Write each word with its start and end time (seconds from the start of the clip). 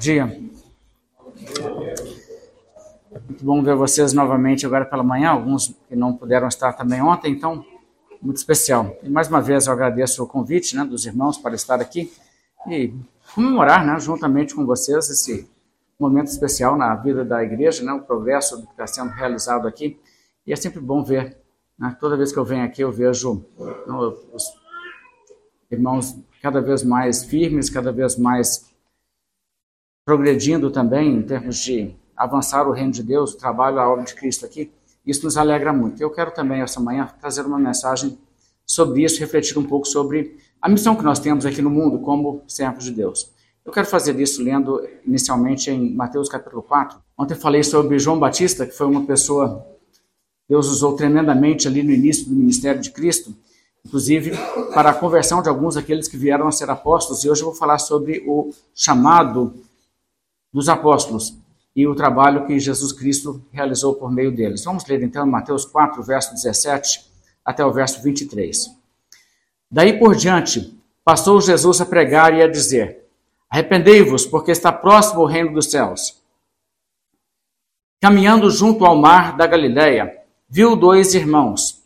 dia. 0.00 0.26
Muito 3.28 3.44
bom 3.44 3.62
ver 3.62 3.76
vocês 3.76 4.14
novamente 4.14 4.64
agora 4.64 4.86
pela 4.86 5.02
manhã, 5.02 5.28
alguns 5.28 5.76
que 5.88 5.94
não 5.94 6.16
puderam 6.16 6.48
estar 6.48 6.72
também 6.72 7.02
ontem, 7.02 7.32
então, 7.32 7.64
muito 8.20 8.38
especial. 8.38 8.96
E 9.02 9.10
mais 9.10 9.28
uma 9.28 9.42
vez 9.42 9.66
eu 9.66 9.74
agradeço 9.74 10.24
o 10.24 10.26
convite 10.26 10.74
né, 10.74 10.84
dos 10.84 11.04
irmãos 11.04 11.36
para 11.36 11.54
estar 11.54 11.80
aqui 11.80 12.10
e 12.66 12.94
comemorar 13.34 13.84
né, 13.84 14.00
juntamente 14.00 14.54
com 14.54 14.64
vocês 14.64 15.10
esse 15.10 15.46
momento 15.98 16.28
especial 16.28 16.78
na 16.78 16.94
vida 16.94 17.22
da 17.22 17.44
igreja, 17.44 17.84
né, 17.84 17.92
o 17.92 18.00
progresso 18.00 18.62
que 18.64 18.70
está 18.70 18.86
sendo 18.86 19.10
realizado 19.10 19.68
aqui. 19.68 20.00
E 20.46 20.52
é 20.52 20.56
sempre 20.56 20.80
bom 20.80 21.04
ver, 21.04 21.36
né, 21.78 21.94
toda 22.00 22.16
vez 22.16 22.32
que 22.32 22.38
eu 22.38 22.44
venho 22.44 22.64
aqui 22.64 22.80
eu 22.80 22.90
vejo 22.90 23.44
né, 23.58 23.94
os 24.32 24.44
irmãos 25.70 26.16
cada 26.40 26.62
vez 26.62 26.82
mais 26.82 27.22
firmes, 27.22 27.68
cada 27.68 27.92
vez 27.92 28.16
mais 28.16 28.69
progredindo 30.04 30.70
também 30.70 31.14
em 31.14 31.22
termos 31.22 31.56
de 31.58 31.94
avançar 32.16 32.68
o 32.68 32.72
reino 32.72 32.92
de 32.92 33.02
Deus, 33.02 33.32
o 33.32 33.38
trabalho, 33.38 33.78
a 33.78 33.88
obra 33.88 34.04
de 34.04 34.14
Cristo 34.14 34.44
aqui. 34.44 34.70
Isso 35.06 35.24
nos 35.24 35.36
alegra 35.36 35.72
muito. 35.72 36.00
Eu 36.00 36.10
quero 36.10 36.30
também, 36.30 36.60
essa 36.60 36.80
manhã, 36.80 37.08
trazer 37.20 37.46
uma 37.46 37.58
mensagem 37.58 38.18
sobre 38.66 39.02
isso, 39.02 39.18
refletir 39.18 39.58
um 39.58 39.64
pouco 39.64 39.86
sobre 39.86 40.36
a 40.60 40.68
missão 40.68 40.94
que 40.94 41.02
nós 41.02 41.18
temos 41.18 41.46
aqui 41.46 41.62
no 41.62 41.70
mundo 41.70 41.98
como 42.00 42.42
servos 42.46 42.84
de 42.84 42.92
Deus. 42.92 43.32
Eu 43.64 43.72
quero 43.72 43.86
fazer 43.86 44.18
isso 44.20 44.42
lendo 44.42 44.86
inicialmente 45.06 45.70
em 45.70 45.94
Mateus 45.94 46.28
capítulo 46.28 46.62
4. 46.62 46.98
Ontem 47.16 47.34
falei 47.34 47.62
sobre 47.62 47.98
João 47.98 48.18
Batista, 48.18 48.66
que 48.66 48.72
foi 48.72 48.86
uma 48.86 49.04
pessoa 49.04 49.66
Deus 50.50 50.66
usou 50.66 50.96
tremendamente 50.96 51.68
ali 51.68 51.80
no 51.80 51.92
início 51.92 52.28
do 52.28 52.34
ministério 52.34 52.80
de 52.80 52.90
Cristo, 52.90 53.32
inclusive 53.86 54.32
para 54.74 54.90
a 54.90 54.94
conversão 54.94 55.40
de 55.40 55.48
alguns 55.48 55.76
daqueles 55.76 56.08
que 56.08 56.16
vieram 56.16 56.48
a 56.48 56.50
ser 56.50 56.68
apóstolos. 56.68 57.22
E 57.22 57.30
hoje 57.30 57.42
eu 57.42 57.46
vou 57.46 57.54
falar 57.54 57.78
sobre 57.78 58.24
o 58.26 58.50
chamado 58.74 59.54
dos 60.52 60.68
apóstolos 60.68 61.36
e 61.74 61.86
o 61.86 61.94
trabalho 61.94 62.46
que 62.46 62.58
Jesus 62.58 62.92
Cristo 62.92 63.44
realizou 63.50 63.94
por 63.94 64.10
meio 64.10 64.34
deles. 64.34 64.64
Vamos 64.64 64.86
ler 64.86 65.02
então 65.02 65.26
Mateus 65.26 65.64
4, 65.64 66.02
verso 66.02 66.34
17 66.34 67.06
até 67.44 67.64
o 67.64 67.72
verso 67.72 68.02
23. 68.02 68.70
Daí 69.70 69.98
por 69.98 70.14
diante, 70.16 70.76
passou 71.04 71.40
Jesus 71.40 71.80
a 71.80 71.86
pregar 71.86 72.34
e 72.34 72.42
a 72.42 72.48
dizer: 72.48 73.08
Arrependei-vos, 73.48 74.26
porque 74.26 74.50
está 74.50 74.72
próximo 74.72 75.22
o 75.22 75.26
reino 75.26 75.52
dos 75.52 75.70
céus. 75.70 76.20
Caminhando 78.00 78.50
junto 78.50 78.84
ao 78.84 78.96
mar 78.96 79.36
da 79.36 79.46
Galileia, 79.46 80.22
viu 80.48 80.74
dois 80.74 81.14
irmãos, 81.14 81.82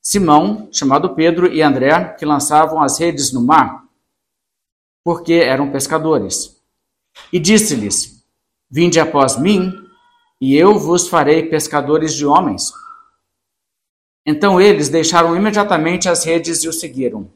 Simão, 0.00 0.68
chamado 0.70 1.14
Pedro, 1.14 1.52
e 1.52 1.62
André, 1.62 2.10
que 2.18 2.26
lançavam 2.26 2.82
as 2.82 2.98
redes 2.98 3.32
no 3.32 3.40
mar, 3.40 3.84
porque 5.02 5.34
eram 5.34 5.72
pescadores. 5.72 6.60
E 7.32 7.40
disse-lhes: 7.40 8.13
Vinde 8.74 8.98
após 8.98 9.38
mim, 9.38 9.72
e 10.40 10.56
eu 10.56 10.76
vos 10.76 11.06
farei 11.06 11.44
pescadores 11.44 12.12
de 12.12 12.26
homens. 12.26 12.72
Então 14.26 14.60
eles 14.60 14.88
deixaram 14.88 15.36
imediatamente 15.36 16.08
as 16.08 16.24
redes 16.24 16.64
e 16.64 16.68
o 16.68 16.72
seguiram. 16.72 17.30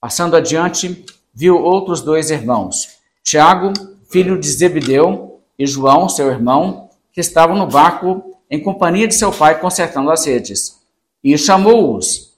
Passando 0.00 0.34
adiante, 0.34 1.04
viu 1.34 1.58
outros 1.58 2.00
dois 2.00 2.30
irmãos, 2.30 2.96
Tiago, 3.22 3.74
filho 4.10 4.40
de 4.40 4.48
Zebedeu, 4.48 5.38
e 5.58 5.66
João, 5.66 6.08
seu 6.08 6.28
irmão, 6.28 6.88
que 7.12 7.20
estavam 7.20 7.58
no 7.58 7.66
barco 7.66 8.34
em 8.50 8.58
companhia 8.58 9.06
de 9.06 9.14
seu 9.14 9.30
pai 9.30 9.60
consertando 9.60 10.10
as 10.10 10.24
redes. 10.24 10.80
E 11.22 11.36
chamou-os. 11.36 12.32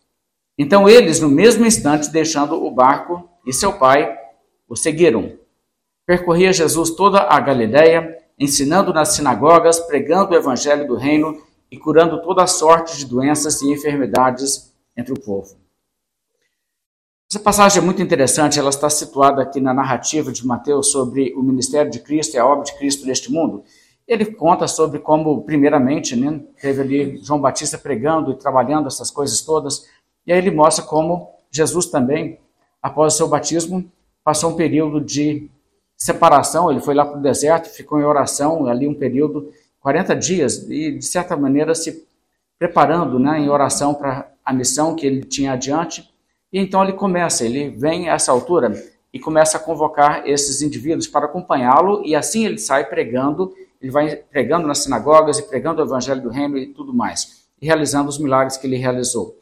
Então 0.59 0.89
eles, 0.89 1.21
no 1.21 1.29
mesmo 1.29 1.65
instante, 1.65 2.11
deixando 2.11 2.61
o 2.61 2.73
barco 2.73 3.31
e 3.47 3.53
seu 3.53 3.75
pai, 3.75 4.19
o 4.69 4.75
seguiram. 4.75 5.46
Percorria 6.07 6.53
Jesus 6.53 6.91
toda 6.91 7.23
a 7.23 7.41
Galiléia, 7.41 8.17
ensinando 8.39 8.95
nas 8.95 9.09
sinagogas, 9.09 9.81
pregando 9.81 10.33
o 10.33 10.37
evangelho 10.37 10.87
do 10.87 10.95
reino 10.95 11.43
e 11.69 11.77
curando 11.77 12.23
toda 12.23 12.47
sorte 12.47 12.97
de 12.97 13.07
doenças 13.07 13.61
e 13.61 13.73
enfermidades 13.73 14.73
entre 14.97 15.13
o 15.13 15.21
povo. 15.21 15.57
Essa 17.29 17.41
passagem 17.41 17.83
é 17.83 17.85
muito 17.85 18.01
interessante, 18.01 18.57
ela 18.57 18.71
está 18.71 18.89
situada 18.89 19.43
aqui 19.43 19.61
na 19.61 19.75
narrativa 19.75 20.31
de 20.31 20.47
Mateus 20.47 20.93
sobre 20.93 21.35
o 21.35 21.43
ministério 21.43 21.91
de 21.91 21.99
Cristo 21.99 22.35
e 22.35 22.39
a 22.39 22.47
obra 22.47 22.65
de 22.65 22.79
Cristo 22.79 23.05
neste 23.05 23.33
mundo. 23.33 23.65
Ele 24.07 24.25
conta 24.27 24.69
sobre 24.69 25.01
como, 25.01 25.43
primeiramente, 25.43 26.15
né, 26.15 26.41
teve 26.63 26.83
ali 26.83 27.17
João 27.17 27.41
Batista 27.41 27.77
pregando 27.77 28.31
e 28.31 28.37
trabalhando 28.37 28.87
essas 28.87 29.11
coisas 29.11 29.41
todas, 29.41 29.89
e 30.25 30.33
aí 30.33 30.39
ele 30.39 30.53
mostra 30.53 30.85
como 30.85 31.31
Jesus 31.51 31.87
também, 31.87 32.39
após 32.81 33.15
o 33.15 33.17
seu 33.17 33.27
batismo, 33.27 33.91
passou 34.23 34.53
um 34.53 34.57
período 34.57 35.01
de 35.01 35.51
separação, 35.97 36.71
ele 36.71 36.81
foi 36.81 36.95
lá 36.95 37.05
para 37.05 37.19
o 37.19 37.23
deserto, 37.23 37.69
ficou 37.69 37.99
em 37.99 38.05
oração 38.05 38.67
ali 38.67 38.87
um 38.87 38.95
período, 38.95 39.51
40 39.81 40.15
dias, 40.17 40.69
e 40.69 40.93
de 40.93 41.05
certa 41.05 41.37
maneira 41.37 41.75
se 41.75 42.07
preparando 42.59 43.19
né, 43.19 43.39
em 43.39 43.49
oração 43.49 43.95
para 43.95 44.31
a 44.45 44.53
missão 44.53 44.95
que 44.95 45.07
ele 45.07 45.23
tinha 45.23 45.53
adiante. 45.53 46.09
E 46.53 46.59
então 46.59 46.83
ele 46.83 46.93
começa, 46.93 47.45
ele 47.45 47.71
vem 47.71 48.09
a 48.09 48.15
essa 48.15 48.33
altura 48.33 48.73
e 49.13 49.19
começa 49.19 49.57
a 49.57 49.61
convocar 49.61 50.29
esses 50.29 50.61
indivíduos 50.61 51.07
para 51.07 51.27
acompanhá-lo, 51.27 52.03
e 52.05 52.15
assim 52.15 52.45
ele 52.45 52.59
sai 52.59 52.85
pregando, 52.85 53.55
ele 53.81 53.91
vai 53.91 54.17
pregando 54.17 54.67
nas 54.67 54.79
sinagogas 54.79 55.39
e 55.39 55.43
pregando 55.43 55.81
o 55.81 55.85
evangelho 55.85 56.23
do 56.23 56.29
reino 56.29 56.59
e 56.59 56.67
tudo 56.67 56.93
mais, 56.93 57.47
e 57.61 57.67
realizando 57.67 58.09
os 58.09 58.19
milagres 58.19 58.57
que 58.57 58.67
ele 58.67 58.77
realizou. 58.77 59.39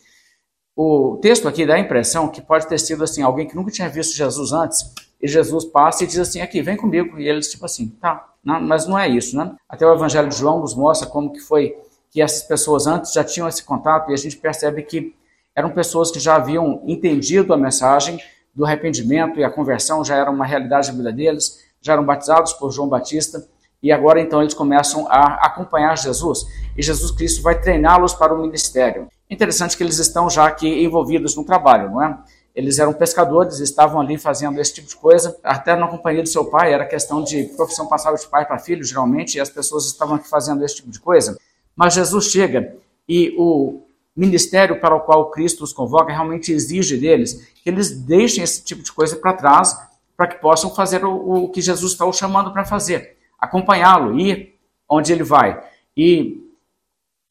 O 0.76 1.18
texto 1.22 1.46
aqui 1.46 1.64
dá 1.64 1.74
a 1.74 1.80
impressão 1.80 2.28
que 2.28 2.40
pode 2.40 2.66
ter 2.66 2.78
sido 2.78 3.04
assim, 3.04 3.22
alguém 3.22 3.46
que 3.46 3.54
nunca 3.54 3.70
tinha 3.70 3.88
visto 3.88 4.16
Jesus 4.16 4.52
antes, 4.52 4.92
e 5.20 5.28
Jesus 5.28 5.64
passa 5.64 6.04
e 6.04 6.06
diz 6.06 6.18
assim, 6.18 6.40
aqui, 6.40 6.60
vem 6.60 6.76
comigo. 6.76 7.18
E 7.18 7.28
eles, 7.28 7.50
tipo 7.50 7.64
assim, 7.64 7.88
tá, 7.88 8.28
não, 8.44 8.60
mas 8.60 8.86
não 8.86 8.98
é 8.98 9.08
isso, 9.08 9.36
né? 9.36 9.54
Até 9.68 9.86
o 9.86 9.94
Evangelho 9.94 10.28
de 10.28 10.36
João 10.36 10.60
nos 10.60 10.74
mostra 10.74 11.08
como 11.08 11.32
que 11.32 11.40
foi 11.40 11.74
que 12.10 12.20
essas 12.20 12.42
pessoas 12.42 12.86
antes 12.86 13.12
já 13.12 13.24
tinham 13.24 13.48
esse 13.48 13.64
contato 13.64 14.10
e 14.10 14.14
a 14.14 14.16
gente 14.16 14.36
percebe 14.36 14.82
que 14.82 15.14
eram 15.54 15.70
pessoas 15.70 16.10
que 16.10 16.20
já 16.20 16.36
haviam 16.36 16.82
entendido 16.86 17.52
a 17.52 17.56
mensagem 17.56 18.20
do 18.54 18.64
arrependimento 18.64 19.40
e 19.40 19.44
a 19.44 19.50
conversão 19.50 20.04
já 20.04 20.16
era 20.16 20.30
uma 20.30 20.44
realidade 20.44 20.88
da 20.88 20.96
vida 20.96 21.12
deles, 21.12 21.64
já 21.80 21.94
eram 21.94 22.04
batizados 22.04 22.52
por 22.52 22.70
João 22.70 22.88
Batista 22.88 23.44
e 23.82 23.90
agora 23.90 24.20
então 24.20 24.40
eles 24.40 24.54
começam 24.54 25.06
a 25.08 25.46
acompanhar 25.46 25.98
Jesus 25.98 26.46
e 26.76 26.82
Jesus 26.82 27.10
Cristo 27.10 27.42
vai 27.42 27.60
treiná-los 27.60 28.14
para 28.14 28.32
o 28.32 28.40
ministério. 28.40 29.08
Interessante 29.30 29.76
que 29.76 29.82
eles 29.82 29.98
estão 29.98 30.28
já 30.28 30.46
aqui 30.46 30.68
envolvidos 30.84 31.34
no 31.36 31.44
trabalho, 31.44 31.90
não 31.90 32.02
é? 32.02 32.18
Eles 32.54 32.78
eram 32.78 32.92
pescadores, 32.92 33.58
estavam 33.58 34.00
ali 34.00 34.16
fazendo 34.16 34.60
esse 34.60 34.74
tipo 34.74 34.88
de 34.88 34.94
coisa. 34.94 35.36
Até 35.42 35.74
na 35.74 35.88
companhia 35.88 36.22
do 36.22 36.28
seu 36.28 36.44
pai, 36.44 36.72
era 36.72 36.86
questão 36.86 37.22
de 37.22 37.44
profissão 37.56 37.86
passada 37.88 38.16
de 38.16 38.28
pai 38.28 38.46
para 38.46 38.58
filho, 38.58 38.84
geralmente, 38.84 39.36
e 39.36 39.40
as 39.40 39.50
pessoas 39.50 39.86
estavam 39.86 40.14
aqui 40.14 40.28
fazendo 40.28 40.64
esse 40.64 40.76
tipo 40.76 40.90
de 40.90 41.00
coisa. 41.00 41.36
Mas 41.74 41.94
Jesus 41.94 42.26
chega 42.26 42.76
e 43.08 43.34
o 43.36 43.82
ministério 44.14 44.80
para 44.80 44.94
o 44.94 45.00
qual 45.00 45.30
Cristo 45.30 45.64
os 45.64 45.72
convoca 45.72 46.12
realmente 46.12 46.52
exige 46.52 46.96
deles 46.96 47.48
que 47.56 47.68
eles 47.68 47.90
deixem 47.90 48.44
esse 48.44 48.62
tipo 48.62 48.82
de 48.82 48.92
coisa 48.92 49.16
para 49.16 49.32
trás 49.32 49.76
para 50.16 50.28
que 50.28 50.36
possam 50.36 50.72
fazer 50.72 51.04
o, 51.04 51.44
o 51.44 51.48
que 51.48 51.60
Jesus 51.60 51.92
está 51.92 52.06
os 52.06 52.16
chamando 52.16 52.52
para 52.52 52.64
fazer. 52.64 53.16
Acompanhá-lo, 53.36 54.18
ir 54.18 54.54
onde 54.88 55.12
ele 55.12 55.24
vai. 55.24 55.60
E 55.96 56.44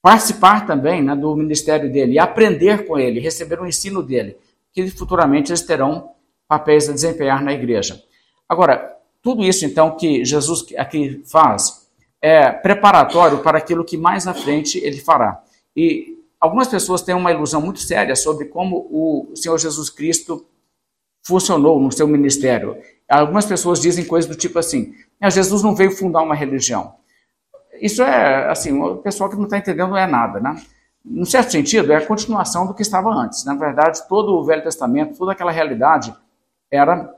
participar 0.03 0.67
também 0.67 1.01
né, 1.01 1.15
do 1.15 1.33
ministério 1.33 1.91
dele, 1.91 2.19
aprender 2.19 2.85
com 2.85 2.99
ele, 2.99 3.21
receber 3.21 3.59
o 3.59 3.65
ensino 3.65 4.03
dele 4.03 4.37
que 4.73 4.89
futuramente 4.89 5.51
eles 5.51 5.61
terão 5.61 6.11
papéis 6.47 6.89
a 6.89 6.93
desempenhar 6.93 7.41
na 7.41 7.53
igreja. 7.53 8.03
Agora, 8.49 8.97
tudo 9.21 9.43
isso 9.43 9.65
então 9.65 9.95
que 9.95 10.25
Jesus 10.25 10.65
aqui 10.77 11.23
faz 11.31 11.87
é 12.21 12.51
preparatório 12.51 13.39
para 13.39 13.57
aquilo 13.57 13.85
que 13.85 13.97
mais 13.97 14.27
à 14.27 14.33
frente 14.33 14.77
ele 14.79 14.99
fará. 14.99 15.41
E 15.75 16.17
algumas 16.39 16.67
pessoas 16.67 17.01
têm 17.01 17.15
uma 17.15 17.31
ilusão 17.31 17.61
muito 17.61 17.79
séria 17.79 18.15
sobre 18.15 18.45
como 18.45 18.87
o 18.89 19.35
Senhor 19.35 19.57
Jesus 19.57 19.89
Cristo 19.89 20.45
funcionou 21.21 21.79
no 21.79 21.91
seu 21.91 22.07
ministério. 22.07 22.77
Algumas 23.07 23.45
pessoas 23.45 23.79
dizem 23.79 24.05
coisas 24.05 24.29
do 24.29 24.35
tipo 24.35 24.57
assim: 24.57 24.93
ah, 25.21 25.29
Jesus 25.29 25.61
não 25.63 25.75
veio 25.75 25.91
fundar 25.91 26.21
uma 26.21 26.35
religião. 26.35 26.95
Isso 27.81 28.01
é, 28.03 28.49
assim, 28.49 28.79
o 28.79 28.97
pessoal 28.97 29.29
que 29.29 29.35
não 29.35 29.43
está 29.43 29.57
entendendo 29.57 29.89
não 29.89 29.97
é 29.97 30.07
nada, 30.07 30.39
né? 30.39 30.55
num 31.03 31.25
certo 31.25 31.51
sentido, 31.51 31.91
é 31.91 31.97
a 31.97 32.05
continuação 32.05 32.65
do 32.65 32.73
que 32.73 32.81
estava 32.81 33.09
antes. 33.09 33.43
Na 33.43 33.55
verdade, 33.55 34.07
todo 34.07 34.33
o 34.33 34.43
Velho 34.43 34.63
Testamento, 34.63 35.17
toda 35.17 35.33
aquela 35.33 35.51
realidade 35.51 36.15
era 36.71 37.13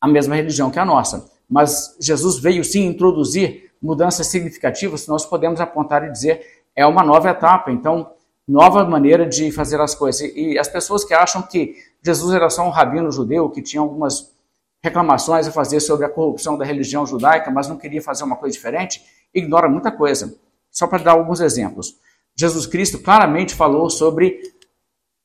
a 0.00 0.06
mesma 0.06 0.34
religião 0.34 0.70
que 0.70 0.78
a 0.78 0.84
nossa. 0.84 1.30
Mas 1.48 1.96
Jesus 2.00 2.38
veio 2.38 2.62
sim 2.62 2.84
introduzir 2.86 3.70
mudanças 3.80 4.26
significativas, 4.26 5.06
nós 5.06 5.24
podemos 5.24 5.60
apontar 5.60 6.04
e 6.04 6.10
dizer 6.10 6.40
é 6.74 6.84
uma 6.84 7.02
nova 7.02 7.30
etapa, 7.30 7.70
então, 7.70 8.10
nova 8.46 8.84
maneira 8.84 9.26
de 9.26 9.50
fazer 9.50 9.80
as 9.80 9.94
coisas. 9.94 10.30
E 10.34 10.58
as 10.58 10.68
pessoas 10.68 11.04
que 11.04 11.14
acham 11.14 11.40
que 11.40 11.74
Jesus 12.02 12.34
era 12.34 12.50
só 12.50 12.66
um 12.66 12.70
rabino 12.70 13.10
judeu 13.10 13.48
que 13.48 13.62
tinha 13.62 13.80
algumas 13.80 14.30
reclamações 14.84 15.48
a 15.48 15.52
fazer 15.52 15.80
sobre 15.80 16.04
a 16.04 16.08
corrupção 16.08 16.58
da 16.58 16.64
religião 16.64 17.06
judaica, 17.06 17.50
mas 17.50 17.66
não 17.66 17.76
queria 17.76 18.02
fazer 18.02 18.24
uma 18.24 18.36
coisa 18.36 18.54
diferente, 18.54 19.02
ignora 19.38 19.68
muita 19.68 19.90
coisa. 19.90 20.34
Só 20.70 20.86
para 20.86 21.02
dar 21.02 21.12
alguns 21.12 21.40
exemplos. 21.40 21.96
Jesus 22.34 22.66
Cristo 22.66 22.98
claramente 22.98 23.54
falou 23.54 23.88
sobre 23.88 24.40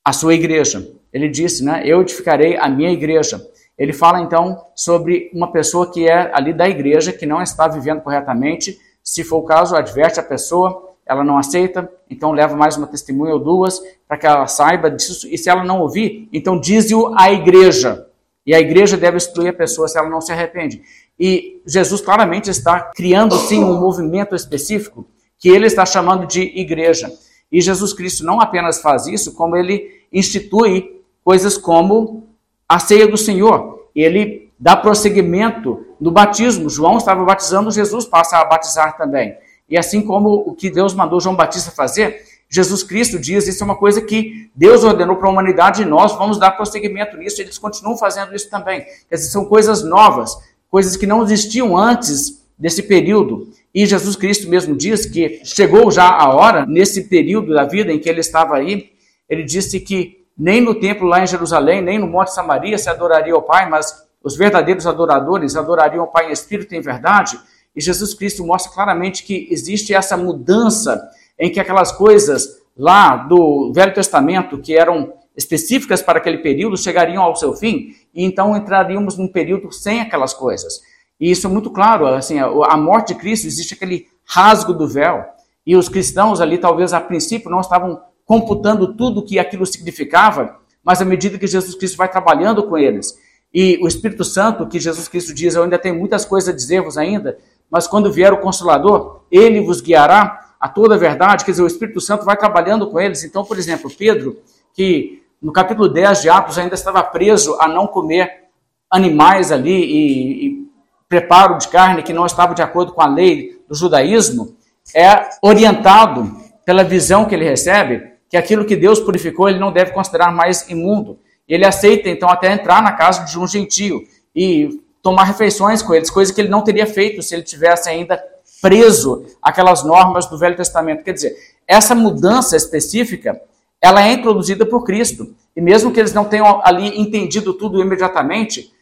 a 0.04 0.12
sua 0.12 0.34
igreja. 0.34 0.88
Ele 1.12 1.28
disse, 1.28 1.64
né, 1.64 1.82
eu 1.84 2.00
edificarei 2.00 2.56
a 2.56 2.68
minha 2.68 2.90
igreja. 2.90 3.40
Ele 3.76 3.92
fala 3.92 4.20
então 4.20 4.66
sobre 4.74 5.30
uma 5.34 5.50
pessoa 5.50 5.90
que 5.90 6.08
é 6.08 6.30
ali 6.34 6.52
da 6.52 6.68
igreja, 6.68 7.12
que 7.12 7.26
não 7.26 7.42
está 7.42 7.68
vivendo 7.68 8.00
corretamente. 8.00 8.78
Se 9.02 9.22
for 9.24 9.38
o 9.38 9.44
caso, 9.44 9.76
adverte 9.76 10.20
a 10.20 10.22
pessoa, 10.22 10.94
ela 11.04 11.24
não 11.24 11.36
aceita, 11.36 11.90
então 12.08 12.32
leva 12.32 12.56
mais 12.56 12.76
uma 12.76 12.86
testemunha 12.86 13.34
ou 13.34 13.40
duas 13.40 13.80
para 14.06 14.16
que 14.16 14.26
ela 14.26 14.46
saiba 14.46 14.90
disso. 14.90 15.26
E 15.28 15.36
se 15.36 15.50
ela 15.50 15.64
não 15.64 15.80
ouvir, 15.80 16.28
então 16.32 16.58
diz-o 16.58 17.12
à 17.16 17.32
igreja. 17.32 18.06
E 18.46 18.54
a 18.54 18.60
igreja 18.60 18.96
deve 18.96 19.16
excluir 19.16 19.48
a 19.48 19.52
pessoa 19.52 19.86
se 19.86 19.98
ela 19.98 20.08
não 20.08 20.20
se 20.20 20.32
arrepende. 20.32 20.82
E 21.24 21.62
Jesus 21.64 22.00
claramente 22.00 22.50
está 22.50 22.80
criando 22.80 23.36
sim 23.36 23.62
um 23.62 23.78
movimento 23.78 24.34
específico 24.34 25.06
que 25.38 25.48
ele 25.48 25.68
está 25.68 25.86
chamando 25.86 26.26
de 26.26 26.40
igreja. 26.58 27.12
E 27.50 27.60
Jesus 27.60 27.92
Cristo 27.92 28.24
não 28.24 28.40
apenas 28.40 28.82
faz 28.82 29.06
isso, 29.06 29.32
como 29.34 29.54
ele 29.54 30.02
institui 30.12 31.00
coisas 31.24 31.56
como 31.56 32.26
a 32.68 32.80
ceia 32.80 33.06
do 33.06 33.16
Senhor. 33.16 33.86
Ele 33.94 34.50
dá 34.58 34.74
prosseguimento 34.74 35.86
no 36.00 36.10
batismo. 36.10 36.68
João 36.68 36.98
estava 36.98 37.24
batizando, 37.24 37.70
Jesus 37.70 38.04
passa 38.04 38.38
a 38.38 38.44
batizar 38.44 38.96
também. 38.96 39.36
E 39.68 39.78
assim 39.78 40.02
como 40.02 40.42
o 40.44 40.56
que 40.56 40.68
Deus 40.68 40.92
mandou 40.92 41.20
João 41.20 41.36
Batista 41.36 41.70
fazer, 41.70 42.20
Jesus 42.52 42.82
Cristo 42.82 43.18
diz 43.18 43.46
isso 43.46 43.62
é 43.62 43.64
uma 43.64 43.76
coisa 43.76 44.02
que 44.02 44.50
Deus 44.54 44.84
ordenou 44.84 45.16
para 45.16 45.28
a 45.28 45.30
humanidade 45.30 45.82
e 45.82 45.86
nós 45.86 46.12
vamos 46.18 46.36
dar 46.36 46.50
prosseguimento 46.50 47.16
nisso. 47.16 47.40
Eles 47.40 47.56
continuam 47.56 47.96
fazendo 47.96 48.34
isso 48.34 48.50
também. 48.50 48.84
Quer 49.08 49.14
dizer, 49.14 49.30
são 49.30 49.44
coisas 49.44 49.82
novas, 49.82 50.36
coisas 50.72 50.96
que 50.96 51.06
não 51.06 51.22
existiam 51.22 51.76
antes 51.76 52.42
desse 52.58 52.82
período. 52.82 53.46
E 53.74 53.84
Jesus 53.84 54.16
Cristo 54.16 54.48
mesmo 54.48 54.74
diz 54.74 55.04
que 55.04 55.42
chegou 55.44 55.90
já 55.90 56.08
a 56.08 56.34
hora, 56.34 56.64
nesse 56.64 57.10
período 57.10 57.52
da 57.52 57.64
vida 57.64 57.92
em 57.92 57.98
que 57.98 58.08
ele 58.08 58.20
estava 58.20 58.56
aí, 58.56 58.90
ele 59.28 59.44
disse 59.44 59.78
que 59.78 60.24
nem 60.36 60.62
no 60.62 60.74
templo 60.74 61.06
lá 61.06 61.22
em 61.22 61.26
Jerusalém, 61.26 61.82
nem 61.82 61.98
no 61.98 62.06
Monte 62.06 62.32
Samaria 62.32 62.78
se 62.78 62.88
adoraria 62.88 63.34
ao 63.34 63.42
Pai, 63.42 63.68
mas 63.68 64.02
os 64.24 64.34
verdadeiros 64.34 64.86
adoradores 64.86 65.56
adorariam 65.56 66.04
o 66.04 66.08
Pai 66.08 66.30
em 66.30 66.32
espírito 66.32 66.74
e 66.74 66.78
em 66.78 66.80
verdade. 66.80 67.38
E 67.76 67.80
Jesus 67.80 68.14
Cristo 68.14 68.42
mostra 68.42 68.72
claramente 68.72 69.24
que 69.24 69.48
existe 69.50 69.92
essa 69.92 70.16
mudança 70.16 71.06
em 71.38 71.52
que 71.52 71.60
aquelas 71.60 71.92
coisas 71.92 72.62
lá 72.74 73.14
do 73.16 73.70
Velho 73.74 73.92
Testamento, 73.92 74.56
que 74.56 74.74
eram 74.74 75.12
específicas 75.36 76.02
para 76.02 76.18
aquele 76.18 76.38
período, 76.38 76.76
chegariam 76.76 77.22
ao 77.22 77.36
seu 77.36 77.54
fim, 77.54 77.94
e 78.14 78.24
então 78.24 78.56
entraríamos 78.56 79.16
num 79.16 79.28
período 79.28 79.72
sem 79.72 80.00
aquelas 80.00 80.34
coisas. 80.34 80.80
E 81.18 81.30
isso 81.30 81.46
é 81.46 81.50
muito 81.50 81.70
claro, 81.70 82.06
assim, 82.06 82.38
a 82.38 82.76
morte 82.76 83.14
de 83.14 83.20
Cristo, 83.20 83.46
existe 83.46 83.74
aquele 83.74 84.06
rasgo 84.24 84.72
do 84.72 84.86
véu, 84.86 85.24
e 85.66 85.76
os 85.76 85.88
cristãos 85.88 86.40
ali, 86.40 86.58
talvez 86.58 86.92
a 86.92 87.00
princípio, 87.00 87.50
não 87.50 87.60
estavam 87.60 88.00
computando 88.24 88.94
tudo 88.94 89.20
o 89.20 89.24
que 89.24 89.38
aquilo 89.38 89.64
significava, 89.64 90.58
mas 90.82 91.00
à 91.00 91.04
medida 91.04 91.38
que 91.38 91.46
Jesus 91.46 91.74
Cristo 91.74 91.96
vai 91.96 92.10
trabalhando 92.10 92.62
com 92.64 92.76
eles, 92.76 93.16
e 93.54 93.78
o 93.82 93.86
Espírito 93.86 94.24
Santo, 94.24 94.66
que 94.66 94.80
Jesus 94.80 95.08
Cristo 95.08 95.34
diz, 95.34 95.54
eu 95.54 95.62
ainda 95.62 95.78
tenho 95.78 95.94
muitas 95.94 96.24
coisas 96.24 96.48
a 96.48 96.56
dizer-vos 96.56 96.96
ainda, 96.96 97.38
mas 97.70 97.86
quando 97.86 98.12
vier 98.12 98.32
o 98.32 98.38
Consolador, 98.38 99.24
ele 99.30 99.60
vos 99.60 99.80
guiará 99.80 100.54
a 100.58 100.68
toda 100.68 100.94
a 100.94 100.98
verdade, 100.98 101.44
quer 101.44 101.50
dizer, 101.50 101.62
o 101.62 101.66
Espírito 101.66 102.00
Santo 102.00 102.24
vai 102.24 102.36
trabalhando 102.36 102.88
com 102.88 103.00
eles. 103.00 103.24
Então, 103.24 103.44
por 103.44 103.58
exemplo, 103.58 103.90
Pedro, 103.90 104.38
que 104.72 105.21
no 105.42 105.52
capítulo 105.52 105.88
10 105.88 106.22
de 106.22 106.30
Atos 106.30 106.56
ainda 106.56 106.74
estava 106.74 107.02
preso 107.02 107.56
a 107.60 107.66
não 107.66 107.86
comer 107.86 108.44
animais 108.88 109.50
ali 109.50 109.72
e, 109.72 110.46
e 110.46 110.62
preparo 111.08 111.58
de 111.58 111.68
carne 111.68 112.02
que 112.02 112.12
não 112.12 112.24
estava 112.24 112.54
de 112.54 112.62
acordo 112.62 112.92
com 112.92 113.02
a 113.02 113.06
lei 113.06 113.60
do 113.68 113.74
judaísmo, 113.74 114.56
é 114.94 115.28
orientado 115.42 116.30
pela 116.64 116.84
visão 116.84 117.24
que 117.24 117.34
ele 117.34 117.44
recebe 117.44 118.12
que 118.28 118.36
aquilo 118.36 118.64
que 118.64 118.76
Deus 118.76 119.00
purificou 119.00 119.48
ele 119.48 119.58
não 119.58 119.72
deve 119.72 119.92
considerar 119.92 120.32
mais 120.32 120.68
imundo. 120.70 121.18
Ele 121.46 121.66
aceita 121.66 122.08
então 122.08 122.28
até 122.28 122.52
entrar 122.52 122.82
na 122.82 122.92
casa 122.92 123.24
de 123.24 123.38
um 123.38 123.46
gentio 123.46 124.00
e 124.34 124.80
tomar 125.02 125.24
refeições 125.24 125.82
com 125.82 125.92
eles, 125.94 126.10
coisa 126.10 126.32
que 126.32 126.40
ele 126.40 126.48
não 126.48 126.62
teria 126.62 126.86
feito 126.86 127.20
se 127.20 127.34
ele 127.34 127.42
tivesse 127.42 127.88
ainda 127.88 128.22
preso 128.62 129.26
aquelas 129.42 129.82
normas 129.82 130.26
do 130.26 130.38
Velho 130.38 130.56
Testamento. 130.56 131.02
Quer 131.02 131.12
dizer, 131.12 131.34
essa 131.66 131.94
mudança 131.94 132.56
específica, 132.56 133.38
ela 133.82 134.06
é 134.06 134.12
introduzida 134.12 134.64
por 134.64 134.84
Cristo. 134.84 135.34
E 135.56 135.60
mesmo 135.60 135.92
que 135.92 135.98
eles 135.98 136.14
não 136.14 136.24
tenham 136.24 136.60
ali 136.64 136.98
entendido 136.98 137.52
tudo 137.52 137.82
imediatamente, 137.82 138.72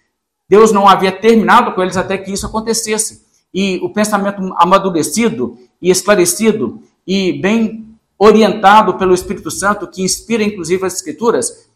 Deus 0.49 0.71
não 0.71 0.87
havia 0.87 1.11
terminado 1.11 1.73
com 1.73 1.83
eles 1.83 1.97
até 1.97 2.19
que 2.19 2.31
isso 2.31 2.47
acontecesse. 2.47 3.25
E 3.53 3.79
o 3.83 3.89
pensamento 3.89 4.43
amadurecido 4.57 5.59
e 5.81 5.91
esclarecido 5.91 6.83
e 7.07 7.33
bem 7.41 7.89
orientado 8.19 8.99
pelo 8.99 9.15
Espírito 9.15 9.51
Santo, 9.51 9.89
que 9.89 10.03
inspira 10.03 10.45
inclusive 10.45 10.85
as 10.85 10.95
Escrituras, 10.95 11.69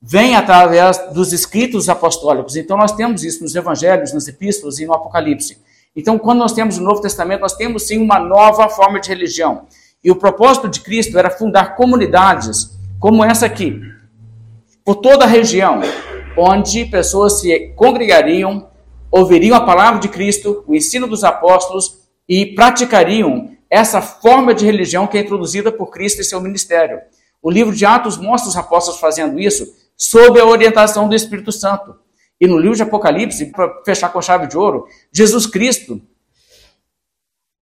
vem 0.00 0.34
através 0.34 1.12
dos 1.12 1.32
escritos 1.32 1.88
apostólicos. 1.90 2.56
Então 2.56 2.78
nós 2.78 2.92
temos 2.92 3.22
isso 3.22 3.42
nos 3.42 3.54
evangelhos, 3.54 4.14
nas 4.14 4.26
epístolas 4.26 4.78
e 4.78 4.86
no 4.86 4.94
Apocalipse. 4.94 5.58
Então, 5.94 6.18
quando 6.18 6.38
nós 6.38 6.52
temos 6.52 6.78
o 6.78 6.82
Novo 6.82 7.00
Testamento, 7.00 7.40
nós 7.40 7.54
temos 7.54 7.82
sim 7.82 7.98
uma 7.98 8.18
nova 8.18 8.68
forma 8.68 9.00
de 9.00 9.08
religião. 9.08 9.66
E 10.02 10.10
o 10.10 10.16
propósito 10.16 10.68
de 10.68 10.80
Cristo 10.80 11.18
era 11.18 11.30
fundar 11.30 11.76
comunidades 11.76 12.78
como 12.98 13.24
essa 13.24 13.46
aqui, 13.46 13.80
por 14.84 14.96
toda 14.96 15.24
a 15.24 15.28
região, 15.28 15.80
onde 16.36 16.86
pessoas 16.86 17.40
se 17.40 17.68
congregariam, 17.76 18.68
ouviriam 19.10 19.56
a 19.56 19.64
palavra 19.64 20.00
de 20.00 20.08
Cristo, 20.08 20.64
o 20.66 20.74
ensino 20.74 21.06
dos 21.06 21.24
apóstolos 21.24 22.00
e 22.28 22.46
praticariam 22.54 23.56
essa 23.68 24.00
forma 24.00 24.54
de 24.54 24.64
religião 24.64 25.06
que 25.06 25.18
é 25.18 25.20
introduzida 25.20 25.70
por 25.70 25.90
Cristo 25.90 26.20
e 26.20 26.24
seu 26.24 26.40
ministério. 26.40 27.00
O 27.42 27.50
livro 27.50 27.74
de 27.74 27.86
Atos 27.86 28.16
mostra 28.16 28.50
os 28.50 28.56
apóstolos 28.56 29.00
fazendo 29.00 29.38
isso 29.38 29.66
sob 29.96 30.40
a 30.40 30.44
orientação 30.44 31.08
do 31.08 31.14
Espírito 31.14 31.52
Santo. 31.52 31.94
E 32.40 32.46
no 32.46 32.58
livro 32.58 32.76
de 32.76 32.82
Apocalipse, 32.82 33.46
para 33.52 33.82
fechar 33.84 34.10
com 34.10 34.22
chave 34.22 34.46
de 34.46 34.56
ouro, 34.56 34.86
Jesus 35.12 35.46
Cristo 35.46 36.00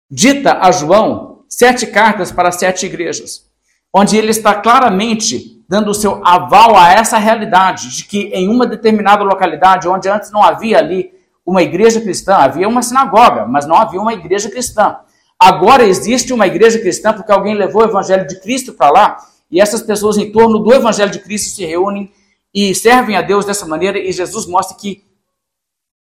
dita 0.10 0.60
a 0.62 0.72
João 0.72 1.37
sete 1.50 1.88
cartas 1.88 2.32
para 2.32 2.52
sete 2.52 2.86
igrejas, 2.86 3.46
onde 3.94 4.18
ele 4.18 4.32
está 4.32 4.56
claramente 4.56 5.64
dando 5.68 5.92
o 5.92 5.94
seu 5.94 6.26
aval 6.26 6.78
a 6.78 6.94
essa 6.94 7.18
realidade 7.18 7.96
de 7.96 8.06
que 8.06 8.30
em 8.34 8.50
uma 8.50 8.66
determinada 8.66 9.24
localidade, 9.24 9.88
onde 9.88 10.08
antes 10.08 10.32
não 10.32 10.42
havia 10.42 10.78
ali 10.78 11.12
uma 11.46 11.62
igreja 11.62 12.02
cristã, 12.02 12.36
havia 12.36 12.68
uma 12.68 12.82
sinagoga, 12.82 13.46
mas 13.46 13.66
não 13.66 13.76
havia 13.76 14.02
uma 14.02 14.14
igreja 14.14 14.50
cristã. 14.50 14.98
Agora 15.40 15.86
existe 15.86 16.34
uma 16.34 16.48
igreja 16.48 16.80
cristã 16.80 17.14
porque 17.14 17.32
alguém 17.32 17.54
levou 17.54 17.82
o 17.82 17.86
evangelho 17.86 18.26
de 18.26 18.40
Cristo 18.40 18.74
para 18.74 18.90
lá 18.90 19.18
e 19.52 19.62
essas 19.62 19.82
pessoas 19.82 20.18
em 20.18 20.32
torno 20.32 20.60
do 20.60 20.74
evangelho 20.74 21.12
de 21.12 21.20
Cristo 21.20 21.56
se 21.56 21.66
reúnem 21.66 22.12
e 22.54 22.74
servem 22.74 23.16
a 23.16 23.22
Deus 23.22 23.46
dessa 23.46 23.66
maneira 23.66 24.00
e 24.00 24.12
Jesus 24.12 24.46
mostra 24.46 24.76
que 24.76 25.04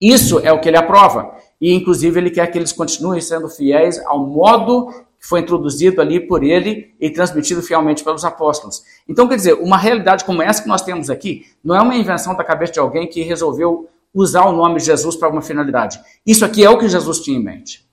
isso 0.00 0.40
é 0.40 0.52
o 0.52 0.60
que 0.60 0.68
ele 0.68 0.76
aprova. 0.76 1.34
E 1.60 1.72
inclusive 1.72 2.18
ele 2.18 2.30
quer 2.30 2.48
que 2.48 2.58
eles 2.58 2.72
continuem 2.72 3.20
sendo 3.20 3.48
fiéis 3.48 3.98
ao 4.04 4.26
modo 4.26 4.92
que 5.22 5.28
foi 5.28 5.38
introduzido 5.38 6.00
ali 6.00 6.18
por 6.18 6.42
ele 6.42 6.92
e 7.00 7.08
transmitido 7.08 7.62
fielmente 7.62 8.02
pelos 8.02 8.24
apóstolos. 8.24 8.82
Então, 9.08 9.28
quer 9.28 9.36
dizer, 9.36 9.54
uma 9.54 9.78
realidade 9.78 10.24
como 10.24 10.42
essa 10.42 10.60
que 10.60 10.68
nós 10.68 10.82
temos 10.82 11.08
aqui 11.08 11.46
não 11.62 11.76
é 11.76 11.80
uma 11.80 11.94
invenção 11.94 12.34
da 12.34 12.42
cabeça 12.42 12.72
de 12.72 12.80
alguém 12.80 13.06
que 13.06 13.22
resolveu 13.22 13.88
usar 14.12 14.44
o 14.46 14.52
nome 14.52 14.80
de 14.80 14.86
Jesus 14.86 15.14
para 15.14 15.28
uma 15.28 15.40
finalidade. 15.40 16.00
Isso 16.26 16.44
aqui 16.44 16.64
é 16.64 16.68
o 16.68 16.76
que 16.76 16.88
Jesus 16.88 17.20
tinha 17.20 17.38
em 17.38 17.42
mente. 17.42 17.86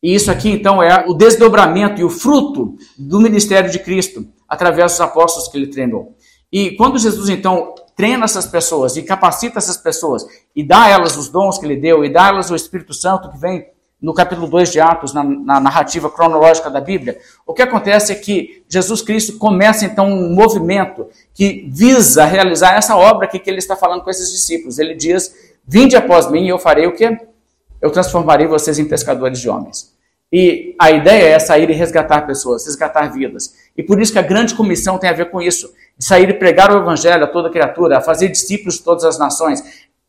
E 0.00 0.14
isso 0.14 0.30
aqui, 0.30 0.48
então, 0.48 0.80
é 0.80 1.04
o 1.08 1.12
desdobramento 1.12 2.00
e 2.00 2.04
o 2.04 2.10
fruto 2.10 2.76
do 2.96 3.20
ministério 3.20 3.68
de 3.68 3.80
Cristo, 3.80 4.24
através 4.48 4.92
dos 4.92 5.00
apóstolos 5.00 5.48
que 5.48 5.58
ele 5.58 5.66
treinou. 5.66 6.14
E 6.52 6.76
quando 6.76 7.00
Jesus, 7.00 7.28
então, 7.28 7.74
treina 7.96 8.26
essas 8.26 8.46
pessoas 8.46 8.96
e 8.96 9.02
capacita 9.02 9.58
essas 9.58 9.76
pessoas 9.76 10.24
e 10.54 10.62
dá 10.62 10.84
a 10.84 10.88
elas 10.88 11.16
os 11.16 11.28
dons 11.28 11.58
que 11.58 11.66
ele 11.66 11.76
deu 11.76 12.04
e 12.04 12.12
dá 12.12 12.26
a 12.26 12.28
elas 12.28 12.48
o 12.48 12.54
Espírito 12.54 12.94
Santo 12.94 13.28
que 13.28 13.38
vem 13.38 13.66
no 14.00 14.12
capítulo 14.12 14.46
2 14.46 14.72
de 14.72 14.80
Atos, 14.80 15.14
na, 15.14 15.24
na, 15.24 15.58
narrativa 15.58 16.10
cronológica 16.10 16.70
da 16.70 16.80
Bíblia, 16.80 17.18
o 17.46 17.54
que 17.54 17.62
acontece 17.62 18.12
é 18.12 18.14
que 18.14 18.62
Jesus 18.68 19.00
Cristo 19.00 19.38
começa 19.38 19.86
então 19.86 20.06
um 20.06 20.34
movimento 20.34 21.08
que 21.34 21.66
visa 21.72 22.24
realizar 22.24 22.74
essa 22.76 22.94
obra 22.96 23.26
que, 23.26 23.40
ele 23.46 23.58
está 23.58 23.74
falando 23.74 24.02
com 24.02 24.10
esses 24.10 24.30
discípulos. 24.30 24.78
Ele 24.78 24.94
diz: 24.94 25.34
Vinde 25.66 25.96
após 25.96 26.30
mim 26.30 26.44
e 26.44 26.48
eu 26.50 26.58
farei 26.58 26.86
o 26.86 26.94
que? 26.94 27.18
Eu 27.80 27.90
transformarei 27.90 28.46
vocês 28.46 28.78
em 28.78 28.84
pescadores 28.84 29.40
de 29.40 29.48
homens. 29.48 29.94
E 30.30 30.74
a 30.78 30.90
ideia 30.90 31.34
é 31.34 31.38
sair 31.38 31.70
e 31.70 31.72
resgatar 31.72 32.26
pessoas, 32.26 32.66
resgatar 32.66 33.06
vidas. 33.12 33.54
E 33.76 33.82
por 33.82 34.00
isso 34.00 34.12
que 34.12 34.18
a 34.18 34.22
grande 34.22 34.54
comissão 34.54 34.98
tem 34.98 35.08
a 35.08 35.12
ver 35.12 35.30
com 35.30 35.40
isso, 35.40 35.72
de 35.96 36.04
sair 36.04 36.28
e 36.28 36.34
pregar 36.34 36.70
o 36.70 36.78
evangelho 36.78 37.24
a 37.24 37.28
toda 37.28 37.48
criatura, 37.48 37.98
a 37.98 38.00
fazer 38.00 38.28
discípulos 38.28 38.74
de 38.74 38.82
todas 38.82 39.04
as 39.04 39.18
nações. 39.18 39.62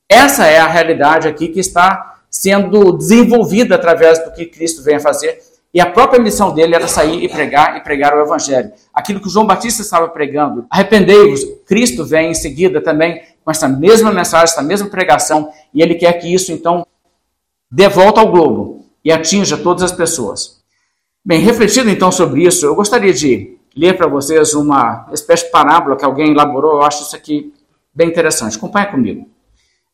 Essa 0.10 0.48
é 0.48 0.58
a 0.58 0.68
realidade 0.68 1.28
aqui 1.28 1.50
que 1.50 1.60
está 1.60 2.17
sendo 2.38 2.96
desenvolvida 2.96 3.74
através 3.74 4.24
do 4.24 4.32
que 4.32 4.46
Cristo 4.46 4.84
vem 4.84 4.98
a 4.98 5.00
fazer. 5.00 5.40
E 5.74 5.82
a 5.82 5.88
própria 5.88 6.22
missão 6.22 6.54
dele 6.54 6.76
era 6.76 6.88
sair 6.88 7.24
e 7.24 7.28
pregar 7.28 7.78
e 7.78 7.82
pregar 7.82 8.16
o 8.16 8.22
evangelho. 8.22 8.72
Aquilo 8.94 9.20
que 9.20 9.28
João 9.28 9.46
Batista 9.46 9.82
estava 9.82 10.08
pregando. 10.08 10.66
Arrependei-vos. 10.70 11.44
Cristo 11.66 12.06
vem 12.06 12.30
em 12.30 12.36
seguida 12.36 12.80
também 12.80 13.24
com 13.44 13.50
essa 13.50 13.68
mesma 13.68 14.12
mensagem, 14.12 14.54
essa 14.54 14.62
mesma 14.62 14.88
pregação, 14.88 15.50
e 15.74 15.82
ele 15.82 15.96
quer 15.96 16.14
que 16.14 16.32
isso 16.32 16.52
então 16.52 16.86
dê 17.72 17.90
volta 17.90 18.22
ao 18.22 18.32
globo 18.32 18.86
e 19.04 19.12
atinja 19.12 19.58
todas 19.58 19.82
as 19.84 19.92
pessoas. 19.92 20.62
Bem, 21.26 21.42
refletindo 21.42 21.90
então 21.90 22.12
sobre 22.12 22.44
isso, 22.44 22.66
eu 22.66 22.76
gostaria 22.76 23.14
de 23.14 23.58
ler 23.76 23.98
para 23.98 24.08
vocês 24.08 24.54
uma 24.54 25.08
espécie 25.12 25.46
de 25.46 25.52
parábola 25.52 25.96
que 25.98 26.06
alguém 26.06 26.32
elaborou. 26.32 26.74
Eu 26.74 26.84
acho 26.84 27.04
isso 27.04 27.16
aqui 27.16 27.52
bem 27.94 28.10
interessante. 28.10 28.58
Acompanhe 28.58 28.88
comigo. 28.88 29.37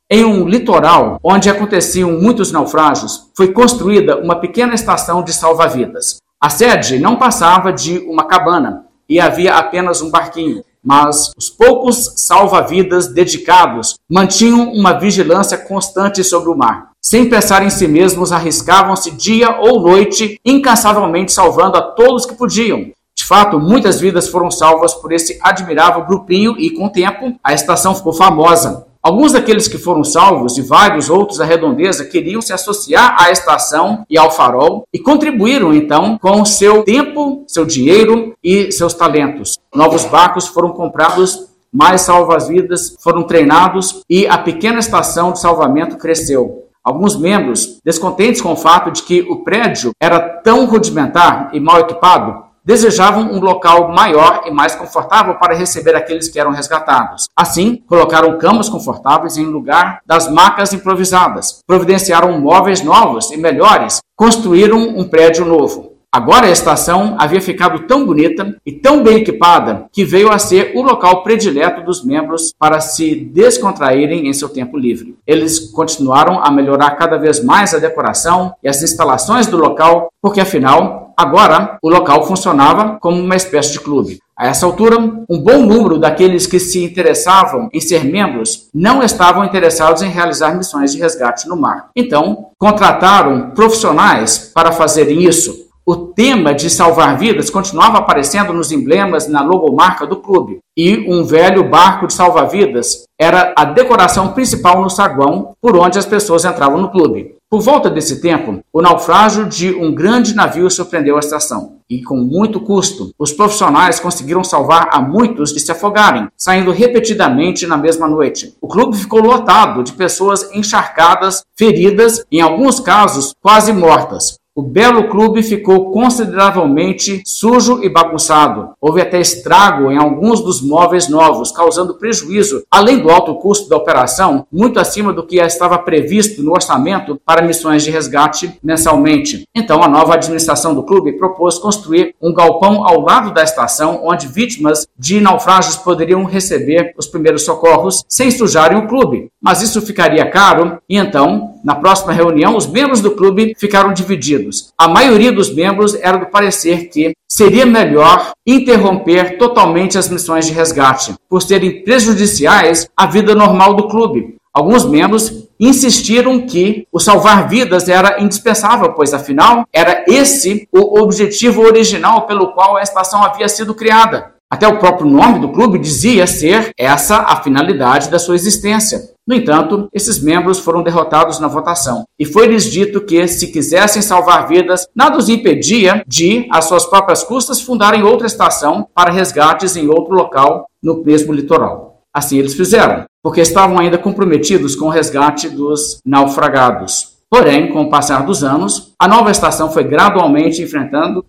Em 0.09 0.25
um 0.25 0.47
litoral 0.47 1.17
onde 1.23 1.49
aconteciam 1.49 2.11
muitos 2.11 2.51
naufrágios, 2.51 3.31
foi 3.35 3.51
construída 3.51 4.19
uma 4.19 4.35
pequena 4.35 4.73
estação 4.73 5.23
de 5.23 5.33
salva-vidas. 5.33 6.17
A 6.39 6.49
sede 6.49 6.99
não 6.99 7.15
passava 7.15 7.71
de 7.71 7.99
uma 7.99 8.25
cabana 8.25 8.85
e 9.07 9.19
havia 9.19 9.55
apenas 9.55 10.01
um 10.01 10.11
barquinho, 10.11 10.63
mas 10.83 11.31
os 11.37 11.49
poucos 11.49 12.13
salva-vidas 12.17 13.07
dedicados 13.07 13.95
mantinham 14.09 14.71
uma 14.73 14.99
vigilância 14.99 15.57
constante 15.57 16.23
sobre 16.23 16.49
o 16.49 16.55
mar. 16.55 16.91
Sem 17.01 17.29
pensar 17.29 17.63
em 17.63 17.69
si 17.69 17.87
mesmos, 17.87 18.31
arriscavam-se 18.31 19.11
dia 19.11 19.57
ou 19.59 19.81
noite, 19.81 20.39
incansavelmente 20.45 21.31
salvando 21.31 21.77
a 21.77 21.81
todos 21.81 22.25
que 22.25 22.35
podiam. 22.35 22.91
De 23.15 23.23
fato, 23.23 23.59
muitas 23.59 24.01
vidas 24.01 24.27
foram 24.27 24.51
salvas 24.51 24.93
por 24.93 25.13
esse 25.13 25.39
admirável 25.41 26.05
grupinho 26.05 26.55
e, 26.57 26.71
com 26.71 26.85
o 26.85 26.91
tempo, 26.91 27.35
a 27.43 27.53
estação 27.53 27.95
ficou 27.95 28.11
famosa. 28.11 28.85
Alguns 29.03 29.33
daqueles 29.33 29.67
que 29.67 29.77
foram 29.77 30.01
salvos 30.01 30.57
e 30.57 30.61
vários 30.61 31.09
outros 31.09 31.37
da 31.37 31.43
redondeza 31.43 32.05
queriam 32.05 32.41
se 32.41 32.53
associar 32.53 33.21
à 33.21 33.31
estação 33.31 34.05
e 34.09 34.17
ao 34.17 34.31
farol 34.31 34.87
e 34.93 34.97
contribuíram 34.97 35.73
então 35.73 36.17
com 36.17 36.45
seu 36.45 36.83
tempo, 36.83 37.43
seu 37.45 37.65
dinheiro 37.65 38.33
e 38.41 38.71
seus 38.71 38.93
talentos. 38.93 39.59
Novos 39.75 40.05
barcos 40.05 40.47
foram 40.47 40.69
comprados, 40.69 41.49
mais 41.69 41.99
salvas-vidas 41.99 42.95
foram 43.01 43.23
treinados 43.23 44.01
e 44.09 44.25
a 44.25 44.37
pequena 44.37 44.79
estação 44.79 45.33
de 45.33 45.41
salvamento 45.41 45.97
cresceu. 45.97 46.63
Alguns 46.81 47.17
membros, 47.17 47.81
descontentes 47.83 48.41
com 48.41 48.53
o 48.53 48.57
fato 48.57 48.89
de 48.89 49.03
que 49.03 49.19
o 49.23 49.43
prédio 49.43 49.91
era 50.01 50.17
tão 50.17 50.65
rudimentar 50.65 51.49
e 51.51 51.59
mal 51.59 51.81
equipado, 51.81 52.41
desejavam 52.65 53.31
um 53.31 53.39
local 53.39 53.89
maior 53.89 54.43
e 54.45 54.51
mais 54.51 54.75
confortável 54.75 55.35
para 55.35 55.55
receber 55.55 55.95
aqueles 55.95 56.29
que 56.29 56.39
eram 56.39 56.51
resgatados. 56.51 57.27
Assim, 57.35 57.77
colocaram 57.87 58.37
camas 58.37 58.69
confortáveis 58.69 59.37
em 59.37 59.45
lugar 59.45 59.99
das 60.05 60.31
macas 60.31 60.73
improvisadas, 60.73 61.59
providenciaram 61.67 62.39
móveis 62.39 62.81
novos 62.81 63.31
e 63.31 63.37
melhores, 63.37 63.99
construíram 64.15 64.79
um 64.79 65.07
prédio 65.07 65.45
novo. 65.45 65.92
Agora 66.15 66.45
a 66.45 66.51
estação 66.51 67.15
havia 67.17 67.41
ficado 67.41 67.87
tão 67.87 68.05
bonita 68.05 68.55
e 68.63 68.71
tão 68.71 69.01
bem 69.01 69.17
equipada 69.17 69.85
que 69.91 70.05
veio 70.05 70.31
a 70.31 70.37
ser 70.37 70.73
o 70.75 70.83
local 70.83 71.23
predileto 71.23 71.81
dos 71.81 72.05
membros 72.05 72.53
para 72.59 72.79
se 72.79 73.15
descontraírem 73.15 74.27
em 74.27 74.33
seu 74.33 74.47
tempo 74.47 74.77
livre. 74.77 75.17
Eles 75.25 75.71
continuaram 75.71 76.39
a 76.39 76.51
melhorar 76.51 76.91
cada 76.91 77.17
vez 77.17 77.43
mais 77.43 77.73
a 77.73 77.79
decoração 77.79 78.53
e 78.61 78.69
as 78.69 78.83
instalações 78.83 79.47
do 79.47 79.57
local, 79.57 80.11
porque 80.21 80.39
afinal, 80.39 81.15
agora 81.17 81.79
o 81.81 81.89
local 81.89 82.27
funcionava 82.27 82.99
como 83.01 83.19
uma 83.19 83.35
espécie 83.35 83.71
de 83.71 83.79
clube. 83.79 84.19
A 84.37 84.45
essa 84.47 84.67
altura, 84.67 84.99
um 84.99 85.39
bom 85.39 85.63
número 85.63 85.97
daqueles 85.97 86.45
que 86.45 86.59
se 86.59 86.83
interessavam 86.83 87.69
em 87.73 87.79
ser 87.79 88.03
membros 88.03 88.67
não 88.71 89.01
estavam 89.01 89.43
interessados 89.43 90.03
em 90.03 90.09
realizar 90.09 90.55
missões 90.55 90.93
de 90.93 90.99
resgate 90.99 91.47
no 91.47 91.55
mar. 91.55 91.89
Então, 91.95 92.49
contrataram 92.59 93.49
profissionais 93.55 94.51
para 94.53 94.71
fazerem 94.71 95.23
isso 95.23 95.62
o 95.85 95.95
tema 95.95 96.53
de 96.53 96.69
salvar 96.69 97.17
vidas 97.17 97.49
continuava 97.49 97.97
aparecendo 97.97 98.53
nos 98.53 98.71
emblemas 98.71 99.27
na 99.27 99.41
logomarca 99.41 100.07
do 100.07 100.17
clube, 100.17 100.59
e 100.77 101.05
um 101.11 101.23
velho 101.23 101.69
barco 101.69 102.07
de 102.07 102.13
salva-vidas 102.13 103.03
era 103.19 103.53
a 103.55 103.65
decoração 103.65 104.29
principal 104.29 104.81
no 104.81 104.89
saguão 104.89 105.53
por 105.61 105.75
onde 105.77 105.99
as 105.99 106.05
pessoas 106.05 106.45
entravam 106.45 106.81
no 106.81 106.89
clube. 106.89 107.35
Por 107.49 107.61
volta 107.61 107.87
desse 107.87 108.19
tempo, 108.19 108.61
o 108.73 108.81
naufrágio 108.81 109.45
de 109.45 109.75
um 109.75 109.93
grande 109.93 110.33
navio 110.33 110.71
surpreendeu 110.71 111.17
a 111.17 111.19
estação, 111.19 111.75
e 111.87 112.01
com 112.01 112.15
muito 112.15 112.59
custo, 112.59 113.11
os 113.19 113.31
profissionais 113.31 113.99
conseguiram 113.99 114.43
salvar 114.43 114.89
a 114.91 114.99
muitos 114.99 115.53
de 115.53 115.59
se 115.59 115.71
afogarem, 115.71 116.27
saindo 116.35 116.71
repetidamente 116.71 117.67
na 117.67 117.77
mesma 117.77 118.07
noite. 118.07 118.55
O 118.59 118.67
clube 118.67 118.97
ficou 118.97 119.21
lotado 119.21 119.83
de 119.83 119.93
pessoas 119.93 120.49
encharcadas, 120.51 121.43
feridas, 121.55 122.25
em 122.31 122.41
alguns 122.41 122.79
casos 122.79 123.35
quase 123.39 123.71
mortas, 123.71 124.39
o 124.55 124.61
belo 124.61 125.09
clube 125.09 125.41
ficou 125.41 125.89
consideravelmente 125.89 127.23
sujo 127.25 127.83
e 127.83 127.89
bagunçado. 127.89 128.69
Houve 128.79 129.01
até 129.01 129.19
estrago 129.19 129.91
em 129.91 129.97
alguns 129.97 130.41
dos 130.41 130.61
móveis 130.61 131.09
novos, 131.09 131.51
causando 131.51 131.95
prejuízo, 131.95 132.63
além 132.69 132.99
do 132.99 133.09
alto 133.09 133.33
custo 133.35 133.67
da 133.67 133.77
operação, 133.77 134.45
muito 134.51 134.79
acima 134.79 135.11
do 135.11 135.25
que 135.25 135.37
estava 135.37 135.79
previsto 135.79 136.43
no 136.43 136.51
orçamento 136.51 137.19
para 137.25 137.41
missões 137.41 137.83
de 137.83 137.89
resgate 137.89 138.59
mensalmente. 138.63 139.47
Então, 139.55 139.81
a 139.81 139.87
nova 139.87 140.13
administração 140.13 140.75
do 140.75 140.83
clube 140.83 141.13
propôs 141.13 141.57
construir 141.57 142.13
um 142.21 142.31
galpão 142.31 142.85
ao 142.85 143.01
lado 143.01 143.33
da 143.33 143.43
estação, 143.43 144.01
onde 144.03 144.27
vítimas 144.27 144.85
de 144.97 145.19
naufrágios 145.19 145.77
poderiam 145.77 146.25
receber 146.25 146.93
os 146.95 147.07
primeiros 147.07 147.43
socorros 147.43 148.05
sem 148.07 148.29
sujarem 148.29 148.77
o 148.77 148.87
clube. 148.87 149.29
Mas 149.41 149.63
isso 149.63 149.81
ficaria 149.81 150.29
caro, 150.29 150.77
e 150.87 150.95
então, 150.95 151.55
na 151.63 151.73
próxima 151.73 152.13
reunião, 152.13 152.55
os 152.55 152.67
membros 152.67 153.01
do 153.01 153.11
clube 153.11 153.55
ficaram 153.57 153.91
divididos 153.93 154.42
A 154.77 154.87
maioria 154.87 155.31
dos 155.31 155.53
membros 155.53 155.95
era 155.95 156.17
do 156.17 156.27
parecer 156.27 156.89
que 156.89 157.13
seria 157.29 157.65
melhor 157.65 158.31
interromper 158.45 159.37
totalmente 159.37 159.97
as 159.97 160.09
missões 160.09 160.45
de 160.45 160.53
resgate, 160.53 161.15
por 161.29 161.41
serem 161.41 161.83
prejudiciais 161.83 162.87
à 162.95 163.05
vida 163.05 163.33
normal 163.33 163.73
do 163.73 163.87
clube. 163.87 164.35
Alguns 164.53 164.85
membros 164.85 165.47
insistiram 165.59 166.41
que 166.41 166.87
o 166.91 166.99
salvar 166.99 167.47
vidas 167.49 167.89
era 167.89 168.21
indispensável, 168.21 168.93
pois 168.93 169.13
afinal 169.13 169.65
era 169.73 170.05
esse 170.07 170.67
o 170.71 171.01
objetivo 171.01 171.63
original 171.63 172.27
pelo 172.27 172.53
qual 172.53 172.77
a 172.77 172.83
estação 172.83 173.23
havia 173.23 173.49
sido 173.49 173.73
criada. 173.73 174.33
Até 174.51 174.67
o 174.67 174.77
próprio 174.77 175.09
nome 175.09 175.39
do 175.39 175.51
clube 175.51 175.79
dizia 175.79 176.27
ser 176.27 176.71
essa 176.77 177.17
a 177.17 177.41
finalidade 177.41 178.11
da 178.11 178.19
sua 178.19 178.35
existência. 178.35 179.12
No 179.25 179.33
entanto, 179.33 179.87
esses 179.93 180.21
membros 180.21 180.59
foram 180.59 180.83
derrotados 180.83 181.39
na 181.39 181.47
votação 181.47 182.03
e 182.19 182.25
foi-lhes 182.25 182.65
dito 182.65 182.99
que, 182.99 183.25
se 183.27 183.51
quisessem 183.51 184.01
salvar 184.01 184.47
vidas, 184.47 184.85
nada 184.93 185.17
os 185.17 185.29
impedia 185.29 186.03
de, 186.05 186.45
às 186.51 186.65
suas 186.65 186.85
próprias 186.85 187.23
custas, 187.23 187.61
fundarem 187.61 188.03
outra 188.03 188.27
estação 188.27 188.85
para 188.93 189.13
resgates 189.13 189.77
em 189.77 189.87
outro 189.87 190.13
local 190.13 190.67
no 190.81 191.01
mesmo 191.03 191.31
litoral. 191.31 192.01
Assim 192.13 192.37
eles 192.37 192.53
fizeram, 192.53 193.05
porque 193.23 193.39
estavam 193.39 193.79
ainda 193.79 193.97
comprometidos 193.97 194.75
com 194.75 194.85
o 194.85 194.89
resgate 194.89 195.49
dos 195.49 195.99
naufragados. 196.05 197.13
Porém, 197.29 197.71
com 197.71 197.81
o 197.81 197.89
passar 197.89 198.25
dos 198.25 198.43
anos, 198.43 198.93
a 198.99 199.07
nova 199.07 199.31
estação 199.31 199.71
foi 199.71 199.83
gradualmente 199.83 200.61
enfrentando 200.61 201.25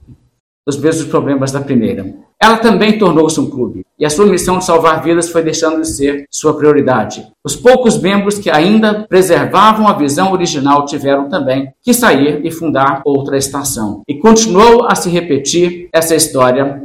os 0.66 0.76
mesmos 0.76 1.08
problemas 1.08 1.52
da 1.52 1.60
primeira. 1.60 2.14
Ela 2.40 2.58
também 2.58 2.98
tornou-se 2.98 3.38
um 3.40 3.48
clube, 3.48 3.84
e 3.98 4.04
a 4.04 4.10
sua 4.10 4.26
missão 4.26 4.58
de 4.58 4.64
salvar 4.64 5.02
vidas 5.02 5.28
foi 5.28 5.42
deixando 5.42 5.80
de 5.80 5.88
ser 5.88 6.26
sua 6.30 6.56
prioridade. 6.56 7.26
Os 7.44 7.54
poucos 7.54 8.00
membros 8.00 8.38
que 8.38 8.50
ainda 8.50 9.06
preservavam 9.08 9.86
a 9.86 9.92
visão 9.92 10.32
original 10.32 10.84
tiveram 10.84 11.28
também 11.28 11.72
que 11.82 11.94
sair 11.94 12.44
e 12.44 12.50
fundar 12.50 13.02
outra 13.04 13.36
estação. 13.36 14.02
E 14.08 14.14
continuou 14.14 14.86
a 14.86 14.94
se 14.94 15.08
repetir 15.08 15.88
essa 15.92 16.14
história 16.14 16.82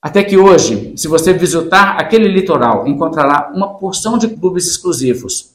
até 0.00 0.24
que 0.24 0.36
hoje, 0.36 0.94
se 0.96 1.06
você 1.06 1.32
visitar 1.32 1.96
aquele 1.96 2.26
litoral, 2.26 2.88
encontrará 2.88 3.52
uma 3.54 3.74
porção 3.74 4.18
de 4.18 4.28
clubes 4.28 4.66
exclusivos. 4.66 5.52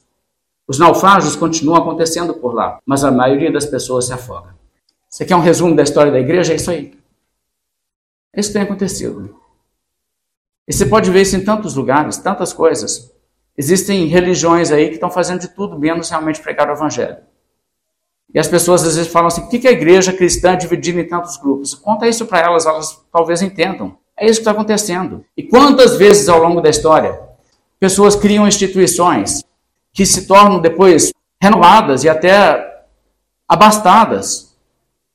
Os 0.66 0.78
naufrágios 0.78 1.36
continuam 1.36 1.76
acontecendo 1.76 2.32
por 2.32 2.54
lá, 2.54 2.78
mas 2.86 3.04
a 3.04 3.10
maioria 3.10 3.52
das 3.52 3.66
pessoas 3.66 4.06
se 4.06 4.12
afoga. 4.12 4.56
Você 5.08 5.24
quer 5.24 5.36
um 5.36 5.40
resumo 5.40 5.76
da 5.76 5.82
história 5.82 6.10
da 6.10 6.18
igreja? 6.20 6.52
É 6.52 6.56
isso 6.56 6.70
aí. 6.70 6.92
Isso 8.36 8.52
tem 8.52 8.62
acontecido. 8.62 9.36
E 10.66 10.72
você 10.72 10.84
pode 10.84 11.10
ver 11.10 11.22
isso 11.22 11.36
em 11.36 11.44
tantos 11.44 11.74
lugares, 11.74 12.18
tantas 12.18 12.52
coisas. 12.52 13.10
Existem 13.56 14.06
religiões 14.06 14.70
aí 14.70 14.88
que 14.88 14.94
estão 14.94 15.10
fazendo 15.10 15.40
de 15.40 15.48
tudo 15.48 15.78
menos 15.78 16.10
realmente 16.10 16.40
pregar 16.40 16.68
o 16.68 16.72
evangelho. 16.72 17.18
E 18.32 18.38
as 18.38 18.46
pessoas 18.46 18.84
às 18.84 18.96
vezes 18.96 19.10
falam 19.10 19.28
assim: 19.28 19.42
por 19.42 19.50
que 19.50 19.66
a 19.66 19.72
igreja 19.72 20.12
cristã 20.12 20.52
é 20.52 20.56
dividida 20.56 21.00
em 21.00 21.08
tantos 21.08 21.36
grupos? 21.38 21.74
Conta 21.74 22.06
isso 22.06 22.26
para 22.26 22.40
elas, 22.40 22.66
elas 22.66 23.02
talvez 23.10 23.40
entendam. 23.40 23.96
É 24.16 24.26
isso 24.26 24.34
que 24.34 24.40
está 24.40 24.50
acontecendo. 24.50 25.24
E 25.36 25.42
quantas 25.42 25.96
vezes 25.96 26.28
ao 26.28 26.40
longo 26.40 26.60
da 26.60 26.68
história 26.68 27.18
pessoas 27.80 28.14
criam 28.16 28.46
instituições 28.46 29.44
que 29.92 30.04
se 30.04 30.26
tornam 30.26 30.60
depois 30.60 31.12
renovadas 31.40 32.04
e 32.04 32.08
até 32.08 32.84
abastadas, 33.48 34.54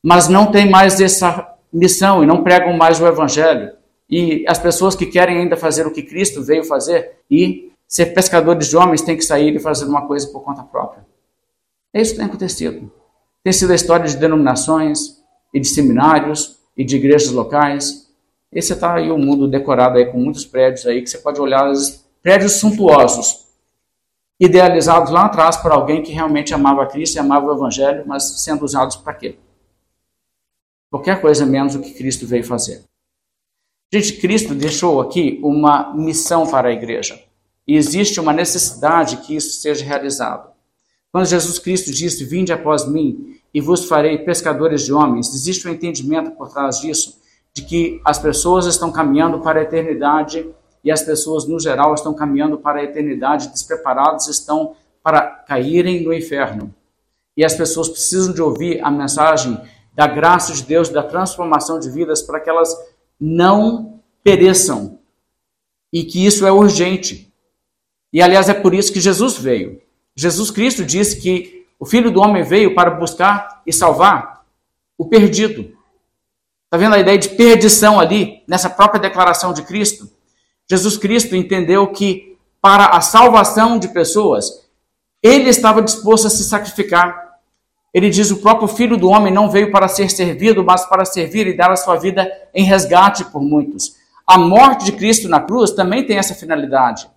mas 0.02 0.28
não 0.28 0.52
tem 0.52 0.70
mais 0.70 1.00
essa 1.00 1.53
missão 1.74 2.24
e 2.24 2.26
não 2.28 2.44
pregam 2.44 2.74
mais 2.74 3.02
o 3.02 3.08
evangelho. 3.08 3.72
E 4.10 4.46
as 4.48 4.60
pessoas 4.60 4.96
que 4.96 5.06
querem 5.06 5.40
ainda 5.40 5.58
fazer 5.58 5.88
o 5.88 5.92
que 5.92 6.04
Cristo 6.04 6.44
veio 6.44 6.64
fazer 6.64 7.14
e 7.30 7.72
ser 7.88 8.08
pescadores 8.08 8.70
de 8.70 8.78
homens 8.78 9.02
têm 9.02 9.18
que 9.18 9.24
sair 9.24 9.56
e 9.56 9.60
fazer 9.60 9.86
uma 9.86 10.06
coisa 10.06 10.28
por 10.28 10.42
conta 10.42 10.62
própria. 10.64 11.06
É 11.94 12.02
isso 12.02 12.12
que 12.12 12.18
tem 12.18 12.28
acontecido. 12.28 12.92
Tem 13.44 13.52
sido 13.52 13.72
a 13.72 13.76
história 13.76 14.06
de 14.06 14.18
denominações 14.18 15.22
e 15.54 15.60
de 15.60 15.68
seminários 15.68 16.60
e 16.78 16.84
de 16.84 16.96
igrejas 16.96 17.32
locais. 17.32 18.08
Esse 18.52 18.74
está 18.74 18.96
aí 18.96 19.12
o 19.12 19.16
um 19.16 19.20
mundo 19.20 19.48
decorado 19.48 19.98
aí 19.98 20.06
com 20.06 20.18
muitos 20.18 20.46
prédios 20.46 20.86
aí 20.86 21.02
que 21.02 21.10
você 21.10 21.18
pode 21.18 21.42
olhar, 21.42 21.72
prédios 22.22 22.54
suntuosos, 22.54 23.48
idealizados 24.40 25.12
lá 25.12 25.26
atrás 25.26 25.58
por 25.58 25.72
alguém 25.72 26.02
que 26.02 26.12
realmente 26.12 26.54
amava 26.54 26.86
Cristo 26.86 27.16
e 27.16 27.20
amava 27.20 27.48
o 27.48 27.56
Evangelho, 27.56 28.04
mas 28.06 28.42
sendo 28.42 28.64
usados 28.64 28.96
para 28.96 29.14
quê? 29.14 29.38
Qualquer 30.94 31.20
coisa 31.20 31.44
menos 31.44 31.74
o 31.74 31.80
que 31.80 31.92
Cristo 31.92 32.28
veio 32.28 32.44
fazer. 32.44 32.84
Gente, 33.92 34.14
Cristo 34.22 34.54
deixou 34.54 35.02
aqui 35.02 35.40
uma 35.42 35.92
missão 35.96 36.46
para 36.46 36.70
a 36.70 36.72
igreja. 36.72 37.20
E 37.68 37.76
existe 37.76 38.20
uma 38.20 38.32
necessidade 38.32 39.18
que 39.18 39.36
isso 39.36 39.60
seja 39.60 39.84
realizado. 39.84 40.52
Quando 41.12 41.26
Jesus 41.26 41.58
Cristo 41.58 41.92
disse: 41.92 42.24
Vinde 42.24 42.54
após 42.54 42.88
mim 42.88 43.40
e 43.52 43.60
vos 43.60 43.86
farei 43.86 44.20
pescadores 44.20 44.84
de 44.86 44.94
homens, 44.94 45.34
existe 45.34 45.68
um 45.68 45.72
entendimento 45.72 46.30
por 46.30 46.54
trás 46.54 46.80
disso, 46.80 47.20
de 47.56 47.64
que 47.64 48.00
as 48.06 48.20
pessoas 48.20 48.68
estão 48.68 48.92
caminhando 48.92 49.40
para 49.40 49.62
a 49.62 49.64
eternidade 49.64 50.48
e 50.84 50.92
as 50.92 51.02
pessoas, 51.02 51.48
no 51.48 51.60
geral, 51.60 51.96
estão 51.96 52.14
caminhando 52.14 52.60
para 52.60 52.82
a 52.82 52.84
eternidade, 52.84 53.48
despreparados 53.48 54.28
estão 54.28 54.76
para 55.02 55.24
caírem 55.24 56.04
no 56.04 56.14
inferno. 56.14 56.72
E 57.36 57.44
as 57.44 57.56
pessoas 57.56 57.90
precisam 57.90 58.32
de 58.32 58.44
ouvir 58.44 58.80
a 58.84 58.92
mensagem 58.92 59.60
da 59.94 60.08
graça 60.08 60.54
de 60.54 60.64
Deus, 60.64 60.90
da 60.90 61.04
transformação 61.04 61.80
de 61.80 61.90
vidas, 61.90 62.22
para 62.22 62.40
que 62.40 62.50
elas 62.50 62.76
não 63.20 64.00
pereçam. 64.24 65.00
E 65.92 66.04
que 66.04 66.26
isso 66.26 66.46
é 66.46 66.52
urgente. 66.52 67.32
E 68.12 68.22
aliás, 68.22 68.50
é 68.50 68.54
por 68.54 68.74
isso 68.74 68.92
que 68.92 69.00
Jesus 69.00 69.38
veio. 69.38 69.82
Jesus 70.16 70.50
Cristo 70.50 70.84
disse 70.84 71.22
que 71.22 71.66
o 71.80 71.86
Filho 71.86 72.12
do 72.12 72.22
Homem 72.22 72.44
veio 72.44 72.74
para 72.74 72.92
buscar 72.92 73.62
e 73.66 73.74
salvar 73.74 74.46
o 74.98 75.06
perdido. 75.06 75.76
Está 76.66 76.78
vendo 76.78 76.96
a 76.96 77.00
ideia 77.00 77.18
de 77.18 77.30
perdição 77.30 78.00
ali, 78.00 78.44
nessa 78.48 78.70
própria 78.70 79.00
declaração 79.00 79.54
de 79.54 79.62
Cristo? 79.62 80.10
Jesus 80.68 80.98
Cristo 80.98 81.36
entendeu 81.36 81.88
que 81.88 82.38
para 82.62 82.88
a 82.88 83.02
salvação 83.02 83.78
de 83.78 83.90
pessoas, 83.90 84.64
ele 85.22 85.50
estava 85.50 85.82
disposto 85.82 86.28
a 86.28 86.30
se 86.30 86.44
sacrificar. 86.44 87.23
Ele 87.94 88.10
diz: 88.10 88.32
o 88.32 88.42
próprio 88.42 88.68
Filho 88.68 88.98
do 88.98 89.10
Homem 89.10 89.32
não 89.32 89.50
veio 89.50 89.72
para 89.72 89.88
ser 89.88 90.10
servido, 90.10 90.64
mas 90.64 90.86
para 90.86 91.06
servir 91.06 91.46
e 91.48 91.56
dar 91.56 91.72
a 91.72 91.76
sua 91.76 91.96
vida 91.96 92.30
em 92.54 92.64
resgate 92.64 93.26
por 93.26 93.42
muitos. 93.42 93.96
A 94.26 94.38
morte 94.38 94.86
de 94.86 94.94
Cristo 94.94 95.30
na 95.30 95.40
cruz 95.40 95.72
também 95.72 96.06
tem 96.06 96.18
essa 96.18 96.34
finalidade. 96.34 97.08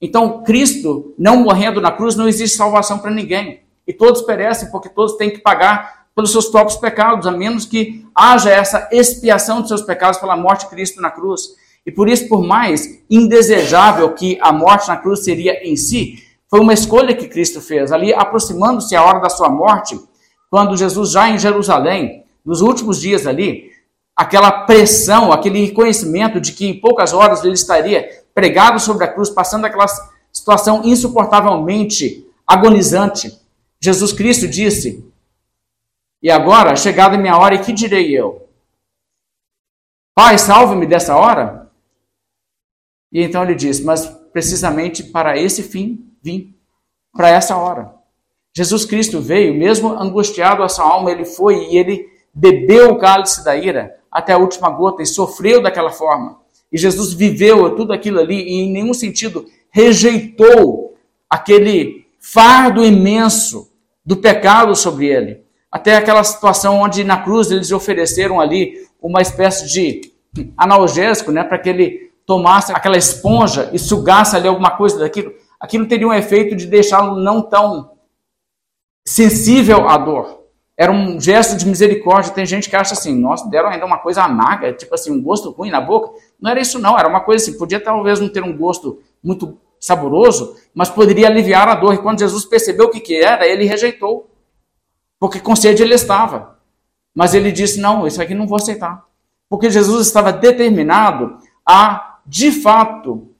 Então, 0.00 0.42
Cristo 0.42 1.14
não 1.18 1.38
morrendo 1.38 1.80
na 1.80 1.90
cruz, 1.90 2.16
não 2.16 2.28
existe 2.28 2.56
salvação 2.56 2.98
para 2.98 3.10
ninguém. 3.10 3.60
E 3.86 3.92
todos 3.92 4.22
perecem 4.22 4.70
porque 4.70 4.88
todos 4.88 5.16
têm 5.16 5.30
que 5.30 5.38
pagar 5.38 6.06
pelos 6.14 6.32
seus 6.32 6.46
próprios 6.46 6.78
pecados, 6.78 7.26
a 7.26 7.30
menos 7.30 7.64
que 7.64 8.04
haja 8.14 8.50
essa 8.50 8.88
expiação 8.90 9.62
de 9.62 9.68
seus 9.68 9.82
pecados 9.82 10.18
pela 10.18 10.36
morte 10.36 10.64
de 10.64 10.70
Cristo 10.70 11.00
na 11.00 11.10
cruz. 11.10 11.54
E 11.84 11.92
por 11.92 12.08
isso, 12.08 12.28
por 12.28 12.42
mais 12.42 13.00
indesejável 13.08 14.12
que 14.12 14.38
a 14.40 14.52
morte 14.52 14.88
na 14.88 14.96
cruz 14.96 15.22
seria 15.22 15.66
em 15.66 15.76
si, 15.76 16.18
foi 16.48 16.60
uma 16.60 16.74
escolha 16.74 17.14
que 17.14 17.28
Cristo 17.28 17.60
fez. 17.60 17.92
Ali, 17.92 18.12
aproximando-se 18.12 18.96
a 18.96 19.04
hora 19.04 19.20
da 19.20 19.28
sua 19.28 19.48
morte, 19.48 19.98
quando 20.50 20.76
Jesus 20.76 21.10
já 21.10 21.28
em 21.28 21.38
Jerusalém, 21.38 22.24
nos 22.44 22.60
últimos 22.60 23.00
dias 23.00 23.26
ali, 23.26 23.72
aquela 24.14 24.64
pressão, 24.64 25.32
aquele 25.32 25.66
reconhecimento 25.66 26.40
de 26.40 26.52
que 26.52 26.66
em 26.66 26.80
poucas 26.80 27.12
horas 27.12 27.44
ele 27.44 27.54
estaria 27.54 28.24
pregado 28.34 28.78
sobre 28.80 29.04
a 29.04 29.12
cruz, 29.12 29.28
passando 29.28 29.64
aquela 29.64 29.86
situação 30.32 30.82
insuportavelmente 30.84 32.26
agonizante. 32.46 33.38
Jesus 33.80 34.12
Cristo 34.12 34.46
disse: 34.46 35.04
E 36.22 36.30
agora, 36.30 36.76
chegada 36.76 37.18
minha 37.18 37.36
hora, 37.36 37.56
e 37.56 37.58
que 37.58 37.72
direi 37.72 38.16
eu? 38.16 38.48
Pai, 40.14 40.38
salve-me 40.38 40.86
dessa 40.86 41.16
hora? 41.16 41.70
E 43.12 43.22
então 43.22 43.42
ele 43.42 43.54
disse: 43.54 43.82
Mas 43.84 44.06
precisamente 44.32 45.02
para 45.02 45.38
esse 45.38 45.62
fim 45.62 46.12
vim, 46.22 46.54
para 47.12 47.28
essa 47.28 47.56
hora. 47.56 47.95
Jesus 48.56 48.86
Cristo 48.86 49.20
veio, 49.20 49.54
mesmo 49.54 49.90
angustiado 50.00 50.62
a 50.62 50.68
sua 50.70 50.86
alma, 50.86 51.10
ele 51.10 51.26
foi 51.26 51.66
e 51.66 51.76
ele 51.76 52.08
bebeu 52.32 52.92
o 52.92 52.96
cálice 52.96 53.44
da 53.44 53.54
ira 53.54 53.94
até 54.10 54.32
a 54.32 54.38
última 54.38 54.70
gota 54.70 55.02
e 55.02 55.06
sofreu 55.06 55.62
daquela 55.62 55.90
forma. 55.90 56.38
E 56.72 56.78
Jesus 56.78 57.12
viveu 57.12 57.76
tudo 57.76 57.92
aquilo 57.92 58.18
ali 58.18 58.34
e 58.34 58.62
em 58.62 58.72
nenhum 58.72 58.94
sentido 58.94 59.44
rejeitou 59.70 60.96
aquele 61.28 62.06
fardo 62.18 62.82
imenso 62.82 63.70
do 64.02 64.16
pecado 64.16 64.74
sobre 64.74 65.08
ele. 65.08 65.42
Até 65.70 65.94
aquela 65.94 66.24
situação 66.24 66.80
onde 66.80 67.04
na 67.04 67.18
cruz 67.18 67.50
eles 67.50 67.70
ofereceram 67.72 68.40
ali 68.40 68.72
uma 69.02 69.20
espécie 69.20 69.70
de 69.70 70.12
analgésico, 70.56 71.30
né, 71.30 71.44
para 71.44 71.58
que 71.58 71.68
ele 71.68 72.10
tomasse 72.24 72.72
aquela 72.72 72.96
esponja 72.96 73.68
e 73.74 73.78
sugasse 73.78 74.34
ali 74.34 74.48
alguma 74.48 74.70
coisa 74.70 74.98
daquilo. 74.98 75.30
Aquilo 75.60 75.86
teria 75.86 76.08
um 76.08 76.14
efeito 76.14 76.56
de 76.56 76.64
deixá-lo 76.64 77.20
não 77.20 77.42
tão 77.42 77.95
sensível 79.06 79.88
à 79.88 79.96
dor. 79.96 80.44
Era 80.76 80.92
um 80.92 81.18
gesto 81.18 81.56
de 81.56 81.66
misericórdia. 81.66 82.32
Tem 82.32 82.44
gente 82.44 82.68
que 82.68 82.76
acha 82.76 82.92
assim, 82.92 83.18
nossa, 83.18 83.48
deram 83.48 83.70
ainda 83.70 83.86
uma 83.86 83.98
coisa 83.98 84.22
amarga, 84.22 84.72
tipo 84.72 84.94
assim, 84.94 85.10
um 85.10 85.22
gosto 85.22 85.50
ruim 85.52 85.70
na 85.70 85.80
boca. 85.80 86.12
Não 86.38 86.50
era 86.50 86.60
isso 86.60 86.78
não, 86.78 86.98
era 86.98 87.08
uma 87.08 87.20
coisa 87.20 87.42
assim, 87.42 87.56
podia 87.56 87.80
talvez 87.80 88.20
não 88.20 88.28
ter 88.28 88.42
um 88.42 88.54
gosto 88.54 89.00
muito 89.22 89.58
saboroso, 89.80 90.56
mas 90.74 90.90
poderia 90.90 91.28
aliviar 91.28 91.68
a 91.68 91.74
dor. 91.74 91.94
E 91.94 91.98
quando 91.98 92.18
Jesus 92.18 92.44
percebeu 92.44 92.86
o 92.86 92.90
que, 92.90 93.00
que 93.00 93.22
era, 93.22 93.46
ele 93.46 93.64
rejeitou. 93.64 94.28
Porque 95.18 95.40
com 95.40 95.56
sede 95.56 95.82
ele 95.82 95.94
estava. 95.94 96.58
Mas 97.14 97.32
ele 97.32 97.50
disse, 97.50 97.80
não, 97.80 98.06
isso 98.06 98.20
aqui 98.20 98.34
não 98.34 98.46
vou 98.46 98.56
aceitar. 98.56 99.06
Porque 99.48 99.70
Jesus 99.70 100.06
estava 100.06 100.32
determinado 100.32 101.38
a, 101.64 102.18
de 102.26 102.50
fato, 102.50 103.34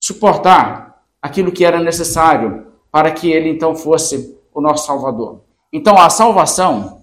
suportar 0.00 1.02
aquilo 1.20 1.50
que 1.50 1.64
era 1.64 1.80
necessário 1.80 2.68
para 2.92 3.10
que 3.10 3.30
ele 3.30 3.48
então 3.48 3.74
fosse 3.74 4.38
o 4.52 4.60
nosso 4.60 4.86
Salvador. 4.86 5.42
Então 5.72 5.96
a 5.98 6.10
salvação, 6.10 7.02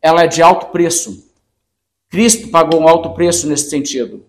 ela 0.00 0.22
é 0.22 0.26
de 0.26 0.42
alto 0.42 0.66
preço. 0.66 1.26
Cristo 2.08 2.48
pagou 2.48 2.80
um 2.80 2.88
alto 2.88 3.10
preço 3.14 3.46
nesse 3.46 3.68
sentido. 3.68 4.24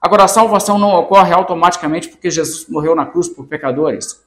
Agora, 0.00 0.24
a 0.24 0.28
salvação 0.28 0.78
não 0.78 0.92
ocorre 0.94 1.32
automaticamente 1.32 2.08
porque 2.08 2.28
Jesus 2.28 2.66
morreu 2.68 2.96
na 2.96 3.06
cruz 3.06 3.28
por 3.28 3.46
pecadores. 3.46 4.20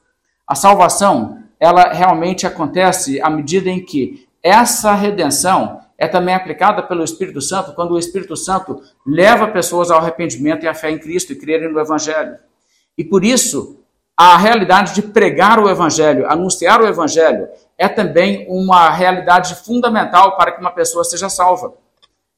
A 0.46 0.54
salvação, 0.54 1.42
ela 1.60 1.92
realmente 1.92 2.46
acontece 2.46 3.20
à 3.20 3.28
medida 3.28 3.68
em 3.68 3.84
que 3.84 4.26
essa 4.42 4.94
redenção 4.94 5.80
é 5.98 6.08
também 6.08 6.34
aplicada 6.34 6.82
pelo 6.82 7.04
Espírito 7.04 7.42
Santo, 7.42 7.74
quando 7.74 7.92
o 7.92 7.98
Espírito 7.98 8.36
Santo 8.36 8.80
leva 9.06 9.48
pessoas 9.48 9.90
ao 9.90 9.98
arrependimento 9.98 10.64
e 10.64 10.68
à 10.68 10.74
fé 10.74 10.90
em 10.90 10.98
Cristo 10.98 11.32
e 11.32 11.36
crerem 11.36 11.70
no 11.70 11.80
Evangelho. 11.80 12.36
E 12.96 13.04
por 13.04 13.22
isso, 13.22 13.84
a 14.16 14.36
realidade 14.36 14.94
de 14.94 15.02
pregar 15.02 15.58
o 15.58 15.68
Evangelho, 15.68 16.26
anunciar 16.30 16.80
o 16.80 16.86
Evangelho, 16.86 17.48
é 17.76 17.86
também 17.86 18.46
uma 18.48 18.88
realidade 18.90 19.54
fundamental 19.56 20.36
para 20.36 20.52
que 20.52 20.60
uma 20.60 20.70
pessoa 20.70 21.04
seja 21.04 21.28
salva. 21.28 21.74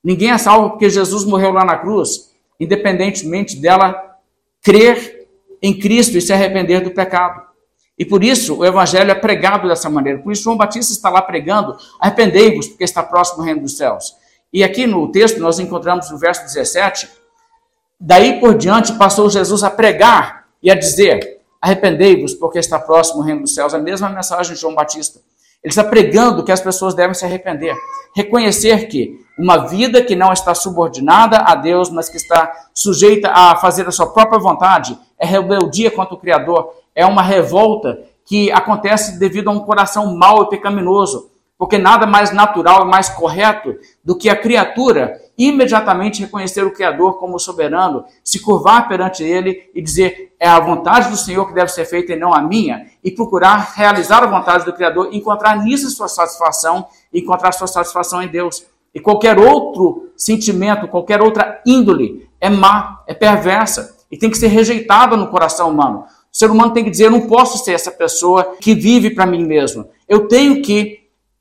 Ninguém 0.03 0.31
é 0.31 0.39
salvo 0.39 0.71
porque 0.71 0.91
Jesus 0.91 1.25
morreu 1.25 1.53
lá 1.53 1.65
na 1.65 1.77
cruz, 1.77 2.35
independentemente 2.59 3.57
dela 3.57 4.17
crer 4.63 5.29
em 5.63 5.79
Cristo 5.79 6.17
e 6.17 6.21
se 6.21 6.33
arrepender 6.33 6.81
do 6.81 6.91
pecado. 6.91 7.43
E 7.99 8.05
por 8.05 8.23
isso 8.23 8.59
o 8.59 8.65
evangelho 8.65 9.11
é 9.11 9.15
pregado 9.15 9.67
dessa 9.67 9.91
maneira. 9.91 10.21
Por 10.21 10.33
isso 10.33 10.45
João 10.45 10.57
Batista 10.57 10.93
está 10.93 11.11
lá 11.11 11.21
pregando: 11.21 11.77
arrependei-vos, 11.99 12.69
porque 12.69 12.85
está 12.85 13.03
próximo 13.03 13.43
o 13.43 13.45
reino 13.45 13.63
dos 13.63 13.77
céus. 13.77 14.17
E 14.53 14.63
aqui 14.63 14.87
no 14.87 15.11
texto 15.11 15.41
nós 15.41 15.59
encontramos 15.59 16.11
no 16.11 16.19
verso 16.19 16.43
17: 16.43 17.09
daí 18.01 18.39
por 18.39 18.57
diante 18.57 18.93
passou 18.95 19.29
Jesus 19.29 19.65
a 19.65 19.71
pregar 19.71 20.47
e 20.63 20.71
a 20.71 20.75
dizer: 20.75 21.38
Arrependei-vos, 21.61 22.35
porque 22.35 22.59
está 22.59 22.79
próximo 22.79 23.21
o 23.21 23.25
reino 23.25 23.43
dos 23.43 23.55
céus. 23.55 23.75
A 23.75 23.79
mesma 23.79 24.09
mensagem 24.09 24.55
de 24.55 24.61
João 24.61 24.75
Batista. 24.75 25.21
Ele 25.63 25.73
está 25.73 25.83
pregando 25.83 26.45
que 26.45 26.53
as 26.53 26.61
pessoas 26.61 26.95
devem 26.95 27.15
se 27.15 27.25
arrepender. 27.25 27.75
Reconhecer 28.15 28.87
que 28.87 29.19
uma 29.39 29.67
vida 29.67 30.03
que 30.03 30.15
não 30.15 30.33
está 30.33 30.55
subordinada 30.55 31.39
a 31.39 31.55
Deus, 31.55 31.91
mas 31.91 32.09
que 32.09 32.17
está 32.17 32.53
sujeita 32.73 33.31
a 33.31 33.57
fazer 33.57 33.87
a 33.87 33.91
sua 33.91 34.07
própria 34.07 34.39
vontade, 34.39 34.97
é 35.19 35.27
rebeldia 35.27 35.91
contra 35.91 36.15
o 36.15 36.19
Criador, 36.19 36.73
é 36.95 37.05
uma 37.05 37.23
revolta 37.23 37.99
que 38.25 38.53
acontece 38.53 39.19
devido 39.19 39.49
a 39.49 39.53
um 39.53 39.61
coração 39.61 40.15
mau 40.17 40.43
e 40.43 40.49
pecaminoso. 40.49 41.31
Porque 41.59 41.77
nada 41.77 42.07
mais 42.07 42.33
natural 42.33 42.87
e 42.87 42.91
mais 42.91 43.09
correto 43.09 43.75
do 44.05 44.17
que 44.17 44.31
a 44.31 44.37
criatura 44.37 45.21
imediatamente 45.37 46.23
reconhecer 46.23 46.65
o 46.65 46.73
Criador 46.73 47.19
como 47.19 47.39
soberano, 47.39 48.05
se 48.23 48.41
curvar 48.41 48.89
perante 48.89 49.25
Ele 49.25 49.69
e 49.75 49.83
dizer: 49.83 50.33
é 50.39 50.49
a 50.49 50.61
vontade 50.61 51.11
do 51.11 51.17
Senhor 51.17 51.47
que 51.47 51.55
deve 51.55 51.73
ser 51.73 51.85
feita 51.85 52.13
e 52.13 52.17
não 52.17 52.33
a 52.33 52.41
minha, 52.41 52.87
e 53.03 53.11
procurar 53.11 53.73
realizar 53.75 54.23
a 54.23 54.27
vontade 54.27 54.65
do 54.65 54.73
Criador, 54.73 55.09
encontrar 55.13 55.59
nisso 55.65 55.91
sua 55.91 56.07
satisfação 56.07 56.87
encontrar 57.13 57.53
sua 57.53 57.67
satisfação 57.67 58.23
em 58.23 58.29
Deus. 58.29 58.67
E 58.95 59.01
qualquer 59.01 59.39
outro 59.39 60.11
sentimento, 60.17 60.89
qualquer 60.89 61.21
outra 61.21 61.61
índole 61.67 62.29
é 62.41 62.49
má, 62.49 63.03
é 63.07 63.15
perversa 63.15 63.97
e 64.11 64.17
tem 64.17 64.31
que 64.31 64.39
ser 64.39 64.49
rejeitada 64.49 65.17
no 65.17 65.29
coração 65.29 65.71
humano. 65.71 66.05
O 66.33 66.37
ser 66.37 66.51
humano 66.51 66.73
tem 66.73 66.85
que 66.85 66.91
dizer: 66.91 67.05
eu 67.05 67.11
não 67.11 67.27
posso 67.27 67.63
ser 67.65 67.73
essa 67.73 67.91
pessoa 67.91 68.57
que 68.61 68.75
vive 68.75 69.11
para 69.11 69.27
mim 69.27 69.45
mesmo. 69.45 69.89
Eu 70.09 70.27
tenho 70.27 70.63
que 70.63 70.98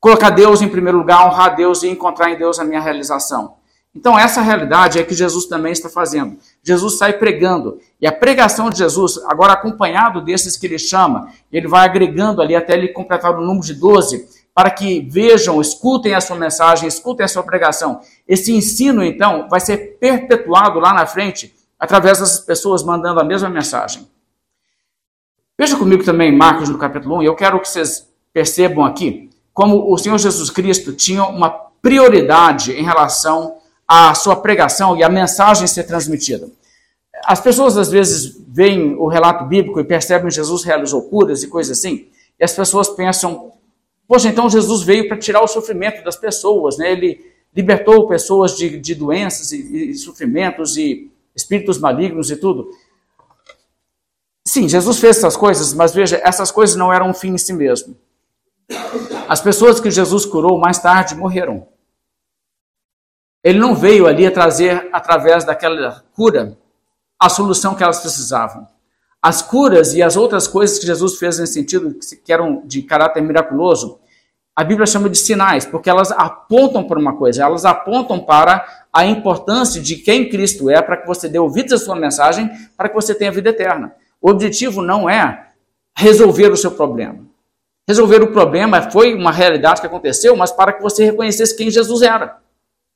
colocar 0.08 0.30
Deus 0.30 0.62
em 0.62 0.68
primeiro 0.70 0.96
lugar, 0.96 1.26
honrar 1.26 1.54
Deus 1.54 1.82
e 1.82 1.88
encontrar 1.88 2.30
em 2.30 2.38
Deus 2.38 2.58
a 2.58 2.64
minha 2.64 2.80
realização. 2.80 3.56
Então, 3.94 4.18
essa 4.18 4.40
realidade 4.40 4.98
é 4.98 5.02
que 5.02 5.14
Jesus 5.14 5.44
também 5.44 5.72
está 5.72 5.90
fazendo. 5.90 6.38
Jesus 6.62 6.96
sai 6.96 7.14
pregando. 7.14 7.78
E 8.00 8.06
a 8.06 8.12
pregação 8.12 8.70
de 8.70 8.78
Jesus, 8.78 9.18
agora 9.26 9.52
acompanhado 9.52 10.22
desses 10.22 10.56
que 10.56 10.66
ele 10.66 10.78
chama, 10.78 11.30
ele 11.52 11.68
vai 11.68 11.84
agregando 11.84 12.40
ali 12.40 12.56
até 12.56 12.72
ele 12.72 12.88
completar 12.88 13.36
o 13.36 13.40
número 13.42 13.66
de 13.66 13.74
12, 13.74 14.26
para 14.54 14.70
que 14.70 15.06
vejam, 15.10 15.60
escutem 15.60 16.14
a 16.14 16.22
sua 16.22 16.36
mensagem, 16.36 16.88
escutem 16.88 17.24
a 17.24 17.28
sua 17.28 17.42
pregação. 17.42 18.00
Esse 18.26 18.50
ensino, 18.52 19.04
então, 19.04 19.46
vai 19.50 19.60
ser 19.60 19.98
perpetuado 20.00 20.80
lá 20.80 20.94
na 20.94 21.04
frente, 21.04 21.54
através 21.78 22.18
dessas 22.18 22.40
pessoas 22.40 22.82
mandando 22.82 23.20
a 23.20 23.24
mesma 23.24 23.50
mensagem. 23.50 24.08
Veja 25.58 25.76
comigo 25.76 26.02
também 26.02 26.34
Marcos 26.34 26.70
no 26.70 26.78
capítulo 26.78 27.18
1, 27.18 27.22
e 27.24 27.26
eu 27.26 27.34
quero 27.34 27.60
que 27.60 27.68
vocês 27.68 28.08
percebam 28.32 28.84
aqui 28.84 29.27
como 29.58 29.92
o 29.92 29.98
Senhor 29.98 30.16
Jesus 30.18 30.50
Cristo 30.50 30.92
tinha 30.92 31.24
uma 31.24 31.50
prioridade 31.50 32.70
em 32.70 32.84
relação 32.84 33.56
à 33.88 34.14
sua 34.14 34.36
pregação 34.36 34.96
e 34.96 35.02
à 35.02 35.08
mensagem 35.08 35.66
ser 35.66 35.82
transmitida. 35.82 36.48
As 37.24 37.40
pessoas 37.40 37.76
às 37.76 37.90
vezes 37.90 38.40
veem 38.46 38.94
o 38.94 39.08
relato 39.08 39.44
bíblico 39.46 39.80
e 39.80 39.84
percebem 39.84 40.28
que 40.28 40.34
Jesus 40.36 40.62
realizou 40.62 41.02
curas 41.10 41.42
e 41.42 41.48
coisas 41.48 41.76
assim, 41.76 42.06
e 42.38 42.44
as 42.44 42.52
pessoas 42.52 42.88
pensam, 42.90 43.50
poxa, 44.06 44.28
então 44.28 44.48
Jesus 44.48 44.82
veio 44.82 45.08
para 45.08 45.18
tirar 45.18 45.42
o 45.42 45.48
sofrimento 45.48 46.04
das 46.04 46.14
pessoas, 46.14 46.78
né? 46.78 46.92
Ele 46.92 47.20
libertou 47.52 48.06
pessoas 48.06 48.56
de, 48.56 48.78
de 48.78 48.94
doenças 48.94 49.50
e, 49.50 49.90
e 49.90 49.94
sofrimentos 49.94 50.76
e 50.76 51.10
espíritos 51.34 51.80
malignos 51.80 52.30
e 52.30 52.36
tudo. 52.36 52.70
Sim, 54.46 54.68
Jesus 54.68 55.00
fez 55.00 55.16
essas 55.16 55.36
coisas, 55.36 55.74
mas 55.74 55.92
veja, 55.92 56.20
essas 56.22 56.52
coisas 56.52 56.76
não 56.76 56.92
eram 56.92 57.10
um 57.10 57.14
fim 57.14 57.30
em 57.30 57.38
si 57.38 57.52
mesmo. 57.52 57.96
As 59.28 59.42
pessoas 59.42 59.78
que 59.78 59.90
Jesus 59.90 60.24
curou 60.24 60.58
mais 60.58 60.78
tarde 60.78 61.14
morreram. 61.14 61.68
Ele 63.44 63.58
não 63.58 63.74
veio 63.74 64.06
ali 64.06 64.26
a 64.26 64.30
trazer, 64.30 64.88
através 64.90 65.44
daquela 65.44 66.02
cura, 66.14 66.56
a 67.20 67.28
solução 67.28 67.74
que 67.74 67.82
elas 67.82 68.00
precisavam. 68.00 68.66
As 69.20 69.42
curas 69.42 69.92
e 69.92 70.02
as 70.02 70.16
outras 70.16 70.46
coisas 70.46 70.78
que 70.78 70.86
Jesus 70.86 71.18
fez 71.18 71.38
nesse 71.38 71.52
sentido, 71.52 71.94
que 72.24 72.32
eram 72.32 72.62
de 72.64 72.80
caráter 72.82 73.20
miraculoso, 73.20 74.00
a 74.56 74.64
Bíblia 74.64 74.86
chama 74.86 75.10
de 75.10 75.18
sinais, 75.18 75.66
porque 75.66 75.90
elas 75.90 76.10
apontam 76.10 76.84
para 76.84 76.98
uma 76.98 77.16
coisa, 77.16 77.44
elas 77.44 77.66
apontam 77.66 78.18
para 78.18 78.66
a 78.90 79.04
importância 79.04 79.80
de 79.80 79.96
quem 79.96 80.30
Cristo 80.30 80.70
é, 80.70 80.80
para 80.80 80.96
que 80.96 81.06
você 81.06 81.28
dê 81.28 81.38
ouvidos 81.38 81.74
à 81.74 81.78
sua 81.78 81.94
mensagem, 81.94 82.50
para 82.76 82.88
que 82.88 82.94
você 82.94 83.14
tenha 83.14 83.30
vida 83.30 83.50
eterna. 83.50 83.94
O 84.22 84.30
objetivo 84.30 84.80
não 84.80 85.08
é 85.08 85.50
resolver 85.94 86.50
o 86.50 86.56
seu 86.56 86.70
problema. 86.70 87.27
Resolver 87.88 88.22
o 88.22 88.32
problema 88.32 88.90
foi 88.90 89.14
uma 89.14 89.32
realidade 89.32 89.80
que 89.80 89.86
aconteceu, 89.86 90.36
mas 90.36 90.52
para 90.52 90.74
que 90.74 90.82
você 90.82 91.06
reconhecesse 91.06 91.56
quem 91.56 91.70
Jesus 91.70 92.02
era. 92.02 92.36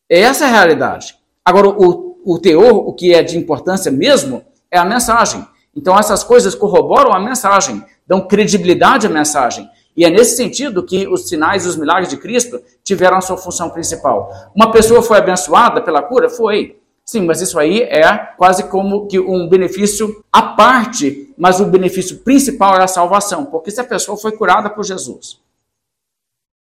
Essa 0.07 0.45
é 0.45 0.49
a 0.49 0.51
realidade. 0.51 1.17
Agora, 1.43 1.69
o, 1.69 2.21
o 2.23 2.39
teor, 2.39 2.87
o 2.87 2.93
que 2.93 3.15
é 3.15 3.23
de 3.23 3.39
importância 3.39 3.91
mesmo, 3.91 4.45
é 4.71 4.77
a 4.79 4.85
mensagem. 4.85 5.47
Então, 5.75 5.99
essas 5.99 6.23
coisas 6.23 6.55
corroboram 6.55 7.15
a 7.15 7.19
mensagem, 7.19 7.83
dão 8.07 8.21
credibilidade 8.21 9.07
à 9.07 9.11
mensagem. 9.11 9.67
E 9.97 10.05
é 10.05 10.11
nesse 10.11 10.37
sentido 10.37 10.85
que 10.85 11.09
os 11.09 11.27
sinais 11.27 11.65
e 11.65 11.69
os 11.69 11.77
milagres 11.77 12.11
de 12.11 12.19
Cristo 12.19 12.61
tiveram 12.85 13.17
a 13.17 13.23
sua 13.23 13.39
função 13.39 13.71
principal. 13.71 14.31
Uma 14.55 14.71
pessoa 14.71 15.03
foi 15.03 15.17
abençoada 15.17 15.81
pela 15.81 16.03
cura? 16.03 16.29
Foi. 16.29 16.79
Sim, 17.03 17.23
mas 17.23 17.41
isso 17.41 17.59
aí 17.59 17.81
é 17.83 18.15
quase 18.37 18.65
como 18.65 19.07
que 19.07 19.19
um 19.19 19.49
benefício 19.49 20.23
à 20.31 20.43
parte, 20.43 21.32
mas 21.43 21.59
o 21.59 21.67
benefício 21.67 22.21
principal 22.21 22.77
é 22.77 22.85
a 22.85 22.87
salvação, 22.87 23.45
porque 23.47 23.73
se 23.73 23.81
a 23.81 23.85
pessoa 23.85 24.17
foi 24.17 24.31
curada 24.31 24.71
por 24.71 24.85
Jesus 24.85 25.43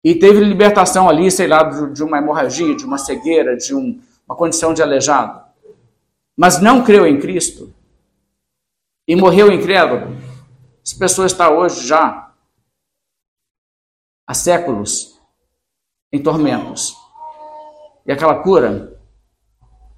e 0.03 0.15
teve 0.15 0.39
libertação 0.39 1.07
ali, 1.07 1.29
sei 1.29 1.45
lá, 1.45 1.61
de 1.61 2.01
uma 2.01 2.17
hemorragia, 2.17 2.75
de 2.75 2.83
uma 2.83 2.97
cegueira, 2.97 3.55
de 3.55 3.75
um, 3.75 4.01
uma 4.27 4.35
condição 4.35 4.73
de 4.73 4.81
aleijado, 4.81 5.43
mas 6.35 6.59
não 6.59 6.83
creu 6.83 7.05
em 7.05 7.19
Cristo 7.19 7.71
e 9.07 9.15
morreu 9.15 9.51
incrédulo, 9.51 10.17
essa 10.83 10.97
pessoa 10.97 11.27
está 11.27 11.51
hoje 11.51 11.85
já 11.85 12.33
há 14.25 14.33
séculos 14.33 15.21
em 16.11 16.23
tormentos. 16.23 16.97
E 18.07 18.11
aquela 18.11 18.41
cura 18.41 18.99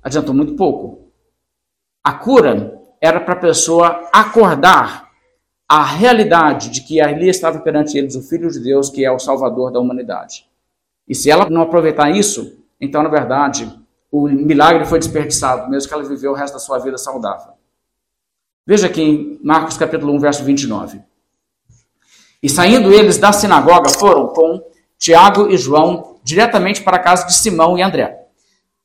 adiantou 0.03 0.35
muito 0.35 0.57
pouco. 0.57 1.13
A 2.03 2.11
cura 2.11 2.74
era 3.01 3.19
para 3.19 3.33
a 3.33 3.39
pessoa 3.39 4.09
acordar 4.11 5.09
a 5.67 5.83
realidade 5.83 6.69
de 6.69 6.81
que 6.81 7.01
ali 7.01 7.27
estava 7.27 7.59
perante 7.59 7.97
eles 7.97 8.15
o 8.15 8.21
Filho 8.21 8.49
de 8.49 8.59
Deus, 8.59 8.89
que 8.89 9.03
é 9.03 9.11
o 9.11 9.19
Salvador 9.19 9.71
da 9.71 9.79
humanidade. 9.79 10.47
E 11.07 11.15
se 11.15 11.29
ela 11.29 11.49
não 11.49 11.61
aproveitar 11.61 12.09
isso, 12.09 12.57
então, 12.79 13.01
na 13.01 13.09
verdade, 13.09 13.71
o 14.11 14.27
milagre 14.27 14.85
foi 14.85 14.99
desperdiçado, 14.99 15.69
mesmo 15.69 15.87
que 15.87 15.93
ela 15.93 16.03
viveu 16.03 16.31
o 16.31 16.35
resto 16.35 16.53
da 16.53 16.59
sua 16.59 16.77
vida 16.79 16.97
saudável. 16.97 17.53
Veja 18.65 18.87
aqui 18.87 19.01
em 19.01 19.39
Marcos 19.43 19.77
capítulo 19.77 20.13
1, 20.13 20.19
verso 20.19 20.43
29. 20.43 21.01
E 22.41 22.49
saindo 22.49 22.93
eles 22.93 23.17
da 23.17 23.31
sinagoga, 23.31 23.89
foram 23.89 24.27
com 24.27 24.63
Tiago 24.97 25.49
e 25.49 25.57
João 25.57 26.15
diretamente 26.23 26.81
para 26.81 26.97
a 26.97 26.99
casa 26.99 27.25
de 27.27 27.33
Simão 27.33 27.77
e 27.77 27.81
André. 27.81 28.25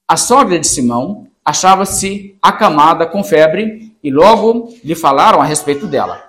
A 0.07 0.16
sogra 0.16 0.59
de 0.59 0.66
Simão 0.66 1.27
achava-se 1.44 2.37
acamada 2.42 3.07
com 3.07 3.25
febre 3.25 3.89
e 4.03 4.11
logo 4.11 4.75
lhe 4.85 4.95
falaram 4.95 5.41
a 5.41 5.45
respeito 5.45 5.87
dela. 5.87 6.23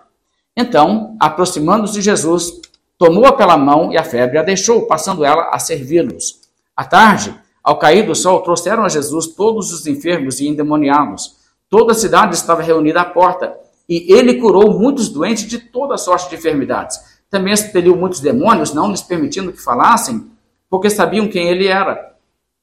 Então, 0.56 1.16
aproximando-se 1.20 2.02
Jesus, 2.02 2.62
tomou-a 2.98 3.34
pela 3.34 3.58
mão 3.58 3.92
e 3.92 3.98
a 3.98 4.04
febre 4.04 4.38
a 4.38 4.44
deixou, 4.44 4.86
passando 4.88 5.24
ela 5.24 5.50
a 5.52 5.60
servi-los. 5.60 6.42
À 6.76 6.84
tarde, 6.84 7.34
ao 7.64 7.78
cair 7.78 8.06
do 8.06 8.16
sol, 8.16 8.42
trouxeram 8.42 8.84
a 8.84 8.90
Jesus 8.90 9.28
todos 9.28 9.72
os 9.72 9.88
enfermos 9.88 10.40
e 10.40 10.48
endemoniados. 10.48 11.36
Toda 11.70 11.94
a 11.94 11.96
cidade 11.96 12.36
estava 12.36 12.62
reunida 12.62 13.02
à 13.02 13.06
porta, 13.06 13.56
e 13.88 14.14
ele 14.14 14.36
curou 14.36 14.80
muitos 14.80 15.10
doentes 15.10 15.48
de 15.48 15.60
toda 15.60 15.98
sorte 15.98 16.30
de 16.30 16.36
enfermidades 16.36 17.12
também 17.32 17.54
expeliu 17.54 17.96
muitos 17.96 18.20
demônios, 18.20 18.74
não 18.74 18.92
lhes 18.92 19.02
permitindo 19.02 19.54
que 19.54 19.62
falassem, 19.62 20.30
porque 20.70 20.90
sabiam 20.90 21.30
quem 21.30 21.48
ele 21.48 21.66
era. 21.66 22.14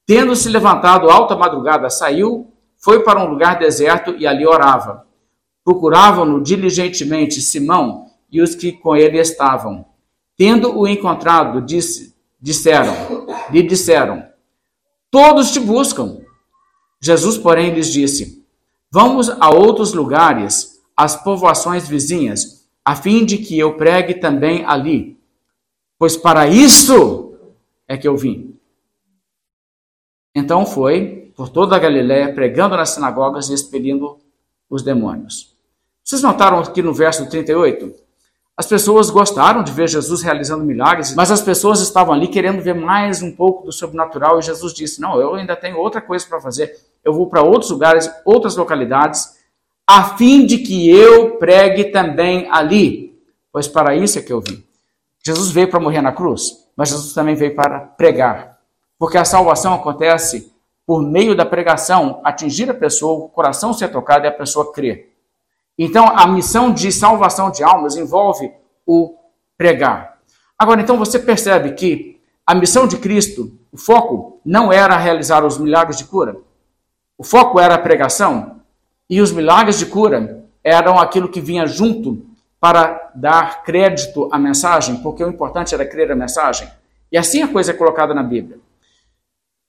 Tendo-se 0.05 0.47
levantado 0.47 1.09
alta 1.09 1.35
madrugada, 1.35 1.89
saiu, 1.89 2.48
foi 2.79 3.03
para 3.03 3.23
um 3.23 3.29
lugar 3.29 3.59
deserto 3.59 4.15
e 4.17 4.25
ali 4.25 4.47
orava. 4.47 5.05
Procuravam-no 5.63 6.41
diligentemente 6.41 7.41
Simão 7.41 8.07
e 8.31 8.41
os 8.41 8.55
que 8.55 8.71
com 8.71 8.95
ele 8.95 9.19
estavam. 9.19 9.85
Tendo-o 10.37 10.87
encontrado, 10.87 11.61
disse, 11.61 12.15
disseram, 12.39 12.93
lhe 13.51 13.61
disseram: 13.61 14.25
Todos 15.11 15.51
te 15.51 15.59
buscam. 15.59 16.21
Jesus, 17.01 17.37
porém, 17.37 17.73
lhes 17.73 17.91
disse: 17.91 18.45
Vamos 18.89 19.29
a 19.29 19.49
outros 19.49 19.93
lugares, 19.93 20.79
às 20.95 21.21
povoações 21.21 21.87
vizinhas, 21.87 22.67
a 22.83 22.95
fim 22.95 23.25
de 23.25 23.37
que 23.37 23.59
eu 23.59 23.75
pregue 23.75 24.15
também 24.15 24.65
ali, 24.65 25.19
pois 25.97 26.15
para 26.15 26.47
isso 26.47 27.33
é 27.87 27.97
que 27.97 28.07
eu 28.07 28.15
vim. 28.15 28.57
Então 30.33 30.65
foi 30.65 31.18
por 31.39 31.47
toda 31.47 31.73
a 31.73 31.79
Galiléia, 31.79 32.33
pregando 32.33 32.75
nas 32.75 32.89
sinagogas 32.89 33.47
e 33.47 33.53
expelindo 33.53 34.17
os 34.69 34.83
demônios. 34.83 35.55
Vocês 36.03 36.21
notaram 36.21 36.59
aqui 36.59 36.81
no 36.81 36.93
verso 36.93 37.29
38? 37.29 37.95
As 38.57 38.65
pessoas 38.65 39.09
gostaram 39.09 39.63
de 39.63 39.71
ver 39.71 39.87
Jesus 39.87 40.21
realizando 40.21 40.65
milagres, 40.65 41.15
mas 41.15 41.31
as 41.31 41.41
pessoas 41.41 41.79
estavam 41.79 42.13
ali 42.13 42.27
querendo 42.27 42.61
ver 42.61 42.75
mais 42.75 43.21
um 43.21 43.31
pouco 43.31 43.65
do 43.65 43.71
sobrenatural 43.71 44.37
e 44.37 44.41
Jesus 44.41 44.73
disse: 44.73 44.99
Não, 44.99 45.17
eu 45.17 45.33
ainda 45.35 45.55
tenho 45.55 45.77
outra 45.77 46.01
coisa 46.01 46.27
para 46.27 46.41
fazer. 46.41 46.75
Eu 47.05 47.13
vou 47.13 47.27
para 47.27 47.41
outros 47.41 47.71
lugares, 47.71 48.11
outras 48.25 48.57
localidades, 48.57 49.37
a 49.87 50.17
fim 50.17 50.45
de 50.45 50.57
que 50.57 50.89
eu 50.89 51.37
pregue 51.37 51.85
também 51.85 52.49
ali, 52.51 53.17
pois 53.49 53.65
para 53.65 53.95
isso 53.95 54.19
é 54.19 54.21
que 54.21 54.33
eu 54.33 54.41
vim. 54.41 54.61
Jesus 55.25 55.51
veio 55.51 55.69
para 55.69 55.79
morrer 55.79 56.01
na 56.01 56.11
cruz, 56.11 56.67
mas 56.75 56.89
Jesus 56.89 57.13
também 57.13 57.35
veio 57.35 57.55
para 57.55 57.79
pregar, 57.79 58.59
porque 58.97 59.17
a 59.17 59.23
salvação 59.23 59.73
acontece 59.73 60.58
por 60.89 61.03
meio 61.03 61.35
da 61.35 61.45
pregação, 61.45 62.19
atingir 62.23 62.67
a 62.67 62.73
pessoa, 62.73 63.25
o 63.25 63.29
coração 63.29 63.73
ser 63.73 63.89
tocado 63.89 64.25
e 64.25 64.27
a 64.27 64.31
pessoa 64.31 64.73
crer. 64.73 65.13
Então, 65.77 66.07
a 66.17 66.25
missão 66.25 66.73
de 66.73 66.91
salvação 66.91 67.51
de 67.51 67.63
almas 67.63 67.95
envolve 67.95 68.51
o 68.87 69.15
pregar. 69.55 70.17
Agora, 70.57 70.81
então, 70.81 70.97
você 70.97 71.19
percebe 71.19 71.73
que 71.73 72.19
a 72.43 72.55
missão 72.55 72.87
de 72.87 72.97
Cristo, 72.97 73.51
o 73.71 73.77
foco 73.77 74.41
não 74.43 74.73
era 74.73 74.97
realizar 74.97 75.45
os 75.45 75.59
milagres 75.59 75.95
de 75.95 76.05
cura. 76.05 76.37
O 77.15 77.23
foco 77.23 77.59
era 77.59 77.75
a 77.75 77.77
pregação, 77.77 78.59
e 79.07 79.21
os 79.21 79.31
milagres 79.31 79.77
de 79.77 79.85
cura 79.85 80.43
eram 80.63 80.97
aquilo 80.97 81.29
que 81.29 81.39
vinha 81.39 81.67
junto 81.67 82.25
para 82.59 83.11
dar 83.13 83.61
crédito 83.61 84.27
à 84.31 84.39
mensagem, 84.39 84.95
porque 85.03 85.23
o 85.23 85.29
importante 85.29 85.75
era 85.75 85.85
crer 85.85 86.11
a 86.11 86.15
mensagem. 86.15 86.67
E 87.11 87.17
assim 87.17 87.43
a 87.43 87.47
coisa 87.47 87.73
é 87.73 87.75
colocada 87.75 88.11
na 88.11 88.23
Bíblia. 88.23 88.57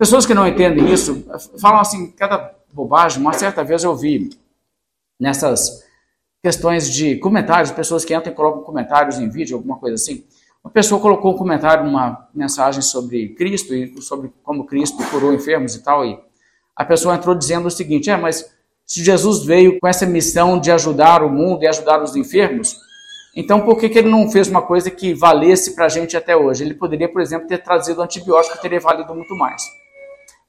Pessoas 0.01 0.25
que 0.25 0.33
não 0.33 0.49
entendem 0.49 0.91
isso 0.91 1.27
falam 1.61 1.79
assim, 1.79 2.11
cada 2.13 2.55
bobagem. 2.73 3.21
Uma 3.21 3.35
certa 3.35 3.63
vez 3.63 3.85
eu 3.85 3.95
vi 3.95 4.31
nessas 5.21 5.85
questões 6.43 6.91
de 6.91 7.17
comentários, 7.17 7.71
pessoas 7.71 8.03
que 8.03 8.15
entram 8.15 8.33
e 8.33 8.35
colocam 8.35 8.63
comentários 8.63 9.19
em 9.19 9.29
vídeo, 9.29 9.59
alguma 9.59 9.77
coisa 9.77 9.97
assim. 9.97 10.25
Uma 10.65 10.71
pessoa 10.71 10.99
colocou 11.03 11.35
um 11.35 11.37
comentário, 11.37 11.87
uma 11.87 12.27
mensagem 12.35 12.81
sobre 12.81 13.35
Cristo 13.35 13.75
e 13.75 14.01
sobre 14.01 14.33
como 14.43 14.65
Cristo 14.65 14.97
curou 15.11 15.35
enfermos 15.35 15.75
e 15.75 15.83
tal, 15.83 16.03
e 16.03 16.19
a 16.75 16.83
pessoa 16.83 17.15
entrou 17.15 17.35
dizendo 17.35 17.67
o 17.67 17.71
seguinte: 17.71 18.09
é, 18.09 18.17
mas 18.17 18.51
se 18.87 19.05
Jesus 19.05 19.45
veio 19.45 19.79
com 19.79 19.87
essa 19.87 20.07
missão 20.07 20.59
de 20.59 20.73
ajudar 20.73 21.23
o 21.23 21.29
mundo 21.29 21.63
e 21.63 21.67
ajudar 21.67 22.03
os 22.03 22.17
enfermos, 22.17 22.75
então 23.37 23.61
por 23.67 23.79
que, 23.79 23.91
que 23.91 23.99
ele 23.99 24.09
não 24.09 24.31
fez 24.31 24.49
uma 24.49 24.63
coisa 24.63 24.91
que 24.91 25.13
valesse 25.13 25.75
para 25.75 25.85
a 25.85 25.89
gente 25.91 26.17
até 26.17 26.35
hoje? 26.35 26.65
Ele 26.65 26.73
poderia, 26.73 27.07
por 27.07 27.21
exemplo, 27.21 27.47
ter 27.47 27.59
trazido 27.59 28.01
antibiótico, 28.01 28.59
teria 28.63 28.81
valido 28.81 29.15
muito 29.15 29.37
mais. 29.37 29.63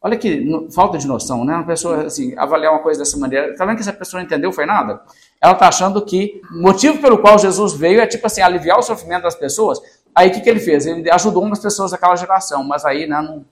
Olha 0.03 0.17
que 0.17 0.49
falta 0.73 0.97
de 0.97 1.05
noção, 1.07 1.45
né? 1.45 1.53
Uma 1.53 1.65
pessoa, 1.65 2.07
assim, 2.07 2.35
avaliar 2.35 2.73
uma 2.73 2.81
coisa 2.81 2.99
dessa 2.99 3.15
maneira. 3.17 3.55
Tá 3.55 3.65
vendo 3.65 3.75
que 3.75 3.81
essa 3.81 3.93
pessoa 3.93 4.19
não 4.19 4.25
entendeu 4.25 4.51
foi 4.51 4.65
nada? 4.65 4.99
Ela 5.39 5.53
tá 5.53 5.67
achando 5.67 6.03
que 6.03 6.41
o 6.51 6.61
motivo 6.61 6.99
pelo 6.99 7.19
qual 7.19 7.37
Jesus 7.37 7.73
veio 7.73 8.01
é, 8.01 8.07
tipo 8.07 8.25
assim, 8.25 8.41
aliviar 8.41 8.79
o 8.79 8.81
sofrimento 8.81 9.23
das 9.23 9.35
pessoas. 9.35 9.79
Aí 10.15 10.29
o 10.29 10.31
que, 10.31 10.41
que 10.41 10.49
ele 10.49 10.59
fez? 10.59 10.87
Ele 10.87 11.09
ajudou 11.11 11.43
umas 11.43 11.59
pessoas 11.59 11.91
daquela 11.91 12.15
geração, 12.15 12.63
mas 12.63 12.83
aí 12.83 13.05
né, 13.05 13.21
não, 13.21 13.45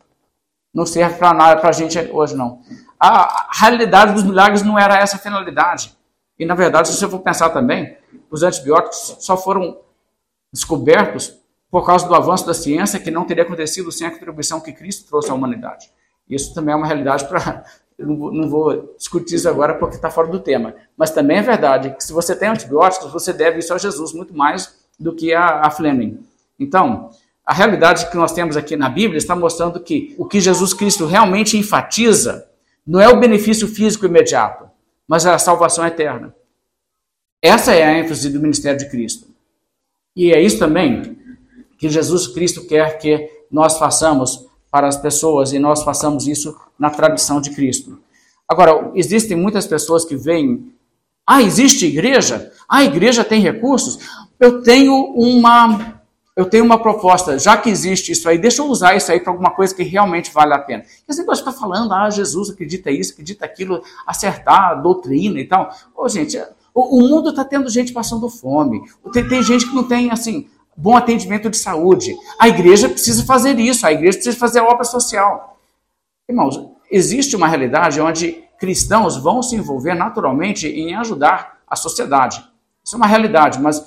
não 0.74 0.88
serve 0.88 1.20
para 1.20 1.34
nada 1.36 1.62
para 1.62 1.70
a 1.70 1.74
gente 1.74 2.00
hoje, 2.12 2.36
não. 2.36 2.62
A, 3.00 3.50
a 3.50 3.50
realidade 3.54 4.14
dos 4.14 4.24
milagres 4.24 4.64
não 4.64 4.78
era 4.78 4.98
essa 4.98 5.20
finalidade. 5.20 5.96
E, 6.38 6.46
na 6.46 6.56
verdade, 6.56 6.88
se 6.88 6.96
você 6.96 7.08
for 7.08 7.20
pensar 7.20 7.52
também, 7.52 7.96
os 8.32 8.42
antibióticos 8.42 9.18
só 9.20 9.38
foram 9.38 9.78
descobertos 10.52 11.38
por 11.70 11.86
causa 11.86 12.08
do 12.08 12.16
avanço 12.16 12.48
da 12.48 12.56
ciência, 12.56 13.00
que 13.00 13.12
não 13.12 13.24
teria 13.26 13.44
acontecido 13.44 13.92
sem 13.92 14.08
a 14.08 14.12
contribuição 14.12 14.60
que 14.60 14.74
Cristo 14.74 15.08
trouxe 15.08 15.30
à 15.30 15.34
humanidade. 15.36 15.92
Isso 16.30 16.54
também 16.54 16.74
é 16.74 16.76
uma 16.76 16.86
realidade 16.86 17.26
para. 17.28 17.64
Não 17.98 18.50
vou 18.50 18.96
discutir 18.98 19.36
isso 19.36 19.50
agora 19.50 19.74
porque 19.74 19.96
está 19.96 20.10
fora 20.10 20.28
do 20.28 20.40
tema. 20.40 20.74
Mas 20.96 21.12
também 21.12 21.38
é 21.38 21.42
verdade 21.42 21.94
que 21.96 22.04
se 22.04 22.14
você 22.14 22.34
tem 22.34 22.48
antibióticos, 22.48 23.12
você 23.12 23.34
deve 23.34 23.60
isso 23.60 23.74
a 23.74 23.78
Jesus 23.78 24.14
muito 24.14 24.34
mais 24.34 24.74
do 24.98 25.14
que 25.14 25.34
a, 25.34 25.62
a 25.66 25.70
Fleming. 25.70 26.24
Então, 26.58 27.10
a 27.46 27.54
realidade 27.54 28.10
que 28.10 28.16
nós 28.16 28.32
temos 28.32 28.56
aqui 28.56 28.78
na 28.78 28.88
Bíblia 28.88 29.18
está 29.18 29.36
mostrando 29.36 29.80
que 29.80 30.16
o 30.18 30.26
que 30.26 30.40
Jesus 30.40 30.74
Cristo 30.74 31.06
realmente 31.06 31.58
enfatiza 31.58 32.48
não 32.86 33.02
é 33.02 33.10
o 33.10 33.20
benefício 33.20 33.68
físico 33.68 34.06
imediato, 34.06 34.70
mas 35.08 35.26
é 35.26 35.32
a 35.32 35.40
salvação 35.40 35.86
eterna. 35.86 36.34
Essa 37.42 37.74
é 37.74 37.84
a 37.84 37.98
ênfase 37.98 38.30
do 38.30 38.40
ministério 38.40 38.80
de 38.80 38.90
Cristo. 38.90 39.28
E 40.16 40.32
é 40.32 40.42
isso 40.42 40.60
também 40.60 41.18
que 41.78 41.90
Jesus 41.90 42.28
Cristo 42.28 42.68
quer 42.68 42.98
que 42.98 43.30
nós 43.50 43.78
façamos 43.78 44.49
para 44.72 44.88
as 44.88 44.98
pessoas 44.98 45.54
e 45.54 45.60
nós 45.60 45.84
façamos 45.84 46.28
isso 46.28 46.56
na 46.78 46.90
tradição 46.90 47.42
de 47.42 47.52
Cristo. 47.52 48.00
Agora, 48.48 48.92
existem 48.96 49.38
muitas 49.38 49.68
pessoas 49.68 50.04
que 50.06 50.16
veem, 50.16 50.74
ah, 51.26 51.42
existe 51.42 51.86
igreja? 51.86 52.52
Ah, 52.68 52.78
a 52.78 52.84
igreja 52.84 53.24
tem 53.24 53.42
recursos? 53.42 54.00
Eu 54.40 54.64
tenho 54.64 54.94
uma 55.16 56.00
eu 56.40 56.46
tenho 56.46 56.64
uma 56.64 56.82
proposta, 56.82 57.38
já 57.38 57.58
que 57.58 57.70
existe 57.70 58.14
isso 58.14 58.30
aí, 58.30 58.38
deixa 58.38 58.62
eu 58.62 58.68
usar 58.68 58.96
isso 58.96 59.12
aí 59.12 59.20
para 59.20 59.30
alguma 59.30 59.52
coisa 59.52 59.76
que 59.76 59.84
realmente 59.84 60.32
vale 60.32 60.54
a 60.54 60.60
pena. 60.60 60.86
Esse 61.06 61.20
negócio 61.20 61.44
ficar 61.44 61.58
falando, 61.58 61.94
ah, 61.94 62.10
Jesus 62.10 62.50
acredita 62.50 62.90
isso, 62.90 63.12
acredita 63.12 63.44
aquilo, 63.44 63.84
acertar 64.08 64.70
a 64.70 64.76
doutrina 64.76 65.38
e 65.38 65.46
tal. 65.46 65.70
Ô, 65.94 66.08
gente, 66.08 66.42
o, 66.74 66.98
o 66.98 67.10
mundo 67.10 67.32
está 67.32 67.44
tendo 67.44 67.70
gente 67.70 67.92
passando 67.92 68.30
fome. 68.30 68.82
Tem, 69.12 69.28
tem 69.28 69.44
gente 69.44 69.68
que 69.68 69.76
não 69.76 69.84
tem, 69.84 70.12
assim, 70.12 70.48
bom 70.80 70.96
atendimento 70.96 71.50
de 71.50 71.58
saúde. 71.58 72.16
A 72.40 72.48
igreja 72.48 72.88
precisa 72.88 73.26
fazer 73.26 73.60
isso, 73.60 73.86
a 73.86 73.92
igreja 73.92 74.18
precisa 74.18 74.38
fazer 74.38 74.62
obra 74.62 74.86
social. 74.86 75.60
Irmãos, 76.28 76.60
existe 76.90 77.36
uma 77.36 77.48
realidade 77.48 78.00
onde 78.00 78.44
cristãos 78.58 79.18
vão 79.18 79.44
se 79.44 79.56
envolver 79.56 79.94
naturalmente 79.94 80.68
em 80.68 80.96
ajudar 80.96 81.60
a 81.68 81.76
sociedade. 81.76 82.44
Isso 82.84 82.96
é 82.96 82.98
uma 82.98 83.08
realidade, 83.08 83.60
mas 83.60 83.86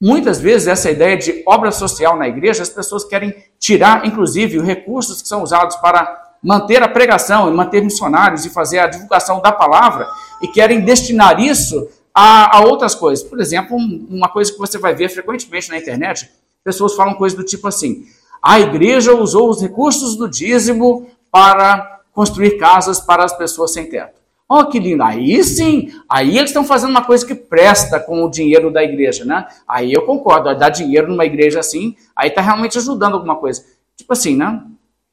Muitas 0.00 0.40
vezes 0.40 0.68
essa 0.68 0.88
ideia 0.88 1.16
de 1.16 1.42
obra 1.44 1.72
social 1.72 2.16
na 2.16 2.28
igreja, 2.28 2.62
as 2.62 2.68
pessoas 2.68 3.02
querem 3.04 3.34
tirar, 3.58 4.06
inclusive, 4.06 4.56
os 4.56 4.64
recursos 4.64 5.20
que 5.20 5.26
são 5.26 5.42
usados 5.42 5.74
para 5.76 6.36
manter 6.40 6.80
a 6.84 6.88
pregação 6.88 7.50
e 7.50 7.52
manter 7.52 7.82
missionários 7.82 8.44
e 8.44 8.50
fazer 8.50 8.78
a 8.78 8.86
divulgação 8.86 9.42
da 9.42 9.50
palavra 9.50 10.06
e 10.40 10.46
querem 10.46 10.82
destinar 10.82 11.40
isso 11.40 11.88
a, 12.18 12.58
a 12.58 12.60
outras 12.64 12.96
coisas. 12.96 13.24
Por 13.24 13.40
exemplo, 13.40 13.76
um, 13.76 14.06
uma 14.10 14.28
coisa 14.28 14.52
que 14.52 14.58
você 14.58 14.76
vai 14.76 14.92
ver 14.92 15.08
frequentemente 15.08 15.70
na 15.70 15.78
internet, 15.78 16.28
pessoas 16.64 16.94
falam 16.94 17.14
coisas 17.14 17.38
do 17.38 17.44
tipo 17.44 17.68
assim: 17.68 18.06
a 18.42 18.58
igreja 18.58 19.14
usou 19.14 19.48
os 19.48 19.62
recursos 19.62 20.16
do 20.16 20.28
dízimo 20.28 21.08
para 21.30 22.00
construir 22.12 22.58
casas 22.58 22.98
para 22.98 23.24
as 23.24 23.36
pessoas 23.38 23.72
sem 23.72 23.88
teto. 23.88 24.18
Oh, 24.48 24.64
que 24.64 24.80
lindo. 24.80 25.02
Aí 25.04 25.44
sim, 25.44 25.92
aí 26.08 26.36
eles 26.36 26.50
estão 26.50 26.64
fazendo 26.64 26.90
uma 26.90 27.04
coisa 27.04 27.24
que 27.24 27.34
presta 27.34 28.00
com 28.00 28.24
o 28.24 28.30
dinheiro 28.30 28.72
da 28.72 28.82
igreja, 28.82 29.24
né? 29.24 29.46
Aí 29.68 29.92
eu 29.92 30.02
concordo, 30.02 30.52
dar 30.58 30.70
dinheiro 30.70 31.06
numa 31.06 31.24
igreja 31.24 31.60
assim, 31.60 31.94
aí 32.16 32.30
está 32.30 32.40
realmente 32.40 32.78
ajudando 32.78 33.14
alguma 33.14 33.36
coisa. 33.36 33.64
Tipo 33.96 34.12
assim, 34.12 34.34
né? 34.34 34.60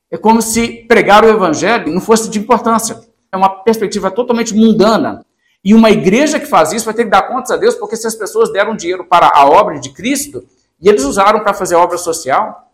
É 0.09 0.17
como 0.17 0.41
se 0.41 0.85
pregar 0.87 1.23
o 1.23 1.29
evangelho 1.29 1.93
não 1.93 2.01
fosse 2.01 2.29
de 2.29 2.39
importância. 2.39 2.99
É 3.31 3.37
uma 3.37 3.49
perspectiva 3.49 4.09
totalmente 4.09 4.55
mundana. 4.55 5.23
E 5.65 5.73
uma 5.73 5.89
igreja 5.89 6.39
que 6.39 6.45
faz 6.45 6.71
isso 6.71 6.85
vai 6.85 6.93
ter 6.93 7.05
que 7.05 7.09
dar 7.09 7.23
contas 7.23 7.49
a 7.49 7.57
Deus, 7.57 7.73
porque 7.73 7.97
se 7.97 8.05
as 8.05 8.13
pessoas 8.13 8.53
deram 8.53 8.75
dinheiro 8.75 9.03
para 9.03 9.31
a 9.33 9.47
obra 9.47 9.79
de 9.79 9.89
Cristo 9.89 10.47
e 10.79 10.87
eles 10.87 11.03
usaram 11.03 11.39
para 11.39 11.55
fazer 11.55 11.73
obra 11.73 11.97
social, 11.97 12.71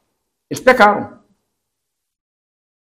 eles 0.49 0.61
pecaram. 0.61 1.17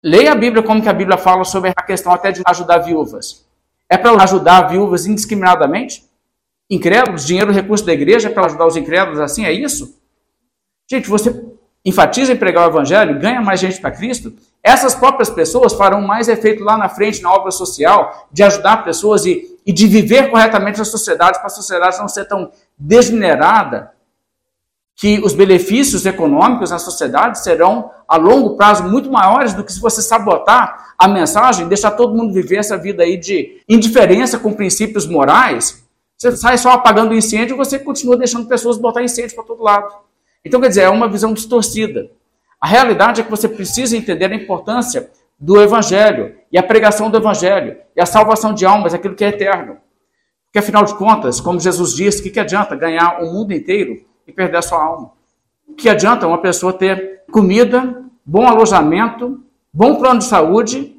Leia 0.02 0.32
a 0.32 0.36
Bíblia 0.36 0.64
como 0.64 0.82
que 0.82 0.88
a 0.88 0.94
Bíblia 0.94 1.18
fala 1.18 1.44
sobre 1.44 1.74
a 1.76 1.84
questão 1.84 2.14
até 2.14 2.32
de 2.32 2.42
ajudar 2.46 2.78
viúvas. 2.78 3.46
É 3.90 3.98
para 3.98 4.12
ajudar 4.24 4.70
viúvas 4.70 5.06
indiscriminadamente? 5.06 6.10
Incrédulos? 6.70 7.26
Dinheiro, 7.26 7.52
recurso 7.52 7.86
da 7.86 7.92
igreja 7.92 8.30
é 8.30 8.32
para 8.32 8.46
ajudar 8.46 8.66
os 8.66 8.78
incrédulos 8.78 9.20
assim? 9.20 9.44
É 9.44 9.52
isso? 9.52 10.00
Gente, 10.90 11.10
você 11.10 11.46
enfatiza 11.84 12.32
em 12.32 12.38
pregar 12.38 12.66
o 12.66 12.72
evangelho, 12.72 13.20
ganha 13.20 13.42
mais 13.42 13.60
gente 13.60 13.82
para 13.82 13.92
Cristo, 13.92 14.34
essas 14.64 14.96
próprias 14.96 15.30
pessoas 15.30 15.74
farão 15.74 16.00
mais 16.02 16.30
efeito 16.30 16.64
lá 16.64 16.78
na 16.78 16.88
frente 16.88 17.22
na 17.22 17.34
obra 17.34 17.52
social, 17.52 18.30
de 18.32 18.42
ajudar 18.44 18.86
pessoas 18.86 19.26
e, 19.26 19.51
e 19.66 19.72
de 19.72 19.88
viver 19.88 20.30
corretamente 20.30 20.80
na 20.80 20.86
sociedade, 20.86 21.38
para 21.38 21.48
a 21.48 21.50
sociedade 21.50 21.98
não 22.00 22.08
ser 22.08 22.26
tão 22.26 22.52
degenerada 22.78 23.92
que 24.96 25.20
os 25.24 25.34
benefícios 25.34 26.06
econômicos 26.06 26.70
na 26.70 26.78
sociedade 26.78 27.42
serão 27.42 27.90
a 28.08 28.18
longo 28.18 28.56
prazo 28.56 28.84
muito 28.84 29.12
maiores 29.12 29.54
do 29.54 29.64
que 29.64 29.74
se 29.74 29.80
você 29.80 30.02
sabotar 30.02 30.94
a 30.98 31.08
mensagem, 31.08 31.68
deixar 31.68 31.92
todo 31.92 32.14
mundo 32.14 32.34
viver 32.34 32.58
essa 32.58 32.78
vida 32.78 33.02
aí 33.04 33.18
de 33.18 33.62
indiferença 33.68 34.38
com 34.38 34.54
princípios 34.54 35.08
morais. 35.08 35.84
Você 36.18 36.38
sai 36.38 36.58
só 36.58 36.72
apagando 36.72 37.12
o 37.12 37.16
incêndio 37.16 37.56
e 37.56 37.58
você 37.58 37.80
continua 37.80 38.16
deixando 38.16 38.48
pessoas 38.48 38.78
botar 38.78 39.02
incêndio 39.02 39.36
para 39.36 39.44
todo 39.44 39.64
lado. 39.64 39.92
Então, 40.46 40.62
quer 40.62 40.68
dizer, 40.68 40.82
é 40.82 40.90
uma 40.90 41.10
visão 41.10 41.34
distorcida. 41.34 42.12
A 42.60 42.68
realidade 42.68 43.22
é 43.22 43.24
que 43.24 43.32
você 43.32 43.50
precisa 43.50 43.98
entender 43.98 44.32
a 44.32 44.36
importância 44.36 45.10
do 45.40 45.60
Evangelho 45.60 46.36
e 46.52 46.58
a 46.58 46.64
pregação 46.64 47.10
do 47.10 47.18
Evangelho 47.18 47.78
e 47.96 48.02
a 48.02 48.06
salvação 48.06 48.54
de 48.54 48.66
almas, 48.66 48.94
aquilo 48.94 49.16
que 49.16 49.24
é 49.24 49.30
eterno. 49.30 49.78
Porque, 50.46 50.60
afinal 50.60 50.84
de 50.84 50.94
contas, 50.96 51.40
como 51.40 51.60
Jesus 51.60 51.96
disse, 51.96 52.20
o 52.20 52.24
que, 52.24 52.30
que 52.30 52.40
adianta 52.40 52.76
ganhar 52.76 53.22
o 53.22 53.32
mundo 53.32 53.54
inteiro 53.54 54.06
e 54.28 54.34
perder 54.34 54.58
a 54.58 54.62
sua 54.62 54.84
alma. 54.84 55.12
O 55.68 55.74
que 55.74 55.88
adianta 55.88 56.28
uma 56.28 56.40
pessoa 56.40 56.74
ter 56.74 57.22
comida, 57.32 58.04
bom 58.26 58.46
alojamento, 58.46 59.42
bom 59.74 59.96
plano 59.96 60.20
de 60.20 60.26
saúde, 60.26 60.94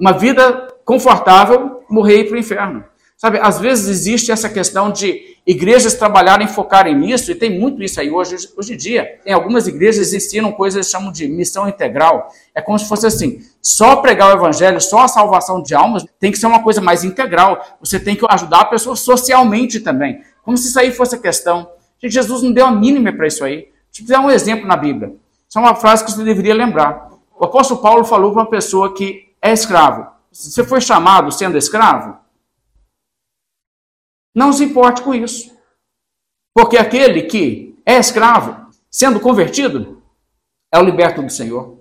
uma 0.00 0.12
vida 0.12 0.68
confortável, 0.84 1.84
morrer 1.88 2.24
para 2.24 2.34
o 2.34 2.38
inferno? 2.38 2.84
Sabe, 3.16 3.38
às 3.38 3.60
vezes 3.60 3.88
existe 3.88 4.32
essa 4.32 4.48
questão 4.48 4.90
de 4.90 5.36
igrejas 5.46 5.94
trabalharem, 5.94 6.46
focarem 6.46 6.96
nisso, 6.96 7.30
e 7.30 7.34
tem 7.34 7.58
muito 7.58 7.82
isso 7.82 8.00
aí 8.00 8.10
hoje, 8.10 8.36
hoje 8.56 8.74
em 8.74 8.76
dia. 8.76 9.20
Em 9.24 9.32
algumas 9.32 9.66
igrejas 9.66 10.12
ensinam 10.12 10.52
coisas 10.52 10.86
que 10.86 10.92
chamam 10.92 11.10
de 11.10 11.26
missão 11.28 11.68
integral. 11.68 12.28
É 12.54 12.60
como 12.60 12.78
se 12.78 12.88
fosse 12.88 13.06
assim: 13.06 13.40
só 13.62 13.96
pregar 13.96 14.28
o 14.28 14.38
evangelho, 14.38 14.80
só 14.80 15.00
a 15.00 15.08
salvação 15.08 15.62
de 15.62 15.74
almas, 15.74 16.04
tem 16.18 16.30
que 16.30 16.38
ser 16.38 16.46
uma 16.46 16.62
coisa 16.62 16.80
mais 16.80 17.04
integral. 17.04 17.60
Você 17.80 17.98
tem 17.98 18.14
que 18.14 18.24
ajudar 18.28 18.60
a 18.60 18.64
pessoa 18.66 18.96
socialmente 18.96 19.80
também. 19.80 20.22
Como 20.42 20.56
se 20.56 20.68
isso 20.68 20.78
aí 20.78 20.92
fosse 20.92 21.14
a 21.14 21.18
questão. 21.18 21.70
Gente, 21.98 22.12
Jesus 22.12 22.42
não 22.42 22.52
deu 22.52 22.66
a 22.66 22.70
mínima 22.70 23.12
para 23.12 23.26
isso 23.26 23.44
aí. 23.44 23.68
Deixa 23.90 24.02
eu 24.02 24.06
te 24.06 24.08
dar 24.08 24.20
um 24.20 24.30
exemplo 24.30 24.66
na 24.66 24.76
Bíblia. 24.76 25.14
Isso 25.48 25.58
é 25.58 25.60
uma 25.60 25.74
frase 25.74 26.04
que 26.04 26.12
você 26.12 26.22
deveria 26.22 26.54
lembrar. 26.54 27.10
O 27.38 27.44
apóstolo 27.44 27.80
Paulo 27.80 28.04
falou 28.04 28.32
para 28.32 28.42
uma 28.42 28.50
pessoa 28.50 28.94
que 28.94 29.30
é 29.42 29.52
escravo. 29.52 30.06
Você 30.30 30.62
foi 30.62 30.80
chamado 30.80 31.32
sendo 31.32 31.58
escravo? 31.58 32.16
Não 34.34 34.52
se 34.52 34.64
importe 34.64 35.02
com 35.02 35.14
isso. 35.14 35.56
Porque 36.54 36.76
aquele 36.76 37.22
que 37.22 37.80
é 37.84 37.98
escravo, 37.98 38.70
sendo 38.90 39.20
convertido, 39.20 40.02
é 40.72 40.78
o 40.78 40.82
liberto 40.82 41.22
do 41.22 41.30
Senhor. 41.30 41.78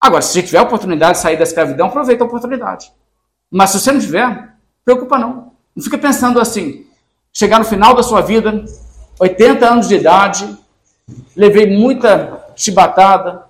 Agora, 0.00 0.20
se 0.20 0.32
você 0.32 0.42
tiver 0.42 0.58
a 0.58 0.62
oportunidade 0.62 1.14
de 1.14 1.22
sair 1.22 1.36
da 1.36 1.44
escravidão, 1.44 1.86
aproveita 1.86 2.22
a 2.22 2.26
oportunidade. 2.26 2.92
Mas 3.50 3.70
se 3.70 3.80
você 3.80 3.90
não 3.90 4.00
tiver, 4.00 4.54
preocupa 4.84 5.18
não. 5.18 5.54
Não 5.74 5.82
fica 5.82 5.96
pensando 5.96 6.38
assim, 6.40 6.86
chegar 7.32 7.58
no 7.58 7.64
final 7.64 7.94
da 7.94 8.02
sua 8.02 8.20
vida, 8.20 8.64
80 9.18 9.66
anos 9.66 9.88
de 9.88 9.94
idade, 9.94 10.58
levei 11.34 11.66
muita 11.66 12.52
chibatada, 12.54 13.46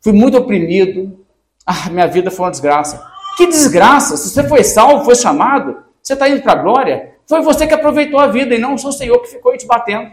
fui 0.00 0.12
muito 0.12 0.38
oprimido, 0.38 1.24
ah, 1.66 1.90
minha 1.90 2.06
vida 2.06 2.30
foi 2.30 2.46
uma 2.46 2.50
desgraça. 2.50 3.09
Que 3.36 3.46
desgraça! 3.46 4.16
Se 4.16 4.30
você 4.30 4.46
foi 4.46 4.64
salvo, 4.64 5.04
foi 5.04 5.14
chamado, 5.14 5.76
você 6.02 6.14
está 6.14 6.28
indo 6.28 6.42
para 6.42 6.52
a 6.52 6.62
glória, 6.62 7.14
foi 7.26 7.42
você 7.42 7.66
que 7.66 7.74
aproveitou 7.74 8.18
a 8.18 8.26
vida 8.26 8.54
e 8.54 8.58
não 8.58 8.74
o 8.74 8.92
Senhor 8.92 9.20
que 9.20 9.28
ficou 9.28 9.56
te 9.56 9.66
batendo. 9.66 10.10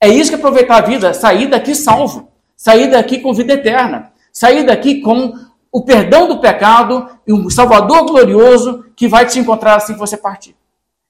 É 0.00 0.08
isso 0.08 0.30
que 0.30 0.36
é 0.36 0.38
aproveitar 0.38 0.78
a 0.78 0.80
vida, 0.80 1.14
sair 1.14 1.46
daqui 1.46 1.74
salvo, 1.74 2.28
sair 2.56 2.88
daqui 2.90 3.20
com 3.20 3.32
vida 3.32 3.54
eterna, 3.54 4.12
sair 4.32 4.64
daqui 4.64 5.00
com 5.00 5.34
o 5.70 5.84
perdão 5.84 6.28
do 6.28 6.40
pecado 6.40 7.08
e 7.26 7.32
um 7.32 7.48
Salvador 7.48 8.04
glorioso 8.04 8.84
que 8.94 9.08
vai 9.08 9.26
te 9.26 9.38
encontrar 9.38 9.76
assim 9.76 9.94
que 9.94 9.98
você 9.98 10.16
partir. 10.16 10.54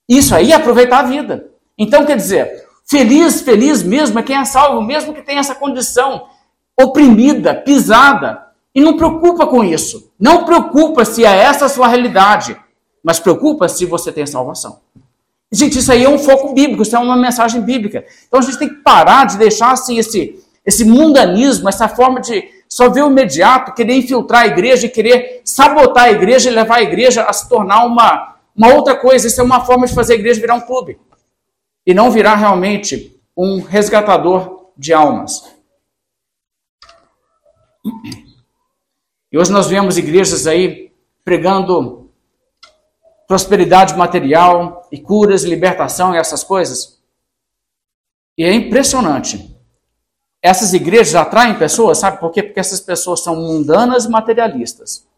Isso 0.09 0.35
aí 0.35 0.53
é 0.53 0.55
aproveitar 0.55 1.01
a 1.01 1.05
vida. 1.05 1.51
Então, 1.77 2.05
quer 2.05 2.17
dizer, 2.17 2.67
feliz, 2.85 3.41
feliz 3.41 3.83
mesmo 3.83 4.19
é 4.19 4.23
quem 4.23 4.37
é 4.37 4.45
salvo, 4.45 4.83
mesmo 4.83 5.15
que 5.15 5.23
tenha 5.23 5.41
essa 5.41 5.55
condição 5.55 6.27
oprimida, 6.81 7.55
pisada, 7.55 8.47
e 8.75 8.81
não 8.81 8.97
preocupa 8.97 9.47
com 9.47 9.63
isso. 9.63 10.13
Não 10.19 10.45
preocupa 10.45 11.05
se 11.05 11.25
é 11.25 11.37
essa 11.37 11.67
a 11.67 11.69
sua 11.69 11.89
realidade, 11.89 12.57
mas 13.03 13.21
preocupa 13.21 13.69
se 13.69 13.85
você 13.85 14.11
tem 14.11 14.27
salvação. 14.27 14.81
Gente, 15.51 15.79
isso 15.79 15.93
aí 15.93 16.05
é 16.05 16.09
um 16.09 16.19
foco 16.19 16.55
bíblico, 16.55 16.83
isso 16.83 16.97
é 16.97 16.99
uma 16.99 17.17
mensagem 17.17 17.61
bíblica. 17.61 18.07
Então 18.27 18.41
a 18.41 18.43
gente 18.43 18.59
tem 18.59 18.69
que 18.69 18.77
parar 18.77 19.27
de 19.27 19.37
deixar 19.37 19.73
assim 19.73 19.99
esse, 19.99 20.43
esse 20.65 20.85
mundanismo, 20.85 21.69
essa 21.69 21.89
forma 21.89 22.21
de 22.21 22.49
só 22.67 22.89
ver 22.89 23.03
o 23.03 23.11
imediato, 23.11 23.75
querer 23.75 23.95
infiltrar 23.97 24.43
a 24.43 24.47
igreja 24.47 24.87
e 24.87 24.91
querer 24.91 25.43
sabotar 25.45 26.05
a 26.05 26.11
igreja 26.11 26.49
e 26.49 26.55
levar 26.55 26.77
a 26.77 26.83
igreja 26.83 27.25
a 27.25 27.33
se 27.35 27.47
tornar 27.47 27.85
uma, 27.85 28.37
uma 28.57 28.73
outra 28.73 28.97
coisa. 28.97 29.27
Isso 29.27 29.43
é 29.43 29.45
uma 29.45 29.63
forma 29.63 29.87
de 29.87 29.95
fazer 29.95 30.15
a 30.15 30.17
igreja 30.17 30.41
virar 30.41 30.55
um 30.55 30.61
clube. 30.63 30.99
E 31.87 31.93
não 31.93 32.11
virar 32.11 32.37
realmente 32.37 33.21
um 33.37 33.61
resgatador 33.61 34.71
de 34.75 34.95
almas. 34.95 35.45
E 39.33 39.39
hoje 39.39 39.51
nós 39.51 39.67
vemos 39.67 39.97
igrejas 39.97 40.47
aí 40.47 40.93
pregando 41.25 42.11
prosperidade 43.27 43.97
material 43.97 44.87
e 44.93 45.01
curas, 45.01 45.43
libertação 45.43 46.15
e 46.15 46.19
essas 46.19 46.45
coisas. 46.45 47.01
E 48.37 48.45
é 48.45 48.53
impressionante. 48.53 49.57
Essas 50.43 50.75
igrejas 50.75 51.15
atraem 51.15 51.55
pessoas, 51.59 51.97
sabe 51.97 52.21
por 52.21 52.31
quê? 52.31 52.43
Porque 52.43 52.61
essas 52.61 52.81
pessoas 52.81 53.23
são 53.23 53.35
mundanas 53.35 54.05
e 54.05 54.11
materialistas. 54.11 55.09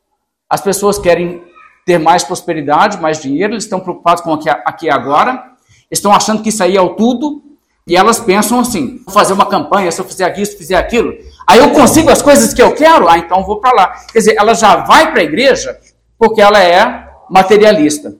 As 0.48 0.60
pessoas 0.60 0.96
querem 0.96 1.42
ter 1.84 1.98
mais 1.98 2.22
prosperidade, 2.22 3.00
mais 3.00 3.20
dinheiro, 3.20 3.54
eles 3.54 3.64
estão 3.64 3.80
preocupados 3.80 4.22
com 4.22 4.32
aqui, 4.32 4.48
aqui 4.48 4.90
agora, 4.90 5.56
estão 5.90 6.12
achando 6.12 6.40
que 6.40 6.50
isso 6.50 6.62
aí 6.62 6.76
é 6.76 6.80
o 6.80 6.94
tudo, 6.94 7.42
e 7.86 7.96
elas 7.96 8.18
pensam 8.18 8.60
assim: 8.60 9.02
vou 9.04 9.12
fazer 9.12 9.32
uma 9.32 9.46
campanha, 9.46 9.90
se 9.92 10.00
eu 10.00 10.04
fizer 10.04 10.38
eu 10.38 10.46
fizer 10.46 10.76
aquilo, 10.76 11.14
aí 11.46 11.58
eu 11.58 11.70
consigo 11.70 12.10
as 12.10 12.22
coisas 12.22 12.54
que 12.54 12.62
eu 12.62 12.74
quero, 12.74 13.08
ah, 13.08 13.18
então 13.18 13.44
vou 13.44 13.60
para 13.60 13.72
lá. 13.72 13.88
Quer 14.12 14.18
dizer, 14.18 14.36
ela 14.38 14.54
já 14.54 14.76
vai 14.76 15.10
para 15.10 15.20
a 15.20 15.24
igreja 15.24 15.78
porque 16.18 16.40
ela 16.40 16.62
é 16.62 17.08
materialista. 17.30 18.16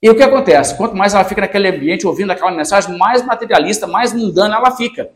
E 0.00 0.10
o 0.10 0.14
que 0.14 0.22
acontece? 0.22 0.76
Quanto 0.76 0.94
mais 0.94 1.14
ela 1.14 1.24
fica 1.24 1.40
naquele 1.40 1.68
ambiente 1.68 2.06
ouvindo 2.06 2.30
aquela 2.30 2.50
mensagem, 2.50 2.96
mais 2.96 3.24
materialista, 3.24 3.86
mais 3.86 4.12
mundana 4.12 4.56
ela 4.56 4.70
fica. 4.70 5.10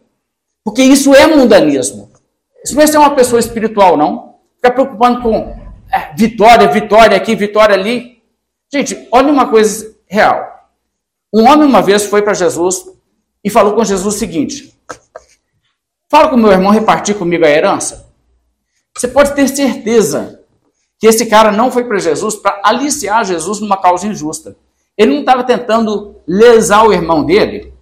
Porque 0.65 0.83
isso 0.83 1.15
é 1.15 1.27
mundanismo. 1.27 2.11
Isso 2.65 2.75
não 2.75 2.83
é 2.83 2.87
ser 2.87 2.99
uma 2.99 3.15
pessoa 3.15 3.39
espiritual, 3.39 3.97
não. 3.97 4.37
Ficar 4.57 4.71
preocupando 4.73 5.23
com 5.23 5.55
é, 5.93 6.15
vitória, 6.17 6.67
vitória 6.69 7.17
aqui, 7.17 7.37
vitória 7.37 7.75
ali. 7.75 8.23
Gente, 8.73 9.07
olha 9.13 9.31
uma 9.31 9.47
coisa 9.47 9.95
real. 10.07 10.43
Um 11.33 11.47
homem 11.47 11.69
uma 11.69 11.83
vez 11.83 12.07
foi 12.07 12.23
para 12.23 12.35
Jesus 12.35 12.85
e 13.49 13.51
falou 13.51 13.73
com 13.73 13.83
Jesus 13.83 14.15
o 14.15 14.19
seguinte: 14.19 14.79
Fala 16.11 16.29
com 16.29 16.37
meu 16.37 16.53
irmão 16.53 16.71
repartir 16.71 17.17
comigo 17.17 17.47
a 17.47 17.49
herança. 17.49 18.13
Você 18.95 19.09
pode 19.09 19.35
ter 19.35 19.49
certeza 19.49 20.43
que 20.99 21.07
esse 21.07 21.25
cara 21.27 21.51
não 21.51 21.71
foi 21.71 21.85
para 21.85 21.99
Jesus 21.99 22.37
para 22.37 22.61
aliciar 22.63 23.25
Jesus 23.25 23.61
numa 23.61 23.79
causa 23.79 24.07
injusta. 24.07 24.55
Ele 24.99 25.13
não 25.13 25.21
estava 25.21 25.45
tentando 25.45 26.17
lesar 26.27 26.87
o 26.87 26.93
irmão 26.93 27.25
dele. 27.25 27.73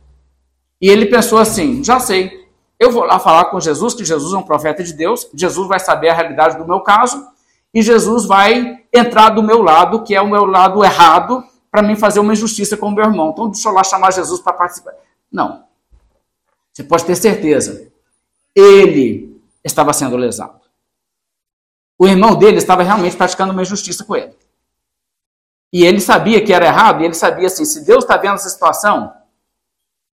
E 0.81 0.89
ele 0.89 1.07
pensou 1.07 1.37
assim: 1.37 1.83
já 1.83 1.99
sei, 1.99 2.47
eu 2.79 2.93
vou 2.93 3.03
lá 3.03 3.19
falar 3.19 3.47
com 3.47 3.59
Jesus, 3.59 3.93
que 3.93 4.05
Jesus 4.05 4.33
é 4.33 4.37
um 4.37 4.43
profeta 4.43 4.85
de 4.85 4.93
Deus, 4.93 5.29
Jesus 5.35 5.67
vai 5.67 5.81
saber 5.81 6.11
a 6.11 6.15
realidade 6.15 6.59
do 6.59 6.65
meu 6.65 6.79
caso, 6.79 7.27
e 7.75 7.83
Jesus 7.83 8.25
vai 8.25 8.85
entrar 8.95 9.31
do 9.31 9.43
meu 9.43 9.63
lado, 9.63 10.05
que 10.05 10.15
é 10.15 10.21
o 10.23 10.31
meu 10.31 10.45
lado 10.45 10.85
errado, 10.85 11.43
para 11.73 11.83
mim 11.83 11.97
fazer 11.97 12.21
uma 12.21 12.35
injustiça 12.35 12.77
com 12.77 12.87
o 12.87 12.93
meu 12.93 13.05
irmão. 13.05 13.31
Então 13.31 13.49
deixa 13.49 13.69
eu 13.69 13.73
lá 13.73 13.83
chamar 13.83 14.13
Jesus 14.13 14.41
para 14.41 14.53
participar. 14.53 14.93
Não. 15.31 15.65
Você 16.73 16.85
pode 16.85 17.05
ter 17.05 17.17
certeza. 17.17 17.91
Ele 18.55 19.41
estava 19.65 19.93
sendo 19.93 20.17
lesado. 20.17 20.61
O 21.99 22.07
irmão 22.07 22.37
dele 22.37 22.59
estava 22.59 22.83
realmente 22.83 23.17
praticando 23.17 23.53
uma 23.53 23.63
injustiça 23.63 24.05
com 24.05 24.15
ele. 24.15 24.35
E 25.73 25.85
ele 25.85 26.01
sabia 26.01 26.45
que 26.45 26.53
era 26.53 26.67
errado, 26.67 27.03
e 27.03 27.05
ele 27.05 27.15
sabia 27.15 27.47
assim: 27.47 27.65
se 27.65 27.85
Deus 27.85 28.05
está 28.05 28.17
vendo 28.17 28.35
essa 28.35 28.49
situação, 28.49 29.13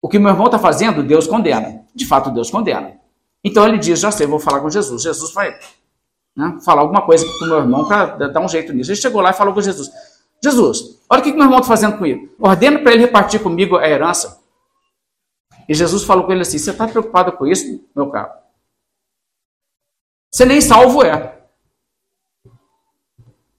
o 0.01 0.09
que 0.09 0.19
meu 0.19 0.31
irmão 0.31 0.47
está 0.47 0.59
fazendo, 0.59 1.03
Deus 1.03 1.27
condena. 1.27 1.85
De 1.95 2.07
fato, 2.07 2.31
Deus 2.31 2.51
condena. 2.51 2.99
Então 3.43 3.67
ele 3.67 3.79
diz: 3.79 3.99
já 3.99 4.11
sei, 4.11 4.27
vou 4.27 4.39
falar 4.39 4.61
com 4.61 4.71
Jesus. 4.71 5.03
Jesus 5.03 5.33
vai 5.33 5.59
né, 6.37 6.59
falar 6.65 6.83
alguma 6.83 7.03
coisa 7.03 7.27
para 7.27 7.47
o 7.47 7.49
meu 7.49 7.59
irmão 7.59 7.87
para 7.87 8.29
dar 8.29 8.41
um 8.41 8.49
jeito 8.49 8.73
nisso. 8.73 8.91
Ele 8.91 9.01
chegou 9.01 9.21
lá 9.21 9.31
e 9.31 9.35
falou 9.35 9.53
com 9.53 9.61
Jesus: 9.61 9.91
Jesus, 10.43 11.01
olha 11.09 11.21
o 11.21 11.25
que 11.25 11.33
meu 11.33 11.43
irmão 11.43 11.59
está 11.59 11.69
fazendo 11.69 11.97
comigo. 11.97 12.29
Ordena 12.39 12.79
para 12.79 12.93
ele 12.93 13.03
repartir 13.03 13.43
comigo 13.43 13.77
a 13.77 13.89
herança. 13.89 14.40
E 15.71 15.75
Jesus 15.75 16.03
falou 16.03 16.25
com 16.25 16.33
ele 16.33 16.41
assim: 16.43 16.59
Você 16.59 16.73
está 16.73 16.89
preocupado 16.89 17.31
com 17.31 17.47
isso, 17.47 17.81
meu 17.95 18.11
caro? 18.11 18.33
Você 20.29 20.45
nem 20.45 20.61
salvo 20.61 21.05
é. 21.05 21.39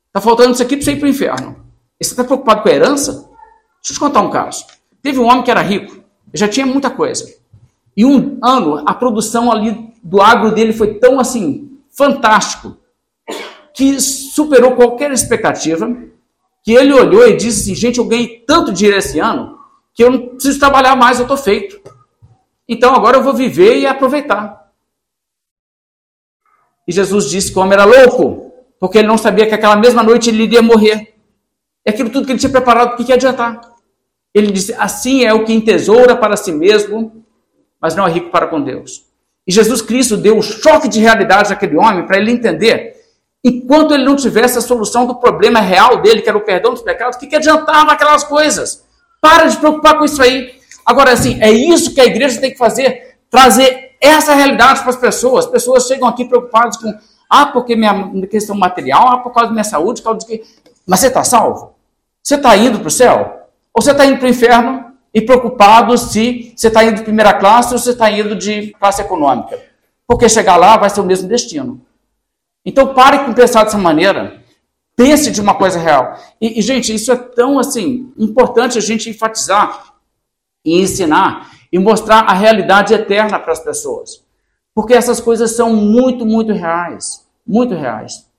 Está 0.08 0.20
faltando 0.20 0.52
isso 0.52 0.62
aqui 0.62 0.76
para 0.76 0.84
você 0.84 0.92
ir 0.92 1.00
para 1.00 1.06
o 1.06 1.10
inferno. 1.10 1.66
E 1.98 2.04
você 2.04 2.12
está 2.12 2.26
preocupado 2.26 2.64
com 2.64 2.68
a 2.68 2.72
herança? 2.74 3.14
Deixa 3.14 3.92
eu 3.92 3.94
te 3.94 4.00
contar 4.00 4.20
um 4.20 4.30
caso. 4.30 4.66
Teve 5.02 5.20
um 5.20 5.26
homem 5.26 5.42
que 5.42 5.50
era 5.50 5.62
rico, 5.62 6.04
já 6.34 6.50
tinha 6.50 6.66
muita 6.66 6.90
coisa. 6.90 7.34
E 7.96 8.04
um 8.04 8.38
ano, 8.44 8.84
a 8.86 8.94
produção 8.94 9.50
ali 9.50 9.94
do 10.04 10.22
agro 10.22 10.54
dele 10.54 10.74
foi 10.74 10.96
tão 10.96 11.18
assim, 11.18 11.80
fantástico, 11.96 12.76
que 13.74 14.02
superou 14.02 14.76
qualquer 14.76 15.12
expectativa, 15.14 15.90
que 16.62 16.74
ele 16.74 16.92
olhou 16.92 17.26
e 17.26 17.38
disse 17.38 17.62
assim, 17.62 17.76
gente, 17.76 18.00
eu 18.00 18.06
ganhei 18.06 18.44
tanto 18.46 18.74
dinheiro 18.74 18.98
esse 19.00 19.18
ano, 19.18 19.58
que 19.94 20.04
eu 20.04 20.12
não 20.12 20.28
preciso 20.28 20.60
trabalhar 20.60 20.96
mais, 20.98 21.18
eu 21.18 21.24
estou 21.24 21.38
feito. 21.38 21.82
Então 22.72 22.96
agora 22.96 23.18
eu 23.18 23.22
vou 23.22 23.34
viver 23.34 23.80
e 23.80 23.86
aproveitar. 23.86 24.72
E 26.88 26.92
Jesus 26.94 27.30
disse 27.30 27.52
que 27.52 27.60
o 27.60 27.62
homem 27.62 27.74
era 27.74 27.84
louco, 27.84 28.54
porque 28.80 28.98
ele 28.98 29.10
não 29.10 29.18
sabia 29.18 29.46
que 29.46 29.54
aquela 29.54 29.76
mesma 29.76 30.02
noite 30.02 30.30
ele 30.30 30.44
iria 30.44 30.62
morrer. 30.62 31.14
É 31.84 31.90
aquilo 31.90 32.10
tudo 32.10 32.26
que 32.26 32.32
ele 32.32 32.40
tinha 32.40 32.50
preparado, 32.50 32.94
o 32.94 32.96
que, 32.96 33.04
que 33.04 33.12
adiantar? 33.12 33.60
Ele 34.34 34.54
disse: 34.54 34.74
assim 34.80 35.26
é 35.26 35.34
o 35.34 35.44
que 35.44 35.52
entesoura 35.52 36.16
para 36.16 36.38
si 36.38 36.54
mesmo, 36.54 37.26
mas 37.80 37.94
não 37.94 38.08
é 38.08 38.10
rico 38.10 38.32
para 38.32 38.48
com 38.48 38.62
Deus. 38.62 39.06
E 39.46 39.52
Jesus 39.52 39.82
Cristo 39.82 40.16
deu 40.16 40.38
um 40.38 40.42
choque 40.42 40.88
de 40.88 41.02
realidade 41.02 41.52
àquele 41.52 41.76
homem 41.76 42.08
para 42.08 42.18
ele 42.18 42.32
entender. 42.32 42.96
Enquanto 43.44 43.94
ele 43.94 44.06
não 44.06 44.16
tivesse 44.16 44.58
a 44.58 44.62
solução 44.62 45.06
do 45.06 45.16
problema 45.16 45.60
real 45.60 46.02
dele, 46.02 46.22
que 46.22 46.30
era 46.30 46.38
o 46.38 46.46
perdão 46.46 46.72
dos 46.72 46.84
pecados, 46.84 47.18
o 47.18 47.20
que, 47.20 47.28
que 47.28 47.36
adiantava 47.36 47.92
aquelas 47.92 48.24
coisas? 48.24 48.86
Para 49.20 49.48
de 49.48 49.58
preocupar 49.58 49.98
com 49.98 50.06
isso 50.06 50.22
aí. 50.22 50.61
Agora, 50.86 51.12
assim, 51.12 51.42
é 51.42 51.52
isso 51.52 51.94
que 51.94 52.02
a 52.02 52.06
igreja 52.06 52.40
tem 52.40 52.52
que 52.52 52.58
fazer: 52.58 53.18
trazer 53.30 53.96
essa 54.02 54.34
realidade 54.34 54.82
para 54.82 54.90
as 54.90 54.96
pessoas. 54.96 55.46
As 55.46 55.52
pessoas 55.52 55.86
chegam 55.86 56.08
aqui 56.08 56.26
preocupadas 56.26 56.78
com, 56.78 56.92
ah, 57.30 57.46
porque 57.46 57.76
minha 57.76 58.28
questão 58.28 58.56
material, 58.56 59.08
ah, 59.08 59.18
por 59.20 59.32
causa 59.32 59.48
da 59.48 59.54
minha 59.54 59.64
saúde, 59.64 60.02
por 60.02 60.06
causa 60.06 60.20
de 60.20 60.26
que. 60.26 60.44
Mas 60.86 61.00
você 61.00 61.08
está 61.08 61.24
salvo? 61.24 61.76
Você 62.24 62.36
está 62.36 62.56
indo 62.58 62.80
para 62.80 62.88
o 62.88 62.92
céu? 62.92 63.48
Ou 63.74 63.82
você 63.82 63.92
está 63.92 64.06
indo 64.06 64.18
para 64.18 64.26
o 64.26 64.30
inferno 64.30 64.86
e 65.14 65.22
preocupado 65.22 65.98
se 65.98 66.54
você 66.56 66.68
está 66.68 66.84
indo 66.84 66.96
de 66.96 67.04
primeira 67.04 67.34
classe 67.34 67.74
ou 67.74 67.80
você 67.80 67.92
está 67.92 68.10
indo 68.12 68.36
de 68.36 68.74
classe 68.80 69.02
econômica? 69.02 69.60
Porque 70.08 70.28
chegar 70.28 70.58
lá 70.58 70.78
vai 70.78 70.90
ser 70.90 71.02
o 71.02 71.06
mesmo 71.06 71.28
destino. 71.28 71.82
Então 72.66 72.94
pare 72.94 73.20
com 73.20 73.34
pensar 73.34 73.64
dessa 73.64 73.78
maneira. 73.78 74.42
Pense 74.96 75.32
de 75.32 75.40
uma 75.40 75.56
coisa 75.56 75.80
real. 75.80 76.16
E, 76.40 76.60
e, 76.60 76.62
gente, 76.62 76.94
isso 76.94 77.12
é 77.12 77.16
tão 77.16 77.58
assim 77.58 78.12
importante 78.18 78.78
a 78.78 78.82
gente 78.82 79.10
enfatizar 79.10 79.91
e 80.64 80.82
ensinar 80.82 81.52
e 81.72 81.80
mostrar 81.80 82.22
a 82.22 82.34
realidade 82.34 82.94
eterna 82.94 83.40
para 83.40 83.54
as 83.54 83.60
pessoas. 83.60 84.24
Porque 84.74 84.94
essas 84.94 85.20
coisas 85.20 85.56
são 85.56 85.74
muito, 85.74 86.26
muito 86.26 86.52
reais. 86.52 87.28
Muito 87.46 87.74
reais. 87.74 88.30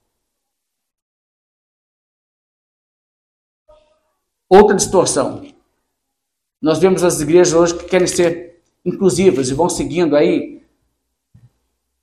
Outra 4.49 4.77
distorção. 4.77 5.47
Nós 6.61 6.79
vemos 6.79 7.03
as 7.03 7.21
igrejas 7.21 7.55
hoje 7.55 7.77
que 7.77 7.85
querem 7.85 8.07
ser 8.07 8.63
inclusivas 8.85 9.49
e 9.49 9.55
vão 9.55 9.69
seguindo 9.69 10.15
aí 10.15 10.63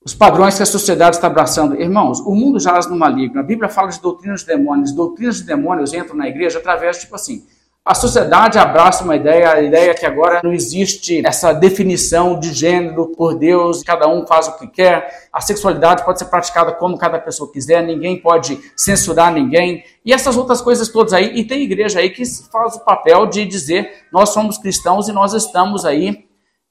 os 0.04 0.14
padrões 0.14 0.58
que 0.58 0.64
a 0.64 0.66
sociedade 0.66 1.18
está 1.18 1.28
abraçando. 1.28 1.80
Irmãos, 1.80 2.20
o 2.20 2.34
mundo 2.34 2.60
jaz 2.60 2.88
no 2.88 2.98
maligno. 2.98 3.40
A 3.40 3.44
Bíblia 3.44 3.70
fala 3.70 3.90
de 3.90 4.02
doutrinas 4.02 4.42
de 4.42 4.48
demônios. 4.48 4.92
Doutrinas 4.92 5.38
de 5.38 5.44
demônios 5.44 5.94
entram 5.94 6.16
na 6.16 6.28
igreja 6.28 6.58
através, 6.58 7.00
tipo 7.00 7.16
assim, 7.16 7.46
a 7.90 7.96
sociedade 7.96 8.60
abraça 8.60 9.04
uma 9.04 9.16
ideia, 9.16 9.52
a 9.52 9.62
ideia 9.64 9.96
que 9.96 10.06
agora 10.06 10.42
não 10.44 10.54
existe 10.54 11.26
essa 11.26 11.52
definição 11.54 12.40
de 12.40 12.54
gênero 12.54 13.08
por 13.18 13.34
Deus, 13.34 13.82
cada 13.82 14.08
um 14.08 14.28
faz 14.28 14.48
o 14.48 14.60
que 14.60 14.68
quer, 14.68 15.28
a 15.34 15.42
sexualidade 15.42 16.06
pode 16.06 16.20
ser 16.20 16.26
praticada 16.26 16.72
como 16.72 17.00
cada 17.00 17.18
pessoa 17.18 17.52
quiser, 17.52 17.82
ninguém 17.82 18.22
pode 18.22 18.60
censurar 18.78 19.34
ninguém, 19.34 19.84
e 20.06 20.14
essas 20.14 20.38
outras 20.38 20.62
coisas 20.62 20.88
todas 20.90 21.14
aí. 21.14 21.32
E 21.34 21.44
tem 21.44 21.64
igreja 21.64 21.98
aí 21.98 22.12
que 22.12 22.24
faz 22.52 22.76
o 22.76 22.82
papel 22.82 23.26
de 23.26 23.44
dizer 23.44 24.06
nós 24.14 24.30
somos 24.30 24.60
cristãos 24.60 25.08
e 25.08 25.12
nós 25.12 25.34
estamos 25.34 25.84
aí 25.84 26.28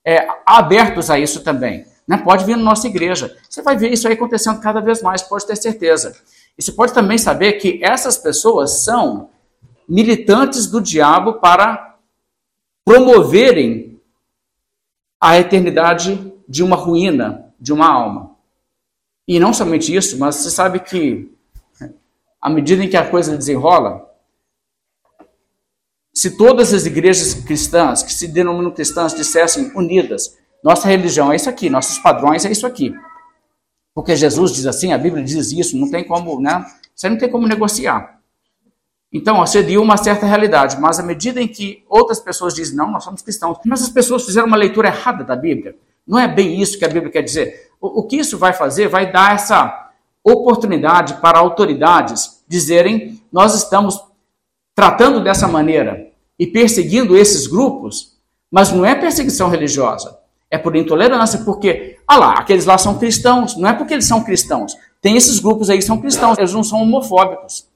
é, 0.07 0.25
abertos 0.47 1.11
a 1.11 1.19
isso 1.19 1.43
também. 1.43 1.85
Né? 2.07 2.17
Pode 2.19 2.45
vir 2.45 2.57
na 2.57 2.63
nossa 2.63 2.87
igreja. 2.87 3.37
Você 3.51 3.61
vai 3.61 3.77
ver 3.77 3.93
isso 3.93 4.07
aí 4.07 4.15
acontecendo 4.15 4.61
cada 4.61 4.81
vez 4.81 5.03
mais, 5.03 5.21
pode 5.21 5.45
ter 5.45 5.57
certeza. 5.57 6.15
E 6.57 6.63
você 6.63 6.71
pode 6.71 6.95
também 6.95 7.19
saber 7.19 7.55
que 7.55 7.81
essas 7.83 8.17
pessoas 8.17 8.85
são 8.85 9.31
militantes 9.89 10.67
do 10.67 10.81
diabo 10.81 11.35
para 11.35 11.97
promoverem 12.85 14.01
a 15.21 15.39
eternidade 15.39 16.33
de 16.49 16.63
uma 16.63 16.77
ruína, 16.77 17.53
de 17.59 17.73
uma 17.73 17.89
alma. 17.89 18.37
E 19.27 19.39
não 19.41 19.53
somente 19.53 19.95
isso, 19.95 20.19
mas 20.19 20.37
você 20.37 20.51
sabe 20.51 20.81
que, 20.81 21.33
à 22.41 22.49
medida 22.49 22.85
em 22.85 22.89
que 22.89 22.97
a 22.97 23.09
coisa 23.09 23.37
desenrola, 23.37 24.09
se 26.15 26.37
todas 26.37 26.73
as 26.73 26.87
igrejas 26.87 27.35
cristãs, 27.35 28.03
que 28.03 28.13
se 28.13 28.29
denominam 28.29 28.71
cristãs, 28.71 29.15
dissessem 29.15 29.71
unidas, 29.75 30.37
nossa 30.65 30.89
religião 30.89 31.33
é 31.33 31.37
isso 31.37 31.49
aqui, 31.49 31.71
nossos 31.71 31.99
padrões 31.99 32.45
é 32.45 32.51
isso 32.51 32.67
aqui. 32.67 32.95
Porque 33.95 34.17
Jesus 34.17 34.53
diz 34.53 34.67
assim, 34.67 34.93
a 34.93 34.99
Bíblia 34.99 35.23
diz 35.23 35.53
isso, 35.53 35.77
não 35.77 35.91
tem 35.91 36.05
como, 36.05 36.41
né? 36.41 36.65
Você 36.95 37.09
não 37.09 37.19
tem 37.19 37.31
como 37.31 37.47
negociar. 37.47 38.18
Então, 39.13 39.45
seria 39.47 39.81
uma 39.81 39.97
certa 39.97 40.27
realidade, 40.27 40.79
mas 40.79 41.01
à 41.01 41.03
medida 41.03 41.41
em 41.41 41.49
que 41.49 41.83
outras 41.89 42.21
pessoas 42.21 42.55
dizem, 42.55 42.77
não, 42.77 42.91
nós 42.91 43.05
somos 43.05 43.23
cristãos, 43.23 43.59
mas 43.65 43.83
as 43.83 43.89
pessoas 43.89 44.25
fizeram 44.25 44.47
uma 44.47 44.57
leitura 44.57 44.89
errada 44.89 45.25
da 45.25 45.35
Bíblia. 45.35 45.77
Não 46.07 46.19
é 46.19 46.29
bem 46.29 46.61
isso 46.61 46.79
que 46.79 46.85
a 46.85 46.89
Bíblia 46.89 47.11
quer 47.11 47.23
dizer. 47.23 47.71
O, 47.81 48.01
o 48.01 48.03
que 48.07 48.17
isso 48.17 48.37
vai 48.37 48.53
fazer? 48.53 48.89
Vai 48.89 49.11
dar 49.11 49.35
essa 49.35 49.91
oportunidade 50.23 51.15
para 51.15 51.39
autoridades 51.39 52.43
dizerem, 52.47 53.23
nós 53.33 53.55
estamos 53.55 53.99
tratando 54.75 55.23
dessa 55.23 55.49
maneira 55.49 56.09
e 56.39 56.47
perseguindo 56.47 57.17
esses 57.17 57.47
grupos, 57.47 58.17
mas 58.51 58.73
não 58.73 58.85
é 58.85 58.95
perseguição 58.95 59.49
religiosa, 59.49 60.19
é 60.51 60.57
por 60.57 60.77
intolerância, 60.77 61.41
porque, 61.45 61.99
ah 62.07 62.17
lá, 62.17 62.33
aqueles 62.35 62.65
lá 62.65 62.79
são 62.79 62.99
cristãos, 62.99 63.57
não 63.57 63.69
é 63.69 63.73
porque 63.73 63.93
eles 63.93 64.07
são 64.07 64.23
cristãos. 64.23 64.77
Tem 65.01 65.17
esses 65.17 65.39
grupos 65.39 65.69
aí 65.69 65.79
que 65.79 65.85
são 65.85 66.01
cristãos, 66.01 66.39
eles 66.39 66.53
não 66.53 66.63
são 66.63 66.81
homofóbicos. 66.81 67.67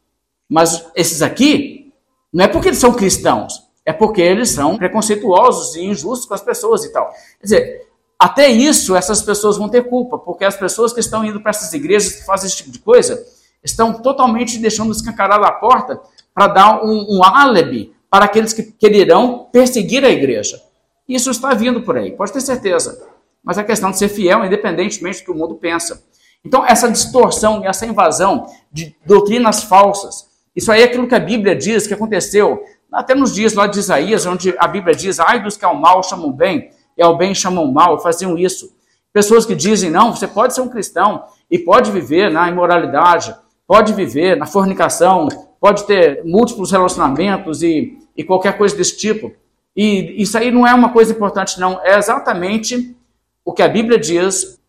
Mas 0.53 0.85
esses 0.95 1.23
aqui, 1.23 1.91
não 2.31 2.45
é 2.45 2.49
porque 2.49 2.69
eles 2.69 2.79
são 2.79 2.93
cristãos, 2.93 3.55
é 3.87 3.93
porque 3.93 4.21
eles 4.21 4.51
são 4.51 4.77
preconceituosos 4.77 5.75
e 5.77 5.83
injustos 5.83 6.29
com 6.29 6.35
as 6.35 6.43
pessoas 6.43 6.85
e 6.85 6.93
tal. 6.93 7.09
Quer 7.41 7.43
dizer, 7.43 7.89
até 8.19 8.49
isso 8.51 8.95
essas 8.95 9.23
pessoas 9.23 9.57
vão 9.57 9.71
ter 9.71 9.89
culpa, 9.89 10.19
porque 10.19 10.45
as 10.45 10.55
pessoas 10.55 10.93
que 10.93 11.01
estão 11.01 11.25
indo 11.25 11.41
para 11.41 11.49
essas 11.49 11.73
igrejas 11.73 12.17
que 12.17 12.27
fazem 12.27 12.49
esse 12.49 12.59
tipo 12.59 12.71
de 12.71 12.81
coisa 12.81 13.25
estão 13.65 13.95
totalmente 13.95 14.59
deixando 14.59 14.93
escancarada 14.93 15.47
a 15.47 15.53
porta 15.53 15.99
para 16.35 16.49
dar 16.49 16.85
um, 16.85 17.17
um 17.17 17.25
álibi 17.25 17.95
para 18.11 18.27
aqueles 18.27 18.53
que 18.53 18.63
quererão 18.63 19.49
perseguir 19.51 20.05
a 20.05 20.11
igreja. 20.11 20.61
Isso 21.09 21.31
está 21.31 21.55
vindo 21.55 21.81
por 21.81 21.97
aí, 21.97 22.13
pode 22.13 22.31
ter 22.31 22.43
certeza. 22.43 23.09
Mas 23.43 23.57
é 23.57 23.65
questão 23.65 23.91
de 23.91 23.97
ser 23.97 24.11
fiel, 24.11 24.45
independentemente 24.45 25.21
do 25.21 25.25
que 25.25 25.31
o 25.31 25.35
mundo 25.35 25.55
pensa. 25.55 26.05
Então, 26.45 26.63
essa 26.67 26.91
distorção 26.91 27.63
e 27.63 27.67
essa 27.67 27.87
invasão 27.87 28.47
de 28.71 28.95
doutrinas 29.07 29.63
falsas, 29.63 30.32
isso 30.55 30.71
aí 30.71 30.83
é 30.83 30.85
aquilo 30.85 31.09
que 31.09 31.15
a 31.15 31.21
Bíblia 31.21 31.57
diz 31.57 31.87
que 31.87 31.95
aconteceu 31.95 32.63
até 32.93 33.15
nos 33.15 33.35
dias 33.35 33.55
lá 33.55 33.67
de 33.67 33.79
Isaías, 33.79 34.27
onde 34.27 34.55
a 34.59 34.69
Bíblia 34.69 34.95
diz: 34.95 35.19
ai 35.19 35.43
dos 35.43 35.57
que 35.57 35.65
ao 35.65 35.75
mal 35.75 36.03
chamam 36.03 36.31
bem 36.31 36.71
e 36.97 37.03
ao 37.03 37.17
bem 37.17 37.35
chamam 37.35 37.71
mal, 37.73 37.99
faziam 38.01 38.37
isso. 38.37 38.75
Pessoas 39.13 39.47
que 39.47 39.55
dizem: 39.55 39.91
não, 39.91 40.15
você 40.15 40.29
pode 40.29 40.55
ser 40.55 40.61
um 40.61 40.69
cristão 40.69 41.25
e 41.51 41.59
pode 41.59 41.91
viver 41.91 42.31
na 42.31 42.49
imoralidade, 42.49 43.35
pode 43.67 43.93
viver 43.93 44.37
na 44.37 44.47
fornicação, 44.47 45.29
pode 45.61 45.85
ter 45.85 46.23
múltiplos 46.25 46.71
relacionamentos 46.71 47.63
e 47.63 47.99
e 48.17 48.23
qualquer 48.23 48.57
coisa 48.57 48.77
desse 48.77 48.97
tipo. 48.97 49.33
E 49.77 50.23
isso 50.23 50.37
aí 50.37 50.51
não 50.51 50.67
é 50.67 50.75
uma 50.75 50.93
coisa 50.93 51.13
importante, 51.13 51.59
não. 51.59 51.81
É 51.83 51.97
exatamente 51.97 52.97
o 53.45 53.53
que 53.53 53.63
a 53.63 53.69
Bíblia 53.69 53.99
diz, 53.99 54.61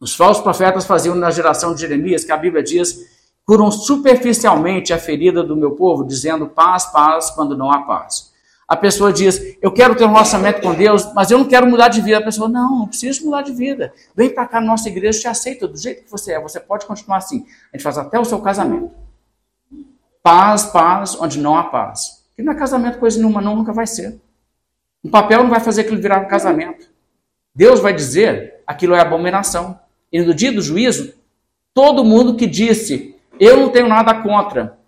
os 0.00 0.14
falsos 0.14 0.42
profetas 0.42 0.86
faziam 0.86 1.14
na 1.14 1.30
geração 1.30 1.74
de 1.74 1.80
Jeremias, 1.80 2.24
que 2.24 2.32
a 2.32 2.36
Bíblia 2.36 2.62
diz, 2.62 2.98
curam 3.46 3.70
superficialmente 3.70 4.92
a 4.92 4.98
ferida 4.98 5.42
do 5.42 5.56
meu 5.56 5.72
povo, 5.72 6.04
dizendo 6.04 6.46
paz, 6.46 6.86
paz, 6.86 7.30
quando 7.30 7.56
não 7.56 7.70
há 7.70 7.82
paz. 7.82 8.32
A 8.66 8.74
pessoa 8.74 9.12
diz, 9.12 9.56
eu 9.60 9.70
quero 9.70 9.94
ter 9.94 10.04
um 10.04 10.12
relacionamento 10.12 10.62
com 10.62 10.74
Deus, 10.74 11.12
mas 11.12 11.30
eu 11.30 11.38
não 11.38 11.44
quero 11.44 11.66
mudar 11.66 11.88
de 11.88 12.00
vida. 12.00 12.18
A 12.18 12.22
pessoa, 12.22 12.48
não, 12.48 12.78
não 12.78 12.88
preciso 12.88 13.24
mudar 13.24 13.42
de 13.42 13.52
vida. 13.52 13.92
Vem 14.16 14.30
para 14.30 14.46
cá 14.46 14.60
na 14.60 14.66
nossa 14.66 14.88
igreja, 14.88 15.20
te 15.20 15.28
aceita 15.28 15.68
do 15.68 15.76
jeito 15.76 16.04
que 16.04 16.10
você 16.10 16.32
é. 16.32 16.40
Você 16.40 16.58
pode 16.58 16.86
continuar 16.86 17.18
assim. 17.18 17.46
A 17.72 17.76
gente 17.76 17.82
faz 17.82 17.98
até 17.98 18.18
o 18.18 18.24
seu 18.24 18.40
casamento. 18.40 18.90
Paz, 20.22 20.64
paz, 20.64 21.14
onde 21.20 21.38
não 21.38 21.56
há 21.56 21.64
paz. 21.64 22.24
Que 22.34 22.42
não 22.42 22.54
é 22.54 22.56
casamento 22.56 22.98
coisa 22.98 23.18
nenhuma, 23.18 23.42
não, 23.42 23.54
nunca 23.54 23.72
vai 23.72 23.86
ser. 23.86 24.18
Um 25.04 25.10
papel 25.10 25.42
não 25.42 25.50
vai 25.50 25.60
fazer 25.60 25.82
aquilo 25.82 26.00
virar 26.00 26.20
um 26.20 26.28
casamento. 26.28 26.88
Deus 27.54 27.80
vai 27.80 27.92
dizer 27.92 28.62
aquilo 28.66 28.94
é 28.94 29.00
abominação. 29.00 29.78
E 30.10 30.22
no 30.22 30.32
dia 30.32 30.50
do 30.50 30.62
juízo, 30.62 31.12
todo 31.74 32.04
mundo 32.04 32.34
que 32.34 32.46
disse, 32.46 33.13
eu 33.38 33.56
não 33.56 33.70
tenho 33.70 33.88
nada 33.88 34.22
contra, 34.22 34.78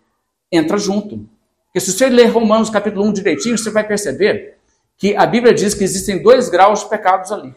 entra 0.51 0.79
junto. 0.79 1.29
Porque 1.67 1.81
se 1.81 1.93
você 1.93 2.09
ler 2.09 2.27
Romanos 2.27 2.71
capítulo 2.71 3.05
1 3.07 3.13
direitinho, 3.13 3.59
você 3.59 3.71
vai 3.71 3.87
perceber 3.87 4.59
que 4.97 5.15
a 5.15 5.27
Bíblia 5.27 5.53
diz 5.53 5.75
que 5.75 5.85
existem 5.85 6.23
dois 6.23 6.49
graus 6.49 6.81
de 6.81 6.89
pecados 6.89 7.31
ali. 7.31 7.55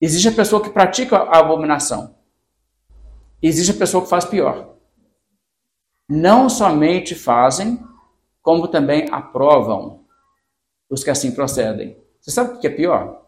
Existe 0.00 0.28
a 0.28 0.32
pessoa 0.32 0.62
que 0.62 0.70
pratica 0.70 1.16
a 1.16 1.38
abominação. 1.38 2.14
Existe 3.40 3.72
a 3.72 3.78
pessoa 3.78 4.02
que 4.02 4.10
faz 4.10 4.24
pior. 4.24 4.74
Não 6.08 6.50
somente 6.50 7.14
fazem, 7.14 7.82
como 8.42 8.68
também 8.68 9.08
aprovam 9.10 10.04
os 10.90 11.02
que 11.02 11.10
assim 11.10 11.32
procedem. 11.32 11.96
Você 12.20 12.30
sabe 12.30 12.54
o 12.54 12.58
que 12.58 12.66
é 12.66 12.70
pior? 12.70 13.24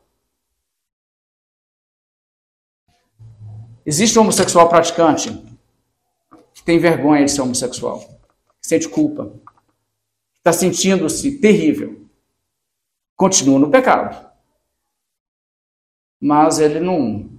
Existe 3.86 4.18
um 4.18 4.22
homossexual 4.22 4.68
praticante 4.68 5.55
tem 6.66 6.80
vergonha 6.80 7.24
de 7.24 7.30
ser 7.30 7.42
homossexual, 7.42 8.04
sente 8.60 8.88
culpa, 8.88 9.32
está 10.34 10.52
sentindo-se 10.52 11.38
terrível, 11.38 12.04
continua 13.14 13.60
no 13.60 13.70
pecado, 13.70 14.28
mas 16.20 16.58
ele 16.58 16.80
não, 16.80 17.30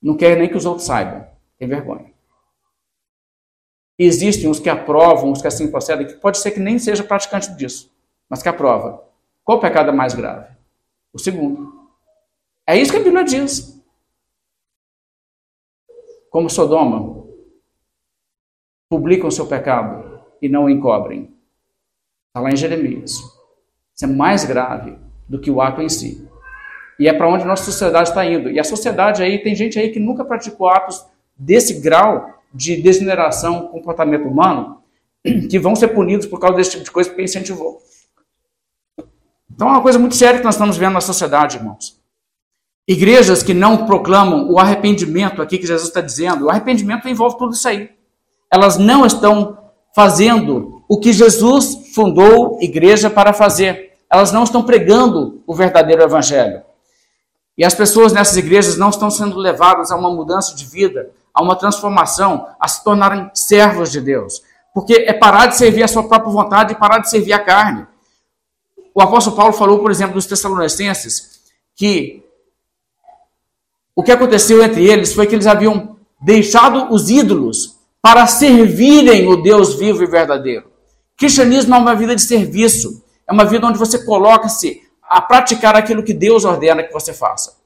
não 0.00 0.14
quer 0.14 0.36
nem 0.36 0.46
que 0.46 0.58
os 0.58 0.66
outros 0.66 0.86
saibam, 0.86 1.26
tem 1.56 1.66
vergonha. 1.66 2.12
Existem 3.98 4.48
os 4.48 4.60
que 4.60 4.68
aprovam, 4.68 5.32
os 5.32 5.40
que 5.40 5.48
assim 5.48 5.70
procedem, 5.70 6.06
que 6.06 6.14
pode 6.14 6.36
ser 6.36 6.50
que 6.50 6.60
nem 6.60 6.78
seja 6.78 7.02
praticante 7.02 7.54
disso, 7.54 7.90
mas 8.28 8.42
que 8.42 8.48
aprova. 8.48 9.02
Qual 9.42 9.56
o 9.56 9.60
pecado 9.60 9.90
mais 9.90 10.14
grave? 10.14 10.54
O 11.14 11.18
segundo. 11.18 11.88
É 12.66 12.76
isso 12.76 12.92
que 12.92 12.98
a 12.98 13.02
Bíblia 13.02 13.24
diz. 13.24 13.82
Como 16.30 16.50
Sodoma, 16.50 17.17
publicam 18.88 19.28
o 19.28 19.32
seu 19.32 19.46
pecado 19.46 20.20
e 20.40 20.48
não 20.48 20.64
o 20.64 20.70
encobrem. 20.70 21.34
Está 22.28 22.40
lá 22.40 22.50
em 22.50 22.56
Jeremias. 22.56 23.12
Isso 23.12 24.04
é 24.04 24.06
mais 24.06 24.44
grave 24.44 24.96
do 25.28 25.38
que 25.40 25.50
o 25.50 25.60
ato 25.60 25.82
em 25.82 25.88
si. 25.88 26.26
E 26.98 27.08
é 27.08 27.12
para 27.12 27.28
onde 27.28 27.44
nossa 27.44 27.64
sociedade 27.64 28.08
está 28.08 28.24
indo. 28.24 28.50
E 28.50 28.58
a 28.58 28.64
sociedade 28.64 29.22
aí, 29.22 29.38
tem 29.42 29.54
gente 29.54 29.78
aí 29.78 29.90
que 29.90 30.00
nunca 30.00 30.24
praticou 30.24 30.68
atos 30.68 31.04
desse 31.36 31.80
grau 31.80 32.42
de 32.52 32.76
degeneração, 32.80 33.68
comportamento 33.68 34.26
humano, 34.26 34.82
que 35.50 35.58
vão 35.58 35.76
ser 35.76 35.88
punidos 35.88 36.26
por 36.26 36.40
causa 36.40 36.56
desse 36.56 36.72
tipo 36.72 36.84
de 36.84 36.90
coisa, 36.90 37.10
porque 37.10 37.22
incentivou. 37.22 37.80
Então 39.50 39.68
é 39.68 39.72
uma 39.72 39.82
coisa 39.82 39.98
muito 39.98 40.14
séria 40.14 40.38
que 40.38 40.44
nós 40.44 40.54
estamos 40.54 40.76
vendo 40.76 40.94
na 40.94 41.00
sociedade, 41.00 41.56
irmãos. 41.56 41.98
Igrejas 42.86 43.42
que 43.42 43.52
não 43.52 43.86
proclamam 43.86 44.50
o 44.50 44.58
arrependimento 44.58 45.42
aqui 45.42 45.58
que 45.58 45.66
Jesus 45.66 45.88
está 45.88 46.00
dizendo, 46.00 46.46
o 46.46 46.50
arrependimento 46.50 47.08
envolve 47.08 47.36
tudo 47.36 47.52
isso 47.52 47.68
aí. 47.68 47.97
Elas 48.50 48.78
não 48.78 49.04
estão 49.04 49.58
fazendo 49.94 50.82
o 50.88 50.98
que 50.98 51.12
Jesus 51.12 51.92
fundou 51.94 52.58
igreja 52.60 53.10
para 53.10 53.32
fazer. 53.32 53.92
Elas 54.10 54.32
não 54.32 54.44
estão 54.44 54.62
pregando 54.62 55.42
o 55.46 55.54
verdadeiro 55.54 56.02
evangelho. 56.02 56.62
E 57.56 57.64
as 57.64 57.74
pessoas 57.74 58.12
nessas 58.12 58.36
igrejas 58.36 58.76
não 58.76 58.88
estão 58.88 59.10
sendo 59.10 59.36
levadas 59.36 59.90
a 59.90 59.96
uma 59.96 60.10
mudança 60.10 60.54
de 60.54 60.64
vida, 60.64 61.10
a 61.34 61.42
uma 61.42 61.56
transformação, 61.56 62.46
a 62.58 62.68
se 62.68 62.82
tornarem 62.84 63.30
servos 63.34 63.90
de 63.90 64.00
Deus. 64.00 64.42
Porque 64.72 64.94
é 64.94 65.12
parar 65.12 65.46
de 65.46 65.56
servir 65.56 65.82
a 65.82 65.88
sua 65.88 66.06
própria 66.06 66.32
vontade 66.32 66.72
e 66.72 66.76
parar 66.76 66.98
de 66.98 67.10
servir 67.10 67.32
a 67.32 67.38
carne. 67.38 67.86
O 68.94 69.02
apóstolo 69.02 69.36
Paulo 69.36 69.52
falou, 69.52 69.80
por 69.80 69.90
exemplo, 69.90 70.14
dos 70.14 70.26
Tessalonicenses, 70.26 71.40
que 71.74 72.24
o 73.94 74.02
que 74.02 74.12
aconteceu 74.12 74.62
entre 74.62 74.88
eles 74.88 75.12
foi 75.12 75.26
que 75.26 75.34
eles 75.34 75.46
haviam 75.46 75.96
deixado 76.20 76.92
os 76.92 77.10
ídolos 77.10 77.77
para 78.00 78.26
servirem 78.26 79.28
o 79.28 79.36
Deus 79.36 79.74
vivo 79.74 80.02
e 80.02 80.06
verdadeiro. 80.06 80.70
Cristianismo 81.16 81.74
é 81.74 81.78
uma 81.78 81.94
vida 81.94 82.14
de 82.14 82.22
serviço, 82.22 83.04
é 83.26 83.32
uma 83.32 83.44
vida 83.44 83.66
onde 83.66 83.78
você 83.78 84.04
coloca-se 84.04 84.82
a 85.02 85.20
praticar 85.20 85.74
aquilo 85.74 86.02
que 86.02 86.14
Deus 86.14 86.44
ordena 86.44 86.82
que 86.82 86.92
você 86.92 87.12
faça. 87.12 87.56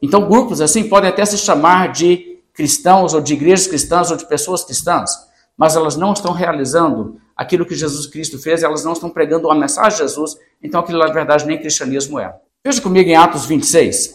Então, 0.00 0.28
grupos 0.28 0.60
assim 0.60 0.88
podem 0.88 1.10
até 1.10 1.24
se 1.24 1.38
chamar 1.38 1.92
de 1.92 2.40
cristãos, 2.52 3.14
ou 3.14 3.20
de 3.20 3.34
igrejas 3.34 3.66
cristãs, 3.66 4.10
ou 4.10 4.16
de 4.16 4.26
pessoas 4.26 4.64
cristãs, 4.64 5.10
mas 5.56 5.76
elas 5.76 5.96
não 5.96 6.12
estão 6.12 6.32
realizando 6.32 7.20
aquilo 7.36 7.64
que 7.64 7.74
Jesus 7.74 8.06
Cristo 8.06 8.38
fez, 8.38 8.62
elas 8.62 8.84
não 8.84 8.92
estão 8.92 9.08
pregando 9.08 9.50
a 9.50 9.54
mensagem 9.54 9.92
de 9.92 9.98
Jesus, 9.98 10.36
então 10.60 10.80
aquilo 10.80 10.98
na 10.98 11.12
verdade 11.12 11.46
nem 11.46 11.58
cristianismo 11.58 12.18
é. 12.18 12.34
Veja 12.64 12.80
comigo 12.80 13.08
em 13.08 13.14
Atos 13.14 13.46
26, 13.46 14.14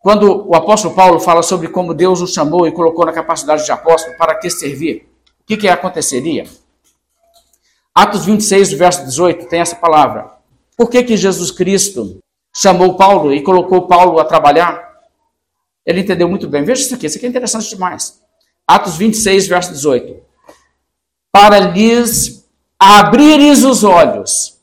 quando 0.00 0.48
o 0.48 0.54
apóstolo 0.54 0.94
Paulo 0.94 1.20
fala 1.20 1.42
sobre 1.42 1.68
como 1.68 1.94
Deus 1.94 2.20
o 2.20 2.26
chamou 2.26 2.66
e 2.66 2.72
colocou 2.72 3.06
na 3.06 3.12
capacidade 3.12 3.64
de 3.64 3.70
apóstolo 3.70 4.16
para 4.16 4.34
que 4.34 4.50
servir, 4.50 5.08
o 5.40 5.44
que, 5.46 5.56
que 5.56 5.68
aconteceria? 5.68 6.44
Atos 7.94 8.24
26, 8.24 8.72
verso 8.72 9.04
18, 9.04 9.46
tem 9.46 9.60
essa 9.60 9.76
palavra. 9.76 10.30
Por 10.76 10.88
que, 10.88 11.02
que 11.02 11.16
Jesus 11.16 11.50
Cristo 11.50 12.18
chamou 12.54 12.96
Paulo 12.96 13.32
e 13.32 13.42
colocou 13.42 13.86
Paulo 13.86 14.18
a 14.18 14.24
trabalhar, 14.24 14.90
Ele 15.84 16.00
entendeu 16.00 16.28
muito 16.28 16.48
bem. 16.48 16.62
Veja 16.64 16.82
isso 16.82 16.94
aqui, 16.94 17.06
isso 17.06 17.16
aqui 17.18 17.26
é 17.26 17.28
interessante 17.28 17.68
demais. 17.68 18.20
Atos 18.66 18.96
26, 18.96 19.46
verso 19.46 19.72
18. 19.72 20.22
Para 21.32 21.58
lhes 21.58 22.48
abrires 22.78 23.64
os 23.64 23.84
olhos 23.84 24.58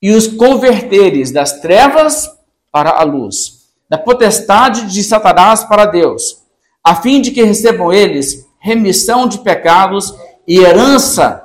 e 0.00 0.12
os 0.12 0.26
converteres 0.26 1.30
das 1.30 1.60
trevas 1.60 2.30
para 2.70 2.90
a 2.90 3.02
luz, 3.02 3.59
da 3.90 3.98
potestade 3.98 4.86
de 4.86 5.02
Satanás 5.02 5.64
para 5.64 5.84
Deus, 5.84 6.44
a 6.82 6.94
fim 6.94 7.20
de 7.20 7.32
que 7.32 7.42
recebam 7.42 7.92
eles 7.92 8.48
remissão 8.60 9.26
de 9.26 9.40
pecados 9.40 10.14
e 10.46 10.60
herança 10.60 11.44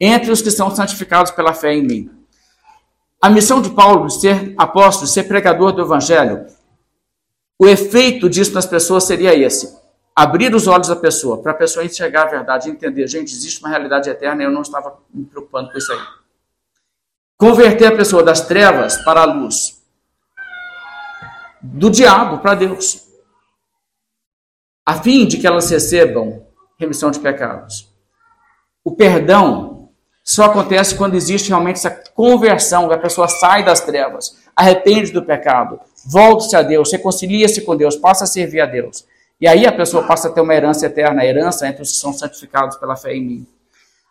entre 0.00 0.32
os 0.32 0.42
que 0.42 0.50
são 0.50 0.74
santificados 0.74 1.30
pela 1.30 1.54
fé 1.54 1.72
em 1.72 1.82
mim. 1.82 2.10
A 3.22 3.30
missão 3.30 3.62
de 3.62 3.70
Paulo 3.70 4.08
de 4.08 4.20
ser 4.20 4.54
apóstolo, 4.58 5.06
de 5.06 5.12
ser 5.12 5.22
pregador 5.22 5.72
do 5.72 5.82
evangelho, 5.82 6.46
o 7.56 7.68
efeito 7.68 8.28
disso 8.28 8.52
nas 8.52 8.66
pessoas 8.66 9.04
seria 9.04 9.32
esse: 9.32 9.72
abrir 10.16 10.52
os 10.52 10.66
olhos 10.66 10.88
da 10.88 10.96
pessoa, 10.96 11.40
para 11.40 11.52
a 11.52 11.54
pessoa 11.56 11.84
enxergar 11.84 12.22
a 12.24 12.30
verdade 12.30 12.68
entender, 12.68 13.06
gente, 13.06 13.32
existe 13.32 13.60
uma 13.60 13.68
realidade 13.68 14.10
eterna 14.10 14.42
e 14.42 14.46
eu 14.46 14.50
não 14.50 14.62
estava 14.62 14.98
me 15.12 15.24
preocupando 15.24 15.70
com 15.70 15.78
isso 15.78 15.92
aí. 15.92 16.00
Converter 17.38 17.86
a 17.86 17.96
pessoa 17.96 18.22
das 18.22 18.40
trevas 18.40 18.96
para 19.04 19.22
a 19.22 19.24
luz, 19.24 19.83
do 21.72 21.90
diabo 21.90 22.38
para 22.38 22.54
Deus, 22.54 23.06
a 24.84 25.00
fim 25.00 25.26
de 25.26 25.38
que 25.38 25.46
elas 25.46 25.70
recebam 25.70 26.46
remissão 26.78 27.10
de 27.10 27.18
pecados. 27.18 27.88
O 28.84 28.94
perdão 28.94 29.88
só 30.22 30.44
acontece 30.44 30.94
quando 30.94 31.14
existe 31.14 31.48
realmente 31.48 31.76
essa 31.76 31.90
conversão, 31.90 32.90
a 32.90 32.98
pessoa 32.98 33.28
sai 33.28 33.64
das 33.64 33.80
trevas, 33.80 34.36
arrepende 34.54 35.10
do 35.10 35.24
pecado, 35.24 35.80
volta-se 36.04 36.54
a 36.54 36.62
Deus, 36.62 36.92
reconcilia-se 36.92 37.62
com 37.62 37.74
Deus, 37.74 37.96
passa 37.96 38.24
a 38.24 38.26
servir 38.26 38.60
a 38.60 38.66
Deus. 38.66 39.06
E 39.40 39.48
aí 39.48 39.66
a 39.66 39.72
pessoa 39.72 40.06
passa 40.06 40.28
a 40.28 40.30
ter 40.30 40.42
uma 40.42 40.54
herança 40.54 40.86
eterna, 40.86 41.22
a 41.22 41.26
herança 41.26 41.66
entre 41.66 41.82
os 41.82 41.92
que 41.92 41.98
são 41.98 42.12
santificados 42.12 42.76
pela 42.76 42.94
fé 42.94 43.14
em 43.14 43.24
mim. 43.24 43.46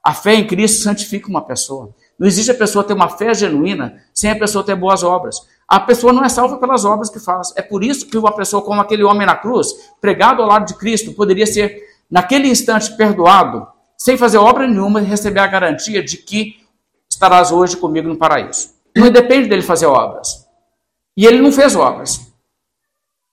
A 0.03 0.13
fé 0.13 0.33
em 0.33 0.45
Cristo 0.45 0.83
santifica 0.83 1.29
uma 1.29 1.45
pessoa. 1.45 1.93
Não 2.17 2.27
existe 2.27 2.51
a 2.51 2.55
pessoa 2.55 2.83
ter 2.83 2.93
uma 2.93 3.09
fé 3.09 3.33
genuína 3.33 4.03
sem 4.13 4.29
a 4.29 4.35
pessoa 4.35 4.63
ter 4.63 4.75
boas 4.75 5.03
obras. 5.03 5.47
A 5.73 5.79
pessoa 5.79 6.13
não 6.13 6.23
é 6.23 6.29
salva 6.29 6.57
pelas 6.57 6.85
obras 6.85 7.09
que 7.09 7.19
faz. 7.19 7.51
É 7.55 7.61
por 7.63 7.83
isso 7.83 8.05
que 8.05 8.15
uma 8.15 8.31
pessoa 8.31 8.61
como 8.61 8.79
aquele 8.79 9.03
homem 9.03 9.25
na 9.25 9.35
cruz, 9.35 9.73
pregado 9.99 10.39
ao 10.39 10.47
lado 10.47 10.67
de 10.67 10.75
Cristo, 10.75 11.13
poderia 11.13 11.47
ser, 11.47 11.81
naquele 12.11 12.47
instante, 12.47 12.95
perdoado, 12.95 13.65
sem 13.97 14.15
fazer 14.15 14.37
obra 14.37 14.67
nenhuma 14.67 15.01
e 15.01 15.05
receber 15.05 15.39
a 15.39 15.47
garantia 15.47 16.03
de 16.03 16.17
que 16.17 16.63
estarás 17.09 17.51
hoje 17.51 17.75
comigo 17.75 18.07
no 18.07 18.15
paraíso. 18.15 18.69
Não 18.95 19.09
depende 19.09 19.49
dele 19.49 19.63
fazer 19.63 19.87
obras. 19.87 20.47
E 21.17 21.25
ele 21.25 21.41
não 21.41 21.51
fez 21.51 21.75
obras. 21.75 22.21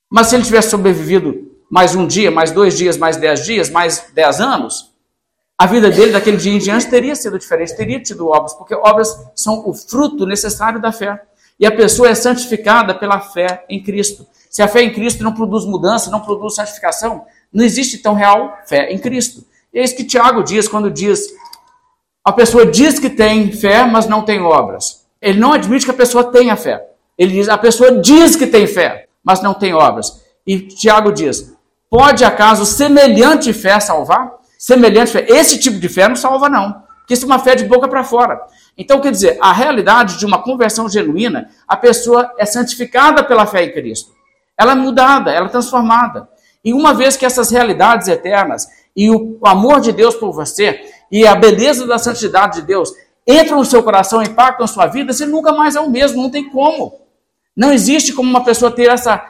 Mas 0.09 0.29
se 0.29 0.35
ele 0.35 0.43
tivesse 0.43 0.71
sobrevivido 0.71 1.47
mais 1.71 1.95
um 1.95 2.07
dia, 2.07 2.31
mais 2.31 2.51
dois 2.51 2.75
dias, 2.75 2.97
mais 2.97 3.19
dez 3.19 3.45
dias, 3.45 3.69
mais 3.69 4.07
dez 4.15 4.41
anos, 4.41 4.95
a 5.59 5.67
vida 5.67 5.91
dele 5.91 6.13
daquele 6.13 6.39
dia 6.39 6.55
em 6.55 6.59
diante 6.59 6.89
teria 6.89 7.15
sido 7.15 7.39
diferente, 7.39 7.77
teria 7.77 8.01
tido 8.01 8.29
obras, 8.29 8.55
porque 8.55 8.75
obras 8.75 9.15
são 9.35 9.69
o 9.69 9.75
fruto 9.75 10.25
necessário 10.25 10.81
da 10.81 10.91
fé. 10.91 11.23
E 11.61 11.67
a 11.67 11.71
pessoa 11.71 12.09
é 12.09 12.15
santificada 12.15 12.95
pela 12.95 13.21
fé 13.21 13.67
em 13.69 13.83
Cristo. 13.83 14.27
Se 14.49 14.63
a 14.63 14.69
fé 14.69 14.83
em 14.83 14.93
Cristo 14.93 15.23
não 15.23 15.35
produz 15.35 15.67
mudança, 15.67 16.11
não 16.11 16.21
produz 16.21 16.55
santificação, 16.55 17.27
não 17.53 17.63
existe 17.63 17.99
tão 17.99 18.15
real 18.15 18.59
fé 18.67 18.91
em 18.91 18.99
Cristo. 18.99 19.45
E 19.73 19.79
é 19.79 19.85
isso 19.85 19.95
que 19.95 20.05
Tiago 20.05 20.43
diz 20.43 20.67
quando 20.67 20.91
diz: 20.91 21.29
a 22.25 22.33
pessoa 22.33 22.65
diz 22.65 22.99
que 22.99 23.11
tem 23.11 23.53
fé, 23.53 23.85
mas 23.85 24.07
não 24.07 24.23
tem 24.23 24.41
obras. 24.41 25.05
Ele 25.21 25.39
não 25.39 25.53
admite 25.53 25.85
que 25.85 25.91
a 25.91 25.95
pessoa 25.95 26.33
tenha 26.33 26.57
fé. 26.57 26.83
Ele 27.19 27.35
diz: 27.35 27.49
a 27.49 27.59
pessoa 27.59 28.01
diz 28.01 28.37
que 28.37 28.47
tem 28.47 28.67
fé, 28.67 29.07
mas 29.23 29.43
não 29.43 29.53
tem 29.53 29.75
obras. 29.75 30.25
E 30.47 30.61
Tiago 30.61 31.13
diz: 31.13 31.55
pode 31.91 32.25
acaso 32.25 32.65
semelhante 32.65 33.53
fé 33.53 33.79
salvar? 33.79 34.33
Semelhante 34.59 35.13
fé. 35.13 35.27
Esse 35.29 35.59
tipo 35.59 35.79
de 35.79 35.89
fé 35.91 36.09
não 36.09 36.17
salva, 36.17 36.49
não. 36.49 36.83
Porque 37.11 37.15
isso 37.15 37.25
é 37.25 37.27
uma 37.27 37.41
fé 37.41 37.57
de 37.57 37.65
boca 37.65 37.89
para 37.89 38.05
fora. 38.05 38.41
Então, 38.79 39.01
quer 39.01 39.11
dizer, 39.11 39.37
a 39.41 39.53
realidade 39.53 40.17
de 40.17 40.25
uma 40.25 40.41
conversão 40.45 40.89
genuína, 40.89 41.51
a 41.67 41.77
pessoa 41.77 42.33
é 42.39 42.47
santificada 42.47 43.25
pela 43.25 43.45
fé 43.47 43.65
em 43.65 43.73
Cristo. 43.73 44.13
Ela 44.57 44.73
é 44.73 44.75
mudada, 44.77 45.33
ela 45.33 45.47
é 45.47 45.49
transformada. 45.49 46.29
E 46.65 46.73
uma 46.73 46.95
vez 46.95 47.17
que 47.17 47.27
essas 47.27 47.51
realidades 47.51 48.07
eternas 48.07 48.69
e 48.95 49.11
o 49.11 49.41
amor 49.45 49.81
de 49.81 49.91
Deus 49.91 50.15
por 50.15 50.31
você 50.31 50.89
e 51.11 51.27
a 51.27 51.35
beleza 51.35 51.85
da 51.85 51.99
santidade 51.99 52.61
de 52.61 52.67
Deus 52.69 52.93
entram 53.27 53.59
no 53.59 53.65
seu 53.65 53.83
coração, 53.83 54.23
impactam 54.23 54.65
a 54.65 54.69
sua 54.69 54.87
vida, 54.87 55.13
você 55.13 55.27
nunca 55.27 55.53
mais 55.53 55.75
é 55.75 55.81
o 55.81 55.91
mesmo, 55.91 56.23
não 56.23 56.31
tem 56.31 56.49
como. 56.49 57.01
Não 57.57 57.73
existe 57.73 58.13
como 58.13 58.31
uma 58.31 58.45
pessoa 58.45 58.71
ter 58.71 58.89
essa 58.89 59.21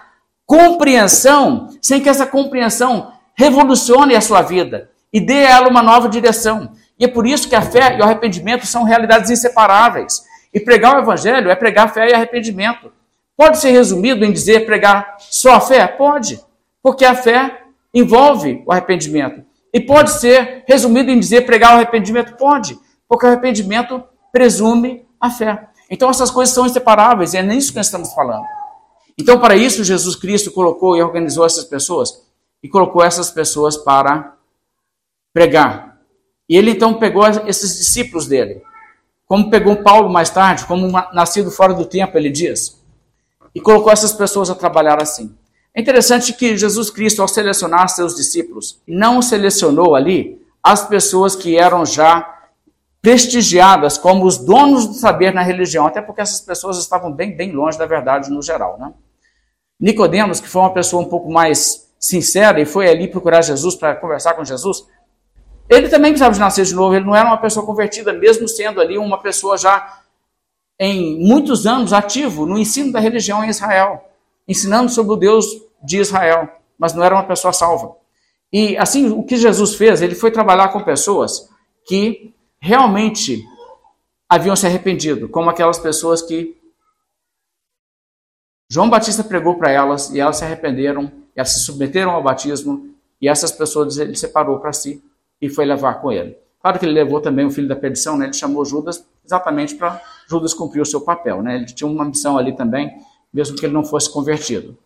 compreensão 0.44 1.70
sem 1.80 1.98
que 1.98 2.10
essa 2.10 2.26
compreensão 2.26 3.10
revolucione 3.34 4.14
a 4.14 4.20
sua 4.20 4.42
vida 4.42 4.90
e 5.10 5.18
dê 5.18 5.46
a 5.46 5.50
ela 5.56 5.68
uma 5.68 5.82
nova 5.82 6.10
direção. 6.10 6.72
E 7.00 7.06
é 7.06 7.08
por 7.08 7.26
isso 7.26 7.48
que 7.48 7.56
a 7.56 7.62
fé 7.62 7.96
e 7.96 8.00
o 8.00 8.04
arrependimento 8.04 8.66
são 8.66 8.84
realidades 8.84 9.30
inseparáveis. 9.30 10.22
E 10.52 10.60
pregar 10.60 10.96
o 10.96 10.98
evangelho 11.00 11.50
é 11.50 11.56
pregar 11.56 11.92
fé 11.92 12.10
e 12.10 12.14
arrependimento. 12.14 12.92
Pode 13.34 13.58
ser 13.58 13.70
resumido 13.70 14.22
em 14.22 14.30
dizer 14.30 14.66
pregar 14.66 15.16
só 15.18 15.54
a 15.54 15.60
fé? 15.60 15.86
Pode, 15.86 16.38
porque 16.82 17.06
a 17.06 17.14
fé 17.14 17.62
envolve 17.94 18.62
o 18.66 18.70
arrependimento. 18.70 19.42
E 19.72 19.80
pode 19.80 20.10
ser 20.10 20.62
resumido 20.68 21.10
em 21.10 21.18
dizer 21.18 21.46
pregar 21.46 21.72
o 21.72 21.76
arrependimento? 21.76 22.36
Pode, 22.36 22.78
porque 23.08 23.24
o 23.24 23.28
arrependimento 23.28 24.04
presume 24.30 25.06
a 25.18 25.30
fé. 25.30 25.68
Então 25.88 26.10
essas 26.10 26.30
coisas 26.30 26.54
são 26.54 26.66
inseparáveis, 26.66 27.32
e 27.32 27.38
é 27.38 27.42
nisso 27.42 27.70
que 27.70 27.76
nós 27.76 27.86
estamos 27.86 28.12
falando. 28.12 28.44
Então, 29.18 29.38
para 29.38 29.56
isso, 29.56 29.84
Jesus 29.84 30.16
Cristo 30.16 30.50
colocou 30.50 30.96
e 30.96 31.02
organizou 31.02 31.44
essas 31.44 31.64
pessoas 31.64 32.22
e 32.62 32.68
colocou 32.68 33.02
essas 33.02 33.30
pessoas 33.30 33.76
para 33.76 34.34
pregar 35.32 35.89
e 36.50 36.56
ele 36.56 36.72
então 36.72 36.94
pegou 36.94 37.24
esses 37.46 37.78
discípulos 37.78 38.26
dele, 38.26 38.60
como 39.24 39.48
pegou 39.48 39.76
Paulo 39.76 40.10
mais 40.10 40.30
tarde, 40.30 40.66
como 40.66 40.90
nascido 41.12 41.48
fora 41.48 41.72
do 41.72 41.84
tempo, 41.84 42.18
ele 42.18 42.28
diz, 42.28 42.76
e 43.54 43.60
colocou 43.60 43.92
essas 43.92 44.12
pessoas 44.12 44.50
a 44.50 44.54
trabalhar 44.56 45.00
assim. 45.00 45.32
É 45.72 45.80
interessante 45.80 46.32
que 46.32 46.56
Jesus 46.56 46.90
Cristo, 46.90 47.22
ao 47.22 47.28
selecionar 47.28 47.88
seus 47.88 48.16
discípulos, 48.16 48.80
não 48.84 49.22
selecionou 49.22 49.94
ali 49.94 50.44
as 50.60 50.84
pessoas 50.88 51.36
que 51.36 51.56
eram 51.56 51.86
já 51.86 52.40
prestigiadas 53.00 53.96
como 53.96 54.26
os 54.26 54.36
donos 54.36 54.88
do 54.88 54.94
saber 54.94 55.32
na 55.32 55.42
religião, 55.42 55.86
até 55.86 56.02
porque 56.02 56.20
essas 56.20 56.40
pessoas 56.40 56.78
estavam 56.78 57.12
bem, 57.12 57.36
bem 57.36 57.52
longe 57.52 57.78
da 57.78 57.86
verdade 57.86 58.28
no 58.28 58.42
geral. 58.42 58.76
Né? 58.76 58.92
Nicodemos, 59.78 60.40
que 60.40 60.48
foi 60.48 60.62
uma 60.62 60.74
pessoa 60.74 61.00
um 61.00 61.08
pouco 61.08 61.30
mais 61.30 61.88
sincera 61.96 62.60
e 62.60 62.66
foi 62.66 62.88
ali 62.88 63.06
procurar 63.06 63.40
Jesus 63.40 63.76
para 63.76 63.94
conversar 63.94 64.34
com 64.34 64.44
Jesus, 64.44 64.84
ele 65.70 65.88
também 65.88 66.10
precisava 66.10 66.34
de 66.34 66.40
nascer 66.40 66.64
de 66.64 66.74
novo, 66.74 66.96
ele 66.96 67.04
não 67.04 67.14
era 67.14 67.28
uma 67.28 67.36
pessoa 67.38 67.64
convertida, 67.64 68.12
mesmo 68.12 68.48
sendo 68.48 68.80
ali 68.80 68.98
uma 68.98 69.18
pessoa 69.18 69.56
já 69.56 70.02
em 70.76 71.16
muitos 71.24 71.64
anos 71.64 71.92
ativo 71.92 72.44
no 72.44 72.58
ensino 72.58 72.90
da 72.90 72.98
religião 72.98 73.44
em 73.44 73.48
Israel, 73.48 74.04
ensinando 74.48 74.90
sobre 74.90 75.12
o 75.12 75.16
Deus 75.16 75.46
de 75.80 75.98
Israel, 75.98 76.48
mas 76.76 76.92
não 76.92 77.04
era 77.04 77.14
uma 77.14 77.22
pessoa 77.22 77.52
salva. 77.52 77.94
E 78.52 78.76
assim, 78.76 79.10
o 79.10 79.22
que 79.22 79.36
Jesus 79.36 79.76
fez, 79.76 80.02
ele 80.02 80.16
foi 80.16 80.32
trabalhar 80.32 80.68
com 80.70 80.82
pessoas 80.82 81.48
que 81.86 82.34
realmente 82.60 83.44
haviam 84.28 84.56
se 84.56 84.66
arrependido, 84.66 85.28
como 85.28 85.50
aquelas 85.50 85.78
pessoas 85.78 86.20
que 86.20 86.58
João 88.68 88.90
Batista 88.90 89.22
pregou 89.22 89.56
para 89.56 89.70
elas 89.70 90.10
e 90.10 90.18
elas 90.18 90.38
se 90.38 90.44
arrependeram, 90.44 91.12
elas 91.36 91.50
se 91.50 91.60
submeteram 91.60 92.10
ao 92.10 92.22
batismo 92.22 92.92
e 93.20 93.28
essas 93.28 93.52
pessoas 93.52 93.98
ele 93.98 94.16
separou 94.16 94.58
para 94.58 94.72
si 94.72 95.00
e 95.40 95.48
foi 95.48 95.64
levar 95.64 95.94
com 95.94 96.12
ele. 96.12 96.36
Claro 96.60 96.78
que 96.78 96.84
ele 96.84 96.92
levou 96.92 97.20
também 97.20 97.46
o 97.46 97.50
filho 97.50 97.68
da 97.68 97.76
perdição, 97.76 98.16
né? 98.16 98.26
ele 98.26 98.34
chamou 98.34 98.64
Judas 98.64 99.04
exatamente 99.24 99.74
para 99.74 100.00
Judas 100.28 100.52
cumprir 100.52 100.80
o 100.80 100.86
seu 100.86 101.00
papel. 101.00 101.42
Né? 101.42 101.56
Ele 101.56 101.66
tinha 101.66 101.88
uma 101.88 102.04
missão 102.04 102.36
ali 102.36 102.54
também, 102.54 102.92
mesmo 103.32 103.56
que 103.56 103.64
ele 103.64 103.72
não 103.72 103.84
fosse 103.84 104.12
convertido. 104.12 104.76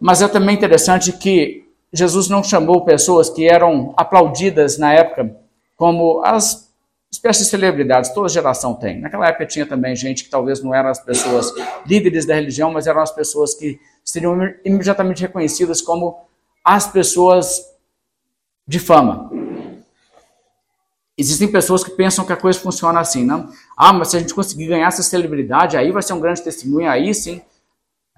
Mas 0.00 0.22
é 0.22 0.28
também 0.28 0.54
interessante 0.56 1.12
que 1.12 1.68
Jesus 1.92 2.28
não 2.28 2.42
chamou 2.42 2.84
pessoas 2.84 3.30
que 3.30 3.48
eram 3.48 3.94
aplaudidas 3.96 4.78
na 4.78 4.92
época 4.92 5.36
como 5.76 6.22
as 6.24 6.72
espécies 7.10 7.44
de 7.44 7.50
celebridades, 7.50 8.12
toda 8.12 8.28
geração 8.28 8.74
tem. 8.74 9.00
Naquela 9.00 9.28
época 9.28 9.46
tinha 9.46 9.64
também 9.64 9.94
gente 9.94 10.24
que 10.24 10.30
talvez 10.30 10.62
não 10.62 10.74
eram 10.74 10.90
as 10.90 10.98
pessoas 10.98 11.52
líderes 11.86 12.26
da 12.26 12.34
religião, 12.34 12.72
mas 12.72 12.88
eram 12.88 13.00
as 13.00 13.12
pessoas 13.12 13.54
que 13.54 13.78
seriam 14.04 14.36
imediatamente 14.64 15.22
reconhecidas 15.22 15.80
como 15.80 16.18
as 16.64 16.88
pessoas 16.88 17.73
de 18.66 18.78
fama. 18.78 19.30
Existem 21.16 21.46
pessoas 21.46 21.84
que 21.84 21.90
pensam 21.92 22.24
que 22.24 22.32
a 22.32 22.36
coisa 22.36 22.58
funciona 22.58 22.98
assim, 22.98 23.24
não? 23.24 23.48
Ah, 23.76 23.92
mas 23.92 24.08
se 24.08 24.16
a 24.16 24.20
gente 24.20 24.34
conseguir 24.34 24.66
ganhar 24.66 24.88
essa 24.88 25.02
celebridade, 25.02 25.76
aí 25.76 25.92
vai 25.92 26.02
ser 26.02 26.12
um 26.12 26.20
grande 26.20 26.42
testemunho, 26.42 26.90
aí 26.90 27.14
sim. 27.14 27.40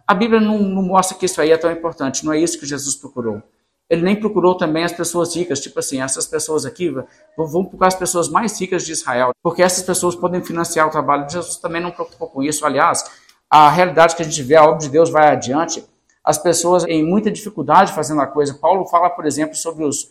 A 0.07 0.15
Bíblia 0.15 0.41
não, 0.41 0.59
não 0.59 0.83
mostra 0.83 1.17
que 1.17 1.27
isso 1.27 1.41
aí 1.41 1.51
é 1.51 1.59
tão 1.59 1.71
importante, 1.71 2.25
não 2.25 2.33
é 2.33 2.39
isso 2.39 2.59
que 2.59 2.65
Jesus 2.65 2.97
procurou. 2.97 3.43
Ele 3.89 4.03
nem 4.03 4.17
procurou 4.17 4.57
também 4.57 4.83
as 4.83 4.93
pessoas 4.93 5.35
ricas, 5.37 5.61
tipo 5.61 5.79
assim, 5.79 6.01
essas 6.01 6.27
pessoas 6.27 6.65
aqui, 6.65 6.91
vão 7.37 7.65
procurar 7.65 7.89
as 7.89 7.95
pessoas 7.95 8.29
mais 8.29 8.59
ricas 8.61 8.85
de 8.85 8.93
Israel, 8.93 9.31
porque 9.43 9.63
essas 9.63 9.85
pessoas 9.85 10.17
podem 10.17 10.43
financiar 10.43 10.89
o 10.89 10.91
trabalho 10.91 11.29
Jesus, 11.29 11.57
também 11.57 11.83
não 11.83 11.91
preocupou 11.91 12.29
com 12.29 12.43
isso. 12.43 12.65
Aliás, 12.65 13.05
a 13.51 13.69
realidade 13.69 14.17
que 14.17 14.23
a 14.23 14.25
gente 14.25 14.43
vê, 14.43 14.57
a 14.57 14.65
obra 14.65 14.79
de 14.79 14.89
Deus 14.89 15.11
vai 15.11 15.29
adiante, 15.29 15.85
as 16.25 16.39
pessoas 16.39 16.85
em 16.85 17.05
muita 17.05 17.31
dificuldade 17.31 17.93
fazendo 17.93 18.21
a 18.21 18.27
coisa. 18.27 18.55
Paulo 18.55 18.87
fala, 18.87 19.11
por 19.11 19.25
exemplo, 19.27 19.55
sobre 19.55 19.85
os 19.85 20.11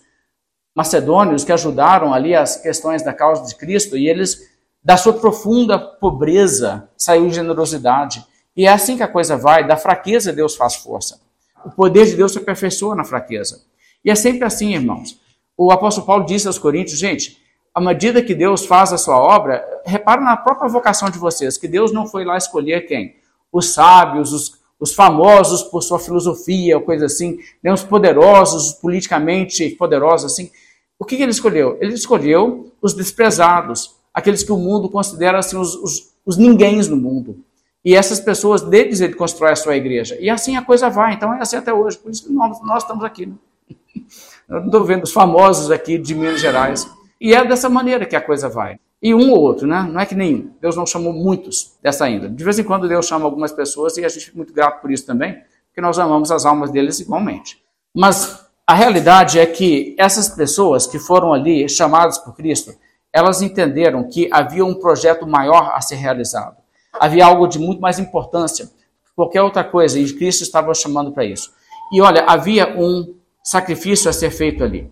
macedônios 0.76 1.46
que 1.46 1.54
ajudaram 1.54 2.14
ali 2.14 2.36
as 2.36 2.58
questões 2.58 3.02
da 3.02 3.14
causa 3.14 3.46
de 3.46 3.56
Cristo 3.56 3.98
e 3.98 4.10
eles, 4.10 4.42
da 4.84 4.98
sua 4.98 5.14
profunda 5.14 5.80
pobreza, 5.80 6.90
saiu 6.98 7.32
generosidade. 7.32 8.26
E 8.56 8.66
é 8.66 8.70
assim 8.72 8.98
que 8.98 9.04
a 9.04 9.08
coisa 9.08 9.38
vai, 9.38 9.66
da 9.66 9.78
fraqueza 9.78 10.34
Deus 10.34 10.56
faz 10.56 10.76
força. 10.76 11.22
O 11.66 11.72
poder 11.72 12.06
de 12.06 12.16
Deus 12.16 12.34
se 12.34 12.38
aperfeiçoa 12.38 12.94
na 12.94 13.06
fraqueza. 13.06 13.64
E 14.04 14.12
é 14.12 14.16
sempre 14.16 14.44
assim, 14.44 14.74
irmãos. 14.74 15.20
O 15.58 15.72
apóstolo 15.72 16.06
Paulo 16.06 16.26
disse 16.26 16.46
aos 16.46 16.60
Coríntios, 16.60 17.00
gente, 17.00 17.38
à 17.74 17.82
medida 17.82 18.22
que 18.22 18.36
Deus 18.36 18.66
faz 18.66 18.94
a 18.94 18.98
sua 18.98 19.18
obra, 19.18 19.66
repara 19.86 20.22
na 20.22 20.38
própria 20.38 20.70
vocação 20.70 21.10
de 21.10 21.18
vocês, 21.18 21.58
que 21.58 21.68
Deus 21.68 21.92
não 21.92 22.06
foi 22.06 22.24
lá 22.24 22.38
escolher 22.38 22.86
quem? 22.86 23.16
Os 23.52 23.74
sábios, 23.74 24.32
os, 24.32 24.60
os 24.80 24.94
famosos 24.94 25.64
por 25.64 25.82
sua 25.82 26.00
filosofia, 26.00 26.80
coisa 26.80 27.06
assim, 27.06 27.40
né? 27.64 27.74
os 27.74 27.84
poderosos, 27.84 28.68
os 28.68 28.74
politicamente 28.74 29.70
poderosos, 29.72 30.32
assim. 30.32 30.52
O 30.98 31.06
que, 31.06 31.18
que 31.18 31.24
ele 31.24 31.32
escolheu? 31.32 31.78
Ele 31.82 31.94
escolheu 31.94 32.72
os 32.82 32.94
desprezados, 32.94 33.96
aqueles 34.14 34.44
que 34.44 34.52
o 34.52 34.58
mundo 34.58 34.90
considera 34.90 35.40
assim, 35.40 35.58
os, 35.58 35.76
os, 35.76 36.14
os 36.26 36.38
ninguéms 36.38 36.88
no 36.88 36.98
mundo. 36.98 37.44
E 37.84 37.94
essas 37.94 38.20
pessoas, 38.20 38.62
deles 38.64 39.00
ele 39.00 39.14
constrói 39.14 39.52
a 39.52 39.56
sua 39.56 39.76
igreja. 39.76 40.18
E 40.20 40.30
assim 40.30 40.58
a 40.58 40.62
coisa 40.64 40.90
vai. 40.90 41.14
Então 41.14 41.32
é 41.34 41.42
assim 41.42 41.58
até 41.58 41.72
hoje. 41.72 41.98
Por 41.98 42.12
isso 42.12 42.26
que 42.26 42.34
nós, 42.34 42.60
nós 42.64 42.82
estamos 42.82 43.04
aqui. 43.04 43.28
Né? 43.28 43.36
Eu 44.50 44.66
estou 44.66 44.84
vendo 44.84 45.04
os 45.04 45.12
famosos 45.12 45.70
aqui 45.70 45.98
de 45.98 46.16
Minas 46.16 46.42
Gerais. 46.42 46.90
E 47.22 47.34
é 47.34 47.46
dessa 47.46 47.70
maneira 47.70 48.06
que 48.06 48.16
a 48.16 48.22
coisa 48.22 48.50
vai. 48.50 48.80
E 49.02 49.14
um 49.14 49.32
ou 49.32 49.40
outro, 49.40 49.68
né? 49.68 49.84
Não 49.84 50.00
é 50.00 50.06
que 50.06 50.16
nenhum. 50.16 50.50
Deus 50.60 50.76
não 50.76 50.86
chamou 50.86 51.14
muitos 51.14 51.78
dessa 51.82 52.06
ainda. 52.06 52.28
De 52.28 52.44
vez 52.44 52.58
em 52.58 52.64
quando 52.64 52.88
Deus 52.88 53.06
chama 53.06 53.26
algumas 53.26 53.52
pessoas 53.52 53.98
e 53.98 54.06
a 54.06 54.10
gente 54.10 54.26
fica 54.26 54.38
muito 54.38 54.54
grato 54.54 54.82
por 54.82 54.92
isso 54.92 55.06
também, 55.06 55.42
porque 55.68 55.80
nós 55.80 56.00
amamos 56.00 56.32
as 56.32 56.44
almas 56.44 56.72
deles 56.72 57.00
igualmente. 57.00 57.62
Mas 57.94 58.45
a 58.68 58.74
realidade 58.74 59.40
é 59.40 59.46
que 59.46 59.96
essas 59.98 60.28
pessoas 60.30 60.88
que 60.88 60.98
foram 60.98 61.34
ali 61.34 61.70
chamadas 61.70 62.18
por 62.18 62.36
Cristo, 62.36 62.74
elas 63.14 63.42
entenderam 63.42 64.10
que 64.10 64.28
havia 64.32 64.66
um 64.66 64.74
projeto 64.74 65.28
maior 65.28 65.72
a 65.76 65.82
ser 65.82 65.96
realizado. 65.96 66.58
Havia 67.00 67.26
algo 67.26 67.48
de 67.48 67.60
muito 67.60 67.80
mais 67.80 68.00
importância 68.00 68.66
que 68.66 69.14
qualquer 69.16 69.44
outra 69.44 69.64
coisa, 69.64 70.00
e 70.00 70.14
Cristo 70.14 70.42
estava 70.42 70.74
chamando 70.74 71.12
para 71.12 71.24
isso. 71.24 71.54
E 71.92 72.02
olha, 72.02 72.24
havia 72.26 72.76
um 72.76 73.14
sacrifício 73.44 74.10
a 74.10 74.14
ser 74.14 74.32
feito 74.32 74.64
ali. 74.64 74.92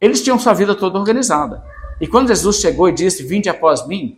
Eles 0.00 0.22
tinham 0.22 0.38
sua 0.38 0.54
vida 0.54 0.74
toda 0.74 0.98
organizada. 0.98 1.62
E 2.00 2.06
quando 2.06 2.28
Jesus 2.28 2.56
chegou 2.56 2.88
e 2.88 2.92
disse: 2.92 3.22
Vinde 3.22 3.50
após 3.50 3.86
mim, 3.86 4.16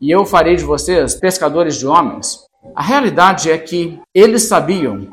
e 0.00 0.10
eu 0.10 0.24
farei 0.24 0.56
de 0.56 0.64
vocês 0.64 1.14
pescadores 1.14 1.76
de 1.76 1.86
homens, 1.86 2.46
a 2.74 2.82
realidade 2.82 3.50
é 3.50 3.58
que 3.58 4.00
eles 4.14 4.44
sabiam 4.44 5.08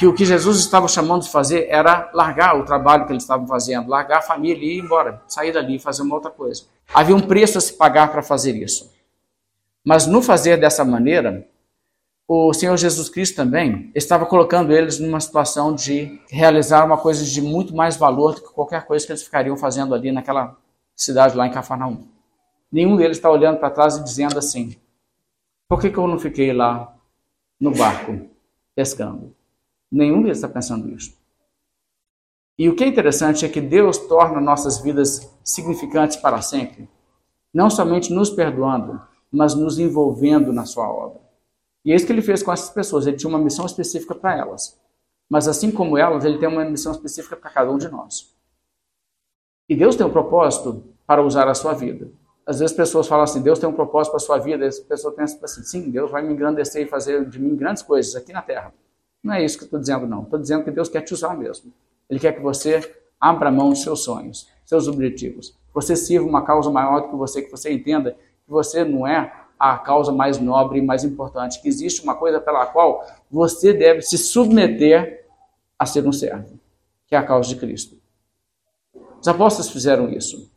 que 0.00 0.06
o 0.06 0.14
que 0.14 0.24
Jesus 0.24 0.60
estava 0.60 0.88
chamando 0.88 1.24
de 1.24 1.30
fazer 1.30 1.66
era 1.68 2.10
largar 2.14 2.58
o 2.58 2.64
trabalho 2.64 3.04
que 3.04 3.12
eles 3.12 3.22
estavam 3.22 3.46
fazendo, 3.46 3.90
largar 3.90 4.20
a 4.20 4.22
família 4.22 4.64
e 4.64 4.78
ir 4.78 4.80
embora, 4.82 5.20
sair 5.28 5.52
dali 5.52 5.76
e 5.76 5.78
fazer 5.78 6.00
uma 6.00 6.14
outra 6.14 6.30
coisa. 6.30 6.62
Havia 6.94 7.14
um 7.14 7.20
preço 7.20 7.58
a 7.58 7.60
se 7.60 7.74
pagar 7.74 8.10
para 8.10 8.22
fazer 8.22 8.56
isso. 8.56 8.90
Mas 9.84 10.06
no 10.06 10.22
fazer 10.22 10.56
dessa 10.56 10.86
maneira, 10.86 11.46
o 12.26 12.50
Senhor 12.54 12.74
Jesus 12.78 13.10
Cristo 13.10 13.36
também 13.36 13.92
estava 13.94 14.24
colocando 14.24 14.72
eles 14.72 14.98
numa 14.98 15.20
situação 15.20 15.74
de 15.74 16.18
realizar 16.30 16.82
uma 16.86 16.96
coisa 16.96 17.22
de 17.22 17.42
muito 17.42 17.76
mais 17.76 17.98
valor 17.98 18.36
do 18.36 18.40
que 18.40 18.54
qualquer 18.54 18.86
coisa 18.86 19.04
que 19.04 19.12
eles 19.12 19.22
ficariam 19.22 19.54
fazendo 19.54 19.94
ali 19.94 20.10
naquela 20.10 20.56
cidade 20.96 21.36
lá 21.36 21.46
em 21.46 21.52
Cafarnaum. 21.52 22.08
Nenhum 22.72 22.96
deles 22.96 23.18
está 23.18 23.30
olhando 23.30 23.58
para 23.58 23.68
trás 23.68 23.98
e 23.98 24.02
dizendo 24.02 24.38
assim: 24.38 24.74
por 25.68 25.78
que, 25.78 25.90
que 25.90 25.98
eu 25.98 26.08
não 26.08 26.18
fiquei 26.18 26.54
lá 26.54 26.90
no 27.60 27.70
barco 27.70 28.18
pescando? 28.74 29.38
Nenhum 29.90 30.22
deles 30.22 30.38
está 30.38 30.48
pensando 30.48 30.88
isso. 30.88 31.18
E 32.58 32.68
o 32.68 32.76
que 32.76 32.84
é 32.84 32.86
interessante 32.86 33.44
é 33.44 33.48
que 33.48 33.60
Deus 33.60 33.98
torna 33.98 34.40
nossas 34.40 34.80
vidas 34.80 35.34
significantes 35.42 36.16
para 36.16 36.42
sempre, 36.42 36.88
não 37.52 37.70
somente 37.70 38.12
nos 38.12 38.30
perdoando, 38.30 39.00
mas 39.32 39.54
nos 39.54 39.78
envolvendo 39.78 40.52
na 40.52 40.66
sua 40.66 40.88
obra. 40.88 41.20
E 41.84 41.92
é 41.92 41.96
isso 41.96 42.06
que 42.06 42.12
ele 42.12 42.22
fez 42.22 42.42
com 42.42 42.52
essas 42.52 42.70
pessoas. 42.70 43.06
Ele 43.06 43.16
tinha 43.16 43.28
uma 43.28 43.38
missão 43.38 43.64
específica 43.64 44.14
para 44.14 44.36
elas. 44.36 44.78
Mas 45.28 45.48
assim 45.48 45.70
como 45.70 45.96
elas, 45.96 46.24
ele 46.24 46.38
tem 46.38 46.48
uma 46.48 46.64
missão 46.64 46.92
específica 46.92 47.36
para 47.36 47.50
cada 47.50 47.70
um 47.70 47.78
de 47.78 47.88
nós. 47.88 48.34
E 49.68 49.76
Deus 49.76 49.96
tem 49.96 50.04
um 50.04 50.10
propósito 50.10 50.84
para 51.06 51.22
usar 51.22 51.48
a 51.48 51.54
sua 51.54 51.72
vida. 51.72 52.10
Às 52.44 52.58
vezes 52.58 52.76
pessoas 52.76 53.06
falam 53.06 53.24
assim, 53.24 53.40
Deus 53.40 53.58
tem 53.58 53.68
um 53.68 53.72
propósito 53.72 54.12
para 54.12 54.16
a 54.16 54.26
sua 54.26 54.38
vida, 54.38 54.64
e 54.64 54.68
as 54.68 54.80
pessoas 54.80 55.14
pensam 55.14 55.38
assim, 55.42 55.62
sim, 55.62 55.90
Deus 55.90 56.10
vai 56.10 56.22
me 56.22 56.32
engrandecer 56.32 56.84
e 56.84 56.88
fazer 56.88 57.24
de 57.28 57.38
mim 57.38 57.54
grandes 57.54 57.82
coisas 57.82 58.16
aqui 58.16 58.32
na 58.32 58.42
terra. 58.42 58.74
Não 59.22 59.34
é 59.34 59.44
isso 59.44 59.58
que 59.58 59.64
eu 59.64 59.66
estou 59.66 59.80
dizendo, 59.80 60.06
não. 60.06 60.22
Estou 60.22 60.38
dizendo 60.38 60.64
que 60.64 60.70
Deus 60.70 60.88
quer 60.88 61.02
te 61.02 61.12
usar 61.12 61.36
mesmo. 61.36 61.72
Ele 62.08 62.18
quer 62.18 62.32
que 62.32 62.40
você 62.40 62.80
abra 63.20 63.50
mão 63.50 63.68
dos 63.70 63.82
seus 63.82 64.02
sonhos, 64.02 64.48
seus 64.64 64.88
objetivos. 64.88 65.54
Você 65.74 65.94
sirva 65.94 66.26
uma 66.26 66.44
causa 66.44 66.70
maior 66.70 67.00
do 67.00 67.08
que 67.10 67.16
você, 67.16 67.42
que 67.42 67.50
você 67.50 67.72
entenda 67.72 68.12
que 68.12 68.50
você 68.50 68.84
não 68.84 69.06
é 69.06 69.32
a 69.58 69.76
causa 69.76 70.10
mais 70.10 70.38
nobre 70.38 70.78
e 70.78 70.82
mais 70.82 71.04
importante, 71.04 71.60
que 71.60 71.68
existe 71.68 72.02
uma 72.02 72.14
coisa 72.14 72.40
pela 72.40 72.64
qual 72.66 73.04
você 73.30 73.74
deve 73.74 74.00
se 74.00 74.16
submeter 74.16 75.26
a 75.78 75.84
ser 75.84 76.06
um 76.06 76.12
servo, 76.12 76.58
que 77.06 77.14
é 77.14 77.18
a 77.18 77.22
causa 77.22 77.50
de 77.50 77.56
Cristo. 77.56 77.96
Os 79.20 79.28
apóstolos 79.28 79.70
fizeram 79.70 80.08
isso. 80.08 80.50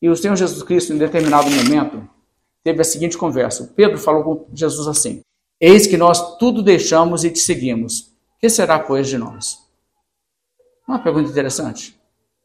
E 0.00 0.10
o 0.10 0.14
Senhor 0.14 0.36
Jesus 0.36 0.62
Cristo, 0.62 0.92
em 0.92 0.98
determinado 0.98 1.50
momento, 1.50 2.06
teve 2.62 2.82
a 2.82 2.84
seguinte 2.84 3.16
conversa. 3.16 3.72
Pedro 3.74 3.96
falou 3.96 4.22
com 4.22 4.46
Jesus 4.54 4.86
assim: 4.86 5.22
Eis 5.60 5.86
que 5.86 5.96
nós 5.96 6.36
tudo 6.36 6.62
deixamos 6.62 7.24
e 7.24 7.30
te 7.30 7.38
seguimos. 7.38 8.12
Que 8.38 8.48
será, 8.48 8.78
pois, 8.78 9.08
de 9.08 9.18
nós? 9.18 9.58
Uma 10.86 11.00
pergunta 11.00 11.30
interessante. 11.30 11.98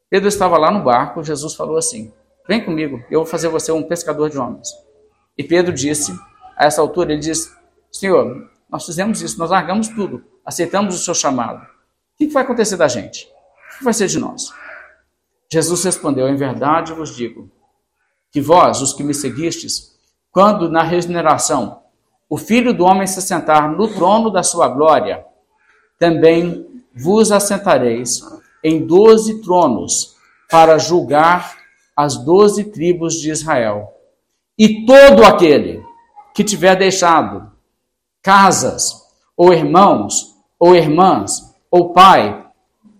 Pedro 0.09 0.27
estava 0.27 0.57
lá 0.57 0.71
no 0.71 0.83
barco, 0.83 1.23
Jesus 1.23 1.53
falou 1.53 1.77
assim: 1.77 2.11
Vem 2.47 2.63
comigo, 2.63 3.03
eu 3.09 3.21
vou 3.21 3.25
fazer 3.25 3.47
você 3.47 3.71
um 3.71 3.83
pescador 3.83 4.29
de 4.29 4.37
homens. 4.37 4.69
E 5.37 5.43
Pedro 5.43 5.73
disse, 5.73 6.11
a 6.55 6.65
essa 6.65 6.81
altura, 6.81 7.11
ele 7.11 7.21
disse: 7.21 7.51
Senhor, 7.91 8.49
nós 8.69 8.85
fizemos 8.85 9.21
isso, 9.21 9.37
nós 9.39 9.49
largamos 9.49 9.87
tudo, 9.89 10.23
aceitamos 10.45 10.95
o 10.95 11.03
seu 11.03 11.13
chamado. 11.13 11.63
O 11.63 11.67
que 12.17 12.27
vai 12.27 12.43
acontecer 12.43 12.77
da 12.77 12.87
gente? 12.87 13.27
O 13.75 13.77
que 13.77 13.83
vai 13.83 13.93
ser 13.93 14.07
de 14.07 14.19
nós? 14.19 14.51
Jesus 15.51 15.83
respondeu: 15.83 16.27
Em 16.27 16.35
verdade 16.35 16.93
vos 16.93 17.15
digo 17.15 17.51
que 18.31 18.41
vós, 18.41 18.81
os 18.81 18.93
que 18.93 19.03
me 19.03 19.13
seguistes, 19.13 19.99
quando 20.31 20.69
na 20.69 20.81
regeneração 20.81 21.82
o 22.33 22.37
Filho 22.37 22.73
do 22.73 22.83
Homem 22.83 23.05
se 23.05 23.21
sentar 23.21 23.69
no 23.69 23.87
trono 23.87 24.31
da 24.31 24.41
sua 24.41 24.67
glória, 24.67 25.23
também 25.99 26.65
vos 26.91 27.31
assentareis 27.31 28.21
em 28.63 28.87
doze 28.87 29.39
tronos 29.43 30.15
para 30.49 30.79
julgar 30.79 31.55
as 31.95 32.17
doze 32.17 32.63
tribos 32.63 33.21
de 33.21 33.29
Israel. 33.29 33.93
E 34.57 34.83
todo 34.83 35.23
aquele 35.23 35.85
que 36.33 36.43
tiver 36.43 36.75
deixado 36.75 37.51
casas, 38.19 39.03
ou 39.37 39.53
irmãos, 39.53 40.35
ou 40.57 40.75
irmãs, 40.75 41.55
ou 41.69 41.93
pai, 41.93 42.47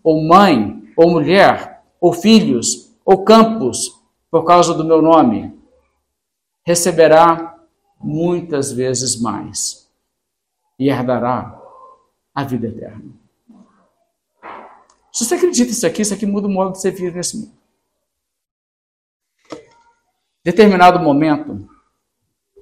ou 0.03 0.23
mãe, 0.27 0.79
ou 0.95 1.09
mulher, 1.09 1.81
ou 1.99 2.13
filhos, 2.13 2.93
ou 3.03 3.23
campos, 3.23 3.99
por 4.29 4.43
causa 4.43 4.75
do 4.75 4.85
meu 4.85 5.01
nome, 5.01 5.51
receberá 6.63 7.53
muitas 8.03 8.71
vezes 8.71 9.19
mais 9.19 9.89
e 10.77 10.89
herdará 10.89 11.59
a 12.33 12.43
vida 12.43 12.67
eterna. 12.67 13.11
Se 15.11 15.25
você 15.25 15.35
acredita 15.35 15.69
nisso 15.69 15.85
aqui, 15.85 16.01
isso 16.01 16.13
aqui 16.13 16.25
muda 16.25 16.47
o 16.47 16.51
modo 16.51 16.73
de 16.73 16.79
você 16.79 16.91
viver 16.91 17.13
nesse 17.13 17.37
mundo 17.37 17.63
determinado 20.43 20.99
momento, 20.99 21.67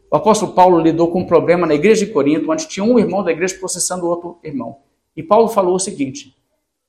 o 0.10 0.16
apóstolo 0.16 0.54
Paulo 0.54 0.80
lidou 0.80 1.10
com 1.12 1.22
um 1.22 1.26
problema 1.26 1.66
na 1.66 1.74
igreja 1.74 2.06
de 2.06 2.12
Corinto, 2.12 2.52
onde 2.52 2.68
tinha 2.68 2.84
um 2.84 3.00
irmão 3.00 3.24
da 3.24 3.32
igreja 3.32 3.58
processando 3.58 4.06
outro 4.06 4.40
irmão. 4.44 4.80
E 5.16 5.24
Paulo 5.24 5.48
falou 5.48 5.76
o 5.76 5.80
seguinte: 5.80 6.36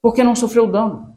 por 0.03 0.12
que 0.12 0.22
não 0.22 0.36
sofreu 0.36 0.66
dano? 0.66 1.16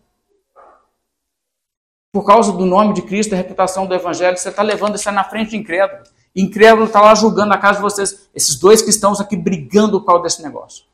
Por 2.12 2.26
causa 2.26 2.54
do 2.54 2.66
nome 2.66 2.94
de 2.94 3.02
Cristo, 3.02 3.32
da 3.32 3.38
reputação 3.38 3.86
do 3.86 3.94
evangelho, 3.94 4.38
você 4.38 4.48
está 4.48 4.62
levando 4.62 4.96
isso 4.96 5.12
na 5.12 5.24
frente 5.24 5.50
de 5.50 5.58
incrédulo. 5.58 6.04
Incrédulo 6.36 6.86
está 6.86 7.00
lá 7.00 7.16
julgando 7.16 7.54
a 7.54 7.58
casa 7.58 7.78
de 7.78 7.84
vocês, 7.84 8.30
esses 8.36 8.60
dois 8.60 8.82
cristãos 8.82 9.22
aqui 9.22 9.38
brigando 9.38 10.00
por 10.02 10.08
causa 10.08 10.24
desse 10.24 10.44
negócio. 10.44 10.86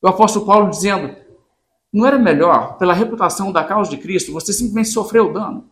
O 0.00 0.08
apóstolo 0.08 0.46
Paulo 0.46 0.70
dizendo: 0.70 1.14
não 1.92 2.06
era 2.06 2.18
melhor, 2.18 2.78
pela 2.78 2.94
reputação 2.94 3.52
da 3.52 3.64
causa 3.64 3.90
de 3.90 3.98
Cristo, 3.98 4.32
você 4.32 4.52
simplesmente 4.52 4.88
sofreu 4.88 5.32
dano? 5.32 5.68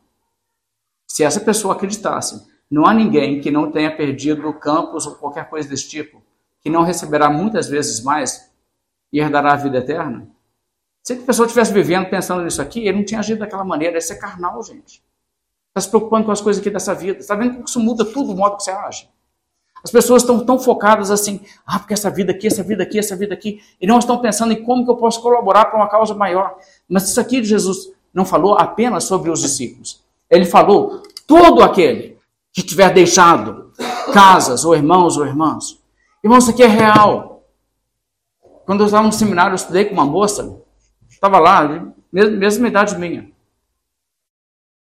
Se 1.06 1.24
essa 1.24 1.40
pessoa 1.40 1.74
acreditasse, 1.74 2.46
não 2.70 2.86
há 2.86 2.92
ninguém 2.92 3.40
que 3.40 3.50
não 3.50 3.70
tenha 3.70 3.96
perdido 3.96 4.52
campos 4.52 5.06
ou 5.06 5.14
qualquer 5.14 5.48
coisa 5.48 5.68
desse 5.68 5.88
tipo, 5.88 6.22
que 6.60 6.68
não 6.68 6.82
receberá 6.82 7.30
muitas 7.30 7.66
vezes 7.66 8.02
mais 8.02 8.50
e 9.12 9.20
herdará 9.20 9.52
a 9.52 9.56
vida 9.56 9.78
eterna. 9.78 10.28
Se 11.02 11.14
a 11.14 11.16
pessoa 11.16 11.46
estivesse 11.46 11.72
vivendo 11.72 12.10
pensando 12.10 12.42
nisso 12.42 12.60
aqui, 12.60 12.80
ele 12.80 12.98
não 12.98 13.04
tinha 13.04 13.20
agido 13.20 13.38
daquela 13.38 13.64
maneira. 13.64 13.96
Isso 13.96 14.12
é 14.12 14.16
carnal, 14.16 14.62
gente. 14.62 15.02
Está 15.68 15.80
se 15.80 15.88
preocupando 15.90 16.26
com 16.26 16.32
as 16.32 16.40
coisas 16.40 16.60
aqui 16.60 16.70
dessa 16.70 16.94
vida. 16.94 17.18
Está 17.18 17.34
vendo 17.34 17.62
que 17.62 17.68
isso 17.68 17.80
muda 17.80 18.04
tudo 18.04 18.32
o 18.32 18.36
modo 18.36 18.56
que 18.56 18.64
você 18.64 18.70
age. 18.70 19.08
As 19.82 19.90
pessoas 19.90 20.22
estão 20.22 20.44
tão 20.44 20.58
focadas 20.58 21.10
assim, 21.10 21.40
ah, 21.66 21.78
porque 21.78 21.94
essa 21.94 22.10
vida 22.10 22.32
aqui, 22.32 22.46
essa 22.46 22.62
vida 22.62 22.82
aqui, 22.82 22.98
essa 22.98 23.14
vida 23.14 23.32
aqui, 23.32 23.60
e 23.80 23.86
não 23.86 23.98
estão 23.98 24.18
pensando 24.18 24.52
em 24.52 24.62
como 24.64 24.84
que 24.84 24.90
eu 24.90 24.96
posso 24.96 25.22
colaborar 25.22 25.66
para 25.66 25.76
uma 25.76 25.88
causa 25.88 26.14
maior. 26.14 26.56
Mas 26.88 27.08
isso 27.08 27.20
aqui 27.20 27.42
Jesus 27.44 27.92
não 28.12 28.24
falou 28.24 28.58
apenas 28.58 29.04
sobre 29.04 29.30
os 29.30 29.40
discípulos. 29.40 30.02
Ele 30.28 30.44
falou 30.44 31.02
todo 31.26 31.62
aquele 31.62 32.18
que 32.52 32.62
tiver 32.62 32.92
deixado 32.92 33.72
casas, 34.12 34.64
ou 34.64 34.74
irmãos 34.74 35.16
ou 35.16 35.24
irmãs. 35.24 35.78
Irmãos, 36.24 36.44
isso 36.44 36.50
aqui 36.50 36.62
é 36.62 36.66
real. 36.66 37.44
Quando 38.66 38.80
eu 38.80 38.86
estava 38.86 39.06
no 39.06 39.12
seminário, 39.12 39.52
eu 39.52 39.56
estudei 39.56 39.84
com 39.84 39.94
uma 39.94 40.04
moça, 40.04 40.60
estava 41.08 41.38
lá, 41.38 41.90
mesma 42.12 42.68
idade 42.68 42.98
minha. 42.98 43.30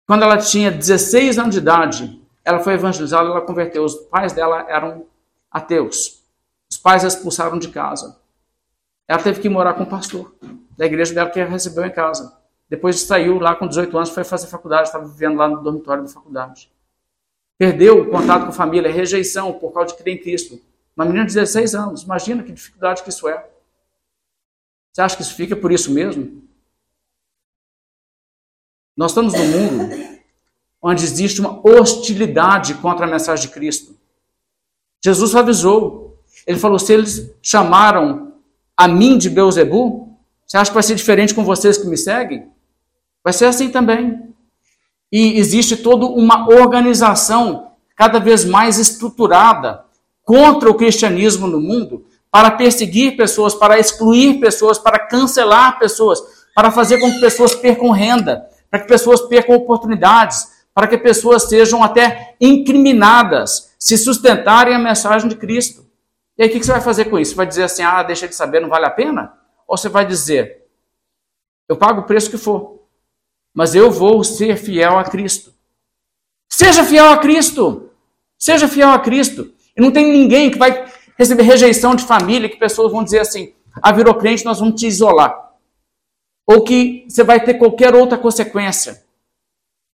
Quando 0.09 0.23
ela 0.23 0.39
tinha 0.39 0.71
16 0.71 1.39
anos 1.39 1.55
de 1.55 1.61
idade, 1.61 2.19
ela 2.43 2.61
foi 2.61 2.73
evangelizada, 2.73 3.29
ela 3.29 3.43
converteu. 3.43 3.85
Os 3.85 3.95
pais 3.95 4.33
dela 4.33 4.65
eram 4.67 5.05
ateus. 5.51 6.25
Os 6.71 6.79
pais 6.79 7.05
a 7.05 7.09
expulsaram 7.09 7.59
de 7.59 7.69
casa. 7.69 8.19
Ela 9.07 9.23
teve 9.23 9.39
que 9.39 9.51
morar 9.51 9.75
com 9.75 9.83
o 9.83 9.87
pastor 9.87 10.35
da 10.79 10.87
igreja 10.87 11.13
dela 11.13 11.29
que 11.29 11.45
recebeu 11.45 11.85
em 11.85 11.91
casa. 11.91 12.35
Depois 12.71 13.03
saiu 13.03 13.39
lá 13.39 13.55
com 13.55 13.69
18 13.69 13.95
anos, 13.99 14.09
foi 14.09 14.25
fazer 14.25 14.47
faculdade, 14.47 14.89
estava 14.89 15.07
vivendo 15.07 15.37
lá 15.37 15.47
no 15.47 15.63
dormitório 15.63 16.03
da 16.03 16.09
faculdade. 16.09 16.73
Perdeu 17.59 18.01
o 18.01 18.11
contato 18.11 18.45
com 18.45 18.49
a 18.49 18.53
família, 18.53 18.91
rejeição 18.91 19.53
por 19.53 19.75
causa 19.75 19.95
de 19.95 20.03
crer 20.03 20.15
em 20.15 20.19
Cristo. 20.19 20.59
Uma 20.97 21.05
menina 21.05 21.27
de 21.27 21.35
16 21.35 21.75
anos, 21.75 22.03
imagina 22.05 22.43
que 22.43 22.51
dificuldade 22.51 23.03
que 23.03 23.11
isso 23.11 23.29
é. 23.29 23.47
Você 24.91 25.03
acha 25.03 25.17
que 25.17 25.23
isso 25.23 25.35
fica 25.35 25.55
por 25.55 25.71
isso 25.71 25.93
mesmo? 25.93 26.48
Nós 28.99 29.13
estamos 29.13 29.33
num 29.33 29.47
mundo 29.47 29.97
onde 30.83 31.05
existe 31.05 31.41
uma 31.41 31.61
hostilidade 31.65 32.75
contra 32.75 33.07
a 33.07 33.09
mensagem 33.09 33.47
de 33.47 33.55
Cristo. 33.55 33.97
Jesus 35.01 35.37
avisou. 35.37 36.19
Ele 36.45 36.59
falou: 36.59 36.81
se 36.81 36.95
eles 36.95 37.31
chamaram 37.41 38.33
a 38.77 38.89
mim 38.89 39.17
de 39.17 39.31
Beuzebu, 39.31 40.19
você 40.45 40.57
acha 40.57 40.73
que 40.73 40.75
vai 40.75 40.83
ser 40.83 40.97
diferente 40.97 41.33
com 41.33 41.45
vocês 41.45 41.79
que 41.79 41.87
me 41.87 41.97
seguem? 41.97 42.49
Vai 43.23 43.33
ser 43.33 43.45
assim 43.45 43.71
também. 43.71 44.35
E 45.13 45.39
existe 45.39 45.77
toda 45.77 46.05
uma 46.05 46.49
organização 46.49 47.71
cada 47.95 48.19
vez 48.19 48.45
mais 48.45 48.81
estruturada 48.81 49.85
contra 50.25 50.69
o 50.69 50.75
cristianismo 50.75 51.47
no 51.47 51.61
mundo 51.61 52.05
para 52.33 52.51
perseguir 52.51 53.17
pessoas, 53.17 53.55
para 53.55 53.79
excluir 53.79 54.41
pessoas, 54.41 54.77
para 54.77 54.99
cancelar 54.99 55.79
pessoas, 55.79 56.21
para 56.53 56.73
fazer 56.73 56.99
com 56.99 57.13
que 57.13 57.21
pessoas 57.21 57.55
percam 57.55 57.91
renda, 57.91 58.45
para 58.71 58.81
que 58.81 58.89
pessoas 58.89 59.23
percam 59.23 59.55
oportunidades, 59.55 60.59
para 60.75 60.87
que 60.87 60.99
pessoas 60.99 61.45
sejam 61.45 61.83
até 61.83 62.37
incriminadas 62.41 63.75
se 63.79 63.97
sustentarem 63.97 64.75
a 64.75 64.79
mensagem 64.79 65.29
de 65.29 65.37
Cristo. 65.37 65.87
E 66.37 66.43
aí 66.43 66.49
o 66.49 66.53
que 66.53 66.63
você 66.63 66.73
vai 66.73 66.81
fazer 66.81 67.07
com 67.07 67.19
isso? 67.19 67.33
Você 67.33 67.37
vai 67.37 67.47
dizer 67.47 67.65
assim, 67.65 67.83
ah, 67.83 68.03
deixa 68.03 68.29
de 68.29 68.35
saber, 68.35 68.61
não 68.61 68.69
vale 68.69 68.87
a 68.87 68.91
pena? 68.91 69.33
Ou 69.67 69.77
você 69.77 69.89
vai 69.89 70.07
dizer, 70.07 70.65
eu 71.69 71.77
pago 71.77 72.03
o 72.03 72.05
preço 72.05 72.31
que 72.31 72.39
for, 72.39 72.83
mas 73.53 73.75
eu 73.75 73.91
vou 73.91 74.23
ser 74.23 74.57
fiel 74.57 74.99
a 74.99 75.05
Cristo. 75.05 75.53
Seja 76.49 76.85
fiel 76.85 77.11
a 77.11 77.19
Cristo! 77.19 77.91
Seja 78.39 78.69
fiel 78.69 78.91
a 78.91 79.01
Cristo. 79.01 79.53
E 79.77 79.81
não 79.81 79.91
tem 79.91 80.13
ninguém 80.13 80.51
que 80.51 80.59
vai 80.59 80.87
receber 81.19 81.43
rejeição 81.43 81.95
de 81.97 82.05
família, 82.05 82.49
que 82.49 82.57
pessoas 82.57 82.93
vão 82.93 83.03
dizer 83.03 83.19
assim, 83.19 83.53
ah, 83.83 83.91
virou 83.91 84.15
crente, 84.15 84.45
nós 84.45 84.61
vamos 84.61 84.81
te 84.81 84.87
isolar. 84.87 85.48
Ou 86.49 86.65
que 86.65 87.05
você 87.07 87.23
vai 87.23 87.45
ter 87.45 87.55
qualquer 87.55 87.95
outra 87.95 88.17
consequência 88.17 89.05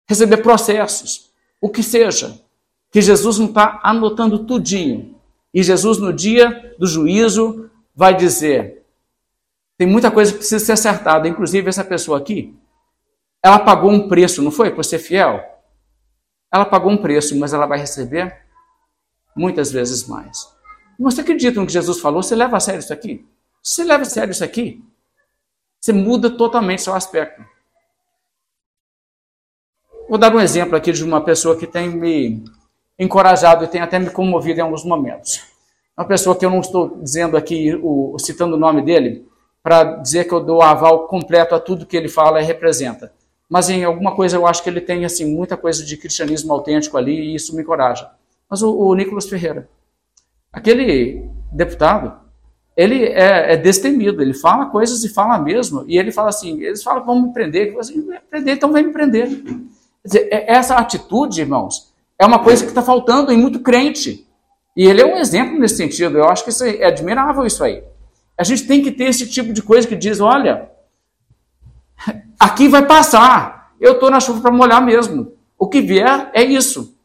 receber 0.06 0.36
processos, 0.36 1.32
o 1.60 1.68
que 1.68 1.82
seja. 1.82 2.40
Que 2.92 3.02
Jesus 3.02 3.38
não 3.38 3.46
está 3.46 3.80
anotando 3.82 4.44
tudinho. 4.46 5.18
E 5.52 5.64
Jesus, 5.64 5.98
no 5.98 6.12
dia 6.12 6.76
do 6.78 6.86
juízo, 6.86 7.68
vai 7.92 8.16
dizer: 8.16 8.84
tem 9.76 9.86
muita 9.86 10.12
coisa 10.12 10.30
que 10.30 10.38
precisa 10.38 10.64
ser 10.64 10.72
acertada. 10.72 11.26
Inclusive, 11.26 11.68
essa 11.68 11.82
pessoa 11.82 12.18
aqui, 12.18 12.54
ela 13.42 13.58
pagou 13.58 13.90
um 13.90 14.08
preço, 14.08 14.40
não 14.40 14.52
foi? 14.52 14.70
Por 14.70 14.84
ser 14.84 15.00
fiel? 15.00 15.42
Ela 16.52 16.64
pagou 16.64 16.92
um 16.92 16.96
preço, 16.96 17.36
mas 17.36 17.52
ela 17.52 17.66
vai 17.66 17.80
receber 17.80 18.42
muitas 19.34 19.72
vezes 19.72 20.06
mais. 20.06 20.48
Você 21.00 21.20
acredita 21.20 21.58
no 21.58 21.66
que 21.66 21.72
Jesus 21.72 21.98
falou? 21.98 22.22
Você 22.22 22.36
leva 22.36 22.56
a 22.56 22.60
sério 22.60 22.78
isso 22.78 22.92
aqui? 22.92 23.26
Você 23.60 23.82
leva 23.82 24.02
a 24.02 24.06
sério 24.06 24.30
isso 24.30 24.44
aqui, 24.44 24.80
você 25.84 25.92
muda 25.92 26.30
totalmente 26.30 26.80
seu 26.80 26.94
aspecto. 26.94 27.44
Vou 30.08 30.16
dar 30.16 30.34
um 30.34 30.40
exemplo 30.40 30.74
aqui 30.74 30.90
de 30.90 31.04
uma 31.04 31.20
pessoa 31.20 31.58
que 31.58 31.66
tem 31.66 31.90
me 31.90 32.42
encorajado 32.98 33.64
e 33.64 33.68
tem 33.68 33.82
até 33.82 33.98
me 33.98 34.08
comovido 34.08 34.60
em 34.60 34.62
alguns 34.62 34.82
momentos. 34.82 35.42
Uma 35.94 36.06
pessoa 36.06 36.34
que 36.34 36.46
eu 36.46 36.48
não 36.48 36.60
estou 36.60 37.02
dizendo 37.02 37.36
aqui, 37.36 37.78
o, 37.82 38.16
citando 38.18 38.56
o 38.56 38.58
nome 38.58 38.80
dele, 38.80 39.28
para 39.62 39.96
dizer 39.96 40.24
que 40.24 40.32
eu 40.32 40.40
dou 40.40 40.62
aval 40.62 41.06
completo 41.06 41.54
a 41.54 41.60
tudo 41.60 41.84
que 41.84 41.98
ele 41.98 42.08
fala 42.08 42.40
e 42.40 42.44
representa. 42.46 43.12
Mas 43.46 43.68
em 43.68 43.84
alguma 43.84 44.16
coisa 44.16 44.38
eu 44.38 44.46
acho 44.46 44.62
que 44.62 44.70
ele 44.70 44.80
tem 44.80 45.04
assim 45.04 45.26
muita 45.26 45.54
coisa 45.54 45.84
de 45.84 45.98
cristianismo 45.98 46.50
autêntico 46.50 46.96
ali 46.96 47.12
e 47.14 47.34
isso 47.34 47.54
me 47.54 47.60
encoraja. 47.60 48.10
Mas 48.48 48.62
o, 48.62 48.74
o 48.74 48.94
Nicolas 48.94 49.28
Ferreira, 49.28 49.68
aquele 50.50 51.28
deputado, 51.52 52.23
ele 52.76 53.04
é, 53.04 53.52
é, 53.52 53.56
destemido, 53.56 54.20
ele 54.20 54.34
fala 54.34 54.66
coisas 54.66 55.04
e 55.04 55.08
fala 55.08 55.38
mesmo, 55.38 55.84
e 55.86 55.96
ele 55.96 56.10
fala 56.10 56.28
assim, 56.28 56.60
eles 56.60 56.82
falam 56.82 57.04
vão 57.04 57.22
me 57.22 57.32
prender, 57.32 57.72
eu 57.72 57.80
assim, 57.80 58.04
prender, 58.28 58.56
então 58.56 58.72
vem 58.72 58.86
me 58.86 58.92
prender. 58.92 59.28
Dizer, 60.04 60.28
é, 60.30 60.52
essa 60.52 60.74
atitude, 60.76 61.40
irmãos, 61.40 61.92
é 62.18 62.26
uma 62.26 62.40
coisa 62.40 62.64
que 62.64 62.70
está 62.70 62.82
faltando 62.82 63.32
em 63.32 63.36
muito 63.36 63.60
crente. 63.60 64.26
E 64.76 64.86
ele 64.86 65.00
é 65.00 65.06
um 65.06 65.16
exemplo 65.16 65.58
nesse 65.58 65.76
sentido. 65.76 66.18
Eu 66.18 66.28
acho 66.28 66.42
que 66.42 66.50
isso 66.50 66.64
é 66.64 66.84
admirável 66.84 67.46
isso 67.46 67.62
aí. 67.62 67.82
A 68.36 68.42
gente 68.42 68.66
tem 68.66 68.82
que 68.82 68.90
ter 68.90 69.04
esse 69.04 69.28
tipo 69.28 69.52
de 69.52 69.62
coisa 69.62 69.86
que 69.86 69.94
diz, 69.94 70.20
olha, 70.20 70.68
aqui 72.38 72.68
vai 72.68 72.84
passar. 72.84 73.72
Eu 73.80 73.92
estou 73.92 74.10
na 74.10 74.20
chuva 74.20 74.40
para 74.40 74.50
molhar 74.50 74.84
mesmo. 74.84 75.32
O 75.58 75.68
que 75.68 75.80
vier 75.80 76.30
é 76.34 76.42
isso. 76.42 76.96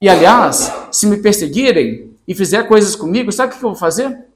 E 0.00 0.08
aliás, 0.08 0.72
se 0.90 1.06
me 1.06 1.18
perseguirem 1.18 2.12
e 2.26 2.34
fizer 2.34 2.64
coisas 2.64 2.96
comigo, 2.96 3.30
sabe 3.30 3.52
o 3.52 3.56
que 3.56 3.64
eu 3.64 3.70
vou 3.70 3.78
fazer? 3.78 4.26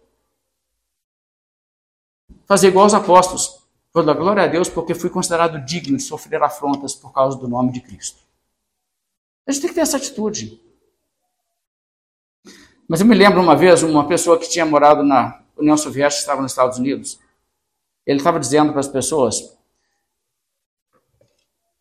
Fazer 2.49 2.69
igual 2.69 2.85
aos 2.85 2.95
apóstolos. 2.95 3.63
Vou 3.93 4.03
dar 4.03 4.15
glória 4.15 4.43
a 4.43 4.47
Deus 4.47 4.69
porque 4.69 4.95
fui 4.95 5.11
considerado 5.11 5.65
digno 5.65 5.99
de 5.99 6.03
sofrer 6.03 6.43
afrontas 6.43 6.95
por 6.95 7.13
causa 7.13 7.37
do 7.37 7.47
nome 7.47 7.73
de 7.73 7.81
Cristo. 7.81 8.23
A 9.47 9.53
gente 9.53 9.61
tem 9.61 9.69
que 9.69 9.75
ter 9.75 9.83
essa 9.83 9.99
atitude. 9.99 10.61
Mas 12.89 13.01
eu 13.01 13.07
me 13.07 13.15
lembro 13.15 13.41
uma 13.41 13.55
vez, 13.55 13.83
uma 13.83 14.09
pessoa 14.09 14.39
que 14.39 14.49
tinha 14.49 14.65
morado 14.65 15.03
na 15.03 15.43
União 15.57 15.77
Soviética, 15.77 16.21
estava 16.21 16.41
nos 16.41 16.53
Estados 16.53 16.79
Unidos, 16.79 17.21
ele 18.07 18.19
estava 18.19 18.41
dizendo 18.41 18.73
para 18.73 18.81
as 18.81 18.89
pessoas 18.89 19.57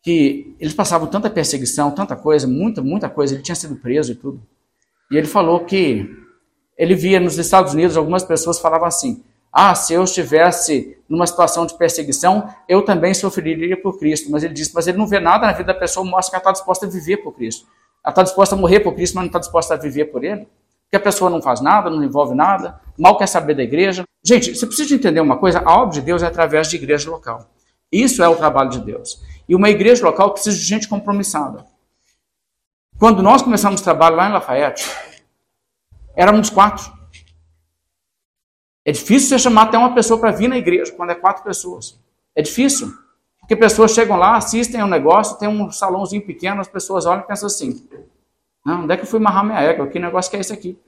que 0.02 0.54
eles 0.60 0.74
passavam 0.74 1.08
tanta 1.08 1.30
perseguição, 1.30 1.90
tanta 1.90 2.14
coisa, 2.14 2.46
muita, 2.46 2.82
muita 2.82 3.08
coisa, 3.08 3.34
ele 3.34 3.42
tinha 3.42 3.54
sido 3.54 3.76
preso 3.76 4.12
e 4.12 4.14
tudo. 4.14 4.42
E 5.10 5.16
ele 5.16 5.26
falou 5.26 5.64
que 5.64 6.06
ele 6.76 6.94
via 6.94 7.18
nos 7.18 7.38
Estados 7.38 7.72
Unidos 7.72 7.96
algumas 7.96 8.22
pessoas 8.22 8.58
falavam 8.60 8.86
assim: 8.86 9.24
ah, 9.52 9.74
se 9.74 9.94
eu 9.94 10.04
estivesse 10.04 10.98
numa 11.08 11.26
situação 11.26 11.66
de 11.66 11.76
perseguição, 11.76 12.52
eu 12.68 12.82
também 12.82 13.14
sofreria 13.14 13.80
por 13.80 13.98
Cristo. 13.98 14.30
Mas 14.30 14.44
ele 14.44 14.54
disse, 14.54 14.74
mas 14.74 14.86
ele 14.86 14.98
não 14.98 15.06
vê 15.06 15.18
nada 15.18 15.46
na 15.46 15.52
vida 15.52 15.72
da 15.72 15.78
pessoa, 15.78 16.04
mostra 16.04 16.30
que 16.30 16.36
ela 16.36 16.42
está 16.42 16.52
disposta 16.52 16.86
a 16.86 16.88
viver 16.88 17.18
por 17.18 17.32
Cristo. 17.32 17.66
Ela 18.04 18.12
está 18.12 18.22
disposta 18.22 18.54
a 18.54 18.58
morrer 18.58 18.80
por 18.80 18.94
Cristo, 18.94 19.14
mas 19.14 19.22
não 19.22 19.28
está 19.28 19.38
disposta 19.38 19.74
a 19.74 19.76
viver 19.76 20.06
por 20.06 20.22
Ele. 20.22 20.46
Porque 20.84 20.96
a 20.96 21.00
pessoa 21.00 21.30
não 21.30 21.42
faz 21.42 21.60
nada, 21.60 21.90
não 21.90 22.02
envolve 22.02 22.34
nada, 22.34 22.80
mal 22.96 23.18
quer 23.18 23.26
saber 23.26 23.54
da 23.54 23.62
igreja. 23.62 24.04
Gente, 24.22 24.54
você 24.54 24.66
precisa 24.66 24.94
entender 24.94 25.20
uma 25.20 25.36
coisa, 25.36 25.60
a 25.64 25.78
obra 25.78 25.94
de 25.94 26.00
Deus 26.00 26.22
é 26.22 26.26
através 26.26 26.68
de 26.68 26.76
igreja 26.76 27.10
local. 27.10 27.50
Isso 27.92 28.22
é 28.22 28.28
o 28.28 28.36
trabalho 28.36 28.70
de 28.70 28.80
Deus. 28.80 29.22
E 29.48 29.54
uma 29.54 29.70
igreja 29.70 30.04
local 30.04 30.32
precisa 30.32 30.56
de 30.56 30.62
gente 30.62 30.88
compromissada. 30.88 31.66
Quando 32.98 33.22
nós 33.22 33.42
começamos 33.42 33.80
o 33.80 33.84
trabalho 33.84 34.16
lá 34.16 34.28
em 34.28 34.32
Lafayette, 34.32 34.90
éramos 36.16 36.50
quatro. 36.50 36.97
É 38.88 38.90
difícil 38.90 39.28
você 39.28 39.38
chamar 39.38 39.64
até 39.64 39.76
uma 39.76 39.92
pessoa 39.94 40.18
para 40.18 40.30
vir 40.30 40.48
na 40.48 40.56
igreja 40.56 40.90
quando 40.92 41.10
é 41.10 41.14
quatro 41.14 41.44
pessoas. 41.44 42.00
É 42.34 42.40
difícil. 42.40 42.90
Porque 43.38 43.54
pessoas 43.54 43.90
chegam 43.92 44.16
lá, 44.16 44.34
assistem 44.34 44.80
ao 44.80 44.88
negócio, 44.88 45.36
tem 45.36 45.46
um 45.46 45.70
salãozinho 45.70 46.24
pequeno, 46.24 46.62
as 46.62 46.68
pessoas 46.68 47.04
olham 47.04 47.20
e 47.22 47.26
pensam 47.26 47.48
assim: 47.48 47.86
não, 48.64 48.84
onde 48.84 48.94
é 48.94 48.96
que 48.96 49.02
eu 49.02 49.06
fui 49.06 49.18
amarrar 49.18 49.44
minha 49.44 49.60
égua? 49.60 49.88
Que 49.88 49.98
negócio 49.98 50.30
que 50.30 50.38
é 50.38 50.40
esse 50.40 50.54
aqui? 50.54 50.78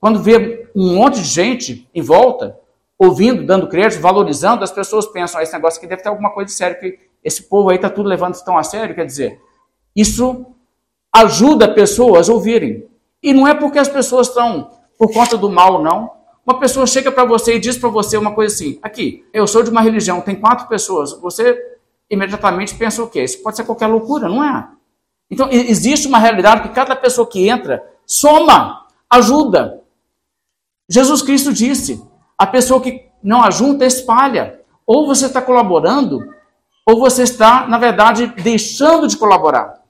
Quando 0.00 0.20
vê 0.20 0.68
um 0.74 0.96
monte 0.96 1.20
de 1.20 1.28
gente 1.28 1.88
em 1.94 2.02
volta, 2.02 2.58
ouvindo, 2.98 3.46
dando 3.46 3.68
crédito, 3.68 4.00
valorizando, 4.00 4.64
as 4.64 4.72
pessoas 4.72 5.06
pensam: 5.06 5.38
ah, 5.38 5.44
esse 5.44 5.52
negócio 5.52 5.78
aqui 5.78 5.86
deve 5.86 6.02
ter 6.02 6.08
alguma 6.08 6.30
coisa 6.30 6.46
de 6.46 6.52
sério, 6.52 6.80
que 6.80 6.98
esse 7.22 7.44
povo 7.44 7.70
aí 7.70 7.76
está 7.76 7.88
tudo 7.88 8.08
levando 8.08 8.42
tão 8.42 8.58
a 8.58 8.64
sério. 8.64 8.96
Quer 8.96 9.06
dizer, 9.06 9.40
isso 9.94 10.46
ajuda 11.14 11.72
pessoas 11.72 12.28
a 12.28 12.32
ouvirem. 12.32 12.88
E 13.22 13.32
não 13.32 13.46
é 13.46 13.54
porque 13.54 13.78
as 13.78 13.88
pessoas 13.88 14.26
estão 14.26 14.72
por 14.98 15.12
conta 15.12 15.36
do 15.36 15.48
mal, 15.48 15.80
não. 15.80 16.17
Uma 16.48 16.58
pessoa 16.58 16.86
chega 16.86 17.12
para 17.12 17.26
você 17.26 17.56
e 17.56 17.60
diz 17.60 17.76
para 17.76 17.90
você 17.90 18.16
uma 18.16 18.32
coisa 18.32 18.54
assim: 18.54 18.78
aqui, 18.82 19.22
eu 19.34 19.46
sou 19.46 19.62
de 19.62 19.68
uma 19.68 19.82
religião, 19.82 20.22
tem 20.22 20.34
quatro 20.34 20.66
pessoas. 20.66 21.12
Você 21.20 21.54
imediatamente 22.08 22.74
pensa 22.74 23.02
o 23.02 23.06
quê? 23.06 23.22
Isso 23.22 23.42
pode 23.42 23.58
ser 23.58 23.64
qualquer 23.64 23.86
loucura, 23.86 24.30
não 24.30 24.42
é? 24.42 24.66
Então, 25.30 25.50
existe 25.52 26.08
uma 26.08 26.18
realidade 26.18 26.62
que 26.62 26.74
cada 26.74 26.96
pessoa 26.96 27.28
que 27.28 27.46
entra 27.46 27.84
Soma, 28.06 28.86
ajuda. 29.10 29.82
Jesus 30.88 31.20
Cristo 31.20 31.52
disse: 31.52 32.02
a 32.38 32.46
pessoa 32.46 32.80
que 32.80 33.04
não 33.22 33.42
ajunta, 33.42 33.84
espalha. 33.84 34.62
Ou 34.86 35.06
você 35.06 35.26
está 35.26 35.42
colaborando, 35.42 36.32
ou 36.86 36.98
você 36.98 37.24
está, 37.24 37.68
na 37.68 37.76
verdade, 37.76 38.26
deixando 38.42 39.06
de 39.06 39.18
colaborar. 39.18 39.82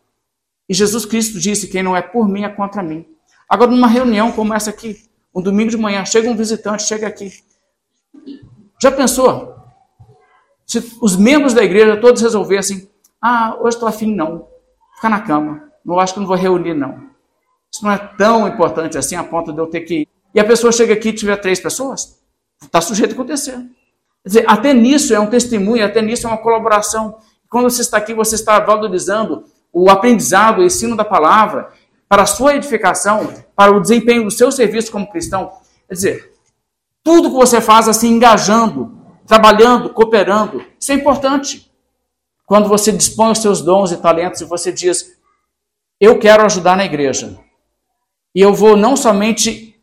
E 0.68 0.74
Jesus 0.74 1.06
Cristo 1.06 1.38
disse: 1.38 1.68
quem 1.68 1.84
não 1.84 1.96
é 1.96 2.02
por 2.02 2.28
mim 2.28 2.42
é 2.42 2.48
contra 2.48 2.82
mim. 2.82 3.06
Agora, 3.48 3.70
numa 3.70 3.86
reunião 3.86 4.32
como 4.32 4.52
essa 4.52 4.70
aqui, 4.70 5.07
um 5.38 5.42
domingo 5.42 5.70
de 5.70 5.76
manhã, 5.76 6.04
chega 6.04 6.28
um 6.28 6.34
visitante, 6.34 6.82
chega 6.82 7.06
aqui. 7.06 7.32
Já 8.82 8.90
pensou? 8.90 9.54
Se 10.66 10.96
os 11.00 11.16
membros 11.16 11.54
da 11.54 11.62
igreja 11.62 11.96
todos 11.96 12.20
resolvessem: 12.20 12.90
ah, 13.22 13.56
hoje 13.60 13.76
estou 13.76 13.88
afim, 13.88 14.12
não. 14.12 14.48
Ficar 14.96 15.08
na 15.08 15.20
cama. 15.20 15.70
Não 15.84 15.98
acho 16.00 16.14
que 16.14 16.20
não 16.20 16.26
vou 16.26 16.36
reunir, 16.36 16.74
não. 16.74 17.08
Isso 17.72 17.84
não 17.84 17.92
é 17.92 17.98
tão 17.98 18.48
importante 18.48 18.98
assim 18.98 19.14
a 19.14 19.22
ponto 19.22 19.52
de 19.52 19.58
eu 19.60 19.68
ter 19.68 19.82
que 19.82 19.94
ir. 20.00 20.08
E 20.34 20.40
a 20.40 20.44
pessoa 20.44 20.72
chega 20.72 20.92
aqui 20.92 21.10
e 21.10 21.12
tiver 21.12 21.36
três 21.36 21.60
pessoas? 21.60 22.18
Está 22.60 22.80
sujeito 22.80 23.12
a 23.12 23.14
acontecer. 23.14 23.56
Quer 23.56 24.28
dizer, 24.28 24.44
até 24.48 24.74
nisso 24.74 25.14
é 25.14 25.20
um 25.20 25.30
testemunho, 25.30 25.86
até 25.86 26.02
nisso 26.02 26.26
é 26.26 26.30
uma 26.30 26.38
colaboração. 26.38 27.16
Quando 27.48 27.70
você 27.70 27.80
está 27.80 27.96
aqui, 27.96 28.12
você 28.12 28.34
está 28.34 28.58
valorizando 28.58 29.44
o 29.72 29.88
aprendizado, 29.88 30.58
o 30.58 30.64
ensino 30.64 30.96
da 30.96 31.04
palavra, 31.04 31.72
para 32.08 32.22
a 32.22 32.26
sua 32.26 32.54
edificação, 32.54 33.32
para 33.54 33.70
o 33.70 33.80
desempenho 33.80 34.24
do 34.24 34.30
seu 34.30 34.50
serviço 34.50 34.90
como 34.90 35.10
cristão. 35.10 35.52
Quer 35.86 35.94
dizer, 35.94 36.32
tudo 37.02 37.30
que 37.30 37.36
você 37.36 37.60
faz 37.60 37.88
assim, 37.88 38.08
engajando, 38.08 38.98
trabalhando, 39.26 39.90
cooperando, 39.90 40.64
isso 40.80 40.92
é 40.92 40.94
importante. 40.94 41.70
Quando 42.46 42.68
você 42.68 42.90
dispõe 42.90 43.32
os 43.32 43.38
seus 43.38 43.60
dons 43.60 43.92
e 43.92 43.98
talentos 43.98 44.40
e 44.40 44.44
você 44.44 44.72
diz, 44.72 45.16
eu 46.00 46.18
quero 46.18 46.44
ajudar 46.44 46.76
na 46.76 46.84
igreja. 46.84 47.38
E 48.34 48.40
eu 48.40 48.54
vou 48.54 48.76
não 48.76 48.96
somente 48.96 49.78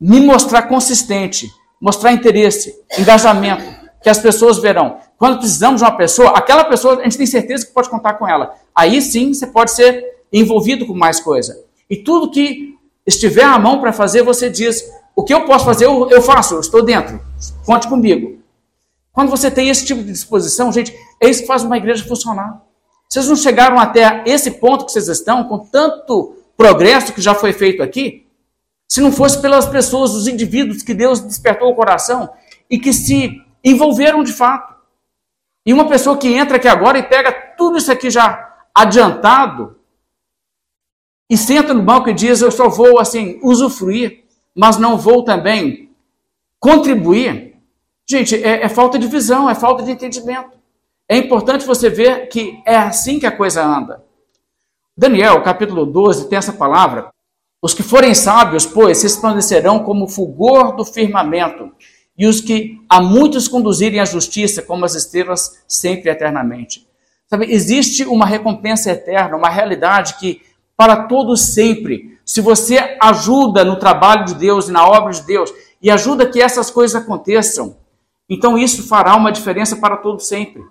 me 0.00 0.20
mostrar 0.20 0.62
consistente, 0.62 1.48
mostrar 1.80 2.12
interesse, 2.12 2.74
engajamento, 2.98 3.64
que 4.02 4.08
as 4.08 4.18
pessoas 4.18 4.58
verão. 4.58 4.98
Quando 5.18 5.38
precisamos 5.38 5.80
de 5.80 5.84
uma 5.84 5.96
pessoa, 5.96 6.30
aquela 6.30 6.64
pessoa 6.64 7.00
a 7.00 7.04
gente 7.04 7.18
tem 7.18 7.26
certeza 7.26 7.66
que 7.66 7.72
pode 7.72 7.90
contar 7.90 8.14
com 8.14 8.26
ela. 8.26 8.54
Aí 8.74 9.00
sim 9.02 9.34
você 9.34 9.46
pode 9.46 9.72
ser 9.72 10.19
envolvido 10.32 10.86
com 10.86 10.94
mais 10.94 11.20
coisa. 11.20 11.64
E 11.88 11.96
tudo 11.96 12.30
que 12.30 12.74
estiver 13.06 13.44
à 13.44 13.58
mão 13.58 13.80
para 13.80 13.92
fazer, 13.92 14.22
você 14.22 14.48
diz: 14.48 14.84
o 15.14 15.24
que 15.24 15.34
eu 15.34 15.44
posso 15.44 15.64
fazer, 15.64 15.86
eu, 15.86 16.22
faço, 16.22 16.54
eu 16.54 16.60
estou 16.60 16.82
dentro. 16.82 17.20
Conte 17.64 17.88
comigo. 17.88 18.38
Quando 19.12 19.30
você 19.30 19.50
tem 19.50 19.68
esse 19.68 19.84
tipo 19.84 20.02
de 20.02 20.12
disposição, 20.12 20.72
gente, 20.72 20.94
é 21.20 21.28
isso 21.28 21.42
que 21.42 21.46
faz 21.46 21.62
uma 21.62 21.76
igreja 21.76 22.06
funcionar. 22.06 22.62
Vocês 23.08 23.28
não 23.28 23.34
chegaram 23.34 23.78
até 23.78 24.22
esse 24.24 24.52
ponto 24.52 24.86
que 24.86 24.92
vocês 24.92 25.08
estão, 25.08 25.44
com 25.44 25.58
tanto 25.58 26.36
progresso 26.56 27.12
que 27.12 27.20
já 27.20 27.34
foi 27.34 27.52
feito 27.52 27.82
aqui, 27.82 28.26
se 28.88 29.00
não 29.00 29.10
fosse 29.10 29.40
pelas 29.40 29.66
pessoas, 29.66 30.14
os 30.14 30.28
indivíduos 30.28 30.82
que 30.82 30.94
Deus 30.94 31.20
despertou 31.20 31.70
o 31.70 31.74
coração 31.74 32.30
e 32.68 32.78
que 32.78 32.92
se 32.92 33.40
envolveram 33.64 34.22
de 34.22 34.32
fato. 34.32 34.74
E 35.66 35.72
uma 35.72 35.88
pessoa 35.88 36.16
que 36.16 36.28
entra 36.28 36.56
aqui 36.56 36.68
agora 36.68 36.98
e 36.98 37.02
pega 37.02 37.32
tudo 37.56 37.78
isso 37.78 37.90
aqui 37.90 38.10
já 38.10 38.48
adiantado 38.74 39.76
e 41.30 41.36
senta 41.36 41.72
no 41.72 41.82
banco 41.82 42.10
e 42.10 42.14
diz: 42.14 42.42
Eu 42.42 42.50
só 42.50 42.68
vou 42.68 42.98
assim 42.98 43.38
usufruir, 43.42 44.24
mas 44.54 44.76
não 44.76 44.98
vou 44.98 45.24
também 45.24 45.90
contribuir. 46.58 47.54
Gente, 48.08 48.34
é, 48.34 48.64
é 48.64 48.68
falta 48.68 48.98
de 48.98 49.06
visão, 49.06 49.48
é 49.48 49.54
falta 49.54 49.84
de 49.84 49.92
entendimento. 49.92 50.58
É 51.08 51.16
importante 51.16 51.64
você 51.64 51.88
ver 51.88 52.28
que 52.28 52.60
é 52.66 52.76
assim 52.76 53.20
que 53.20 53.26
a 53.26 53.36
coisa 53.36 53.64
anda. 53.64 54.04
Daniel, 54.96 55.42
capítulo 55.42 55.86
12, 55.86 56.28
tem 56.28 56.36
essa 56.36 56.52
palavra 56.52 57.10
os 57.62 57.74
que 57.74 57.82
forem 57.82 58.14
sábios, 58.14 58.64
pois, 58.64 58.98
se 58.98 59.04
resplandecerão 59.04 59.80
como 59.80 60.06
o 60.06 60.08
fulgor 60.08 60.74
do 60.74 60.84
firmamento, 60.84 61.70
e 62.16 62.26
os 62.26 62.40
que 62.40 62.78
a 62.88 63.02
muitos 63.02 63.48
conduzirem 63.48 64.00
à 64.00 64.04
justiça, 64.04 64.62
como 64.62 64.84
as 64.84 64.94
estrelas, 64.94 65.62
sempre 65.68 66.10
eternamente. 66.10 66.86
Sabe, 67.26 67.52
existe 67.52 68.04
uma 68.04 68.26
recompensa 68.26 68.90
eterna, 68.90 69.36
uma 69.36 69.50
realidade 69.50 70.14
que, 70.14 70.40
para 70.80 71.04
todos 71.04 71.52
sempre, 71.52 72.18
se 72.24 72.40
você 72.40 72.96
ajuda 73.02 73.62
no 73.62 73.76
trabalho 73.76 74.24
de 74.24 74.34
Deus 74.34 74.66
e 74.66 74.72
na 74.72 74.88
obra 74.88 75.12
de 75.12 75.20
Deus, 75.20 75.52
e 75.82 75.90
ajuda 75.90 76.24
que 76.24 76.40
essas 76.40 76.70
coisas 76.70 76.96
aconteçam, 76.96 77.76
então 78.30 78.56
isso 78.56 78.88
fará 78.88 79.14
uma 79.14 79.30
diferença 79.30 79.76
para 79.76 79.98
todos 79.98 80.26
sempre. 80.26 80.64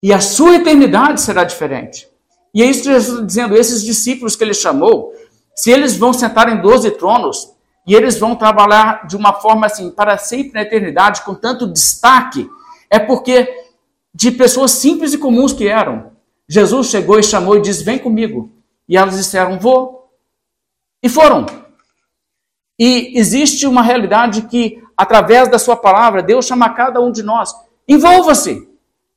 E 0.00 0.12
a 0.12 0.20
sua 0.20 0.54
eternidade 0.54 1.20
será 1.20 1.42
diferente. 1.42 2.08
E 2.54 2.62
é 2.62 2.66
isso 2.66 2.84
que 2.84 2.92
Jesus 2.92 3.14
está 3.14 3.26
dizendo, 3.26 3.56
esses 3.56 3.82
discípulos 3.82 4.36
que 4.36 4.44
ele 4.44 4.54
chamou, 4.54 5.12
se 5.56 5.72
eles 5.72 5.96
vão 5.96 6.12
sentar 6.12 6.48
em 6.48 6.62
12 6.62 6.92
tronos 6.92 7.52
e 7.84 7.96
eles 7.96 8.16
vão 8.16 8.36
trabalhar 8.36 9.08
de 9.08 9.16
uma 9.16 9.32
forma 9.32 9.66
assim, 9.66 9.90
para 9.90 10.18
sempre 10.18 10.52
na 10.54 10.62
eternidade, 10.62 11.22
com 11.22 11.34
tanto 11.34 11.66
destaque, 11.66 12.48
é 12.88 13.00
porque 13.00 13.48
de 14.14 14.30
pessoas 14.30 14.70
simples 14.70 15.12
e 15.12 15.18
comuns 15.18 15.52
que 15.52 15.66
eram. 15.66 16.12
Jesus 16.48 16.86
chegou 16.86 17.18
e 17.18 17.24
chamou 17.24 17.56
e 17.56 17.60
disse: 17.60 17.82
Vem 17.82 17.98
comigo. 17.98 18.59
E 18.90 18.96
elas 18.96 19.16
disseram: 19.16 19.60
Vou. 19.60 20.10
E 21.00 21.08
foram. 21.08 21.46
E 22.76 23.16
existe 23.16 23.66
uma 23.66 23.82
realidade 23.82 24.42
que, 24.42 24.82
através 24.96 25.48
da 25.48 25.58
Sua 25.60 25.76
palavra, 25.76 26.22
Deus 26.22 26.44
chama 26.44 26.74
cada 26.74 27.00
um 27.00 27.12
de 27.12 27.22
nós. 27.22 27.54
Envolva-se, 27.86 28.68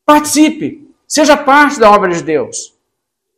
participe, 0.05 0.87
seja 1.07 1.35
parte 1.35 1.79
da 1.79 1.91
obra 1.91 2.13
de 2.13 2.21
Deus. 2.21 2.73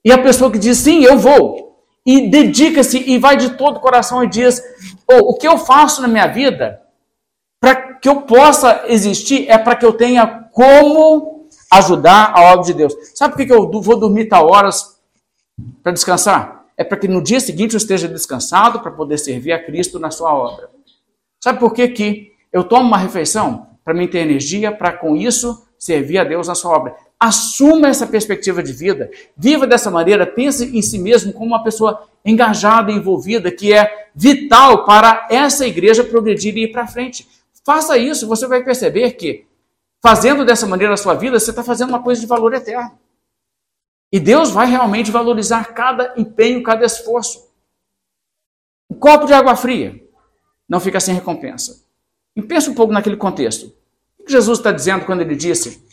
E 0.03 0.11
a 0.11 0.21
pessoa 0.21 0.51
que 0.51 0.59
diz: 0.59 0.77
Sim, 0.77 1.03
eu 1.03 1.17
vou, 1.17 1.79
e 2.05 2.27
dedica-se 2.29 2.97
e 3.09 3.17
vai 3.17 3.37
de 3.37 3.51
todo 3.51 3.77
o 3.77 3.79
coração 3.79 4.21
e 4.21 4.27
diz: 4.27 4.61
oh, 5.09 5.31
o 5.31 5.33
que 5.35 5.47
eu 5.47 5.57
faço 5.57 6.01
na 6.01 6.07
minha 6.07 6.27
vida 6.27 6.81
para 7.61 7.93
que 7.93 8.09
eu 8.09 8.23
possa 8.23 8.83
existir 8.87 9.49
é 9.49 9.57
para 9.57 9.75
que 9.75 9.85
eu 9.85 9.93
tenha 9.93 10.27
como 10.51 11.47
ajudar 11.71 12.33
a 12.35 12.53
obra 12.53 12.65
de 12.65 12.73
Deus. 12.73 12.93
Sabe 13.15 13.35
por 13.35 13.45
que 13.45 13.51
eu 13.51 13.71
vou 13.81 13.97
dormir 13.97 14.25
tal 14.25 14.47
horas 14.47 14.94
para 15.81 15.91
descansar? 15.91 16.65
É 16.77 16.83
para 16.83 16.97
que 16.97 17.07
no 17.07 17.21
dia 17.21 17.39
seguinte 17.39 17.73
eu 17.73 17.77
esteja 17.77 18.07
descansado 18.07 18.79
para 18.81 18.91
poder 18.91 19.17
servir 19.17 19.53
a 19.53 19.63
Cristo 19.63 19.99
na 19.99 20.11
sua 20.11 20.33
obra. 20.33 20.69
Sabe 21.41 21.59
por 21.59 21.73
que, 21.73 21.87
que 21.87 22.33
eu 22.51 22.63
tomo 22.63 22.87
uma 22.87 22.97
refeição? 22.97 23.67
Para 23.83 23.93
mim 23.93 24.07
ter 24.07 24.19
energia, 24.19 24.71
para 24.71 24.91
com 24.91 25.15
isso 25.15 25.65
servir 25.77 26.17
a 26.17 26.23
Deus 26.23 26.47
na 26.47 26.55
sua 26.55 26.75
obra. 26.75 26.95
Assuma 27.19 27.87
essa 27.87 28.05
perspectiva 28.05 28.61
de 28.61 28.73
vida, 28.73 29.09
viva 29.37 29.65
dessa 29.65 29.89
maneira, 29.89 30.25
pense 30.25 30.75
em 30.77 30.81
si 30.81 30.99
mesmo 30.99 31.31
como 31.31 31.45
uma 31.45 31.63
pessoa 31.63 32.07
engajada, 32.25 32.91
envolvida, 32.91 33.51
que 33.51 33.73
é 33.73 34.09
vital 34.13 34.85
para 34.85 35.27
essa 35.29 35.65
igreja 35.65 36.03
progredir 36.03 36.57
e 36.57 36.63
ir 36.63 36.71
para 36.71 36.87
frente. 36.87 37.27
Faça 37.63 37.97
isso, 37.97 38.27
você 38.27 38.47
vai 38.47 38.63
perceber 38.63 39.11
que, 39.11 39.45
fazendo 40.01 40.43
dessa 40.43 40.67
maneira 40.67 40.93
a 40.93 40.97
sua 40.97 41.13
vida, 41.13 41.39
você 41.39 41.51
está 41.51 41.63
fazendo 41.63 41.89
uma 41.89 42.01
coisa 42.01 42.19
de 42.19 42.27
valor 42.27 42.53
eterno. 42.53 42.91
E 44.15 44.19
Deus 44.21 44.49
vai 44.49 44.65
realmente 44.65 45.11
valorizar 45.11 45.73
cada 45.73 46.13
empenho, 46.15 46.63
cada 46.63 46.85
esforço. 46.85 47.51
Um 48.89 48.95
copo 48.97 49.25
de 49.25 49.33
água 49.33 49.57
fria 49.57 50.01
não 50.69 50.79
fica 50.79 51.01
sem 51.01 51.13
recompensa. 51.13 51.83
E 52.33 52.41
pense 52.41 52.69
um 52.69 52.73
pouco 52.73 52.93
naquele 52.93 53.17
contexto. 53.17 53.75
O 54.17 54.23
que 54.23 54.31
Jesus 54.31 54.59
está 54.59 54.71
dizendo 54.71 55.05
quando 55.05 55.19
ele 55.19 55.35
disse 55.35 55.85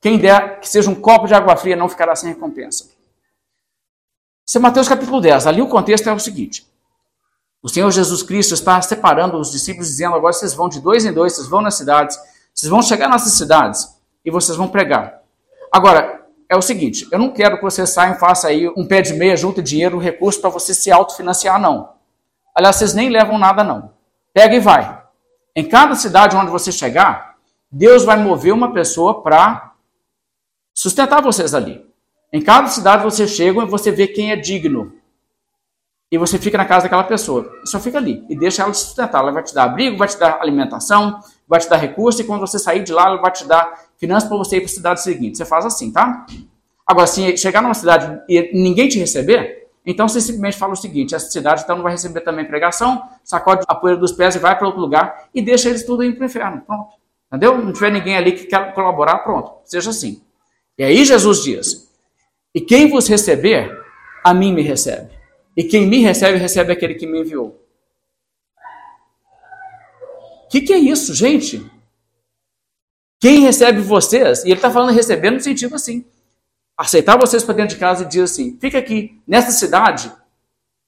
quem 0.00 0.18
der 0.18 0.58
que 0.58 0.66
seja 0.66 0.88
um 0.88 0.94
copo 0.94 1.26
de 1.26 1.34
água 1.34 1.54
fria 1.54 1.76
não 1.76 1.86
ficará 1.86 2.16
sem 2.16 2.30
recompensa. 2.30 2.88
Isso 4.48 4.56
é 4.56 4.58
Mateus 4.58 4.88
capítulo 4.88 5.20
10. 5.20 5.46
Ali 5.46 5.60
o 5.60 5.68
contexto 5.68 6.08
é 6.08 6.12
o 6.14 6.18
seguinte: 6.18 6.66
o 7.62 7.68
Senhor 7.68 7.90
Jesus 7.90 8.22
Cristo 8.22 8.54
está 8.54 8.80
separando 8.80 9.36
os 9.36 9.52
discípulos, 9.52 9.88
dizendo: 9.88 10.16
agora 10.16 10.32
vocês 10.32 10.54
vão 10.54 10.70
de 10.70 10.80
dois 10.80 11.04
em 11.04 11.12
dois, 11.12 11.34
vocês 11.34 11.46
vão 11.46 11.60
nas 11.60 11.74
cidades, 11.74 12.18
vocês 12.54 12.70
vão 12.70 12.80
chegar 12.80 13.10
nessas 13.10 13.34
cidades 13.34 13.86
e 14.24 14.30
vocês 14.30 14.56
vão 14.56 14.66
pregar. 14.66 15.20
Agora, 15.70 16.25
é 16.48 16.56
o 16.56 16.62
seguinte: 16.62 17.06
eu 17.10 17.18
não 17.18 17.30
quero 17.30 17.56
que 17.56 17.62
vocês 17.62 17.90
saiam 17.90 18.14
e 18.14 18.18
façam 18.18 18.50
aí 18.50 18.68
um 18.76 18.86
pé 18.86 19.02
de 19.02 19.14
meia, 19.14 19.36
junta 19.36 19.62
dinheiro, 19.62 19.98
recurso 19.98 20.40
para 20.40 20.50
você 20.50 20.72
se 20.74 20.90
autofinanciar, 20.90 21.60
não. 21.60 21.94
Aliás, 22.54 22.76
vocês 22.76 22.94
nem 22.94 23.08
levam 23.08 23.38
nada, 23.38 23.62
não. 23.62 23.90
Pega 24.32 24.54
e 24.54 24.60
vai. 24.60 25.02
Em 25.54 25.64
cada 25.64 25.94
cidade 25.94 26.36
onde 26.36 26.50
você 26.50 26.70
chegar, 26.70 27.36
Deus 27.70 28.04
vai 28.04 28.16
mover 28.16 28.52
uma 28.52 28.72
pessoa 28.72 29.22
para 29.22 29.72
sustentar 30.72 31.22
vocês 31.22 31.54
ali. 31.54 31.84
Em 32.32 32.42
cada 32.42 32.68
cidade 32.68 33.02
você 33.02 33.26
chega 33.26 33.62
e 33.62 33.66
você 33.66 33.90
vê 33.90 34.06
quem 34.06 34.32
é 34.32 34.36
digno. 34.36 34.92
E 36.10 36.18
você 36.18 36.38
fica 36.38 36.56
na 36.56 36.64
casa 36.64 36.84
daquela 36.84 37.04
pessoa. 37.04 37.50
Só 37.64 37.80
fica 37.80 37.98
ali 37.98 38.24
e 38.28 38.36
deixa 38.36 38.62
ela 38.62 38.72
te 38.72 38.78
sustentar. 38.78 39.22
Ela 39.22 39.32
vai 39.32 39.42
te 39.42 39.54
dar 39.54 39.64
abrigo, 39.64 39.96
vai 39.96 40.06
te 40.06 40.18
dar 40.18 40.40
alimentação, 40.40 41.20
vai 41.48 41.60
te 41.60 41.68
dar 41.68 41.76
recurso, 41.76 42.20
e 42.20 42.24
quando 42.24 42.40
você 42.40 42.58
sair 42.58 42.82
de 42.82 42.92
lá, 42.92 43.06
ela 43.06 43.20
vai 43.20 43.30
te 43.30 43.46
dar 43.46 43.86
finanças 43.98 44.28
para 44.28 44.38
você 44.38 44.56
ir 44.56 44.60
para 44.60 44.70
a 44.70 44.74
cidade 44.74 45.02
seguinte. 45.02 45.38
Você 45.38 45.44
faz 45.44 45.64
assim, 45.64 45.92
tá? 45.92 46.26
Agora, 46.86 47.06
se 47.06 47.36
chegar 47.36 47.62
numa 47.62 47.74
cidade 47.74 48.20
e 48.28 48.50
ninguém 48.52 48.88
te 48.88 48.98
receber, 48.98 49.66
então 49.84 50.08
você 50.08 50.20
simplesmente 50.20 50.56
fala 50.56 50.72
o 50.72 50.76
seguinte: 50.76 51.14
essa 51.14 51.30
cidade 51.30 51.62
então 51.62 51.76
não 51.76 51.82
vai 51.82 51.92
receber 51.92 52.20
também 52.20 52.44
pregação, 52.44 53.02
sacode 53.24 53.64
a 53.68 53.74
poeira 53.74 53.98
dos 53.98 54.12
pés 54.12 54.34
e 54.34 54.38
vai 54.38 54.56
para 54.56 54.66
outro 54.66 54.80
lugar 54.80 55.28
e 55.34 55.40
deixa 55.40 55.68
eles 55.68 55.84
tudo 55.84 56.02
indo 56.04 56.16
para 56.16 56.24
o 56.24 56.26
inferno. 56.26 56.62
Pronto. 56.66 56.94
Entendeu? 57.28 57.58
Não 57.58 57.72
tiver 57.72 57.90
ninguém 57.90 58.16
ali 58.16 58.32
que 58.32 58.44
quer 58.46 58.72
colaborar, 58.72 59.18
pronto. 59.18 59.52
Seja 59.64 59.90
assim. 59.90 60.22
E 60.78 60.84
aí 60.84 61.04
Jesus 61.04 61.42
diz: 61.42 61.88
E 62.54 62.60
quem 62.60 62.88
vos 62.90 63.08
receber, 63.08 63.70
a 64.24 64.34
mim 64.34 64.52
me 64.52 64.62
recebe. 64.62 65.10
E 65.56 65.64
quem 65.64 65.86
me 65.86 65.98
recebe, 65.98 66.38
recebe 66.38 66.72
aquele 66.72 66.94
que 66.94 67.06
me 67.06 67.20
enviou. 67.20 67.65
O 70.46 70.48
que, 70.48 70.60
que 70.60 70.72
é 70.72 70.78
isso, 70.78 71.12
gente? 71.12 71.70
Quem 73.20 73.40
recebe 73.40 73.80
vocês, 73.80 74.44
e 74.44 74.48
ele 74.48 74.54
está 74.54 74.70
falando 74.70 74.94
receber 74.94 75.30
no 75.30 75.40
sentido 75.40 75.74
assim, 75.74 76.04
aceitar 76.76 77.18
vocês 77.18 77.42
para 77.42 77.54
dentro 77.54 77.74
de 77.74 77.80
casa 77.80 78.04
e 78.04 78.06
dizer 78.06 78.22
assim: 78.22 78.56
fica 78.60 78.78
aqui, 78.78 79.20
nessa 79.26 79.50
cidade, 79.50 80.12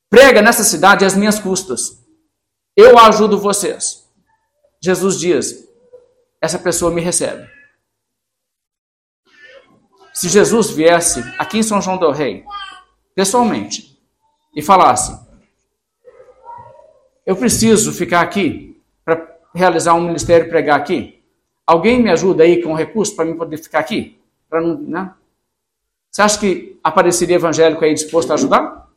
prega 0.09 0.41
nessa 0.41 0.63
cidade 0.63 1.05
às 1.05 1.15
minhas 1.17 1.39
custas. 1.39 2.05
Eu 2.77 2.99
ajudo 2.99 3.41
vocês. 3.41 4.09
Jesus 4.81 5.19
diz: 5.19 5.69
essa 6.41 6.59
pessoa 6.59 6.93
me 6.93 7.01
recebe. 7.01 7.49
Se 10.15 10.29
Jesus 10.29 10.71
viesse 10.71 11.21
aqui 11.39 11.59
em 11.59 11.63
São 11.63 11.81
João 11.81 11.99
del 11.99 12.13
Rei, 12.13 12.45
pessoalmente, 13.15 14.01
e 14.55 14.63
falasse: 14.63 15.19
Eu 17.27 17.35
preciso 17.35 17.93
ficar 17.93 18.21
aqui 18.21 18.68
realizar 19.59 19.95
um 19.95 20.01
ministério 20.01 20.47
e 20.47 20.49
pregar 20.49 20.79
aqui. 20.79 21.23
Alguém 21.67 22.03
me 22.03 22.11
ajuda 22.11 22.45
aí 22.45 22.63
com 22.63 22.73
recurso 22.73 23.15
para 23.15 23.25
mim 23.25 23.37
poder 23.37 23.59
ficar 23.59 23.81
aqui? 23.81 24.19
Para 24.49 24.61
não, 24.61 24.79
né? 24.79 25.15
Você 26.11 26.23
acha 26.23 26.39
que 26.39 26.79
apareceria 26.83 27.37
evangélico 27.37 27.85
aí 27.85 27.93
disposto 27.93 28.31
a 28.31 28.35
ajudar? 28.35 28.89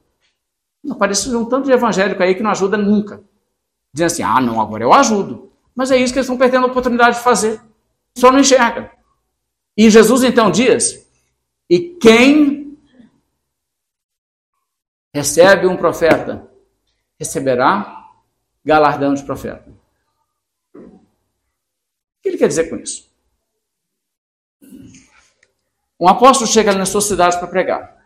Não 0.83 0.95
apareceria 0.95 1.37
um 1.37 1.45
tanto 1.45 1.65
de 1.65 1.71
evangélico 1.71 2.23
aí 2.23 2.33
que 2.33 2.41
não 2.41 2.51
ajuda 2.51 2.77
nunca. 2.77 3.21
Dizendo 3.93 4.07
assim: 4.07 4.23
ah, 4.23 4.39
não, 4.39 4.61
agora 4.61 4.83
eu 4.83 4.93
ajudo. 4.93 5.51
Mas 5.75 5.91
é 5.91 5.97
isso 5.97 6.13
que 6.13 6.19
eles 6.19 6.25
estão 6.25 6.37
perdendo 6.37 6.65
a 6.65 6.69
oportunidade 6.69 7.17
de 7.17 7.23
fazer. 7.23 7.61
Só 8.17 8.31
não 8.31 8.39
enxerga. 8.39 8.91
E 9.75 9.89
Jesus 9.89 10.23
então 10.23 10.49
diz: 10.49 11.05
e 11.69 11.79
quem 11.79 12.77
recebe 15.13 15.67
um 15.67 15.77
profeta 15.77 16.49
receberá 17.19 18.09
galardão 18.63 19.13
de 19.13 19.23
profeta. 19.23 19.80
O 22.21 22.23
que 22.23 22.29
ele 22.29 22.37
quer 22.37 22.47
dizer 22.47 22.69
com 22.69 22.75
isso? 22.75 23.09
Um 25.99 26.07
apóstolo 26.07 26.47
chega 26.47 26.69
ali 26.69 26.77
na 26.77 26.85
sua 26.85 27.01
cidade 27.01 27.39
para 27.39 27.47
pregar. 27.47 27.97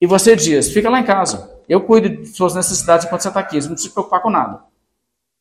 E 0.00 0.08
você 0.08 0.34
diz: 0.34 0.72
fica 0.72 0.90
lá 0.90 0.98
em 0.98 1.04
casa. 1.04 1.56
Eu 1.68 1.82
cuido 1.82 2.08
de 2.08 2.26
suas 2.26 2.56
necessidades 2.56 3.06
enquanto 3.06 3.20
você 3.20 3.28
está 3.28 3.38
aqui. 3.38 3.62
Você 3.62 3.68
não 3.68 3.74
precisa 3.74 3.90
se 3.90 3.94
preocupar 3.94 4.20
com 4.20 4.28
nada. 4.28 4.64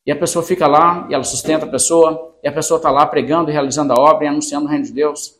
E 0.05 0.11
a 0.11 0.15
pessoa 0.15 0.45
fica 0.45 0.67
lá, 0.67 1.07
e 1.09 1.13
ela 1.15 1.23
sustenta 1.23 1.65
a 1.65 1.69
pessoa, 1.69 2.35
e 2.43 2.47
a 2.47 2.51
pessoa 2.51 2.77
está 2.77 2.91
lá 2.91 3.03
pregando 3.07 3.49
e 3.49 3.53
realizando 3.53 3.93
a 3.93 3.99
obra 3.99 4.25
e 4.25 4.27
anunciando 4.27 4.67
o 4.67 4.69
reino 4.69 4.85
de 4.85 4.93
Deus. 4.93 5.39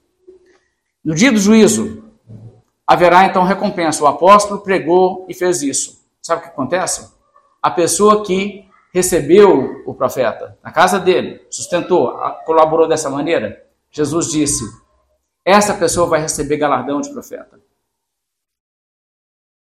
No 1.05 1.13
dia 1.13 1.31
do 1.31 1.37
juízo, 1.37 2.03
haverá 2.87 3.25
então 3.25 3.43
recompensa. 3.43 4.03
O 4.03 4.07
apóstolo 4.07 4.61
pregou 4.61 5.27
e 5.29 5.33
fez 5.35 5.61
isso. 5.61 6.03
Sabe 6.23 6.41
o 6.41 6.43
que 6.45 6.49
acontece? 6.49 7.13
A 7.61 7.69
pessoa 7.69 8.23
que 8.25 8.68
recebeu 8.93 9.83
o 9.85 9.93
profeta 9.93 10.57
na 10.63 10.71
casa 10.71 10.99
dele, 10.99 11.45
sustentou, 11.49 12.17
colaborou 12.45 12.87
dessa 12.87 13.09
maneira, 13.09 13.65
Jesus 13.91 14.31
disse: 14.31 14.63
essa 15.45 15.73
pessoa 15.73 16.07
vai 16.07 16.21
receber 16.21 16.57
galardão 16.57 17.01
de 17.01 17.11
profeta. 17.11 17.59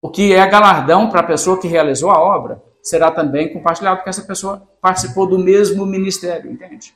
O 0.01 0.09
que 0.09 0.33
é 0.33 0.47
galardão 0.47 1.09
para 1.09 1.21
a 1.21 1.27
pessoa 1.27 1.59
que 1.59 1.67
realizou 1.67 2.09
a 2.09 2.19
obra 2.19 2.61
será 2.81 3.11
também 3.11 3.53
compartilhado, 3.53 3.97
porque 3.97 4.09
essa 4.09 4.23
pessoa 4.23 4.67
participou 4.81 5.27
do 5.27 5.37
mesmo 5.37 5.85
ministério, 5.85 6.51
entende? 6.51 6.95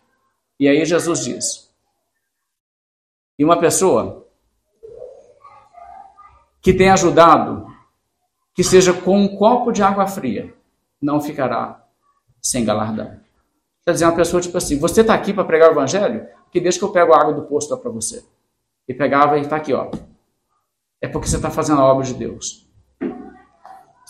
E 0.59 0.67
aí 0.67 0.83
Jesus 0.85 1.23
diz: 1.23 1.71
e 3.37 3.45
uma 3.45 3.59
pessoa 3.59 4.25
que 6.61 6.73
tem 6.73 6.89
ajudado, 6.89 7.67
que 8.53 8.63
seja 8.63 8.93
com 8.93 9.19
um 9.19 9.37
copo 9.37 9.71
de 9.71 9.83
água 9.83 10.07
fria, 10.07 10.53
não 10.99 11.21
ficará 11.21 11.84
sem 12.45 12.63
galardão. 12.63 13.19
Quer 13.85 13.93
dizer, 13.93 14.05
uma 14.05 14.15
pessoa 14.15 14.41
tipo 14.41 14.57
assim, 14.57 14.77
você 14.77 15.01
está 15.01 15.13
aqui 15.13 15.33
para 15.33 15.43
pregar 15.43 15.69
o 15.69 15.73
evangelho? 15.73 16.27
Que 16.51 16.59
deixa 16.59 16.77
que 16.77 16.85
eu 16.85 16.91
pego 16.91 17.13
a 17.13 17.21
água 17.21 17.33
do 17.33 17.43
poço 17.43 17.75
para 17.77 17.91
você. 17.91 18.23
E 18.87 18.93
pegava 18.93 19.37
e 19.37 19.41
está 19.41 19.55
aqui, 19.55 19.73
ó. 19.73 19.91
É 21.01 21.07
porque 21.07 21.27
você 21.27 21.35
está 21.35 21.49
fazendo 21.49 21.81
a 21.81 21.85
obra 21.85 22.05
de 22.05 22.13
Deus 22.13 22.65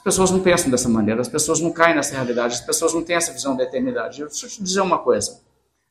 pessoas 0.06 0.30
não 0.30 0.40
pensam 0.40 0.70
dessa 0.70 0.88
maneira, 0.88 1.20
as 1.20 1.28
pessoas 1.28 1.60
não 1.60 1.72
caem 1.72 1.96
nessa 1.96 2.14
realidade, 2.14 2.54
as 2.54 2.62
pessoas 2.62 2.94
não 2.94 3.04
têm 3.04 3.16
essa 3.16 3.34
visão 3.34 3.58
da 3.58 3.64
eternidade. 3.64 4.24
Deixa 4.24 4.46
eu 4.46 4.50
te 4.52 4.62
dizer 4.62 4.82
uma 4.82 5.00
coisa. 5.00 5.42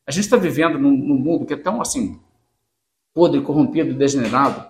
A 0.06 0.12
gente 0.12 0.22
está 0.22 0.36
vivendo 0.36 0.78
num, 0.78 0.92
num, 0.92 1.18
mundo 1.18 1.44
que 1.44 1.52
é 1.52 1.56
tão 1.56 1.80
assim, 1.80 2.20
podre, 3.12 3.40
corrompido, 3.40 3.92
degenerado. 3.92 4.64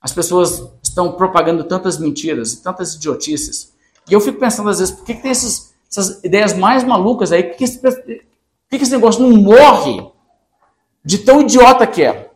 As 0.00 0.10
pessoas 0.14 0.72
estão 0.82 1.12
propagando 1.12 1.64
tantas 1.64 1.98
mentiras 1.98 2.54
e 2.54 2.62
tantas 2.62 2.94
idiotices. 2.94 3.74
E 4.08 4.14
eu 4.14 4.20
fico 4.22 4.40
pensando 4.40 4.70
às 4.70 4.78
vezes, 4.78 4.94
por 4.94 5.04
que, 5.04 5.16
que 5.16 5.22
tem 5.22 5.32
esses, 5.32 5.71
essas 5.92 6.24
ideias 6.24 6.54
mais 6.54 6.82
malucas 6.82 7.30
aí? 7.32 7.42
Por 7.44 7.56
que, 7.56 7.66
que 7.66 8.82
esse 8.82 8.90
negócio 8.90 9.20
não 9.20 9.36
morre 9.36 10.02
de 11.04 11.18
tão 11.18 11.42
idiota 11.42 11.86
que 11.86 12.02
é? 12.02 12.30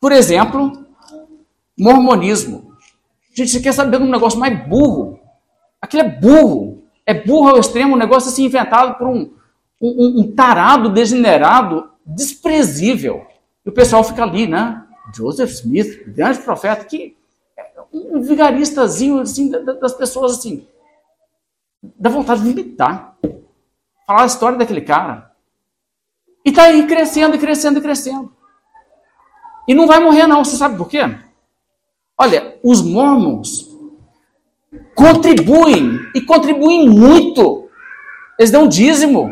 Por 0.00 0.10
exemplo, 0.10 0.84
mormonismo. 1.78 2.72
Gente, 3.32 3.52
você 3.52 3.60
quer 3.60 3.72
saber 3.72 3.98
de 3.98 4.04
um 4.04 4.10
negócio 4.10 4.38
mais 4.38 4.66
burro? 4.66 5.20
Aquilo 5.80 6.02
é 6.02 6.08
burro. 6.08 6.82
É 7.06 7.14
burro 7.14 7.50
ao 7.50 7.60
extremo, 7.60 7.94
um 7.94 7.98
negócio 7.98 8.28
assim 8.28 8.44
inventado 8.44 8.98
por 8.98 9.06
um, 9.06 9.32
um, 9.80 10.20
um 10.20 10.32
tarado, 10.32 10.90
degenerado, 10.90 11.88
desprezível. 12.04 13.26
E 13.64 13.68
o 13.68 13.72
pessoal 13.72 14.02
fica 14.02 14.24
ali, 14.24 14.46
né? 14.46 14.84
Joseph 15.14 15.50
Smith, 15.50 16.04
grande 16.08 16.40
profeta, 16.40 16.84
que 16.84 17.16
é 17.56 17.64
um 17.92 18.20
vigaristazinho 18.20 19.20
assim, 19.20 19.50
das 19.50 19.94
pessoas 19.94 20.38
assim, 20.38 20.66
dá 21.82 22.10
vontade 22.10 22.42
de 22.42 22.50
imitar. 22.50 23.16
Falar 24.06 24.22
a 24.22 24.26
história 24.26 24.58
daquele 24.58 24.80
cara. 24.80 25.32
E 26.44 26.52
tá 26.52 26.64
aí 26.64 26.86
crescendo, 26.86 27.36
e 27.36 27.38
crescendo, 27.38 27.78
e 27.78 27.82
crescendo. 27.82 28.32
E 29.66 29.74
não 29.74 29.86
vai 29.86 30.00
morrer, 30.00 30.26
não. 30.26 30.44
Você 30.44 30.56
sabe 30.56 30.76
por 30.76 30.88
quê? 30.88 31.00
Olha, 32.16 32.58
os 32.64 32.82
mormons 32.82 33.68
contribuem 34.94 36.00
e 36.14 36.20
contribuem 36.20 36.88
muito. 36.88 37.68
Eles 38.38 38.50
dão 38.50 38.66
dízimo. 38.66 39.30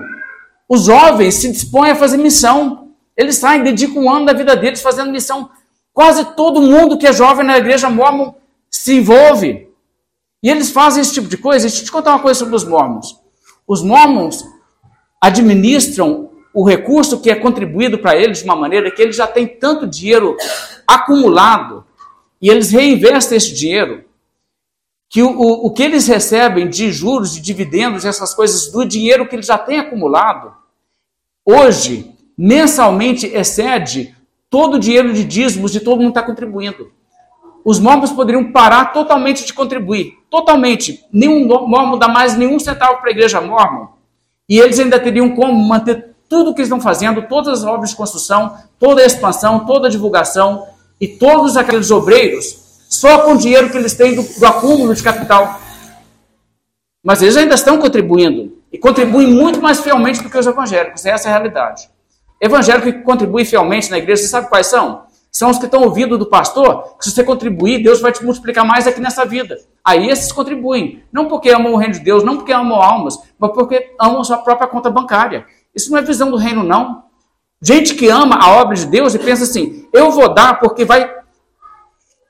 Os 0.69 0.85
jovens 0.85 1.37
se 1.37 1.51
dispõem 1.51 1.93
a 1.93 1.97
fazer 1.97 2.17
missão. 2.17 2.91
Eles 3.17 3.37
saem, 3.37 3.63
dedicam 3.63 4.03
um 4.03 4.11
ano 4.11 4.27
da 4.27 4.33
vida 4.33 4.55
deles 4.55 4.83
fazendo 4.83 5.11
missão. 5.11 5.51
Quase 5.93 6.37
todo 6.37 6.61
mundo 6.61 6.99
que 6.99 7.07
é 7.07 7.13
jovem 7.13 7.47
na 7.47 7.57
igreja 7.57 7.89
mormon 7.89 8.35
se 8.71 8.99
envolve. 8.99 9.66
E 10.47 10.49
eles 10.49 10.71
fazem 10.71 11.01
esse 11.03 11.13
tipo 11.13 11.27
de 11.27 11.37
coisa. 11.37 11.67
Deixa 11.67 11.83
eu 11.83 11.87
te 11.87 11.91
contar 11.91 12.13
uma 12.13 12.23
coisa 12.23 12.39
sobre 12.39 12.55
os 12.55 12.63
mormons. 12.63 13.21
Os 13.67 13.83
mormons 13.83 14.45
administram 15.21 16.31
o 16.55 16.63
recurso 16.63 17.21
que 17.21 17.29
é 17.29 17.35
contribuído 17.35 17.99
para 17.99 18.17
eles 18.17 18.39
de 18.39 18.45
uma 18.45 18.55
maneira 18.55 18.89
que 18.93 19.03
eles 19.03 19.17
já 19.17 19.27
têm 19.27 19.45
tanto 19.45 19.89
dinheiro 19.89 20.37
acumulado 20.87 21.85
e 22.41 22.49
eles 22.49 22.71
reinvestem 22.71 23.37
esse 23.37 23.53
dinheiro 23.53 24.05
que 25.09 25.21
o, 25.21 25.31
o, 25.37 25.67
o 25.67 25.73
que 25.73 25.83
eles 25.83 26.07
recebem 26.07 26.71
de 26.71 26.93
juros, 26.93 27.35
de 27.35 27.41
dividendos, 27.41 28.05
essas 28.05 28.33
coisas, 28.33 28.71
do 28.71 28.85
dinheiro 28.85 29.27
que 29.27 29.35
eles 29.35 29.47
já 29.47 29.59
têm 29.59 29.81
acumulado, 29.81 30.55
hoje, 31.45 32.15
mensalmente, 32.39 33.27
excede 33.27 34.15
todo 34.49 34.75
o 34.75 34.79
dinheiro 34.79 35.13
de 35.13 35.25
dízimos 35.25 35.73
de 35.73 35.81
todo 35.81 35.99
mundo 35.99 36.11
está 36.11 36.23
contribuindo. 36.23 36.93
Os 37.67 37.81
mormons 37.81 38.13
poderiam 38.13 38.53
parar 38.53 38.93
totalmente 38.93 39.45
de 39.45 39.53
contribuir, 39.53 40.17
totalmente. 40.37 41.05
Nenhum 41.11 41.47
mormon 41.47 41.99
dá 41.99 42.09
mais 42.09 42.37
nenhum 42.37 42.59
centavo 42.59 43.01
para 43.01 43.09
a 43.09 43.13
igreja 43.13 43.41
mormon. 43.41 43.87
E 44.49 44.59
eles 44.59 44.79
ainda 44.79 45.01
teriam 45.01 45.35
como 45.35 45.55
manter 45.67 46.15
tudo 46.29 46.51
o 46.51 46.55
que 46.55 46.63
estão 46.63 46.81
fazendo, 46.81 47.23
todas 47.23 47.61
as 47.61 47.65
obras 47.65 47.91
de 47.91 47.97
construção, 47.97 48.57
toda 48.79 49.03
a 49.03 49.07
expansão, 49.07 49.65
toda 49.65 49.89
a 49.89 49.91
divulgação 49.91 50.67
e 51.01 51.09
todos 51.09 51.57
aqueles 51.57 51.91
obreiros 51.91 52.67
só 52.89 53.21
com 53.21 53.33
o 53.33 53.39
dinheiro 53.39 53.71
que 53.71 53.77
eles 53.77 53.95
têm 53.95 54.15
do, 54.15 54.23
do 54.23 54.47
acúmulo 54.47 54.95
de 54.95 55.03
capital. 55.03 55.61
Mas 57.03 57.23
eles 57.23 57.37
ainda 57.37 57.55
estão 57.55 57.79
contribuindo. 57.79 58.57
E 58.73 58.79
contribuem 58.79 59.29
muito 59.29 59.61
mais 59.63 59.81
fielmente 59.81 60.23
do 60.23 60.29
que 60.29 60.37
os 60.37 60.47
evangélicos. 60.47 61.07
Essa 61.07 61.29
é 61.29 61.33
a 61.33 61.37
realidade. 61.37 61.89
Evangélico 62.41 62.93
que 62.93 63.05
contribui 63.05 63.45
fielmente 63.45 63.91
na 63.91 63.97
igreja, 63.97 64.23
você 64.23 64.29
sabe 64.29 64.49
quais 64.49 64.67
são? 64.67 65.06
São 65.37 65.51
os 65.51 65.59
que 65.59 65.67
estão 65.67 65.83
ouvindo 65.83 66.17
do 66.17 66.25
pastor, 66.25 66.97
que 66.97 67.05
se 67.05 67.11
você 67.11 67.23
contribuir, 67.23 67.83
Deus 67.83 68.01
vai 68.01 68.11
te 68.11 68.25
multiplicar 68.25 68.65
mais 68.65 68.87
aqui 68.87 69.03
nessa 69.03 69.23
vida. 69.27 69.59
Aí 69.85 70.09
esses 70.09 70.33
contribuem. 70.33 71.03
Não 71.13 71.29
porque 71.29 71.51
amam 71.51 71.75
o 71.75 71.77
reino 71.77 71.93
de 71.93 72.01
Deus, 72.01 72.25
não 72.25 72.39
porque 72.39 72.55
amam 72.55 72.81
almas, 72.81 73.19
mas 73.39 73.53
porque 73.53 73.95
amam 74.01 74.23
a 74.23 74.25
sua 74.25 74.39
própria 74.39 74.67
conta 74.67 74.89
bancária. 74.89 75.45
Isso 75.75 75.93
não 75.93 75.99
é 75.99 76.03
visão 76.03 76.31
do 76.31 76.39
reino, 76.39 76.63
não. 76.63 77.03
Gente 77.61 77.95
que 77.95 78.09
ama 78.09 78.37
a 78.37 78.63
obra 78.63 78.75
de 78.77 78.87
Deus 78.87 79.15
e 79.15 79.19
pensa 79.19 79.45
assim: 79.45 79.87
eu 79.93 80.11
vou 80.11 80.33
dar 80.33 80.59
porque 80.59 80.87
vai 80.87 81.07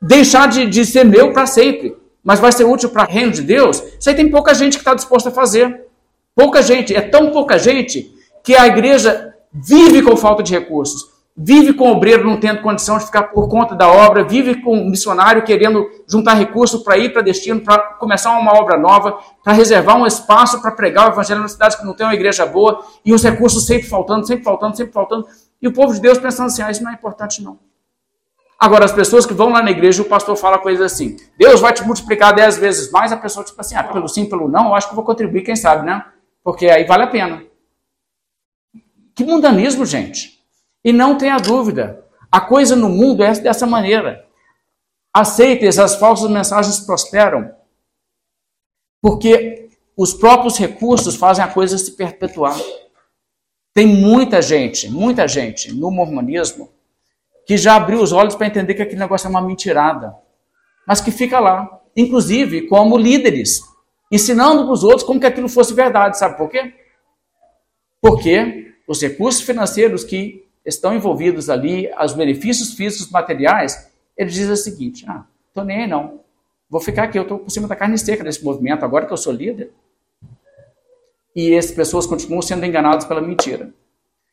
deixar 0.02 0.48
de, 0.48 0.66
de 0.66 0.84
ser 0.84 1.04
meu 1.04 1.32
para 1.32 1.46
sempre, 1.46 1.96
mas 2.24 2.40
vai 2.40 2.50
ser 2.50 2.64
útil 2.64 2.88
para 2.88 3.04
o 3.04 3.08
reino 3.08 3.30
de 3.30 3.42
Deus, 3.42 3.84
isso 4.00 4.08
aí 4.08 4.16
tem 4.16 4.28
pouca 4.28 4.52
gente 4.52 4.78
que 4.78 4.80
está 4.80 4.94
disposta 4.94 5.28
a 5.28 5.32
fazer. 5.32 5.86
Pouca 6.34 6.60
gente, 6.60 6.92
é 6.92 7.02
tão 7.02 7.30
pouca 7.30 7.56
gente 7.56 8.12
que 8.42 8.56
a 8.56 8.66
igreja 8.66 9.32
vive 9.52 10.02
com 10.02 10.16
falta 10.16 10.42
de 10.42 10.52
recursos. 10.52 11.15
Vive 11.36 11.74
com 11.74 11.88
o 11.88 11.92
obreiro 11.92 12.24
não 12.24 12.40
tendo 12.40 12.62
condição 12.62 12.96
de 12.96 13.04
ficar 13.04 13.24
por 13.24 13.48
conta 13.48 13.74
da 13.74 13.88
obra, 13.88 14.24
vive 14.24 14.62
com 14.62 14.88
missionário 14.88 15.44
querendo 15.44 15.86
juntar 16.08 16.34
recursos 16.34 16.82
para 16.82 16.96
ir 16.96 17.12
para 17.12 17.20
destino, 17.20 17.60
para 17.60 17.78
começar 17.78 18.30
uma 18.38 18.58
obra 18.58 18.78
nova, 18.78 19.18
para 19.44 19.52
reservar 19.52 19.96
um 19.96 20.06
espaço 20.06 20.62
para 20.62 20.70
pregar 20.70 21.08
o 21.08 21.12
evangelho 21.12 21.42
na 21.42 21.48
cidade 21.48 21.76
que 21.76 21.84
não 21.84 21.92
tem 21.92 22.06
uma 22.06 22.14
igreja 22.14 22.46
boa, 22.46 22.82
e 23.04 23.12
os 23.12 23.22
recursos 23.22 23.66
sempre 23.66 23.86
faltando, 23.86 24.26
sempre 24.26 24.44
faltando, 24.44 24.76
sempre 24.76 24.92
faltando. 24.92 25.26
E 25.60 25.68
o 25.68 25.72
povo 25.72 25.92
de 25.92 26.00
Deus 26.00 26.16
pensando 26.16 26.46
assim, 26.46 26.62
ah, 26.62 26.70
isso 26.70 26.82
não 26.82 26.90
é 26.90 26.94
importante 26.94 27.42
não. 27.42 27.58
Agora, 28.58 28.86
as 28.86 28.92
pessoas 28.92 29.26
que 29.26 29.34
vão 29.34 29.50
lá 29.50 29.62
na 29.62 29.70
igreja, 29.70 30.00
o 30.00 30.06
pastor 30.06 30.34
fala 30.34 30.58
coisas 30.58 30.90
assim, 30.90 31.18
Deus 31.38 31.60
vai 31.60 31.74
te 31.74 31.84
multiplicar 31.84 32.34
dez 32.34 32.56
vezes 32.56 32.90
mais, 32.90 33.12
a 33.12 33.16
pessoa 33.16 33.44
tipo 33.44 33.60
assim, 33.60 33.74
ah, 33.76 33.84
pelo 33.84 34.08
sim, 34.08 34.24
pelo 34.24 34.48
não, 34.48 34.68
eu 34.68 34.74
acho 34.74 34.88
que 34.88 34.94
vou 34.94 35.04
contribuir, 35.04 35.42
quem 35.42 35.54
sabe, 35.54 35.84
né? 35.84 36.02
Porque 36.42 36.66
aí 36.70 36.84
vale 36.84 37.02
a 37.02 37.08
pena. 37.08 37.42
Que 39.14 39.24
mundanismo, 39.24 39.84
gente. 39.84 40.35
E 40.86 40.92
não 40.92 41.18
tenha 41.18 41.36
dúvida, 41.38 42.06
a 42.30 42.40
coisa 42.40 42.76
no 42.76 42.88
mundo 42.88 43.24
é 43.24 43.32
dessa 43.32 43.66
maneira. 43.66 44.24
Aceites, 45.12 45.80
as 45.80 45.96
falsas 45.96 46.30
mensagens 46.30 46.78
prosperam, 46.78 47.52
porque 49.02 49.68
os 49.96 50.14
próprios 50.14 50.56
recursos 50.56 51.16
fazem 51.16 51.44
a 51.44 51.48
coisa 51.48 51.76
se 51.76 51.96
perpetuar. 51.96 52.56
Tem 53.74 53.84
muita 53.84 54.40
gente, 54.40 54.88
muita 54.88 55.26
gente 55.26 55.74
no 55.74 55.90
mormonismo 55.90 56.72
que 57.44 57.56
já 57.56 57.74
abriu 57.74 58.00
os 58.00 58.12
olhos 58.12 58.36
para 58.36 58.46
entender 58.46 58.74
que 58.74 58.82
aquele 58.82 59.00
negócio 59.00 59.26
é 59.26 59.30
uma 59.30 59.42
mentirada, 59.42 60.14
mas 60.86 61.00
que 61.00 61.10
fica 61.10 61.40
lá, 61.40 61.80
inclusive 61.96 62.68
como 62.68 62.96
líderes, 62.96 63.60
ensinando 64.12 64.62
para 64.62 64.72
os 64.72 64.84
outros 64.84 65.02
como 65.02 65.18
que 65.18 65.26
aquilo 65.26 65.48
fosse 65.48 65.74
verdade. 65.74 66.16
Sabe 66.16 66.36
por 66.36 66.48
quê? 66.48 66.72
Porque 68.00 68.72
os 68.86 69.02
recursos 69.02 69.42
financeiros 69.42 70.04
que 70.04 70.45
estão 70.66 70.94
envolvidos 70.94 71.48
ali, 71.48 71.88
os 72.02 72.12
benefícios 72.12 72.74
físicos 72.74 73.10
materiais, 73.10 73.90
ele 74.16 74.30
diz 74.30 74.48
o 74.48 74.56
seguinte: 74.56 75.04
ah, 75.08 75.24
tô 75.54 75.62
nem 75.62 75.82
aí 75.82 75.86
não. 75.86 76.20
Vou 76.68 76.80
ficar 76.80 77.04
aqui, 77.04 77.16
eu 77.16 77.22
estou 77.22 77.38
por 77.38 77.50
cima 77.50 77.68
da 77.68 77.76
carne 77.76 77.96
seca 77.96 78.24
desse 78.24 78.44
movimento, 78.44 78.84
agora 78.84 79.06
que 79.06 79.12
eu 79.12 79.16
sou 79.16 79.32
líder. 79.32 79.70
E 81.34 81.54
essas 81.54 81.70
pessoas 81.70 82.06
continuam 82.06 82.42
sendo 82.42 82.64
enganadas 82.64 83.04
pela 83.04 83.20
mentira. 83.20 83.72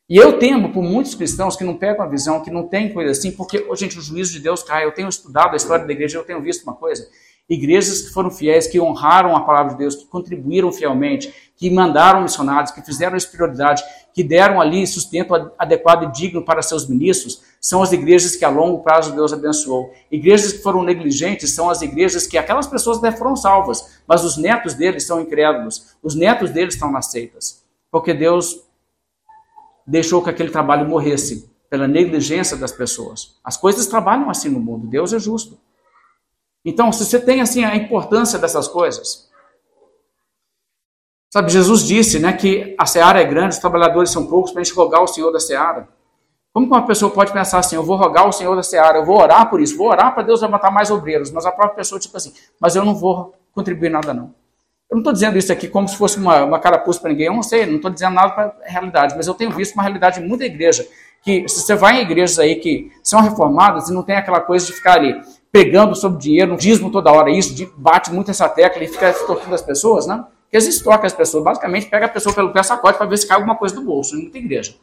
E 0.10 0.18
eu 0.18 0.40
temo 0.40 0.72
por 0.72 0.82
muitos 0.82 1.16
cristãos 1.16 1.56
que 1.56 1.64
não 1.64 1.78
pegam 1.78 2.04
a 2.04 2.08
visão, 2.08 2.42
que 2.42 2.52
não 2.52 2.68
tem 2.68 2.92
coisa 2.92 3.12
assim, 3.12 3.32
porque, 3.32 3.66
oh, 3.70 3.76
gente, 3.76 3.98
o 3.98 4.02
juízo 4.02 4.34
de 4.34 4.40
Deus 4.40 4.64
cai. 4.64 4.86
Eu 4.86 4.94
tenho 4.94 5.08
estudado 5.08 5.54
a 5.54 5.56
história 5.56 5.86
da 5.86 5.94
igreja, 5.94 6.18
eu 6.18 6.24
tenho 6.24 6.42
visto 6.42 6.64
uma 6.64 6.74
coisa. 6.74 7.08
Igrejas 7.50 8.02
que 8.02 8.14
foram 8.14 8.32
fiéis, 8.32 8.68
que 8.68 8.80
honraram 8.80 9.36
a 9.36 9.42
palavra 9.42 9.74
de 9.74 9.80
Deus, 9.80 9.96
que 9.96 10.06
contribuíram 10.06 10.72
fielmente, 10.72 11.34
que 11.56 11.70
mandaram 11.70 12.22
missionários, 12.22 12.72
que 12.72 12.82
fizeram 12.82 13.18
isso 13.18 13.32
prioridade, 13.32 13.84
que 14.14 14.24
deram 14.24 14.62
ali 14.62 14.86
sustento 14.86 15.34
adequado 15.58 16.04
e 16.04 16.12
digno 16.12 16.44
para 16.44 16.62
seus 16.62 16.88
ministros, 16.88 17.42
são 17.60 17.82
as 17.82 17.92
igrejas 17.92 18.36
que 18.36 18.46
a 18.46 18.50
longo 18.50 18.84
prazo 18.84 19.16
Deus 19.16 19.34
abençoou. 19.34 19.92
Igrejas 20.12 20.54
que 20.54 20.62
foram 20.62 20.84
negligentes 20.84 21.52
são 21.52 21.70
as 21.70 21.82
igrejas 21.82 22.28
que 22.28 22.38
aquelas 22.38 22.68
pessoas 22.68 23.00
até 23.00 23.12
foram 23.12 23.36
salvas, 23.36 24.00
mas 24.08 24.24
os 24.24 24.38
netos 24.38 24.76
deles 24.76 25.06
são 25.06 25.22
incrédulos, 25.22 25.96
os 26.04 26.14
netos 26.14 26.52
deles 26.52 26.76
estão 26.76 26.92
nas 26.92 27.08
seitas, 27.08 27.64
porque 27.90 28.14
Deus 28.14 28.62
deixou 29.88 30.22
que 30.22 30.30
aquele 30.30 30.50
trabalho 30.50 30.88
morresse 30.88 31.50
pela 31.70 31.88
negligência 31.88 32.56
das 32.56 32.72
pessoas. 32.72 33.36
As 33.44 33.58
coisas 33.58 33.88
trabalham 33.88 34.30
assim 34.30 34.50
no 34.50 34.60
mundo, 34.60 34.86
Deus 34.86 35.12
é 35.12 35.20
justo. 35.20 35.58
Então, 36.64 36.92
se 36.92 37.04
você 37.04 37.20
tem 37.20 37.42
assim 37.42 37.64
a 37.64 37.76
importância 37.76 38.38
dessas 38.38 38.68
coisas, 38.68 39.30
Sabe, 41.34 41.52
Jesus 41.52 41.84
disse 41.84 42.20
né, 42.20 42.32
que 42.32 42.76
a 42.78 42.86
seara 42.86 43.20
é 43.20 43.26
grande, 43.26 43.56
os 43.56 43.58
trabalhadores 43.58 44.12
são 44.12 44.28
poucos, 44.28 44.52
para 44.52 44.62
a 44.62 44.64
gente 44.64 44.76
rogar 44.76 45.02
o 45.02 45.08
Senhor 45.08 45.32
da 45.32 45.40
seara. 45.40 45.88
Como 46.54 46.68
uma 46.68 46.86
pessoa 46.86 47.10
pode 47.10 47.34
pensar 47.34 47.58
assim, 47.58 47.76
eu 47.76 47.82
vou 47.82 47.98
rogar 47.98 48.28
o 48.28 48.32
Senhor 48.32 48.56
da 48.56 48.62
seara, 48.62 49.00
eu 49.00 49.04
vou 49.04 49.20
orar 49.20 49.50
por 49.50 49.60
isso, 49.60 49.76
vou 49.76 49.88
orar 49.88 50.14
para 50.14 50.22
Deus 50.22 50.44
levantar 50.44 50.70
mais 50.70 50.92
obreiros, 50.92 51.32
mas 51.32 51.44
a 51.48 51.52
própria 51.52 51.78
pessoa, 51.78 52.00
tipo 52.00 52.16
assim, 52.16 52.32
mas 52.62 52.76
eu 52.76 52.86
não 52.86 52.94
vou 52.94 53.34
contribuir 53.52 53.90
nada 53.90 54.14
não. 54.14 54.26
Eu 54.88 54.98
não 54.98 55.00
estou 55.00 55.12
dizendo 55.12 55.36
isso 55.36 55.52
aqui 55.52 55.68
como 55.68 55.88
se 55.88 55.98
fosse 55.98 56.20
uma, 56.20 56.44
uma 56.44 56.60
carapuça 56.60 57.00
para 57.00 57.10
ninguém, 57.10 57.26
eu 57.26 57.34
não 57.34 57.42
sei, 57.42 57.66
não 57.66 57.78
estou 57.78 57.90
dizendo 57.90 58.14
nada 58.14 58.32
para 58.32 58.56
a 58.64 58.70
realidade, 58.70 59.16
mas 59.18 59.26
eu 59.26 59.34
tenho 59.34 59.50
visto 59.50 59.74
uma 59.74 59.82
realidade 59.82 60.22
de 60.22 60.28
muita 60.28 60.46
igreja, 60.46 60.88
que 61.24 61.50
se 61.50 61.62
você 61.62 61.74
vai 61.74 61.98
em 61.98 62.04
igrejas 62.04 62.38
aí 62.38 62.58
que 62.58 62.92
são 63.02 63.22
reformadas 63.22 63.90
e 63.90 63.92
não 63.92 64.04
tem 64.04 64.18
aquela 64.18 64.40
coisa 64.40 64.68
de 64.68 64.74
ficar 64.74 65.00
ali 65.00 65.20
pegando 65.52 65.96
sobre 65.96 66.20
dinheiro, 66.20 66.52
no 66.52 66.58
dízimo 66.58 66.92
toda 66.92 67.12
hora, 67.12 67.32
isso, 67.32 67.74
bate 67.76 68.14
muito 68.14 68.30
essa 68.30 68.48
tecla 68.48 68.84
e 68.84 68.88
fica 68.88 69.10
extorquindo 69.10 69.56
as 69.56 69.64
pessoas, 69.64 70.06
né? 70.06 70.24
Porque 70.54 70.66
eles 70.66 70.76
extorcam 70.76 71.08
as 71.08 71.14
pessoas, 71.14 71.44
basicamente 71.44 71.88
pega 71.88 72.06
a 72.06 72.10
pessoa 72.10 72.36
pelo 72.36 72.54
pé 72.54 72.62
sacode 72.62 72.96
para 72.96 73.08
ver 73.08 73.18
se 73.18 73.28
cai 73.28 73.38
alguma 73.38 73.56
coisa 73.56 73.74
do 73.74 73.82
bolso, 73.82 74.16
em 74.16 74.22
muita 74.22 74.38
igreja. 74.38 74.76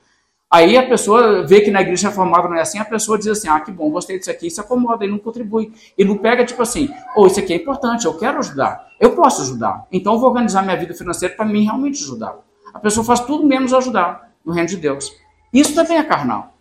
Aí 0.51 0.77
a 0.77 0.85
pessoa 0.85 1.47
vê 1.47 1.61
que 1.61 1.71
na 1.71 1.81
igreja 1.81 2.09
reformada 2.09 2.49
não 2.49 2.57
é 2.57 2.61
assim, 2.61 2.81
a 2.81 2.85
pessoa 2.85 3.17
diz 3.17 3.29
assim, 3.29 3.47
ah, 3.49 3.61
que 3.61 3.71
bom, 3.71 3.89
gostei 3.89 4.19
disso 4.19 4.33
aqui, 4.33 4.51
se 4.51 4.61
acomoda, 4.61 5.05
e 5.05 5.09
não 5.09 5.17
contribui. 5.17 5.73
E 5.97 6.05
não 6.05 6.19
pega 6.19 6.45
tipo 6.45 6.61
assim, 6.61 6.93
ou 7.15 7.23
oh, 7.23 7.27
isso 7.29 7.39
aqui 7.39 7.53
é 7.53 7.57
importante, 7.57 8.05
eu 8.05 8.19
quero 8.19 8.39
ajudar, 8.39 8.85
eu 8.99 9.15
posso 9.15 9.43
ajudar, 9.43 9.87
então 9.93 10.15
eu 10.15 10.19
vou 10.19 10.31
organizar 10.31 10.65
minha 10.65 10.77
vida 10.77 10.93
financeira 10.93 11.37
para 11.37 11.45
mim 11.45 11.63
realmente 11.63 12.03
ajudar. 12.03 12.37
A 12.75 12.81
pessoa 12.81 13.07
faz 13.07 13.21
tudo 13.21 13.47
menos 13.47 13.73
ajudar 13.73 14.29
no 14.45 14.53
reino 14.53 14.69
de 14.69 14.77
Deus. 14.77 15.13
Isso 15.53 15.73
também 15.73 15.99
é 15.99 16.03
carnal. 16.03 16.53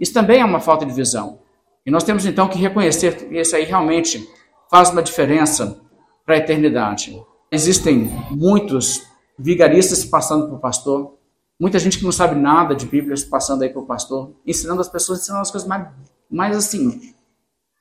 Isso 0.00 0.14
também 0.14 0.40
é 0.40 0.44
uma 0.46 0.60
falta 0.60 0.86
de 0.86 0.94
visão. 0.94 1.40
E 1.84 1.90
nós 1.90 2.04
temos 2.04 2.24
então 2.24 2.48
que 2.48 2.56
reconhecer 2.56 3.16
que 3.18 3.38
isso 3.38 3.54
aí 3.54 3.64
realmente 3.64 4.26
faz 4.70 4.88
uma 4.88 5.02
diferença 5.02 5.78
para 6.24 6.36
a 6.36 6.38
eternidade. 6.38 7.22
Existem 7.50 8.10
muitos 8.30 9.06
vigaristas 9.38 10.04
passando 10.04 10.48
por 10.48 10.58
pastor, 10.58 11.14
muita 11.58 11.78
gente 11.78 11.98
que 11.98 12.04
não 12.04 12.10
sabe 12.10 12.34
nada 12.34 12.74
de 12.74 12.86
Bíblia 12.86 13.14
passando 13.30 13.62
aí 13.62 13.68
por 13.68 13.86
pastor, 13.86 14.32
ensinando 14.44 14.80
as 14.80 14.88
pessoas, 14.88 15.20
ensinando 15.20 15.42
as 15.42 15.50
coisas 15.50 15.68
mais, 15.68 15.86
mais 16.28 16.56
assim, 16.56 17.14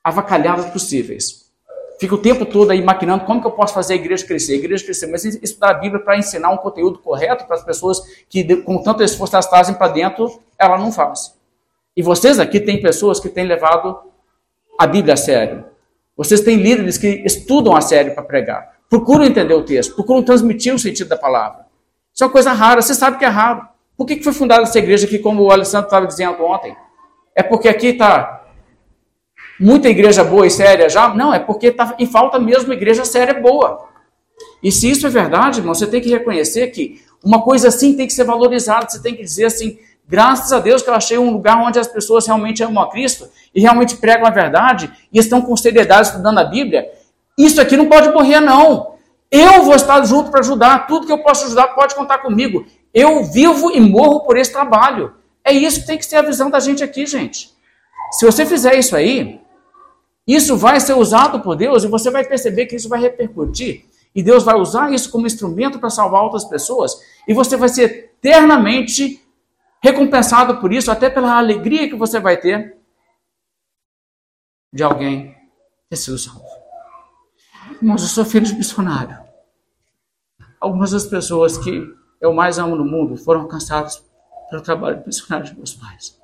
avacalhadas 0.04 0.68
possíveis. 0.68 1.46
Fica 2.00 2.14
o 2.14 2.18
tempo 2.20 2.46
todo 2.46 2.70
aí 2.72 2.84
maquinando 2.84 3.26
como 3.26 3.42
que 3.42 3.48
eu 3.48 3.54
posso 3.54 3.74
fazer 3.74 3.94
a 3.94 3.96
igreja 3.96 4.26
crescer, 4.26 4.54
a 4.54 4.58
igreja 4.58 4.84
crescer, 4.84 5.08
mas 5.08 5.26
estudar 5.26 5.72
a 5.72 5.74
Bíblia 5.76 6.04
para 6.04 6.18
ensinar 6.18 6.52
um 6.52 6.58
conteúdo 6.58 7.00
correto 7.00 7.46
para 7.46 7.56
as 7.56 7.64
pessoas 7.64 8.02
que 8.30 8.58
com 8.58 8.84
tanto 8.84 9.02
esforço 9.02 9.36
elas 9.36 9.48
trazem 9.48 9.76
para 9.76 9.92
dentro, 9.92 10.42
ela 10.60 10.78
não 10.78 10.92
faz. 10.92 11.34
E 11.98 12.04
vocês 12.04 12.38
aqui 12.38 12.60
têm 12.60 12.82
pessoas 12.82 13.20
que 13.20 13.30
têm 13.30 13.48
levado 13.48 13.98
a 14.78 14.86
Bíblia 14.86 15.16
a 15.16 15.18
sério. 15.18 15.66
Vocês 16.16 16.42
têm 16.42 16.58
líderes 16.58 16.98
que 16.98 17.08
estudam 17.26 17.76
a 17.76 17.82
sério 17.82 18.14
para 18.14 18.24
pregar 18.24 18.75
procuram 18.96 19.26
entender 19.26 19.54
o 19.54 19.62
texto, 19.62 19.94
procuram 19.94 20.24
transmitir 20.24 20.74
o 20.74 20.80
sentido 20.80 21.10
da 21.10 21.18
palavra. 21.18 21.66
Isso 22.14 22.24
é 22.24 22.28
uma 22.28 22.32
coisa 22.32 22.54
rara, 22.54 22.82
você 22.82 22.94
sabe 22.94 23.18
que 23.18 23.26
é 23.26 23.28
raro. 23.28 23.68
Por 23.98 24.06
que 24.06 24.24
foi 24.24 24.32
fundada 24.32 24.64
essa 24.64 24.80
igreja 24.80 25.06
aqui, 25.06 25.20
como 25.20 25.44
o 25.44 25.52
Alessandro 25.52 25.88
estava 25.88 26.08
dizendo 26.08 26.42
ontem? 26.42 26.74
É 27.36 27.44
porque 27.44 27.68
aqui 27.68 27.88
está 27.88 28.46
muita 29.60 29.90
igreja 29.90 30.24
boa 30.24 30.48
e 30.48 30.50
séria 30.50 30.88
já? 30.88 31.14
Não, 31.14 31.34
é 31.34 31.40
porque 31.40 31.68
está 31.68 31.94
em 32.00 32.06
falta 32.06 32.40
mesmo 32.40 32.72
igreja 32.72 33.04
séria 33.04 33.34
boa. 33.34 33.86
E 34.64 34.72
se 34.72 34.90
isso 34.90 35.06
é 35.06 35.10
verdade, 35.10 35.60
irmão, 35.60 35.76
você 35.76 35.88
tem 35.88 36.00
que 36.00 36.10
reconhecer 36.10 36.68
que 36.68 37.02
uma 37.22 37.42
coisa 37.42 37.68
assim 37.68 37.98
tem 37.98 38.08
que 38.08 38.14
ser 38.14 38.24
valorizada. 38.24 38.90
Você 38.90 39.02
tem 39.02 39.14
que 39.14 39.24
dizer 39.24 39.46
assim, 39.46 39.78
graças 40.08 40.54
a 40.54 40.60
Deus 40.60 40.82
que 40.82 40.90
eu 40.90 40.94
achei 40.94 41.18
um 41.18 41.32
lugar 41.32 41.58
onde 41.58 41.78
as 41.78 41.88
pessoas 41.88 42.26
realmente 42.26 42.64
amam 42.64 42.82
a 42.82 42.90
Cristo 42.90 43.28
e 43.54 43.60
realmente 43.60 43.98
pregam 43.98 44.26
a 44.26 44.30
verdade 44.30 44.90
e 45.12 45.20
estão 45.20 45.42
com 45.42 45.56
seriedade 45.58 46.08
estudando 46.08 46.38
a 46.38 46.46
Bíblia 46.46 46.90
isso 47.38 47.60
aqui 47.60 47.76
não 47.76 47.88
pode 47.88 48.10
morrer, 48.10 48.40
não. 48.40 48.96
Eu 49.30 49.64
vou 49.64 49.76
estar 49.76 50.04
junto 50.06 50.32
para 50.32 50.40
ajudar. 50.40 50.88
Tudo 50.88 51.06
que 51.06 51.12
eu 51.12 51.22
posso 51.24 51.46
ajudar 51.46 51.70
pode 51.70 51.96
contar 51.96 52.20
comigo. 52.20 52.66
Eu 52.94 53.26
vivo 53.26 53.72
e 53.72 53.80
morro 53.80 54.22
por 54.22 54.38
esse 54.38 54.52
trabalho. 54.52 55.14
É 55.44 55.52
isso 55.52 55.82
que 55.82 55.88
tem 55.88 55.98
que 55.98 56.06
ser 56.06 56.18
a 56.18 56.22
visão 56.22 56.50
da 56.50 56.60
gente 56.60 56.84
aqui, 56.84 57.06
gente. 57.06 57.54
Se 58.12 58.26
você 58.26 58.46
fizer 58.46 58.76
isso 58.76 58.96
aí, 58.96 59.42
isso 60.26 60.56
vai 60.56 60.80
ser 60.80 60.94
usado 60.94 61.42
por 61.42 61.56
Deus 61.56 61.84
e 61.84 61.88
você 61.88 62.10
vai 62.10 62.24
perceber 62.24 62.66
que 62.66 62.76
isso 62.76 62.88
vai 62.88 63.00
repercutir. 63.00 63.86
E 64.16 64.24
Deus 64.24 64.44
vai 64.44 64.56
usar 64.56 64.94
isso 64.94 65.12
como 65.12 65.28
instrumento 65.28 65.78
para 65.78 65.90
salvar 65.90 66.24
outras 66.24 66.46
pessoas. 66.46 66.94
E 67.28 67.34
você 67.34 67.58
vai 67.58 67.68
ser 67.68 68.12
eternamente 68.18 69.22
recompensado 69.84 70.60
por 70.62 70.72
isso, 70.72 70.90
até 70.90 71.10
pela 71.10 71.38
alegria 71.38 71.90
que 71.90 71.96
você 71.96 72.20
vai 72.20 72.38
ter 72.38 72.78
de 74.74 74.84
alguém 74.84 75.36
ter 75.90 75.98
sido 75.98 76.18
salvo. 76.18 76.45
Irmãos, 77.82 78.02
eu 78.04 78.08
sou 78.08 78.24
filho 78.24 78.46
de 78.46 78.56
missionário. 78.56 79.18
Algumas 80.62 80.92
das 80.92 81.06
pessoas 81.06 81.58
que 81.58 81.94
eu 82.22 82.34
mais 82.34 82.58
amo 82.58 82.76
no 82.76 82.86
mundo 82.86 83.18
foram 83.18 83.42
alcançadas 83.42 84.02
pelo 84.50 84.62
trabalho 84.62 85.00
de 85.00 85.06
missionário 85.06 85.46
de 85.46 85.56
meus 85.56 85.74
pais. 85.74 86.18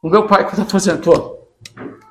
O 0.00 0.08
meu 0.08 0.28
pai, 0.28 0.48
quando 0.48 0.62
aposentou, 0.62 1.52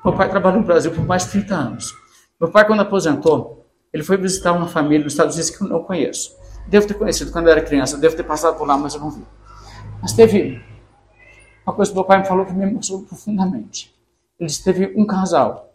meu 0.04 0.14
pai 0.14 0.28
trabalhou 0.28 0.60
no 0.60 0.66
Brasil 0.66 0.90
por 0.92 1.04
mais 1.06 1.24
de 1.24 1.30
30 1.30 1.54
anos. 1.54 1.94
Meu 2.38 2.50
pai, 2.50 2.66
quando 2.66 2.80
aposentou, 2.80 3.66
ele 3.92 4.02
foi 4.02 4.18
visitar 4.18 4.52
uma 4.52 4.68
família 4.68 5.04
nos 5.04 5.14
Estados 5.14 5.34
Unidos 5.34 5.50
que 5.50 5.64
eu 5.64 5.68
não 5.68 5.82
conheço. 5.82 6.36
Devo 6.66 6.86
ter 6.86 6.94
conhecido 6.94 7.32
quando 7.32 7.48
era 7.48 7.62
criança, 7.62 7.96
devo 7.96 8.14
ter 8.14 8.24
passado 8.24 8.58
por 8.58 8.68
lá, 8.68 8.76
mas 8.76 8.94
eu 8.94 9.00
não 9.00 9.10
vi. 9.10 9.24
Mas 10.02 10.12
teve 10.12 10.62
uma 11.66 11.74
coisa 11.74 11.90
que 11.90 11.96
meu 11.96 12.04
pai 12.04 12.18
me 12.18 12.26
falou 12.26 12.44
que 12.44 12.52
me 12.52 12.64
emocionou 12.64 13.06
profundamente. 13.06 13.94
Ele 14.38 14.48
disse 14.48 14.62
teve 14.62 14.92
um 14.94 15.06
casal 15.06 15.72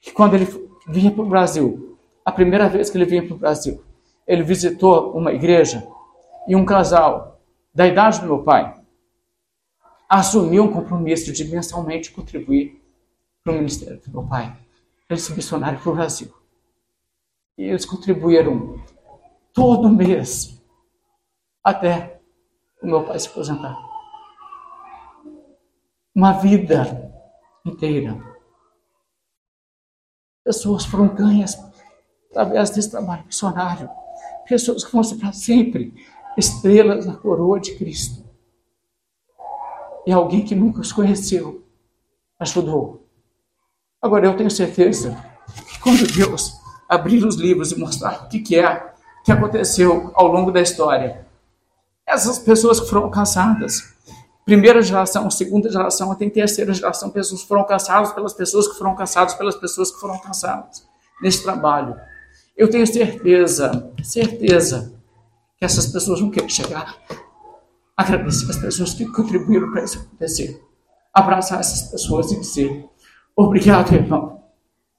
que 0.00 0.12
quando 0.12 0.34
ele 0.34 0.46
vinha 0.86 1.10
para 1.10 1.22
o 1.22 1.28
Brasil, 1.28 1.95
a 2.26 2.32
primeira 2.32 2.68
vez 2.68 2.90
que 2.90 2.98
ele 2.98 3.04
vinha 3.04 3.24
para 3.24 3.36
o 3.36 3.38
Brasil, 3.38 3.84
ele 4.26 4.42
visitou 4.42 5.16
uma 5.16 5.32
igreja 5.32 5.86
e 6.48 6.56
um 6.56 6.64
casal 6.64 7.40
da 7.72 7.86
idade 7.86 8.20
do 8.20 8.26
meu 8.26 8.42
pai 8.42 8.74
assumir 10.08 10.58
um 10.58 10.72
compromisso 10.72 11.32
de 11.32 11.44
mensalmente 11.44 12.10
contribuir 12.10 12.82
para 13.44 13.52
o 13.52 13.56
ministério 13.56 14.00
do 14.00 14.10
meu 14.10 14.28
pai, 14.28 14.56
para 15.06 15.16
esse 15.16 15.32
missionário 15.34 15.78
para 15.78 15.92
o 15.92 15.94
Brasil. 15.94 16.34
E 17.56 17.62
eles 17.62 17.84
contribuíram 17.84 18.84
todo 19.52 19.88
mês 19.88 20.60
até 21.62 22.20
o 22.82 22.86
meu 22.86 23.04
pai 23.04 23.20
se 23.20 23.28
aposentar. 23.28 23.76
Uma 26.12 26.32
vida 26.32 27.12
inteira. 27.64 28.20
Pessoas 30.44 30.84
foram 30.84 31.14
ganhas 31.14 31.65
através 32.36 32.70
desse 32.70 32.90
trabalho 32.90 33.24
missionário. 33.24 33.88
Pessoas 34.46 34.84
que 34.84 34.92
vão 34.92 35.02
ser 35.02 35.16
para 35.16 35.32
sempre 35.32 35.94
estrelas 36.36 37.06
na 37.06 37.14
coroa 37.14 37.58
de 37.58 37.74
Cristo. 37.74 38.24
E 40.06 40.12
alguém 40.12 40.44
que 40.44 40.54
nunca 40.54 40.80
os 40.80 40.92
conheceu 40.92 41.64
ajudou. 42.38 43.06
Agora 44.00 44.26
eu 44.26 44.36
tenho 44.36 44.50
certeza 44.50 45.16
que 45.68 45.80
quando 45.80 46.06
Deus 46.12 46.60
abrir 46.88 47.24
os 47.24 47.36
livros 47.36 47.72
e 47.72 47.78
mostrar 47.78 48.24
o 48.24 48.28
que, 48.28 48.40
que 48.40 48.56
é 48.56 48.92
que 49.24 49.32
aconteceu 49.32 50.12
ao 50.14 50.28
longo 50.28 50.52
da 50.52 50.60
história, 50.60 51.26
essas 52.06 52.38
pessoas 52.38 52.78
que 52.78 52.88
foram 52.88 53.04
alcançadas, 53.04 53.92
primeira 54.44 54.80
geração, 54.80 55.28
segunda 55.28 55.68
geração, 55.68 56.12
até 56.12 56.30
terceira 56.30 56.72
geração, 56.72 57.10
pessoas 57.10 57.42
foram 57.42 57.62
alcançadas 57.62 58.12
pelas 58.12 58.32
pessoas 58.32 58.68
que 58.68 58.78
foram 58.78 58.92
alcançadas 58.92 59.34
pelas 59.34 59.56
pessoas 59.56 59.90
que 59.90 59.98
foram 59.98 60.14
alcançadas 60.14 60.86
nesse 61.20 61.42
trabalho. 61.42 61.96
Eu 62.56 62.70
tenho 62.70 62.86
certeza, 62.86 63.92
certeza, 64.02 64.98
que 65.58 65.64
essas 65.64 65.86
pessoas 65.86 66.20
vão 66.20 66.30
querer 66.30 66.48
chegar, 66.48 66.96
agradecer 67.96 68.50
as 68.50 68.56
pessoas 68.56 68.94
que 68.94 69.06
contribuíram 69.12 69.70
para 69.70 69.84
isso 69.84 69.98
acontecer, 69.98 70.62
abraçar 71.12 71.60
essas 71.60 71.90
pessoas 71.90 72.32
e 72.32 72.40
dizer: 72.40 72.88
Obrigado, 73.36 73.94
irmão, 73.94 74.42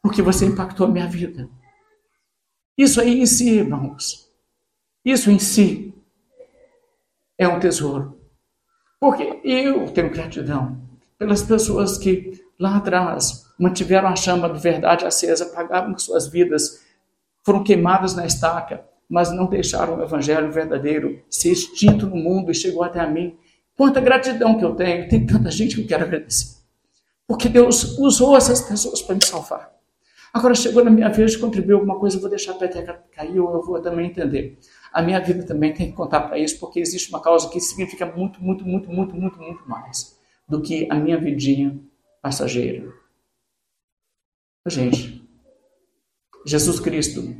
porque 0.01 0.21
você 0.21 0.45
impactou 0.45 0.85
a 0.85 0.89
minha 0.89 1.07
vida. 1.07 1.49
Isso 2.77 3.01
aí 3.01 3.21
em 3.21 3.25
si, 3.25 3.49
irmãos, 3.49 4.31
isso 5.03 5.31
em 5.31 5.39
si 5.39 5.95
é 7.37 7.47
um 7.47 7.59
tesouro. 7.59 8.19
Porque 8.99 9.41
eu 9.43 9.91
tenho 9.91 10.11
gratidão 10.11 10.79
pelas 11.17 11.41
pessoas 11.41 11.97
que 11.97 12.39
lá 12.59 12.77
atrás 12.77 13.47
mantiveram 13.59 14.09
a 14.09 14.15
chama 14.15 14.47
de 14.47 14.59
verdade 14.59 15.05
acesa, 15.05 15.47
pagaram 15.47 15.91
com 15.91 15.99
suas 15.99 16.27
vidas, 16.27 16.85
foram 17.47 17.63
queimadas 17.63 18.13
na 18.13 18.25
estaca, 18.25 18.83
mas 19.07 19.31
não 19.31 19.45
deixaram 19.45 19.97
o 19.97 20.03
evangelho 20.03 20.51
verdadeiro 20.51 21.23
ser 21.29 21.53
extinto 21.53 22.05
no 22.05 22.17
mundo 22.17 22.51
e 22.51 22.53
chegou 22.53 22.83
até 22.83 22.99
a 22.99 23.07
mim. 23.07 23.37
Quanta 23.73 24.01
gratidão 24.01 24.57
que 24.57 24.65
eu 24.65 24.75
tenho, 24.75 25.07
tem 25.07 25.25
tanta 25.25 25.49
gente 25.49 25.75
que 25.75 25.81
eu 25.83 25.87
quero 25.87 26.03
agradecer. 26.03 26.57
Porque 27.25 27.47
Deus 27.47 27.97
usou 27.99 28.35
essas 28.35 28.59
pessoas 28.59 29.01
para 29.01 29.15
me 29.15 29.25
salvar. 29.25 29.71
Agora 30.33 30.53
chegou 30.55 30.83
na 30.83 30.91
minha 30.91 31.07
vez 31.07 31.31
de 31.31 31.37
contribuir 31.37 31.75
alguma 31.75 31.97
coisa, 31.97 32.17
eu 32.17 32.19
vou 32.19 32.29
deixar 32.29 32.51
a 32.51 32.55
peteca 32.55 33.01
cair 33.13 33.39
ou 33.39 33.53
eu 33.53 33.63
vou 33.63 33.81
também 33.81 34.07
entender. 34.07 34.59
A 34.91 35.01
minha 35.01 35.21
vida 35.21 35.45
também 35.45 35.73
tem 35.73 35.89
que 35.89 35.95
contar 35.95 36.23
para 36.23 36.37
isso, 36.37 36.59
porque 36.59 36.81
existe 36.81 37.09
uma 37.11 37.21
causa 37.21 37.47
que 37.47 37.61
significa 37.61 38.05
muito, 38.05 38.43
muito, 38.43 38.65
muito, 38.65 38.91
muito, 38.91 39.15
muito, 39.15 39.39
muito 39.39 39.69
mais 39.69 40.19
do 40.49 40.61
que 40.61 40.85
a 40.91 40.95
minha 40.95 41.17
vidinha 41.17 41.79
passageira. 42.21 42.91
Gente, 44.67 45.25
Jesus 46.47 46.79
Cristo 46.79 47.35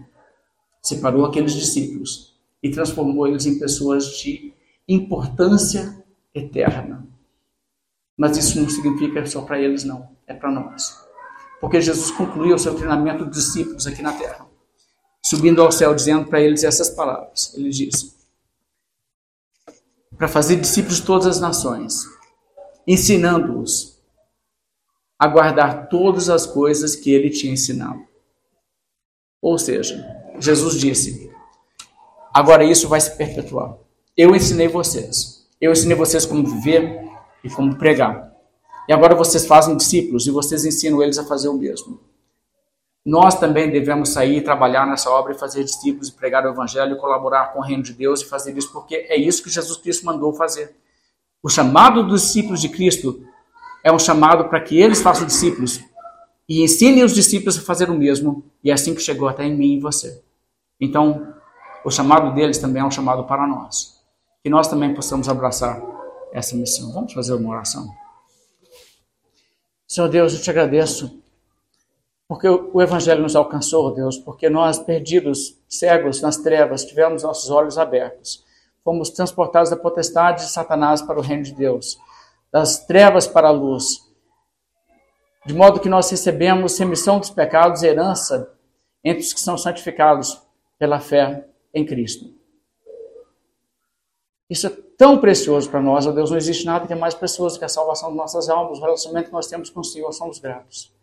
separou 0.82 1.26
aqueles 1.26 1.54
discípulos 1.54 2.38
e 2.62 2.70
transformou 2.70 3.26
eles 3.26 3.46
em 3.46 3.58
pessoas 3.58 4.18
de 4.18 4.54
importância 4.86 6.04
eterna. 6.36 7.08
Mas 8.18 8.36
isso 8.36 8.60
não 8.60 8.70
significa 8.70 9.26
só 9.26 9.44
para 9.44 9.62
eles, 9.62 9.86
não, 9.86 10.10
é 10.28 10.34
para 10.34 10.52
nós. 10.52 11.02
Porque 11.62 11.80
Jesus 11.80 12.12
concluiu 12.12 12.56
o 12.56 12.60
seu 12.60 12.76
treinamento 12.76 13.24
dos 13.24 13.38
discípulos 13.38 13.88
aqui 13.88 14.02
na 14.02 14.12
terra, 14.12 14.46
subindo 15.24 15.62
ao 15.62 15.72
céu, 15.72 15.96
dizendo 15.96 16.26
para 16.26 16.42
eles 16.42 16.66
essas 16.66 16.90
palavras. 16.90 17.54
Ele 17.56 17.70
disse: 17.70 18.14
Para 20.18 20.28
fazer 20.28 20.58
discípulos 20.58 20.98
de 20.98 21.06
todas 21.06 21.28
as 21.28 21.40
nações, 21.40 22.04
ensinando-os 22.86 24.02
a 25.18 25.28
guardar 25.28 25.88
todas 25.88 26.30
as 26.30 26.46
coisas 26.46 26.94
que 26.94 27.10
ele 27.10 27.30
tinha 27.30 27.54
ensinado. 27.54 28.07
Ou 29.42 29.58
seja, 29.58 30.06
Jesus 30.40 30.76
disse: 30.76 31.32
Agora 32.34 32.64
isso 32.64 32.88
vai 32.88 33.02
se 33.02 33.16
perpetuar. 33.16 33.78
Eu 34.16 34.36
ensinei 34.36 34.68
vocês. 34.68 35.48
Eu 35.60 35.72
ensinei 35.72 35.96
vocês 35.96 36.26
como 36.26 36.46
viver 36.46 37.08
e 37.44 37.50
como 37.50 37.76
pregar. 37.76 38.32
E 38.88 38.94
agora 38.94 39.16
vocês 39.16 39.46
fazem 39.46 39.76
discípulos 39.76 40.26
e 40.28 40.32
vocês 40.32 40.66
ensinam 40.66 41.02
eles 41.02 41.18
a 41.18 41.26
fazer 41.26 41.50
o 41.50 41.54
mesmo. 41.54 42.00
Nós 43.06 43.40
também 43.40 43.70
devemos 43.70 44.10
sair 44.10 44.38
e 44.38 44.42
trabalhar 44.42 44.86
nessa 44.86 45.10
obra 45.10 45.34
e 45.34 45.38
fazer 45.38 45.64
discípulos 45.64 46.10
e 46.10 46.14
pregar 46.14 46.46
o 46.46 46.50
evangelho 46.50 46.98
colaborar 46.98 47.54
com 47.54 47.60
o 47.60 47.62
reino 47.62 47.82
de 47.82 47.94
Deus 47.94 48.22
e 48.22 48.26
fazer 48.26 48.58
isso 48.58 48.72
porque 48.72 48.96
é 48.96 49.16
isso 49.16 49.42
que 49.42 49.50
Jesus 49.50 49.78
Cristo 49.78 50.06
mandou 50.06 50.34
fazer. 50.34 50.76
O 51.42 51.50
chamado 51.50 52.04
dos 52.04 52.22
discípulos 52.24 52.60
de 52.60 52.70
Cristo 52.70 53.26
é 53.84 53.92
um 53.92 54.00
chamado 54.00 54.50
para 54.50 54.60
que 54.60 54.78
eles 54.80 55.02
façam 55.02 55.26
discípulos 55.26 55.82
e 56.48 56.64
ensinem 56.64 57.04
os 57.04 57.14
discípulos 57.14 57.58
a 57.58 57.62
fazer 57.62 57.90
o 57.90 57.94
mesmo, 57.94 58.44
e 58.64 58.72
é 58.72 58.74
assim 58.74 58.96
que 58.96 59.02
chegou 59.02 59.28
até 59.28 59.44
em 59.46 59.56
mim 59.56 59.74
e 59.74 59.80
você. 59.80 60.24
Então, 60.80 61.34
o 61.84 61.92
chamado 61.92 62.34
deles 62.34 62.58
também 62.58 62.82
é 62.82 62.86
um 62.86 62.92
chamado 62.92 63.26
para 63.26 63.46
nós. 63.46 64.02
Que 64.44 64.50
nós 64.50 64.68
também 64.68 64.94
possamos 64.94 65.28
abraçar 65.28 65.82
essa 66.32 66.56
missão. 66.56 66.94
Vamos 66.94 67.14
fazer 67.14 67.34
uma 67.34 67.50
oração. 67.50 67.88
Senhor 69.88 70.08
Deus, 70.08 70.34
eu 70.34 70.42
te 70.42 70.50
agradeço 70.50 71.22
porque 72.28 72.48
o 72.48 72.82
Evangelho 72.82 73.22
nos 73.22 73.38
alcançou, 73.38 73.94
Deus, 73.94 74.18
porque 74.18 74.50
nós, 74.50 74.78
perdidos, 74.78 75.58
cegos 75.68 76.22
nas 76.22 76.38
trevas, 76.38 76.84
tivemos 76.84 77.24
nossos 77.24 77.50
olhos 77.50 77.78
abertos. 77.78 78.44
Fomos 78.84 79.10
transportados 79.10 79.70
da 79.70 79.78
potestade 79.78 80.44
de 80.44 80.52
Satanás 80.52 81.02
para 81.02 81.18
o 81.18 81.22
reino 81.22 81.44
de 81.44 81.54
Deus, 81.54 81.98
das 82.52 82.86
trevas 82.86 83.28
para 83.28 83.48
a 83.48 83.52
luz, 83.52 84.07
de 85.48 85.54
modo 85.54 85.80
que 85.80 85.88
nós 85.88 86.12
recebemos 86.12 86.78
remissão 86.78 87.20
dos 87.20 87.30
pecados 87.30 87.82
herança 87.82 88.54
entre 89.02 89.24
os 89.24 89.34
que 89.34 89.40
são 89.40 89.58
santificados 89.58 90.42
pela 90.78 91.00
fé 91.00 91.48
em 91.74 91.86
Cristo. 91.86 92.30
Isso 94.50 94.68
é 94.68 94.70
tão 94.98 95.18
precioso 95.18 95.70
para 95.70 95.82
nós, 95.82 96.06
ó 96.06 96.12
Deus, 96.12 96.32
não 96.32 96.38
existe 96.38 96.66
nada 96.66 96.86
que 96.86 96.92
é 96.92 96.98
mais 96.98 97.14
precioso 97.14 97.58
que 97.58 97.64
a 97.64 97.70
salvação 97.70 98.12
de 98.12 98.18
nossas 98.18 98.50
almas, 98.50 98.80
o 98.80 98.82
relacionamento 98.82 99.28
que 99.28 99.34
nós 99.34 99.48
temos 99.48 99.70
com 99.70 99.80
o 99.80 99.86
Senhor, 99.86 100.12
somos 100.12 100.38
gratos. 100.38 100.94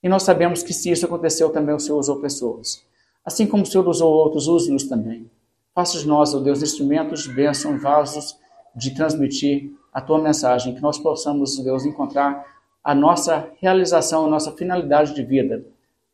E 0.00 0.08
nós 0.08 0.22
sabemos 0.22 0.62
que 0.62 0.72
se 0.72 0.88
isso 0.88 1.04
aconteceu, 1.04 1.50
também 1.50 1.74
o 1.74 1.80
Senhor 1.80 1.98
usou 1.98 2.20
pessoas. 2.20 2.84
Assim 3.24 3.44
como 3.44 3.64
o 3.64 3.66
Senhor 3.66 3.88
usou 3.88 4.12
outros, 4.12 4.46
use-nos 4.46 4.84
também. 4.84 5.28
Faça 5.74 5.98
de 5.98 6.06
nós, 6.06 6.32
ó 6.32 6.38
Deus, 6.38 6.62
instrumentos 6.62 7.24
de 7.24 7.32
bênção, 7.32 7.76
vasos 7.76 8.36
de 8.72 8.94
transmitir 8.94 9.72
a 9.92 10.00
Tua 10.00 10.20
mensagem, 10.20 10.76
que 10.76 10.80
nós 10.80 10.96
possamos, 10.96 11.58
Deus, 11.58 11.84
encontrar 11.84 12.59
a 12.82 12.94
nossa 12.94 13.50
realização, 13.60 14.26
a 14.26 14.28
nossa 14.28 14.52
finalidade 14.52 15.14
de 15.14 15.22
vida 15.22 15.64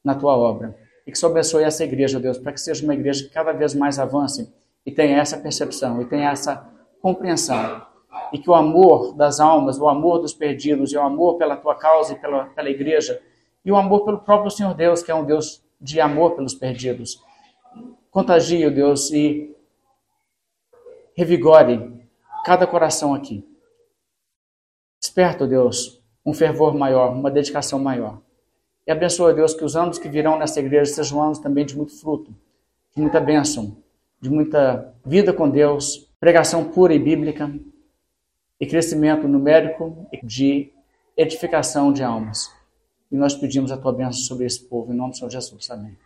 na 0.05 0.15
Tua 0.15 0.37
obra. 0.37 0.77
E 1.07 1.13
que 1.13 1.19
Senhor 1.19 1.31
abençoe 1.31 1.63
essa 1.63 1.85
igreja, 1.85 2.19
Deus, 2.19 2.39
para 2.39 2.53
que 2.53 2.61
seja 2.61 2.83
uma 2.85 2.95
igreja 2.95 3.25
que 3.25 3.31
cada 3.31 3.53
vez 3.53 3.75
mais 3.75 3.99
avance 3.99 4.53
e 4.85 4.91
tenha 4.91 5.19
essa 5.19 5.37
percepção, 5.37 6.01
e 6.01 6.05
tenha 6.05 6.31
essa 6.31 6.69
compreensão. 7.01 7.85
E 8.33 8.39
que 8.39 8.49
o 8.49 8.55
amor 8.55 9.15
das 9.15 9.41
almas, 9.41 9.79
o 9.79 9.89
amor 9.89 10.19
dos 10.19 10.33
perdidos, 10.33 10.93
e 10.93 10.97
o 10.97 11.03
amor 11.03 11.37
pela 11.37 11.57
tua 11.57 11.75
causa 11.75 12.13
e 12.13 12.17
pela, 12.17 12.47
pela 12.47 12.71
igreja, 12.71 13.21
e 13.65 13.71
o 13.71 13.77
amor 13.77 14.05
pelo 14.05 14.19
próprio 14.19 14.51
Senhor 14.51 14.75
Deus, 14.75 15.03
que 15.03 15.11
é 15.11 15.15
um 15.15 15.25
Deus 15.25 15.63
de 15.81 16.01
amor 16.01 16.35
pelos 16.35 16.55
perdidos, 16.55 17.23
contagie, 18.11 18.71
Deus, 18.71 19.11
e 19.13 19.55
revigore 21.17 22.01
cada 22.45 22.67
coração 22.67 23.13
aqui. 23.13 23.45
Desperta, 25.01 25.47
Deus, 25.47 26.01
um 26.27 26.35
fervor 26.35 26.75
maior, 26.75 27.15
uma 27.15 27.31
dedicação 27.31 27.79
maior. 27.79 28.21
E 28.85 28.91
abençoa, 28.91 29.33
Deus, 29.33 29.55
que 29.55 29.65
os 29.65 29.77
anos 29.77 29.99
que 29.99 30.09
virão 30.09 30.39
nessa 30.39 30.59
igreja 30.59 30.93
sejam 30.93 31.23
anos 31.23 31.39
também 31.39 31.65
de 31.65 31.77
muito 31.77 31.99
fruto, 31.99 32.35
de 32.95 33.01
muita 33.01 33.21
bênção, 33.21 33.77
de 34.21 34.29
muita 34.29 34.93
vida 35.05 35.33
com 35.33 35.49
Deus, 35.49 36.11
pregação 36.19 36.65
pura 36.65 36.93
e 36.93 36.99
bíblica, 36.99 37.53
e 38.59 38.67
crescimento 38.67 39.29
numérico 39.29 40.07
de 40.23 40.73
edificação 41.17 41.93
de 41.93 42.03
almas. 42.03 42.51
E 43.11 43.17
nós 43.17 43.35
pedimos 43.35 43.71
a 43.71 43.77
tua 43.77 43.93
bênção 43.93 44.23
sobre 44.23 44.47
esse 44.47 44.65
povo, 44.65 44.93
em 44.93 44.97
nome 44.97 45.11
do 45.11 45.19
Senhor 45.19 45.31
Jesus. 45.31 45.71
Amém. 45.71 45.97